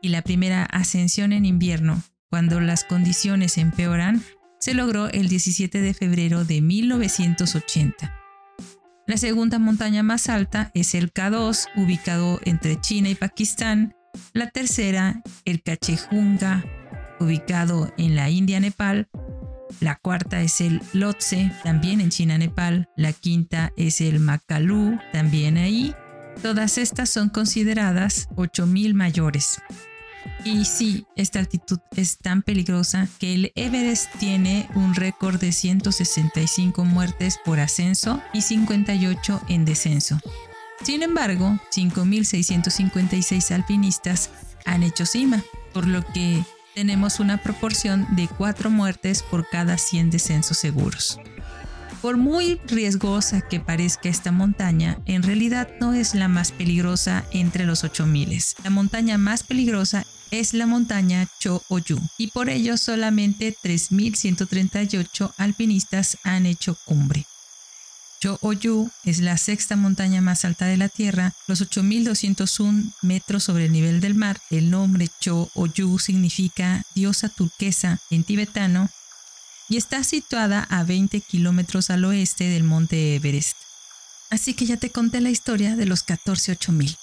Y 0.00 0.08
la 0.08 0.22
primera 0.22 0.64
ascensión 0.64 1.32
en 1.32 1.44
invierno, 1.44 2.02
cuando 2.30 2.60
las 2.60 2.84
condiciones 2.84 3.58
empeoran, 3.58 4.22
se 4.62 4.74
logró 4.74 5.08
el 5.08 5.26
17 5.26 5.80
de 5.80 5.92
febrero 5.92 6.44
de 6.44 6.60
1980. 6.60 8.16
La 9.08 9.16
segunda 9.16 9.58
montaña 9.58 10.04
más 10.04 10.28
alta 10.28 10.70
es 10.72 10.94
el 10.94 11.12
K2, 11.12 11.66
ubicado 11.74 12.38
entre 12.44 12.80
China 12.80 13.08
y 13.08 13.16
Pakistán. 13.16 13.96
La 14.32 14.50
tercera, 14.50 15.20
el 15.44 15.64
Kachejunga, 15.64 16.64
ubicado 17.18 17.92
en 17.98 18.14
la 18.14 18.30
India, 18.30 18.60
Nepal. 18.60 19.08
La 19.80 19.96
cuarta 19.96 20.42
es 20.42 20.60
el 20.60 20.80
Lhotse, 20.92 21.50
también 21.64 22.00
en 22.00 22.10
China, 22.10 22.38
Nepal. 22.38 22.88
La 22.96 23.12
quinta 23.12 23.72
es 23.76 24.00
el 24.00 24.20
Makalu, 24.20 24.96
también 25.12 25.56
ahí. 25.56 25.92
Todas 26.40 26.78
estas 26.78 27.10
son 27.10 27.30
consideradas 27.30 28.28
8000 28.36 28.94
mayores. 28.94 29.60
Y 30.44 30.64
sí, 30.64 31.06
esta 31.16 31.38
altitud 31.38 31.78
es 31.96 32.18
tan 32.18 32.42
peligrosa 32.42 33.08
que 33.18 33.34
el 33.34 33.52
Everest 33.54 34.10
tiene 34.18 34.68
un 34.74 34.94
récord 34.94 35.40
de 35.40 35.52
165 35.52 36.84
muertes 36.84 37.38
por 37.44 37.60
ascenso 37.60 38.20
y 38.32 38.42
58 38.42 39.42
en 39.48 39.64
descenso. 39.64 40.18
Sin 40.82 41.02
embargo, 41.02 41.60
5.656 41.72 43.54
alpinistas 43.54 44.30
han 44.64 44.82
hecho 44.82 45.06
cima, 45.06 45.42
por 45.72 45.86
lo 45.86 46.04
que 46.12 46.42
tenemos 46.74 47.20
una 47.20 47.38
proporción 47.38 48.06
de 48.16 48.28
4 48.28 48.70
muertes 48.70 49.22
por 49.22 49.48
cada 49.48 49.78
100 49.78 50.10
descensos 50.10 50.58
seguros. 50.58 51.20
Por 52.02 52.16
muy 52.16 52.60
riesgosa 52.66 53.42
que 53.42 53.60
parezca 53.60 54.08
esta 54.08 54.32
montaña, 54.32 54.98
en 55.06 55.22
realidad 55.22 55.68
no 55.80 55.94
es 55.94 56.16
la 56.16 56.26
más 56.26 56.50
peligrosa 56.50 57.24
entre 57.30 57.64
los 57.64 57.84
8000. 57.84 58.42
La 58.64 58.70
montaña 58.70 59.18
más 59.18 59.44
peligrosa 59.44 60.04
es 60.32 60.52
la 60.52 60.66
montaña 60.66 61.28
Cho-Oyu 61.38 62.00
y 62.18 62.26
por 62.26 62.50
ello 62.50 62.76
solamente 62.76 63.54
3.138 63.62 65.32
alpinistas 65.36 66.18
han 66.24 66.46
hecho 66.46 66.76
cumbre. 66.86 67.24
Cho-Oyu 68.20 68.90
es 69.04 69.20
la 69.20 69.36
sexta 69.36 69.76
montaña 69.76 70.20
más 70.20 70.44
alta 70.44 70.66
de 70.66 70.78
la 70.78 70.88
Tierra, 70.88 71.32
los 71.46 71.62
8.201 71.62 72.92
metros 73.02 73.44
sobre 73.44 73.66
el 73.66 73.72
nivel 73.72 74.00
del 74.00 74.16
mar. 74.16 74.40
El 74.50 74.70
nombre 74.70 75.08
Cho-Oyu 75.20 76.00
significa 76.00 76.82
diosa 76.96 77.28
turquesa 77.28 78.00
en 78.10 78.24
tibetano 78.24 78.90
y 79.72 79.78
está 79.78 80.04
situada 80.04 80.64
a 80.64 80.84
20 80.84 81.22
kilómetros 81.22 81.88
al 81.88 82.04
oeste 82.04 82.44
del 82.44 82.62
monte 82.62 83.16
Everest. 83.16 83.56
Así 84.28 84.52
que 84.52 84.66
ya 84.66 84.76
te 84.76 84.90
conté 84.90 85.22
la 85.22 85.30
historia 85.30 85.76
de 85.76 85.86
los 85.86 86.02
14 86.02 86.52
8000. 86.52 86.98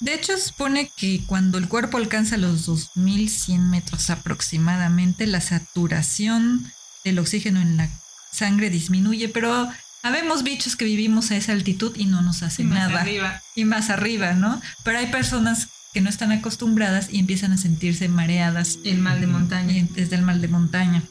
De 0.00 0.12
hecho, 0.12 0.36
se 0.36 0.48
supone 0.48 0.92
que 0.94 1.22
cuando 1.24 1.56
el 1.56 1.68
cuerpo 1.68 1.96
alcanza 1.96 2.36
los 2.36 2.66
2100 2.66 3.70
metros 3.70 4.10
aproximadamente, 4.10 5.26
la 5.26 5.40
saturación 5.40 6.70
del 7.02 7.18
oxígeno 7.18 7.62
en 7.62 7.78
la 7.78 7.88
sangre 8.30 8.68
disminuye, 8.68 9.30
pero 9.30 9.72
habemos 10.02 10.42
bichos 10.42 10.76
que 10.76 10.84
vivimos 10.84 11.30
a 11.30 11.36
esa 11.36 11.52
altitud 11.52 11.96
y 11.96 12.04
no 12.04 12.20
nos 12.20 12.42
hace 12.42 12.60
y 12.60 12.66
más 12.66 12.90
nada. 12.90 13.00
Arriba. 13.00 13.42
Y 13.54 13.64
más 13.64 13.88
arriba, 13.88 14.34
¿no? 14.34 14.60
Pero 14.84 14.98
hay 14.98 15.06
personas 15.06 15.68
que 15.92 16.00
no 16.00 16.08
están 16.08 16.32
acostumbradas 16.32 17.12
y 17.12 17.18
empiezan 17.18 17.52
a 17.52 17.58
sentirse 17.58 18.08
mareadas. 18.08 18.78
El 18.84 18.98
mal 18.98 19.20
de 19.20 19.26
montaña. 19.26 19.86
Desde 19.94 20.16
el 20.16 20.22
mal 20.22 20.40
de 20.40 20.48
montaña. 20.48 21.02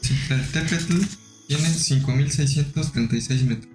Sí, 0.00 0.14
el 0.30 0.46
Tepetl 0.48 1.04
tiene 1.46 1.68
5636 1.68 3.44
metros. 3.44 3.74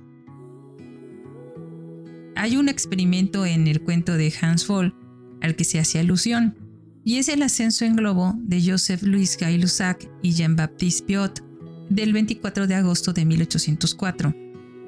Hay 2.35 2.57
un 2.57 2.69
experimento 2.69 3.45
en 3.45 3.67
el 3.67 3.81
cuento 3.81 4.13
de 4.17 4.33
Hans 4.41 4.67
Voll 4.67 4.93
al 5.41 5.55
que 5.55 5.63
se 5.63 5.79
hace 5.79 5.99
alusión, 5.99 6.57
y 7.03 7.17
es 7.17 7.29
el 7.29 7.43
ascenso 7.43 7.85
en 7.85 7.95
globo 7.95 8.33
de 8.39 8.63
Joseph 8.65 9.03
Louis 9.03 9.37
Gay-Lussac 9.37 10.09
y 10.23 10.33
Jean-Baptiste 10.33 11.05
Biot 11.05 11.43
del 11.89 12.13
24 12.13 12.67
de 12.67 12.75
agosto 12.75 13.13
de 13.13 13.25
1804. 13.25 14.33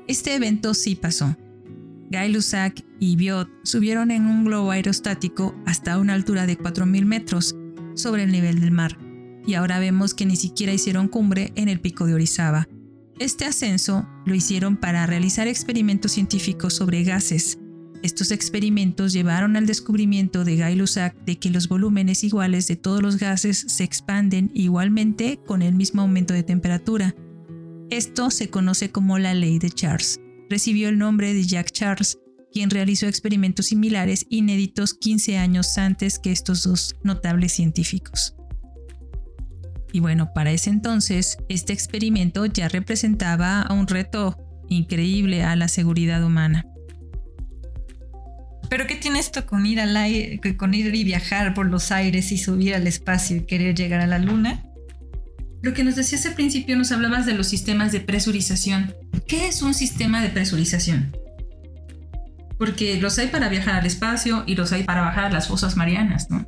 Este 0.07 0.34
evento 0.34 0.73
sí 0.73 0.95
pasó. 0.95 1.38
Gay-Lussac 2.09 2.84
y 2.99 3.15
Biot 3.15 3.49
subieron 3.63 4.11
en 4.11 4.25
un 4.25 4.45
globo 4.45 4.71
aerostático 4.71 5.55
hasta 5.65 5.97
una 5.97 6.13
altura 6.13 6.45
de 6.45 6.57
4.000 6.57 7.05
metros 7.05 7.55
sobre 7.95 8.23
el 8.23 8.31
nivel 8.31 8.59
del 8.59 8.71
mar, 8.71 8.97
y 9.45 9.55
ahora 9.55 9.79
vemos 9.79 10.13
que 10.13 10.25
ni 10.25 10.35
siquiera 10.35 10.73
hicieron 10.73 11.07
cumbre 11.07 11.51
en 11.55 11.69
el 11.69 11.79
pico 11.79 12.05
de 12.05 12.13
Orizaba, 12.13 12.67
este 13.19 13.45
ascenso 13.45 14.07
lo 14.25 14.35
hicieron 14.35 14.77
para 14.77 15.07
realizar 15.07 15.47
experimentos 15.47 16.11
científicos 16.11 16.75
sobre 16.75 17.03
gases. 17.03 17.57
Estos 18.03 18.29
experimentos 18.29 19.11
llevaron 19.11 19.55
al 19.55 19.65
descubrimiento 19.65 20.45
de 20.45 20.55
Gay-Lussac 20.55 21.15
de 21.25 21.39
que 21.39 21.49
los 21.49 21.67
volúmenes 21.67 22.23
iguales 22.23 22.67
de 22.67 22.75
todos 22.75 23.01
los 23.01 23.17
gases 23.17 23.65
se 23.67 23.84
expanden 23.84 24.51
igualmente 24.53 25.39
con 25.47 25.63
el 25.63 25.73
mismo 25.73 26.03
aumento 26.03 26.35
de 26.35 26.43
temperatura. 26.43 27.15
Esto 27.89 28.29
se 28.29 28.51
conoce 28.51 28.91
como 28.91 29.17
la 29.17 29.34
ley 29.34 29.57
de 29.57 29.71
Charles. 29.71 30.21
Recibió 30.49 30.90
el 30.90 30.98
nombre 30.98 31.34
de 31.34 31.44
Jack 31.44 31.72
Charles, 31.72 32.18
quien 32.52 32.69
realizó 32.69 33.07
experimentos 33.07 33.68
similares 33.68 34.26
inéditos 34.30 34.94
15 34.94 35.38
años 35.38 35.78
antes 35.78 36.19
que 36.19 36.32
estos 36.32 36.64
dos 36.64 36.95
notables 37.03 37.52
científicos. 37.52 38.36
Y 39.91 39.99
bueno, 39.99 40.32
para 40.34 40.52
ese 40.52 40.69
entonces, 40.69 41.38
este 41.49 41.74
experimento 41.74 42.45
ya 42.45 42.68
representaba 42.68 43.68
un 43.69 43.88
reto 43.88 44.38
increíble 44.69 45.44
a 45.44 45.56
la 45.56 45.68
seguridad 45.68 46.24
humana. 46.24 46.65
Pero 48.69 48.86
¿qué 48.86 48.95
tiene 48.95 49.19
esto 49.19 49.45
con 49.45 49.65
ir 49.65 49.80
al 49.80 49.95
aire, 49.95 50.40
con 50.57 50.74
ir 50.74 50.94
y 50.94 51.03
viajar 51.03 51.53
por 51.53 51.68
los 51.68 51.91
aires 51.91 52.32
y 52.32 52.38
subir 52.38 52.76
al 52.76 52.86
espacio 52.86 53.38
y 53.38 53.45
querer 53.45 53.76
llegar 53.76 54.02
a 54.02 54.07
la 54.07 54.19
luna? 54.19 54.65
Lo 55.61 55.74
que 55.74 55.84
nos 55.84 55.95
decías 55.95 56.26
al 56.26 56.36
principio 56.36 56.78
nos 56.78 56.91
hablabas 56.91 57.26
de 57.26 57.34
los 57.34 57.48
sistemas 57.48 57.91
de 57.91 58.02
presurización. 58.02 58.94
¿Qué 59.27 59.47
es 59.47 59.61
un 59.61 59.73
sistema 59.73 60.21
de 60.21 60.29
presurización? 60.29 61.15
Porque 62.57 62.99
los 62.99 63.19
hay 63.19 63.27
para 63.27 63.49
viajar 63.49 63.75
al 63.75 63.85
espacio 63.85 64.43
y 64.47 64.55
los 64.55 64.71
hay 64.71 64.83
para 64.83 65.01
bajar 65.01 65.25
a 65.25 65.29
las 65.29 65.47
fosas 65.49 65.75
marianas, 65.75 66.29
¿no? 66.29 66.47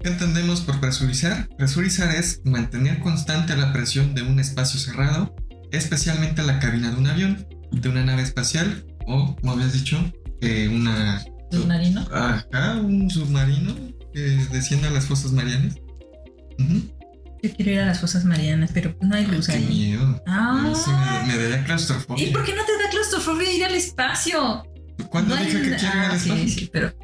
¿Qué 0.00 0.08
entendemos 0.08 0.60
por 0.60 0.80
presurizar? 0.80 1.48
Presurizar 1.58 2.14
es 2.14 2.40
mantener 2.44 3.00
constante 3.00 3.56
la 3.56 3.72
presión 3.72 4.14
de 4.14 4.22
un 4.22 4.38
espacio 4.38 4.78
cerrado, 4.78 5.34
especialmente 5.72 6.42
la 6.42 6.60
cabina 6.60 6.90
de 6.90 6.96
un 6.96 7.06
avión, 7.08 7.46
de 7.72 7.88
una 7.88 8.04
nave 8.04 8.22
espacial 8.22 8.86
o, 9.06 9.34
como 9.36 9.52
habías 9.52 9.72
dicho, 9.72 10.12
que 10.40 10.68
una... 10.68 11.24
¿Submarino? 11.50 12.06
Ajá, 12.12 12.76
un 12.80 13.10
submarino 13.10 13.74
que 14.12 14.20
descienda 14.52 14.88
a 14.88 14.92
las 14.92 15.06
fosas 15.06 15.32
marianas. 15.32 15.74
Yo 17.44 17.54
quiero 17.54 17.72
ir 17.72 17.80
a 17.80 17.84
las 17.86 18.00
fosas 18.00 18.24
marianas, 18.24 18.70
pero 18.72 18.96
no 19.02 19.14
hay 19.14 19.26
luz 19.26 19.48
Qué 19.48 19.52
ahí. 19.52 19.66
miedo. 19.66 20.22
Ah. 20.26 20.72
Sí, 20.74 20.90
me, 21.26 21.32
me 21.34 21.42
daría 21.42 21.62
claustrofobia. 21.64 22.26
¿Y 22.26 22.30
por 22.32 22.42
qué 22.42 22.54
no 22.56 22.64
te 22.64 22.72
da 22.82 22.88
claustrofobia 22.90 23.52
ir 23.52 23.64
al 23.66 23.74
espacio? 23.74 24.64
¿Cuándo 25.10 25.34
No 25.36 25.42
dije 25.44 25.60
que 25.60 25.76
quiero 25.76 25.76
ir 25.76 25.84
al 25.86 26.10
Ah, 26.12 26.18
sí, 26.18 26.30
espacio? 26.30 26.48
sí, 26.48 26.70
pero 26.72 26.94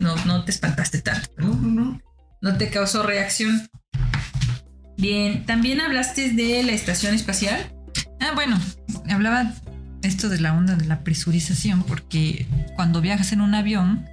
no, 0.00 0.16
no 0.24 0.44
te 0.46 0.50
espantaste 0.50 1.02
tanto. 1.02 1.28
No, 1.36 1.48
no, 1.54 1.68
no. 1.68 2.00
No 2.40 2.56
te 2.56 2.70
causó 2.70 3.02
reacción. 3.02 3.68
Bien, 4.96 5.44
también 5.44 5.80
hablaste 5.82 6.30
de 6.32 6.62
la 6.62 6.72
estación 6.72 7.14
espacial. 7.14 7.72
Ah, 8.20 8.32
bueno, 8.34 8.58
hablaba 9.10 9.52
esto 10.02 10.28
de 10.30 10.40
la 10.40 10.54
onda 10.54 10.74
de 10.74 10.86
la 10.86 11.04
presurización, 11.04 11.82
porque 11.82 12.46
cuando 12.76 13.00
viajas 13.02 13.32
en 13.32 13.40
un 13.42 13.54
avión, 13.54 14.06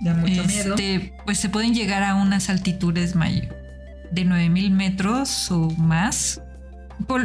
Da 0.00 0.14
mucho 0.14 0.44
miedo. 0.44 0.74
este, 0.74 1.14
pues 1.24 1.38
se 1.38 1.48
pueden 1.48 1.72
llegar 1.74 2.02
a 2.02 2.14
unas 2.16 2.48
altitudes 2.50 3.14
may- 3.14 3.48
de 4.16 4.24
9000 4.24 4.72
metros 4.72 5.52
o 5.52 5.70
más. 5.76 6.42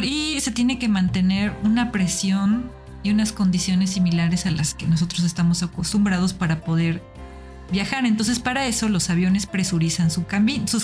Y 0.03 0.39
se 0.41 0.51
tiene 0.51 0.77
que 0.77 0.88
mantener 0.88 1.55
una 1.63 1.91
presión 1.91 2.69
y 3.01 3.09
unas 3.09 3.31
condiciones 3.31 3.91
similares 3.91 4.45
a 4.45 4.51
las 4.51 4.76
que 4.76 4.85
nosotros 4.85 5.23
estamos 5.23 5.63
acostumbrados 5.63 6.34
para 6.34 6.61
poder 6.61 7.01
viajar. 7.72 8.05
Entonces 8.05 8.39
para 8.39 8.68
eso 8.68 8.89
los 8.89 9.09
aviones 9.09 9.47
presurizan 9.47 10.11
sus 10.11 10.26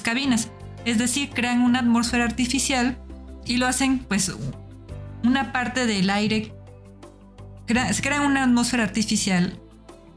cabinas, 0.01 0.49
es 0.85 0.97
decir, 0.97 1.29
crean 1.29 1.61
una 1.61 1.79
atmósfera 1.79 2.23
artificial 2.23 2.97
y 3.45 3.57
lo 3.57 3.67
hacen 3.67 3.99
pues 3.99 4.34
una 5.23 5.51
parte 5.51 5.85
del 5.85 6.09
aire, 6.09 6.53
se 7.67 8.01
crea 8.01 8.21
una 8.21 8.43
atmósfera 8.43 8.84
artificial 8.84 9.59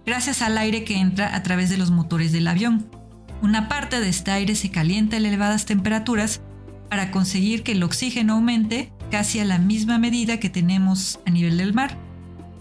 gracias 0.06 0.42
al 0.42 0.56
aire 0.56 0.84
que 0.84 0.96
entra 0.96 1.34
a 1.34 1.42
través 1.42 1.68
de 1.70 1.76
los 1.76 1.90
motores 1.90 2.32
del 2.32 2.46
avión. 2.46 2.99
Una 3.42 3.68
parte 3.68 4.00
de 4.00 4.08
este 4.08 4.30
aire 4.30 4.54
se 4.54 4.70
calienta 4.70 5.16
a 5.16 5.18
elevadas 5.18 5.64
temperaturas 5.64 6.42
para 6.90 7.10
conseguir 7.10 7.62
que 7.62 7.72
el 7.72 7.82
oxígeno 7.82 8.34
aumente 8.34 8.92
casi 9.10 9.40
a 9.40 9.44
la 9.44 9.58
misma 9.58 9.98
medida 9.98 10.38
que 10.38 10.50
tenemos 10.50 11.20
a 11.26 11.30
nivel 11.30 11.56
del 11.56 11.72
mar. 11.72 11.96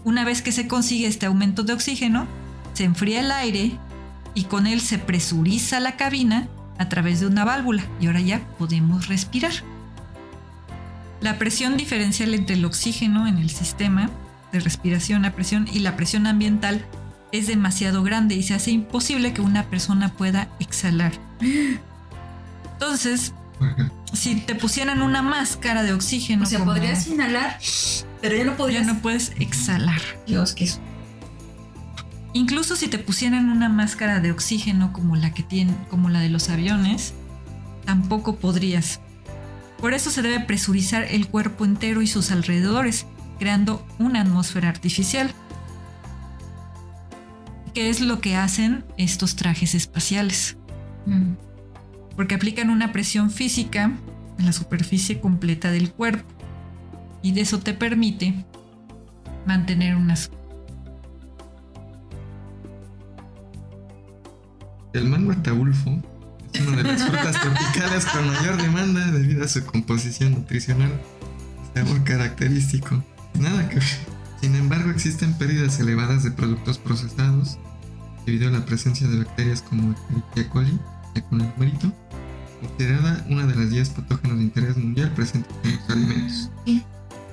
Una 0.04 0.24
vez 0.24 0.40
que 0.40 0.52
se 0.52 0.66
consigue 0.66 1.06
este 1.06 1.26
aumento 1.26 1.64
de 1.64 1.74
oxígeno, 1.74 2.26
se 2.72 2.84
enfría 2.84 3.20
el 3.20 3.30
aire 3.30 3.72
y 4.34 4.44
con 4.44 4.66
él 4.66 4.80
se 4.80 4.98
presuriza 4.98 5.80
la 5.80 5.96
cabina 5.96 6.48
a 6.78 6.88
través 6.88 7.20
de 7.20 7.26
una 7.26 7.44
válvula 7.44 7.84
y 8.00 8.06
ahora 8.06 8.20
ya 8.20 8.40
podemos 8.58 9.08
respirar. 9.08 9.52
La 11.20 11.38
presión 11.38 11.76
diferencial 11.76 12.32
entre 12.32 12.56
el 12.56 12.64
oxígeno 12.64 13.26
en 13.26 13.36
el 13.36 13.50
sistema 13.50 14.08
de 14.52 14.60
respiración 14.60 15.26
a 15.26 15.32
presión 15.34 15.68
y 15.70 15.80
la 15.80 15.96
presión 15.96 16.26
ambiental 16.26 16.86
es 17.32 17.46
demasiado 17.46 18.02
grande 18.02 18.34
y 18.34 18.42
se 18.42 18.54
hace 18.54 18.70
imposible 18.70 19.32
que 19.32 19.40
una 19.40 19.64
persona 19.64 20.12
pueda 20.12 20.48
exhalar. 20.58 21.12
Entonces, 22.72 23.34
si 24.12 24.36
te 24.36 24.54
pusieran 24.54 25.02
una 25.02 25.22
máscara 25.22 25.82
de 25.82 25.92
oxígeno. 25.92 26.44
O 26.44 26.46
sea, 26.46 26.64
podrías 26.64 27.06
inhalar, 27.06 27.58
pero 28.20 28.36
ya 28.36 28.44
no 28.44 28.56
podrías. 28.56 28.86
Ya 28.86 28.92
no 28.92 29.00
puedes 29.00 29.32
exhalar. 29.38 30.00
Dios, 30.26 30.54
qué 30.54 30.64
es. 30.64 30.80
Incluso 32.32 32.76
si 32.76 32.88
te 32.88 32.98
pusieran 32.98 33.48
una 33.48 33.68
máscara 33.68 34.20
de 34.20 34.30
oxígeno 34.30 34.92
como 34.92 35.16
la 35.16 35.32
que 35.32 35.42
tienen, 35.42 35.74
como 35.88 36.10
la 36.10 36.20
de 36.20 36.30
los 36.30 36.48
aviones, 36.48 37.12
tampoco 37.84 38.36
podrías. 38.36 39.00
Por 39.80 39.94
eso 39.94 40.10
se 40.10 40.22
debe 40.22 40.40
presurizar 40.40 41.04
el 41.04 41.26
cuerpo 41.26 41.64
entero 41.64 42.02
y 42.02 42.06
sus 42.06 42.30
alrededores, 42.30 43.06
creando 43.38 43.84
una 43.98 44.20
atmósfera 44.20 44.68
artificial. 44.68 45.32
¿Qué 47.74 47.88
es 47.88 48.00
lo 48.00 48.20
que 48.20 48.36
hacen 48.36 48.84
estos 48.96 49.36
trajes 49.36 49.74
espaciales? 49.74 50.56
Mm. 51.06 51.34
Porque 52.16 52.34
aplican 52.34 52.70
una 52.70 52.92
presión 52.92 53.30
física 53.30 53.92
en 54.38 54.46
la 54.46 54.52
superficie 54.52 55.20
completa 55.20 55.70
del 55.70 55.92
cuerpo. 55.92 56.28
Y 57.22 57.32
de 57.32 57.42
eso 57.42 57.60
te 57.60 57.74
permite 57.74 58.44
mantener 59.46 59.96
unas... 59.96 60.30
El 64.92 65.04
mango 65.04 65.30
ataulfo 65.32 66.02
es 66.52 66.66
una 66.66 66.78
de 66.78 66.82
las 66.82 67.04
frutas 67.04 67.40
tropicales 67.40 68.04
con 68.06 68.26
mayor 68.26 68.60
demanda 68.60 69.06
debido 69.12 69.44
a 69.44 69.48
su 69.48 69.64
composición 69.64 70.32
nutricional. 70.32 70.90
Sabor 71.74 72.02
característico. 72.02 73.04
Nada 73.38 73.68
que 73.68 73.78
Sin 74.40 74.56
embargo, 74.56 74.90
existen 74.90 75.34
pérdidas 75.34 75.78
elevadas 75.80 76.22
de 76.22 76.30
productos 76.30 76.78
procesados 76.78 77.58
debido 78.24 78.48
a 78.48 78.52
la 78.52 78.64
presencia 78.64 79.06
de 79.06 79.18
bacterias 79.18 79.62
como 79.62 79.94
el 80.34 80.48
coli, 80.48 80.78
con 81.28 81.40
el 81.40 81.48
numerito, 81.48 81.92
considerada 82.60 83.24
una 83.28 83.46
de 83.46 83.54
las 83.54 83.70
10 83.70 83.90
patógenos 83.90 84.38
de 84.38 84.44
interés 84.44 84.76
mundial 84.76 85.12
presentes 85.12 85.52
en 85.64 85.76
los 85.76 85.90
alimentos. 85.90 86.50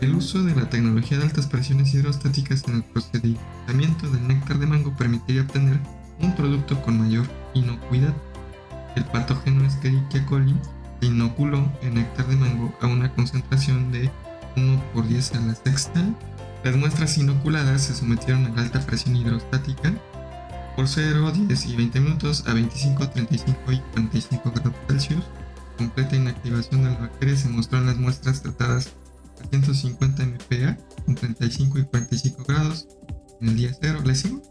El 0.02 0.16
uso 0.16 0.44
de 0.44 0.54
la 0.54 0.70
tecnología 0.70 1.18
de 1.18 1.24
altas 1.24 1.48
presiones 1.48 1.94
hidrostáticas 1.94 2.68
en 2.68 2.76
el 2.76 2.84
procedimiento 2.84 4.10
del 4.12 4.28
néctar 4.28 4.60
de 4.60 4.68
mango 4.68 4.96
permitiría 4.96 5.44
obtener 5.44 5.80
un 6.20 6.36
producto 6.36 6.82
con 6.82 7.00
mayor 7.00 7.26
inocuidad. 7.54 8.14
El 8.96 9.06
patógeno 9.06 9.66
Escherichia 9.66 10.26
coli 10.26 10.56
se 11.00 11.08
inoculó 11.08 11.72
en 11.82 11.96
néctar 11.96 12.28
de 12.28 12.36
mango 12.36 12.76
a 12.82 12.88
una 12.88 13.14
concentración 13.14 13.92
de 13.92 14.12
1 14.56 14.84
por 14.94 15.08
10 15.08 15.34
a 15.34 15.40
la 15.42 15.56
sexta. 15.56 16.04
Las 16.68 16.76
muestras 16.76 17.18
inoculadas 17.18 17.84
se 17.84 17.95
sometieron 17.95 18.45
a 18.48 18.61
alta 18.61 18.81
presión 18.81 19.15
hidrostática 19.15 19.94
por 20.76 20.85
0, 20.85 21.31
10 21.31 21.65
y 21.65 21.76
20 21.77 22.02
minutos 22.02 22.44
a 22.45 22.53
25, 22.53 23.10
35 23.10 23.72
y 23.72 23.80
45 23.94 24.52
grados 24.52 24.73
Celsius. 24.89 25.23
Completa 25.77 26.18
inactivación 26.18 26.84
de 26.84 26.89
las 26.89 26.99
bacterias 26.99 27.39
se 27.39 27.48
mostró 27.48 27.80
en 27.80 27.85
las 27.85 27.95
muestras 27.95 28.41
tratadas 28.41 28.89
a 29.41 29.48
150 29.48 30.26
MPa 30.26 30.77
con 31.06 31.15
35 31.15 31.80
y 31.80 31.85
45 31.85 32.44
grados 32.44 32.85
en 33.39 33.48
el 33.48 33.56
día 33.56 33.72
0. 33.81 33.99
¿Les 34.03 34.19
sigo? 34.19 34.41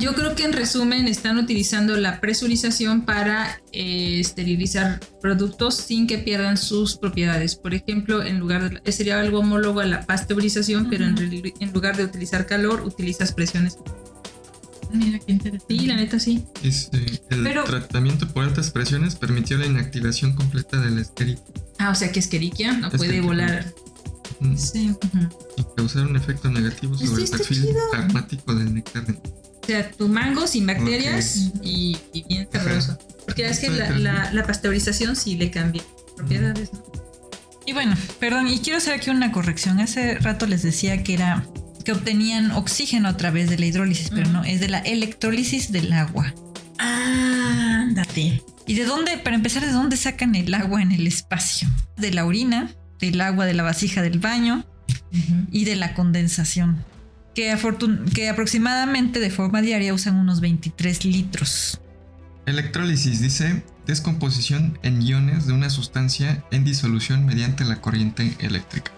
Yo 0.00 0.14
creo 0.14 0.34
que 0.34 0.44
en 0.44 0.52
resumen 0.52 1.06
están 1.06 1.38
utilizando 1.38 1.96
la 1.96 2.20
presurización 2.20 3.02
para 3.02 3.60
eh, 3.72 4.18
esterilizar 4.18 4.98
productos 5.22 5.76
sin 5.76 6.06
que 6.08 6.18
pierdan 6.18 6.56
sus 6.56 6.96
propiedades. 6.96 7.54
Por 7.54 7.74
ejemplo, 7.74 8.24
en 8.24 8.40
lugar 8.40 8.82
de, 8.82 8.92
sería 8.92 9.20
algo 9.20 9.38
homólogo 9.38 9.80
a 9.80 9.86
la 9.86 10.04
pasteurización, 10.04 10.88
pero 10.90 11.04
en, 11.04 11.72
lugar 11.72 11.96
de 11.96 12.04
utilizar 12.04 12.46
calor, 12.46 12.82
utilizas 12.82 13.32
presiones. 13.32 13.78
Mira 14.92 15.18
qué 15.18 15.32
interesante. 15.32 15.78
Sí, 15.78 15.86
la 15.86 15.96
neta 15.96 16.18
sí. 16.18 16.44
Este, 16.62 16.98
el 17.30 17.44
tratamiento 17.64 18.26
por 18.26 18.44
altas 18.44 18.70
presiones 18.70 19.14
permitió 19.14 19.58
la 19.58 19.66
inactivación 19.66 20.34
completa 20.34 20.78
del 20.80 20.98
Escherichia. 20.98 21.44
Ah, 21.78 21.90
o 21.90 21.94
sea 21.94 22.10
que 22.10 22.18
Escherichia 22.18 22.72
no 22.72 22.90
puede 22.90 23.20
volar. 23.20 23.72
Sí. 24.56 24.94
Y 25.56 25.64
causar 25.76 26.06
un 26.06 26.16
efecto 26.16 26.50
negativo 26.50 26.96
sobre 26.96 27.24
el 27.24 27.30
perfil 27.30 27.68
aromático 27.92 28.54
del 28.54 28.74
néctar 28.74 29.04
O 29.10 29.66
sea, 29.66 29.90
tu 29.90 30.08
mango 30.08 30.46
sin 30.46 30.66
bacterias 30.66 31.50
y, 31.62 31.98
bien 32.28 32.48
sabroso. 32.52 32.98
Porque 33.26 33.48
es 33.48 33.58
que 33.58 33.70
la, 33.70 34.32
la, 34.32 34.46
pasteurización 34.46 35.16
sí 35.16 35.36
le 35.36 35.50
cambia 35.50 35.82
propiedades, 36.16 36.72
¿no? 36.72 36.84
Y 37.66 37.74
bueno, 37.74 37.94
perdón, 38.18 38.48
y 38.48 38.60
quiero 38.60 38.78
hacer 38.78 38.94
aquí 38.94 39.10
una 39.10 39.30
corrección. 39.30 39.78
Hace 39.80 40.14
rato 40.14 40.46
les 40.46 40.62
decía 40.62 41.02
que 41.02 41.12
era 41.12 41.46
que 41.84 41.92
obtenían 41.92 42.50
oxígeno 42.52 43.08
a 43.08 43.16
través 43.18 43.50
de 43.50 43.58
la 43.58 43.66
hidrólisis, 43.66 44.08
pero 44.08 44.30
no, 44.30 44.42
es 44.42 44.60
de 44.60 44.68
la 44.68 44.78
electrólisis 44.78 45.70
del 45.70 45.92
agua. 45.92 46.34
Ah, 46.78 47.86
date. 47.90 48.42
¿Y 48.66 48.74
de 48.74 48.84
dónde, 48.84 49.18
para 49.18 49.36
empezar, 49.36 49.64
de 49.64 49.72
dónde 49.72 49.96
sacan 49.96 50.34
el 50.34 50.52
agua 50.54 50.80
en 50.80 50.92
el 50.92 51.06
espacio? 51.06 51.68
De 51.96 52.10
la 52.10 52.24
orina, 52.24 52.70
del 53.00 53.20
agua 53.20 53.46
de 53.46 53.54
la 53.54 53.62
vasija 53.62 54.02
del 54.02 54.18
baño 54.18 54.64
y 55.50 55.64
de 55.64 55.76
la 55.76 55.94
condensación, 55.94 56.84
que, 57.34 57.56
que 58.14 58.28
aproximadamente 58.28 59.20
de 59.20 59.30
forma 59.30 59.62
diaria 59.62 59.94
usan 59.94 60.16
unos 60.16 60.40
23 60.40 61.04
litros. 61.04 61.80
Electrólisis 62.46 63.20
dice 63.20 63.62
descomposición 63.86 64.78
en 64.82 65.02
iones 65.02 65.46
de 65.46 65.52
una 65.52 65.70
sustancia 65.70 66.44
en 66.50 66.64
disolución 66.64 67.26
mediante 67.26 67.64
la 67.64 67.80
corriente 67.80 68.36
eléctrica. 68.40 68.92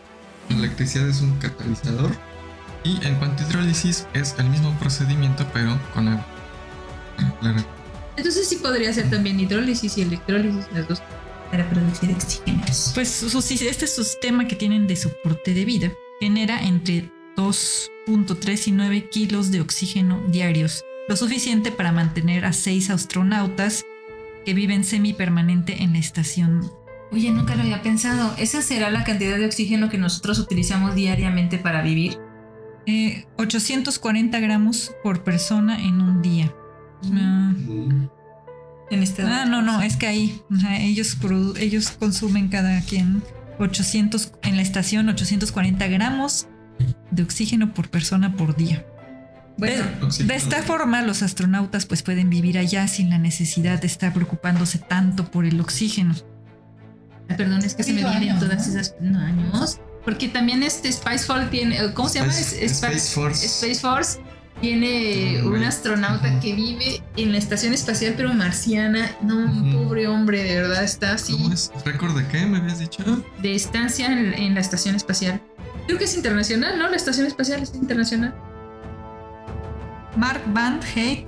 La 0.48 0.56
electricidad 0.56 1.08
es 1.08 1.20
un 1.20 1.36
catalizador 1.38 2.10
y 2.84 3.04
en 3.04 3.14
cuanto 3.16 3.44
a 3.44 3.48
hidrólisis 3.48 4.06
es 4.14 4.34
el 4.38 4.48
mismo 4.50 4.72
procedimiento 4.78 5.46
pero 5.52 5.78
con 5.94 6.08
agua. 6.08 6.26
Entonces 8.16 8.48
sí 8.48 8.56
podría 8.56 8.92
ser 8.92 9.08
también 9.10 9.38
hidrólisis 9.38 9.96
y 9.98 10.02
electrólisis 10.02 10.66
las 10.72 10.88
dos 10.88 11.02
para 11.50 11.68
producir 11.68 12.10
oxígeno. 12.10 12.62
Pues 12.94 13.22
este 13.22 13.86
sistema 13.86 14.46
que 14.46 14.56
tienen 14.56 14.86
de 14.86 14.96
soporte 14.96 15.54
de 15.54 15.64
vida 15.64 15.92
genera 16.20 16.62
entre 16.62 17.10
2.3 17.36 18.68
y 18.68 18.72
9 18.72 19.08
kilos 19.10 19.50
de 19.50 19.60
oxígeno 19.60 20.22
diarios, 20.28 20.84
lo 21.08 21.16
suficiente 21.16 21.72
para 21.72 21.92
mantener 21.92 22.44
a 22.44 22.52
seis 22.52 22.90
astronautas 22.90 23.84
que 24.44 24.54
viven 24.54 24.84
semipermanente 24.84 25.82
en 25.82 25.94
la 25.94 25.98
estación. 25.98 26.70
Oye, 27.12 27.30
nunca 27.30 27.56
lo 27.56 27.62
había 27.62 27.82
pensado. 27.82 28.34
¿Esa 28.38 28.62
será 28.62 28.90
la 28.90 29.04
cantidad 29.04 29.36
de 29.36 29.46
oxígeno 29.46 29.88
que 29.90 29.98
nosotros 29.98 30.38
utilizamos 30.38 30.94
diariamente 30.94 31.58
para 31.58 31.82
vivir? 31.82 32.18
840 33.36 34.38
eh, 34.38 34.40
gramos 34.40 34.94
por 35.02 35.24
persona 35.24 35.82
en 35.82 36.00
un 36.00 36.22
día. 36.22 36.54
Mm. 37.02 38.19
En 38.90 39.02
este 39.02 39.22
ah, 39.22 39.44
no, 39.44 39.62
no, 39.62 39.82
es 39.82 39.96
que 39.96 40.06
ahí 40.06 40.42
ellos, 40.80 41.16
ellos 41.58 41.90
consumen 41.92 42.48
cada 42.48 42.80
quien 42.82 43.22
800, 43.58 44.32
en 44.42 44.56
la 44.56 44.62
estación 44.62 45.08
840 45.08 45.86
gramos 45.88 46.48
de 47.10 47.22
oxígeno 47.22 47.72
por 47.72 47.88
persona 47.88 48.36
por 48.36 48.56
día. 48.56 48.84
Bueno, 49.56 49.84
de, 50.18 50.34
esta 50.34 50.62
forma 50.62 51.02
los 51.02 51.22
astronautas 51.22 51.84
pues 51.84 52.02
pueden 52.02 52.30
vivir 52.30 52.58
allá 52.58 52.88
sin 52.88 53.10
la 53.10 53.18
necesidad 53.18 53.80
de 53.80 53.86
estar 53.86 54.12
preocupándose 54.12 54.78
tanto 54.78 55.30
por 55.30 55.44
el 55.44 55.60
oxígeno. 55.60 56.14
perdón, 57.36 57.62
es 57.62 57.74
que 57.74 57.82
se 57.82 57.92
me 57.92 58.02
vienen 58.02 58.38
todas 58.38 58.66
esas 58.66 58.94
años. 59.02 59.78
Porque 60.04 60.28
también 60.28 60.62
este 60.62 60.90
Spacefall 60.90 61.50
tiene, 61.50 61.92
¿cómo 61.92 62.08
se 62.08 62.20
llama? 62.20 62.32
Space, 62.32 63.14
Force. 63.14 63.46
Space 63.46 63.80
Force 63.80 64.18
Tiene 64.60 65.42
un 65.42 65.62
astronauta 65.62 66.38
que 66.40 66.54
vive 66.54 67.02
en 67.16 67.32
la 67.32 67.38
estación 67.38 67.72
espacial 67.72 68.14
pero 68.16 68.34
marciana. 68.34 69.10
No, 69.22 69.36
un 69.36 69.72
pobre 69.72 70.06
hombre, 70.06 70.42
de 70.42 70.56
verdad 70.56 70.84
está 70.84 71.14
así. 71.14 71.32
¿Cómo 71.32 71.52
es? 71.52 71.72
¿Récord 71.84 72.16
de 72.16 72.26
qué 72.28 72.44
me 72.44 72.58
habías 72.58 72.78
dicho? 72.78 73.02
De 73.40 73.54
estancia 73.54 74.06
en, 74.06 74.34
en 74.34 74.54
la 74.54 74.60
estación 74.60 74.94
espacial. 74.94 75.40
Creo 75.86 75.98
que 75.98 76.04
es 76.04 76.14
internacional, 76.14 76.78
¿no? 76.78 76.88
La 76.88 76.96
estación 76.96 77.26
espacial 77.26 77.62
es 77.62 77.74
internacional. 77.74 78.34
Mark 80.16 80.42
Van 80.52 80.80
Hayek 80.94 81.26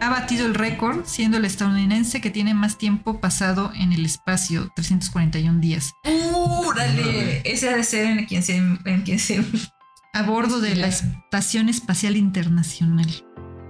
ha 0.00 0.10
batido 0.10 0.46
el 0.46 0.54
récord 0.54 1.04
siendo 1.04 1.38
el 1.38 1.44
estadounidense 1.44 2.20
que 2.20 2.30
tiene 2.30 2.54
más 2.54 2.78
tiempo 2.78 3.20
pasado 3.20 3.72
en 3.74 3.92
el 3.92 4.04
espacio, 4.04 4.70
341 4.76 5.60
días, 5.60 5.92
¡Órale! 6.04 7.42
Ese 7.44 7.70
ha 7.70 7.76
de 7.76 7.84
ser 7.84 8.06
en 8.06 8.26
quien 8.26 8.42
se, 8.42 8.56
en 8.56 9.02
quien 9.04 9.18
se 9.18 9.42
a 10.16 10.22
bordo 10.22 10.60
de 10.60 10.74
la 10.76 10.86
Estación 10.86 11.68
Espacial 11.68 12.16
Internacional. 12.16 13.06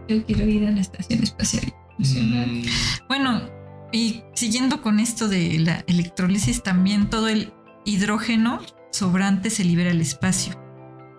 Yo 0.08 0.24
quiero 0.24 0.44
ir 0.44 0.64
a 0.68 0.70
la 0.70 0.80
estación 0.80 1.24
espacial 1.24 1.64
internacional. 1.98 2.48
Mm, 2.48 2.62
Bueno, 3.08 3.42
y 3.90 4.22
siguiendo 4.34 4.80
con 4.80 5.00
esto 5.00 5.26
de 5.26 5.58
la 5.58 5.82
electrólisis, 5.88 6.62
también 6.62 7.10
todo 7.10 7.26
el 7.26 7.52
hidrógeno 7.84 8.60
sobrante 8.92 9.50
se 9.50 9.64
libera 9.64 9.90
al 9.90 10.00
espacio. 10.00 10.54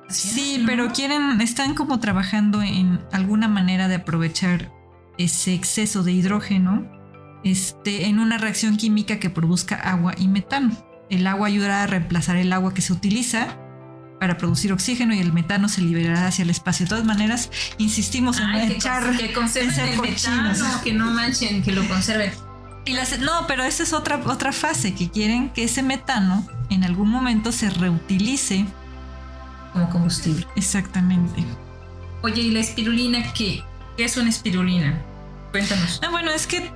Sí, 0.08 0.64
pero 0.66 0.94
quieren, 0.94 1.42
están 1.42 1.74
como 1.74 2.00
trabajando 2.00 2.62
en 2.62 3.02
alguna 3.12 3.50
manera 3.50 3.90
de 3.90 3.96
aprovechar 3.96 4.72
ese 5.18 5.54
exceso 5.54 6.04
de 6.04 6.14
hidrógeno 6.14 6.90
este, 7.44 8.06
en 8.06 8.20
una 8.20 8.38
reacción 8.38 8.78
química 8.78 9.20
que 9.20 9.30
produzca 9.30 9.76
agua 9.76 10.14
y 10.18 10.30
metano. 10.30 10.72
El 11.10 11.28
agua 11.28 11.48
ayudará 11.48 11.84
a 11.84 11.88
reemplazar 11.88 12.38
el 12.38 12.54
agua 12.54 12.74
que 12.74 12.82
se 12.82 12.94
utiliza 12.94 13.58
para 14.20 14.38
producir 14.38 14.74
oxígeno 14.74 15.14
y 15.14 15.20
el 15.20 15.32
metano 15.34 15.70
se 15.70 15.82
liberará 15.82 16.28
hacia 16.28 16.44
el 16.44 16.50
espacio. 16.50 16.86
De 16.86 16.90
todas 16.90 17.06
maneras, 17.06 17.50
insistimos 17.78 18.40
en 18.40 18.46
Ay, 18.46 18.72
echar... 18.74 19.16
que 19.18 19.32
conserven 19.34 19.70
en 19.70 19.76
ser 19.76 19.90
el 19.90 19.98
cochinos. 19.98 20.58
metano, 20.60 20.82
que 20.84 20.94
no 20.94 21.12
manchen, 21.12 21.62
que 21.64 21.72
lo 21.72 21.88
conserven. 21.88 22.32
Y 22.86 22.94
las- 22.94 23.20
no, 23.20 23.46
pero 23.48 23.64
esa 23.64 23.84
es 23.84 23.94
otra, 23.94 24.20
otra 24.26 24.52
fase, 24.54 24.94
que 24.96 25.10
quieren 25.10 25.50
que 25.50 25.64
ese 25.66 25.84
metano 25.84 26.48
en 26.70 26.84
algún 26.84 27.10
momento 27.10 27.52
se 27.52 27.70
reutilice. 27.70 28.66
Como 29.74 29.90
combustible. 29.90 30.48
Exactamente. 30.56 31.44
Oye, 32.24 32.42
¿y 32.42 32.52
la 32.52 32.60
espirulina 32.62 33.34
qué? 33.34 33.64
¿Qué 33.98 34.06
es 34.06 34.18
una 34.18 34.30
espirulina? 34.30 35.00
Cuéntanos. 35.52 36.00
Ah, 36.04 36.10
bueno, 36.10 36.32
es 36.32 36.48
que, 36.48 36.72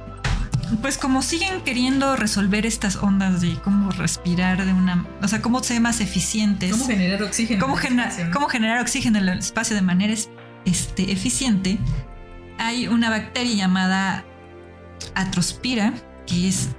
pues 0.81 0.97
como 0.97 1.21
siguen 1.21 1.61
queriendo 1.61 2.15
resolver 2.15 2.65
estas 2.65 2.95
ondas 2.97 3.41
de 3.41 3.55
cómo 3.63 3.91
respirar 3.91 4.65
de 4.65 4.73
una, 4.73 5.05
o 5.21 5.27
sea, 5.27 5.41
cómo 5.41 5.61
ser 5.63 5.81
más 5.81 5.99
eficientes, 6.01 6.71
¿Cómo 6.71 6.85
generar 6.87 7.21
oxígeno? 7.23 7.59
cómo, 7.61 7.75
en 7.77 7.81
el 7.83 7.87
genera- 7.89 8.03
espacio, 8.07 8.25
no? 8.27 8.31
cómo 8.33 8.47
generar 8.47 8.79
oxígeno 8.81 9.17
en 9.19 9.29
el 9.29 9.39
espacio 9.39 9.75
de 9.75 9.81
manera 9.81 10.13
es- 10.13 10.29
este, 10.65 11.11
eficiente, 11.11 11.77
hay 12.59 12.87
una 12.87 13.09
bacteria 13.09 13.53
llamada 13.55 14.23
atrospira, 15.15 15.93
que 16.27 16.47
es 16.47 16.69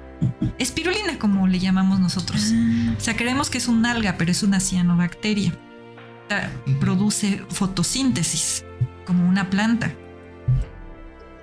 espirulina, 0.58 1.18
como 1.18 1.48
le 1.48 1.58
llamamos 1.58 1.98
nosotros. 1.98 2.52
O 2.96 3.00
sea, 3.00 3.16
creemos 3.16 3.50
que 3.50 3.58
es 3.58 3.66
un 3.66 3.84
alga, 3.84 4.14
pero 4.16 4.30
es 4.30 4.42
una 4.44 4.60
cianobacteria. 4.60 5.52
Produce 6.80 7.44
fotosíntesis, 7.50 8.64
como 9.06 9.28
una 9.28 9.50
planta. 9.50 9.92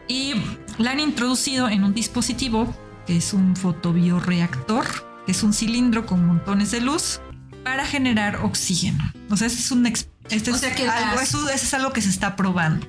Y 0.09 0.33
la 0.77 0.91
han 0.91 0.99
introducido 0.99 1.69
en 1.69 1.83
un 1.85 1.93
dispositivo 1.93 2.75
que 3.07 3.15
es 3.17 3.31
un 3.33 3.55
fotobioreactor, 3.55 4.85
que 5.25 5.31
es 5.31 5.43
un 5.43 5.53
cilindro 5.53 6.05
con 6.05 6.25
montones 6.25 6.71
de 6.71 6.81
luz 6.81 7.21
para 7.63 7.85
generar 7.85 8.37
oxígeno. 8.43 9.11
O 9.29 9.37
sea, 9.37 9.47
este 9.47 9.59
es 9.61 9.71
un 9.71 9.85
este 9.85 10.51
O 10.51 10.55
es 10.55 10.59
sea 10.61 10.75
que 10.75 10.87
algo, 10.87 11.15
las- 11.15 11.29
eso, 11.29 11.47
eso 11.49 11.63
es 11.65 11.73
algo 11.73 11.93
que 11.93 12.01
se 12.01 12.09
está 12.09 12.35
probando. 12.35 12.85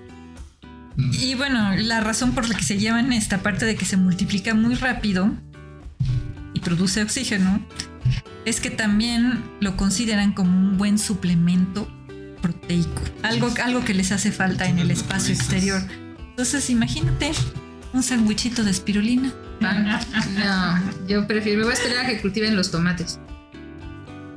mm. 0.97 1.11
Y 1.15 1.35
bueno, 1.35 1.75
la 1.77 2.01
razón 2.01 2.33
por 2.33 2.49
la 2.49 2.55
que 2.57 2.65
se 2.65 2.79
llevan 2.79 3.13
esta 3.13 3.39
parte 3.39 3.67
de 3.67 3.77
que 3.77 3.85
se 3.85 3.97
multiplica 3.97 4.55
muy 4.55 4.75
rápido 4.75 5.31
y 6.55 6.61
produce 6.61 7.03
oxígeno 7.03 7.61
es 8.47 8.61
que 8.61 8.71
también 8.71 9.43
lo 9.61 9.77
consideran 9.77 10.33
como 10.33 10.51
un 10.57 10.79
buen 10.79 10.99
suplemento 10.99 11.87
proteico. 12.41 13.03
Algo, 13.23 13.51
algo 13.63 13.85
que 13.85 13.93
les 13.95 14.11
hace 14.13 14.33
falta 14.33 14.67
en 14.67 14.79
el 14.79 14.91
espacio 14.91 15.35
exterior. 15.35 15.83
Entonces, 16.41 16.71
imagínate 16.71 17.33
un 17.93 18.03
sandwichito 18.03 18.65
de 18.65 18.71
espirulina. 18.71 19.31
No, 19.61 21.07
yo 21.07 21.27
prefiero. 21.27 21.59
Me 21.59 21.65
voy 21.65 21.73
a 21.73 21.75
esperar 21.75 22.07
a 22.07 22.09
que 22.09 22.19
cultiven 22.19 22.57
los 22.57 22.71
tomates. 22.71 23.21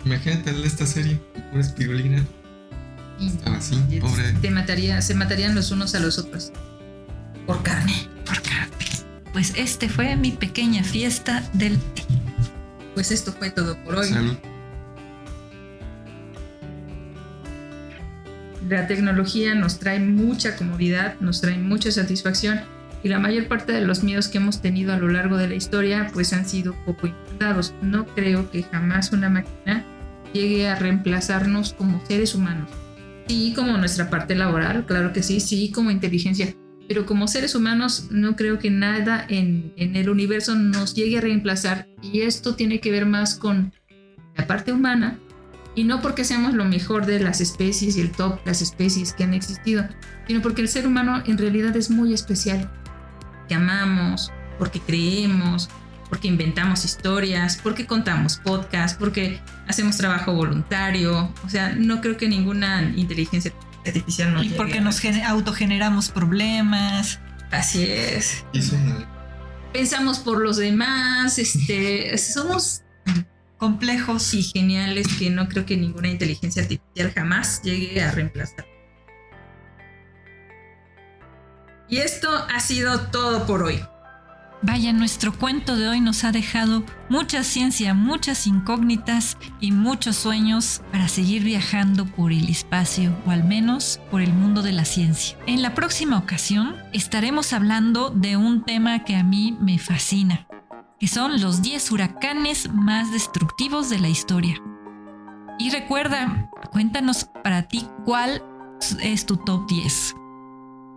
Imagínate 0.04 0.52
esta 0.66 0.86
serie, 0.86 1.18
una 1.54 1.62
espirulina. 1.62 2.26
Estaba 3.22 3.56
así, 3.56 3.82
Y 3.90 4.02
pobre. 4.02 4.34
Te 4.34 4.52
mataría, 4.52 5.02
se 5.02 5.16
matarían 5.16 5.56
los 5.56 5.72
unos 5.72 5.96
a 5.96 6.02
los 6.02 6.18
otros. 6.20 6.52
Por 7.48 7.64
carne. 7.64 8.10
Por 8.26 8.42
carne. 8.42 8.86
Pues 9.32 9.54
este 9.56 9.88
fue 9.88 10.18
mi 10.18 10.32
pequeña 10.32 10.84
fiesta 10.84 11.50
del 11.54 11.80
té. 11.80 12.04
Pues 12.96 13.12
esto 13.12 13.32
fue 13.32 13.50
todo 13.50 13.82
por 13.86 13.96
hoy. 13.96 14.10
Salud. 14.10 14.36
La 18.70 18.88
tecnología 18.88 19.56
nos 19.56 19.80
trae 19.80 20.00
mucha 20.00 20.56
comodidad, 20.56 21.20
nos 21.20 21.42
trae 21.42 21.58
mucha 21.58 21.92
satisfacción 21.92 22.62
y 23.04 23.10
la 23.10 23.20
mayor 23.20 23.48
parte 23.48 23.74
de 23.74 23.82
los 23.82 24.04
miedos 24.04 24.30
que 24.30 24.38
hemos 24.38 24.62
tenido 24.62 24.94
a 24.94 24.98
lo 24.98 25.10
largo 25.10 25.36
de 25.38 25.50
la 25.50 25.56
historia 25.56 26.10
pues 26.14 26.32
han 26.32 26.48
sido 26.48 26.74
poco 26.86 27.08
infundados. 27.08 27.74
No 27.82 28.06
creo 28.06 28.50
que 28.50 28.64
jamás 28.64 29.12
una 29.12 29.30
máquina 29.30 29.84
llegue 30.32 30.70
a 30.70 30.76
reemplazarnos 30.76 31.74
como 31.74 32.04
seres 32.06 32.36
humanos. 32.36 32.70
Sí, 33.28 33.54
como 33.56 33.78
nuestra 33.78 34.10
parte 34.10 34.36
laboral, 34.36 34.86
claro 34.86 35.12
que 35.12 35.24
sí, 35.24 35.40
sí, 35.40 35.72
como 35.72 35.92
inteligencia, 35.92 36.54
pero 36.88 37.06
como 37.06 37.28
seres 37.28 37.56
humanos 37.56 38.08
no 38.12 38.36
creo 38.36 38.60
que 38.60 38.70
nada 38.70 39.26
en, 39.30 39.74
en 39.76 39.96
el 39.96 40.10
universo 40.10 40.56
nos 40.56 40.94
llegue 40.94 41.18
a 41.18 41.22
reemplazar 41.22 41.88
y 42.02 42.22
esto 42.22 42.56
tiene 42.56 42.80
que 42.80 42.92
ver 42.92 43.06
más 43.06 43.36
con 43.36 43.74
la 44.36 44.48
parte 44.48 44.72
humana 44.72 45.20
y 45.76 45.84
no 45.84 46.02
porque 46.02 46.24
seamos 46.24 46.54
lo 46.54 46.66
mejor 46.66 47.06
de 47.06 47.20
las 47.20 47.42
especies 47.42 47.98
y 47.98 48.02
el 48.02 48.12
top 48.12 48.40
las 48.46 48.62
especies 48.62 49.14
que 49.14 49.24
han 49.24 49.34
existido, 49.34 49.86
sino 50.28 50.42
porque 50.42 50.62
el 50.62 50.68
ser 50.70 50.86
humano 50.88 51.22
en 51.26 51.38
realidad 51.38 51.76
es 51.76 51.90
muy 51.90 52.14
especial. 52.14 52.72
Que 53.50 53.56
amamos, 53.56 54.32
porque 54.60 54.80
creemos, 54.80 55.70
porque 56.10 56.28
inventamos 56.28 56.86
historias, 56.86 57.60
porque 57.62 57.86
contamos 57.86 58.38
podcasts, 58.38 58.98
porque 58.98 59.42
hacemos 59.68 59.98
trabajo 59.98 60.34
voluntario. 60.34 61.34
O 61.46 61.50
sea, 61.50 61.74
no 61.76 62.00
creo 62.02 62.16
que 62.18 62.30
ninguna 62.30 62.84
inteligencia 62.96 63.52
artificial 63.86 64.34
nos 64.34 64.46
Y 64.46 64.50
porque 64.50 64.80
nos 64.80 65.00
gene- 65.00 65.26
autogeneramos 65.26 66.10
problemas. 66.10 67.20
Así 67.52 67.84
es. 67.84 68.46
Una. 68.72 69.10
Pensamos 69.74 70.20
por 70.20 70.40
los 70.42 70.58
demás, 70.58 71.40
este, 71.40 72.16
somos 72.18 72.83
complejos. 73.64 74.34
y 74.34 74.44
geniales 74.44 75.08
que 75.18 75.30
no 75.30 75.48
creo 75.48 75.66
que 75.66 75.78
ninguna 75.78 76.10
inteligencia 76.10 76.64
artificial 76.64 77.14
jamás 77.14 77.62
llegue 77.62 78.04
a 78.04 78.12
reemplazar. 78.12 78.66
Y 81.88 81.98
esto 81.98 82.30
ha 82.54 82.60
sido 82.60 83.08
todo 83.08 83.46
por 83.46 83.64
hoy. 83.64 83.80
Vaya, 84.62 84.92
nuestro 84.92 85.38
cuento 85.38 85.76
de 85.78 85.88
hoy 85.88 86.02
nos 86.02 86.24
ha 86.24 86.32
dejado 86.32 86.84
mucha 87.10 87.44
ciencia, 87.44 87.94
muchas 87.94 88.48
incógnitas 88.48 89.38
y 89.62 89.72
muchos 89.72 90.16
sueños 90.18 90.82
para 90.92 91.08
seguir 91.08 91.44
viajando 91.44 92.06
por 92.06 92.32
el 92.32 92.50
espacio 92.50 93.16
o 93.26 93.32
al 93.32 93.44
menos 93.44 94.00
por 94.12 94.22
el 94.22 94.34
mundo 94.34 94.62
de 94.62 94.72
la 94.74 94.86
ciencia. 94.86 95.38
En 95.48 95.62
la 95.62 95.74
próxima 95.74 96.18
ocasión 96.18 96.76
estaremos 96.92 97.54
hablando 97.54 98.10
de 98.10 98.36
un 98.36 98.64
tema 98.64 99.04
que 99.06 99.16
a 99.16 99.24
mí 99.24 99.58
me 99.60 99.80
fascina, 99.80 100.48
que 101.00 101.08
son 101.08 101.42
los 101.42 101.62
10 101.62 101.92
huracanes 101.92 102.72
más 102.72 103.12
destructivos 103.12 103.90
de 103.90 104.00
la 104.00 104.10
historia. 104.10 104.56
Y 105.60 105.70
recuerda, 105.70 106.50
cuéntanos 106.72 107.26
para 107.44 107.68
ti 107.68 107.88
cuál 108.06 108.44
es 109.02 109.26
tu 109.26 109.38
top 109.38 109.68
10. 109.68 110.16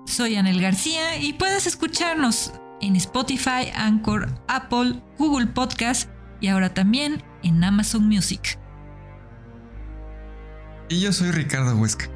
Soy 0.06 0.36
Anel 0.36 0.60
García 0.60 1.18
y 1.18 1.32
puedes 1.32 1.66
escucharnos 1.66 2.52
en 2.81 2.97
Spotify, 2.97 3.70
Anchor, 3.74 4.28
Apple, 4.48 5.02
Google 5.18 5.47
Podcast 5.47 6.09
y 6.40 6.48
ahora 6.48 6.73
también 6.73 7.23
en 7.43 7.62
Amazon 7.62 8.06
Music. 8.06 8.59
Y 10.89 11.01
yo 11.01 11.12
soy 11.12 11.32
Ricardo 11.32 11.77
Huesca. 11.77 12.09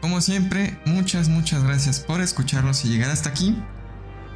Como 0.00 0.20
siempre, 0.20 0.78
muchas, 0.86 1.28
muchas 1.28 1.62
gracias 1.64 2.00
por 2.00 2.20
escucharnos 2.20 2.84
y 2.84 2.88
llegar 2.88 3.10
hasta 3.10 3.30
aquí. 3.30 3.56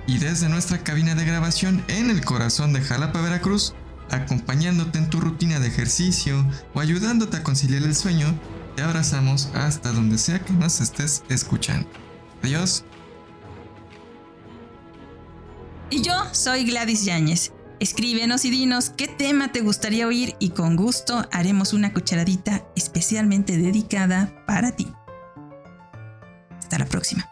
Y 0.09 0.17
desde 0.17 0.49
nuestra 0.49 0.83
cabina 0.83 1.15
de 1.15 1.27
grabación 1.27 1.85
en 1.87 2.09
el 2.09 2.25
corazón 2.25 2.73
de 2.73 2.81
Jalapa, 2.81 3.21
Veracruz, 3.21 3.75
acompañándote 4.11 4.97
en 4.99 5.11
tu 5.11 5.21
rutina 5.21 5.61
de 5.61 5.69
ejercicio 5.69 6.47
o 6.73 6.81
ayudándote 6.81 7.37
a 7.37 7.43
conciliar 7.43 7.83
el 7.83 7.95
sueño, 7.95 8.27
te 8.75 8.83
abrazamos 8.83 9.51
hasta 9.55 9.93
donde 9.93 10.17
sea 10.17 10.43
que 10.43 10.55
nos 10.55 10.81
estés 10.81 11.25
escuchando. 11.29 11.87
Adiós. 12.43 12.85
Y 15.91 16.01
yo 16.01 16.15
soy 16.33 16.65
Gladys 16.65 17.05
Yáñez. 17.05 17.53
Escríbenos 17.79 18.47
y 18.47 18.51
dinos 18.51 18.89
qué 18.89 19.09
tema 19.09 19.53
te 19.53 19.61
gustaría 19.61 20.07
oír 20.07 20.37
y 20.39 20.51
con 20.51 20.75
gusto 20.75 21.29
haremos 21.33 21.75
una 21.75 21.93
cucharadita 21.93 22.65
especialmente 22.75 23.59
dedicada 23.59 24.43
para 24.47 24.73
ti. 24.73 24.91
Hasta 26.59 26.79
la 26.79 26.87
próxima. 26.87 27.31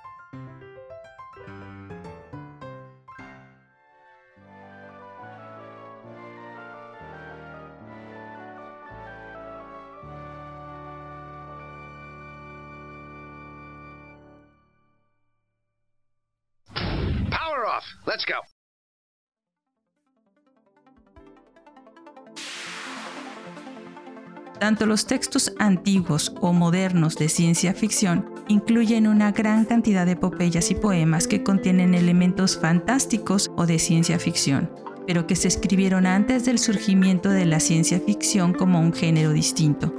Let's 18.06 18.24
go. 18.24 18.36
Tanto 24.60 24.86
los 24.86 25.06
textos 25.06 25.52
antiguos 25.58 26.32
o 26.40 26.52
modernos 26.52 27.16
de 27.16 27.28
ciencia 27.28 27.74
ficción 27.74 28.24
incluyen 28.48 29.06
una 29.06 29.32
gran 29.32 29.64
cantidad 29.64 30.06
de 30.06 30.12
epopeyas 30.12 30.70
y 30.70 30.76
poemas 30.76 31.26
que 31.26 31.42
contienen 31.42 31.94
elementos 31.94 32.58
fantásticos 32.58 33.50
o 33.56 33.66
de 33.66 33.78
ciencia 33.78 34.18
ficción, 34.18 34.70
pero 35.06 35.26
que 35.26 35.36
se 35.36 35.48
escribieron 35.48 36.06
antes 36.06 36.44
del 36.46 36.58
surgimiento 36.58 37.28
de 37.28 37.44
la 37.44 37.60
ciencia 37.60 38.00
ficción 38.00 38.54
como 38.54 38.80
un 38.80 38.94
género 38.94 39.32
distinto. 39.32 39.92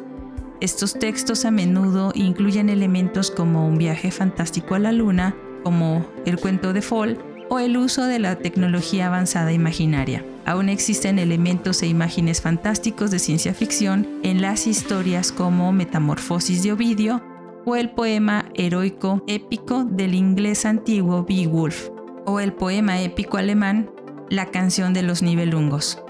Estos 0.59 0.93
textos 0.93 1.45
a 1.45 1.51
menudo 1.51 2.11
incluyen 2.15 2.69
elementos 2.69 3.29
como 3.29 3.67
un 3.67 3.77
viaje 3.77 4.11
fantástico 4.11 4.75
a 4.75 4.79
la 4.79 4.91
luna, 4.91 5.35
como 5.63 6.09
el 6.25 6.39
cuento 6.39 6.73
de 6.73 6.81
Fall, 6.81 7.36
o 7.49 7.59
el 7.59 7.77
uso 7.77 8.05
de 8.05 8.19
la 8.19 8.35
tecnología 8.35 9.07
avanzada 9.07 9.51
imaginaria. 9.51 10.23
Aún 10.45 10.69
existen 10.69 11.19
elementos 11.19 11.81
e 11.83 11.87
imágenes 11.87 12.41
fantásticos 12.41 13.11
de 13.11 13.19
ciencia 13.19 13.53
ficción 13.53 14.07
en 14.23 14.41
las 14.41 14.67
historias 14.67 15.31
como 15.31 15.71
Metamorfosis 15.71 16.63
de 16.63 16.71
Ovidio 16.71 17.21
o 17.65 17.75
el 17.75 17.89
poema 17.89 18.45
heroico 18.55 19.23
épico 19.27 19.83
del 19.83 20.15
inglés 20.15 20.65
antiguo 20.65 21.25
Beowulf 21.27 21.89
o 22.25 22.39
el 22.39 22.53
poema 22.53 23.01
épico 23.01 23.37
alemán 23.37 23.89
La 24.29 24.47
canción 24.47 24.93
de 24.93 25.03
los 25.03 25.21
Nibelungos. 25.21 26.01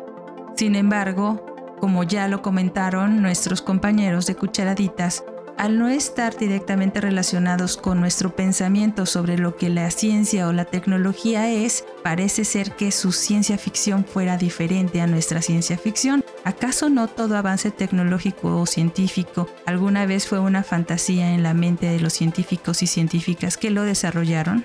Sin 0.56 0.76
embargo, 0.76 1.44
como 1.80 2.04
ya 2.04 2.28
lo 2.28 2.42
comentaron 2.42 3.22
nuestros 3.22 3.62
compañeros 3.62 4.26
de 4.26 4.36
Cucharaditas, 4.36 5.24
al 5.58 5.80
no 5.80 5.88
estar 5.88 6.38
directamente 6.38 7.02
relacionados 7.02 7.78
con 7.78 8.00
nuestro 8.00 8.36
pensamiento 8.36 9.06
sobre 9.06 9.38
lo 9.38 9.56
que 9.56 9.70
la 9.70 9.90
ciencia 9.90 10.48
o 10.48 10.54
la 10.54 10.66
tecnología 10.66 11.50
es, 11.50 11.84
parece 12.04 12.46
ser 12.46 12.72
que 12.72 12.92
su 12.92 13.12
ciencia 13.12 13.58
ficción 13.58 14.06
fuera 14.06 14.38
diferente 14.38 15.02
a 15.02 15.08
nuestra 15.08 15.42
ciencia 15.42 15.78
ficción. 15.78 16.24
¿Acaso 16.44 16.90
no 16.90 17.08
todo 17.08 17.36
avance 17.36 17.72
tecnológico 17.72 18.60
o 18.60 18.66
científico 18.66 19.50
alguna 19.66 20.06
vez 20.06 20.28
fue 20.28 20.40
una 20.40 20.64
fantasía 20.64 21.34
en 21.34 21.44
la 21.44 21.54
mente 21.54 21.88
de 21.88 22.00
los 22.00 22.14
científicos 22.14 22.84
y 22.84 22.88
científicas 22.88 23.58
que 23.58 23.72
lo 23.72 23.84
desarrollaron? 23.84 24.64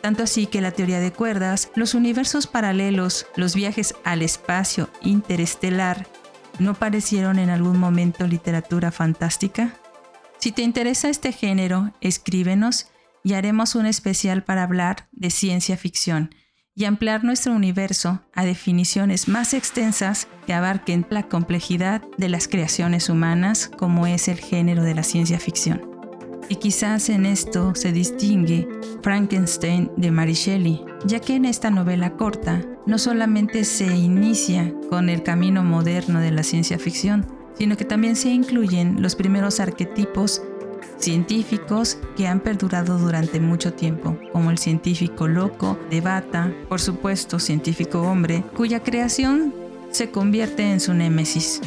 Tanto 0.00 0.22
así 0.22 0.46
que 0.46 0.60
la 0.60 0.70
teoría 0.70 1.00
de 1.00 1.12
cuerdas, 1.12 1.70
los 1.74 1.94
universos 1.94 2.46
paralelos, 2.46 3.26
los 3.36 3.54
viajes 3.54 3.94
al 4.04 4.22
espacio 4.22 4.88
interestelar, 5.00 6.06
¿no 6.58 6.74
parecieron 6.74 7.38
en 7.38 7.50
algún 7.50 7.78
momento 7.78 8.26
literatura 8.26 8.90
fantástica? 8.90 9.78
Si 10.44 10.52
te 10.52 10.60
interesa 10.60 11.08
este 11.08 11.32
género, 11.32 11.94
escríbenos 12.02 12.88
y 13.22 13.32
haremos 13.32 13.74
un 13.76 13.86
especial 13.86 14.44
para 14.44 14.62
hablar 14.62 15.08
de 15.10 15.30
ciencia 15.30 15.78
ficción 15.78 16.34
y 16.74 16.84
ampliar 16.84 17.24
nuestro 17.24 17.54
universo 17.54 18.20
a 18.34 18.44
definiciones 18.44 19.26
más 19.26 19.54
extensas 19.54 20.28
que 20.46 20.52
abarquen 20.52 21.06
la 21.08 21.22
complejidad 21.30 22.02
de 22.18 22.28
las 22.28 22.46
creaciones 22.46 23.08
humanas 23.08 23.70
como 23.78 24.06
es 24.06 24.28
el 24.28 24.36
género 24.36 24.82
de 24.82 24.94
la 24.94 25.02
ciencia 25.02 25.38
ficción. 25.38 25.80
Y 26.50 26.56
quizás 26.56 27.08
en 27.08 27.24
esto 27.24 27.74
se 27.74 27.92
distingue 27.92 28.68
Frankenstein 29.02 29.90
de 29.96 30.10
Mary 30.10 30.34
Shelley, 30.34 30.84
ya 31.06 31.20
que 31.20 31.36
en 31.36 31.46
esta 31.46 31.70
novela 31.70 32.18
corta 32.18 32.60
no 32.84 32.98
solamente 32.98 33.64
se 33.64 33.86
inicia 33.96 34.74
con 34.90 35.08
el 35.08 35.22
camino 35.22 35.64
moderno 35.64 36.20
de 36.20 36.32
la 36.32 36.42
ciencia 36.42 36.78
ficción, 36.78 37.43
sino 37.58 37.76
que 37.76 37.84
también 37.84 38.16
se 38.16 38.30
incluyen 38.30 39.00
los 39.00 39.14
primeros 39.14 39.60
arquetipos 39.60 40.42
científicos 40.98 41.98
que 42.16 42.26
han 42.26 42.40
perdurado 42.40 42.98
durante 42.98 43.40
mucho 43.40 43.72
tiempo, 43.72 44.16
como 44.32 44.50
el 44.50 44.58
científico 44.58 45.28
loco 45.28 45.78
de 45.90 46.00
Bata, 46.00 46.52
por 46.68 46.80
supuesto 46.80 47.38
científico 47.38 48.02
hombre, 48.02 48.44
cuya 48.56 48.82
creación 48.82 49.54
se 49.90 50.10
convierte 50.10 50.70
en 50.70 50.80
su 50.80 50.94
némesis. 50.94 51.60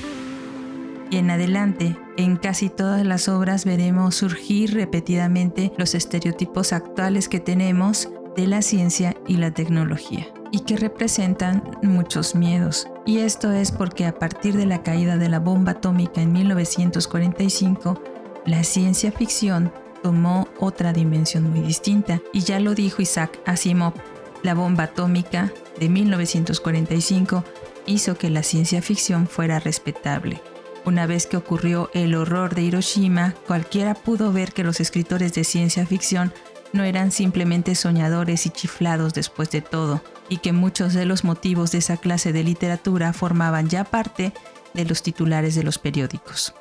Y 1.09 1.17
en 1.17 1.29
adelante, 1.29 1.97
en 2.17 2.35
casi 2.35 2.69
todas 2.69 3.05
las 3.05 3.29
obras 3.29 3.63
veremos 3.63 4.15
surgir 4.15 4.73
repetidamente 4.73 5.71
los 5.77 5.95
estereotipos 5.95 6.73
actuales 6.73 7.29
que 7.29 7.39
tenemos 7.39 8.09
de 8.35 8.47
la 8.47 8.61
ciencia 8.61 9.15
y 9.25 9.37
la 9.37 9.51
tecnología 9.51 10.27
y 10.51 10.61
que 10.61 10.77
representan 10.77 11.63
muchos 11.83 12.35
miedos. 12.35 12.87
Y 13.05 13.19
esto 13.19 13.51
es 13.51 13.71
porque 13.71 14.05
a 14.05 14.17
partir 14.17 14.55
de 14.55 14.65
la 14.65 14.83
caída 14.83 15.17
de 15.17 15.29
la 15.29 15.39
bomba 15.39 15.73
atómica 15.73 16.21
en 16.21 16.33
1945, 16.33 18.01
la 18.45 18.63
ciencia 18.63 19.11
ficción 19.11 19.71
tomó 20.03 20.47
otra 20.59 20.93
dimensión 20.93 21.49
muy 21.49 21.61
distinta. 21.61 22.21
Y 22.33 22.41
ya 22.41 22.59
lo 22.59 22.75
dijo 22.75 23.01
Isaac 23.01 23.39
Asimov, 23.45 23.93
la 24.43 24.53
bomba 24.53 24.83
atómica 24.83 25.51
de 25.79 25.89
1945 25.89 27.43
hizo 27.85 28.17
que 28.17 28.29
la 28.29 28.43
ciencia 28.43 28.81
ficción 28.81 29.27
fuera 29.27 29.59
respetable. 29.59 30.41
Una 30.85 31.05
vez 31.05 31.27
que 31.27 31.35
ocurrió 31.35 31.89
el 31.93 32.15
horror 32.15 32.55
de 32.55 32.61
Hiroshima, 32.61 33.35
cualquiera 33.45 33.93
pudo 33.93 34.31
ver 34.31 34.53
que 34.53 34.63
los 34.63 34.79
escritores 34.79 35.33
de 35.33 35.43
ciencia 35.43 35.85
ficción 35.85 36.31
no 36.71 36.83
eran 36.83 37.11
simplemente 37.11 37.75
soñadores 37.75 38.45
y 38.45 38.49
chiflados 38.49 39.13
después 39.13 39.49
de 39.51 39.61
todo, 39.61 40.01
y 40.29 40.37
que 40.37 40.53
muchos 40.53 40.93
de 40.93 41.05
los 41.05 41.23
motivos 41.23 41.71
de 41.71 41.79
esa 41.79 41.97
clase 41.97 42.33
de 42.33 42.43
literatura 42.43 43.13
formaban 43.13 43.69
ya 43.69 43.83
parte 43.83 44.33
de 44.73 44.85
los 44.85 45.03
titulares 45.03 45.55
de 45.55 45.63
los 45.63 45.77
periódicos. 45.79 46.53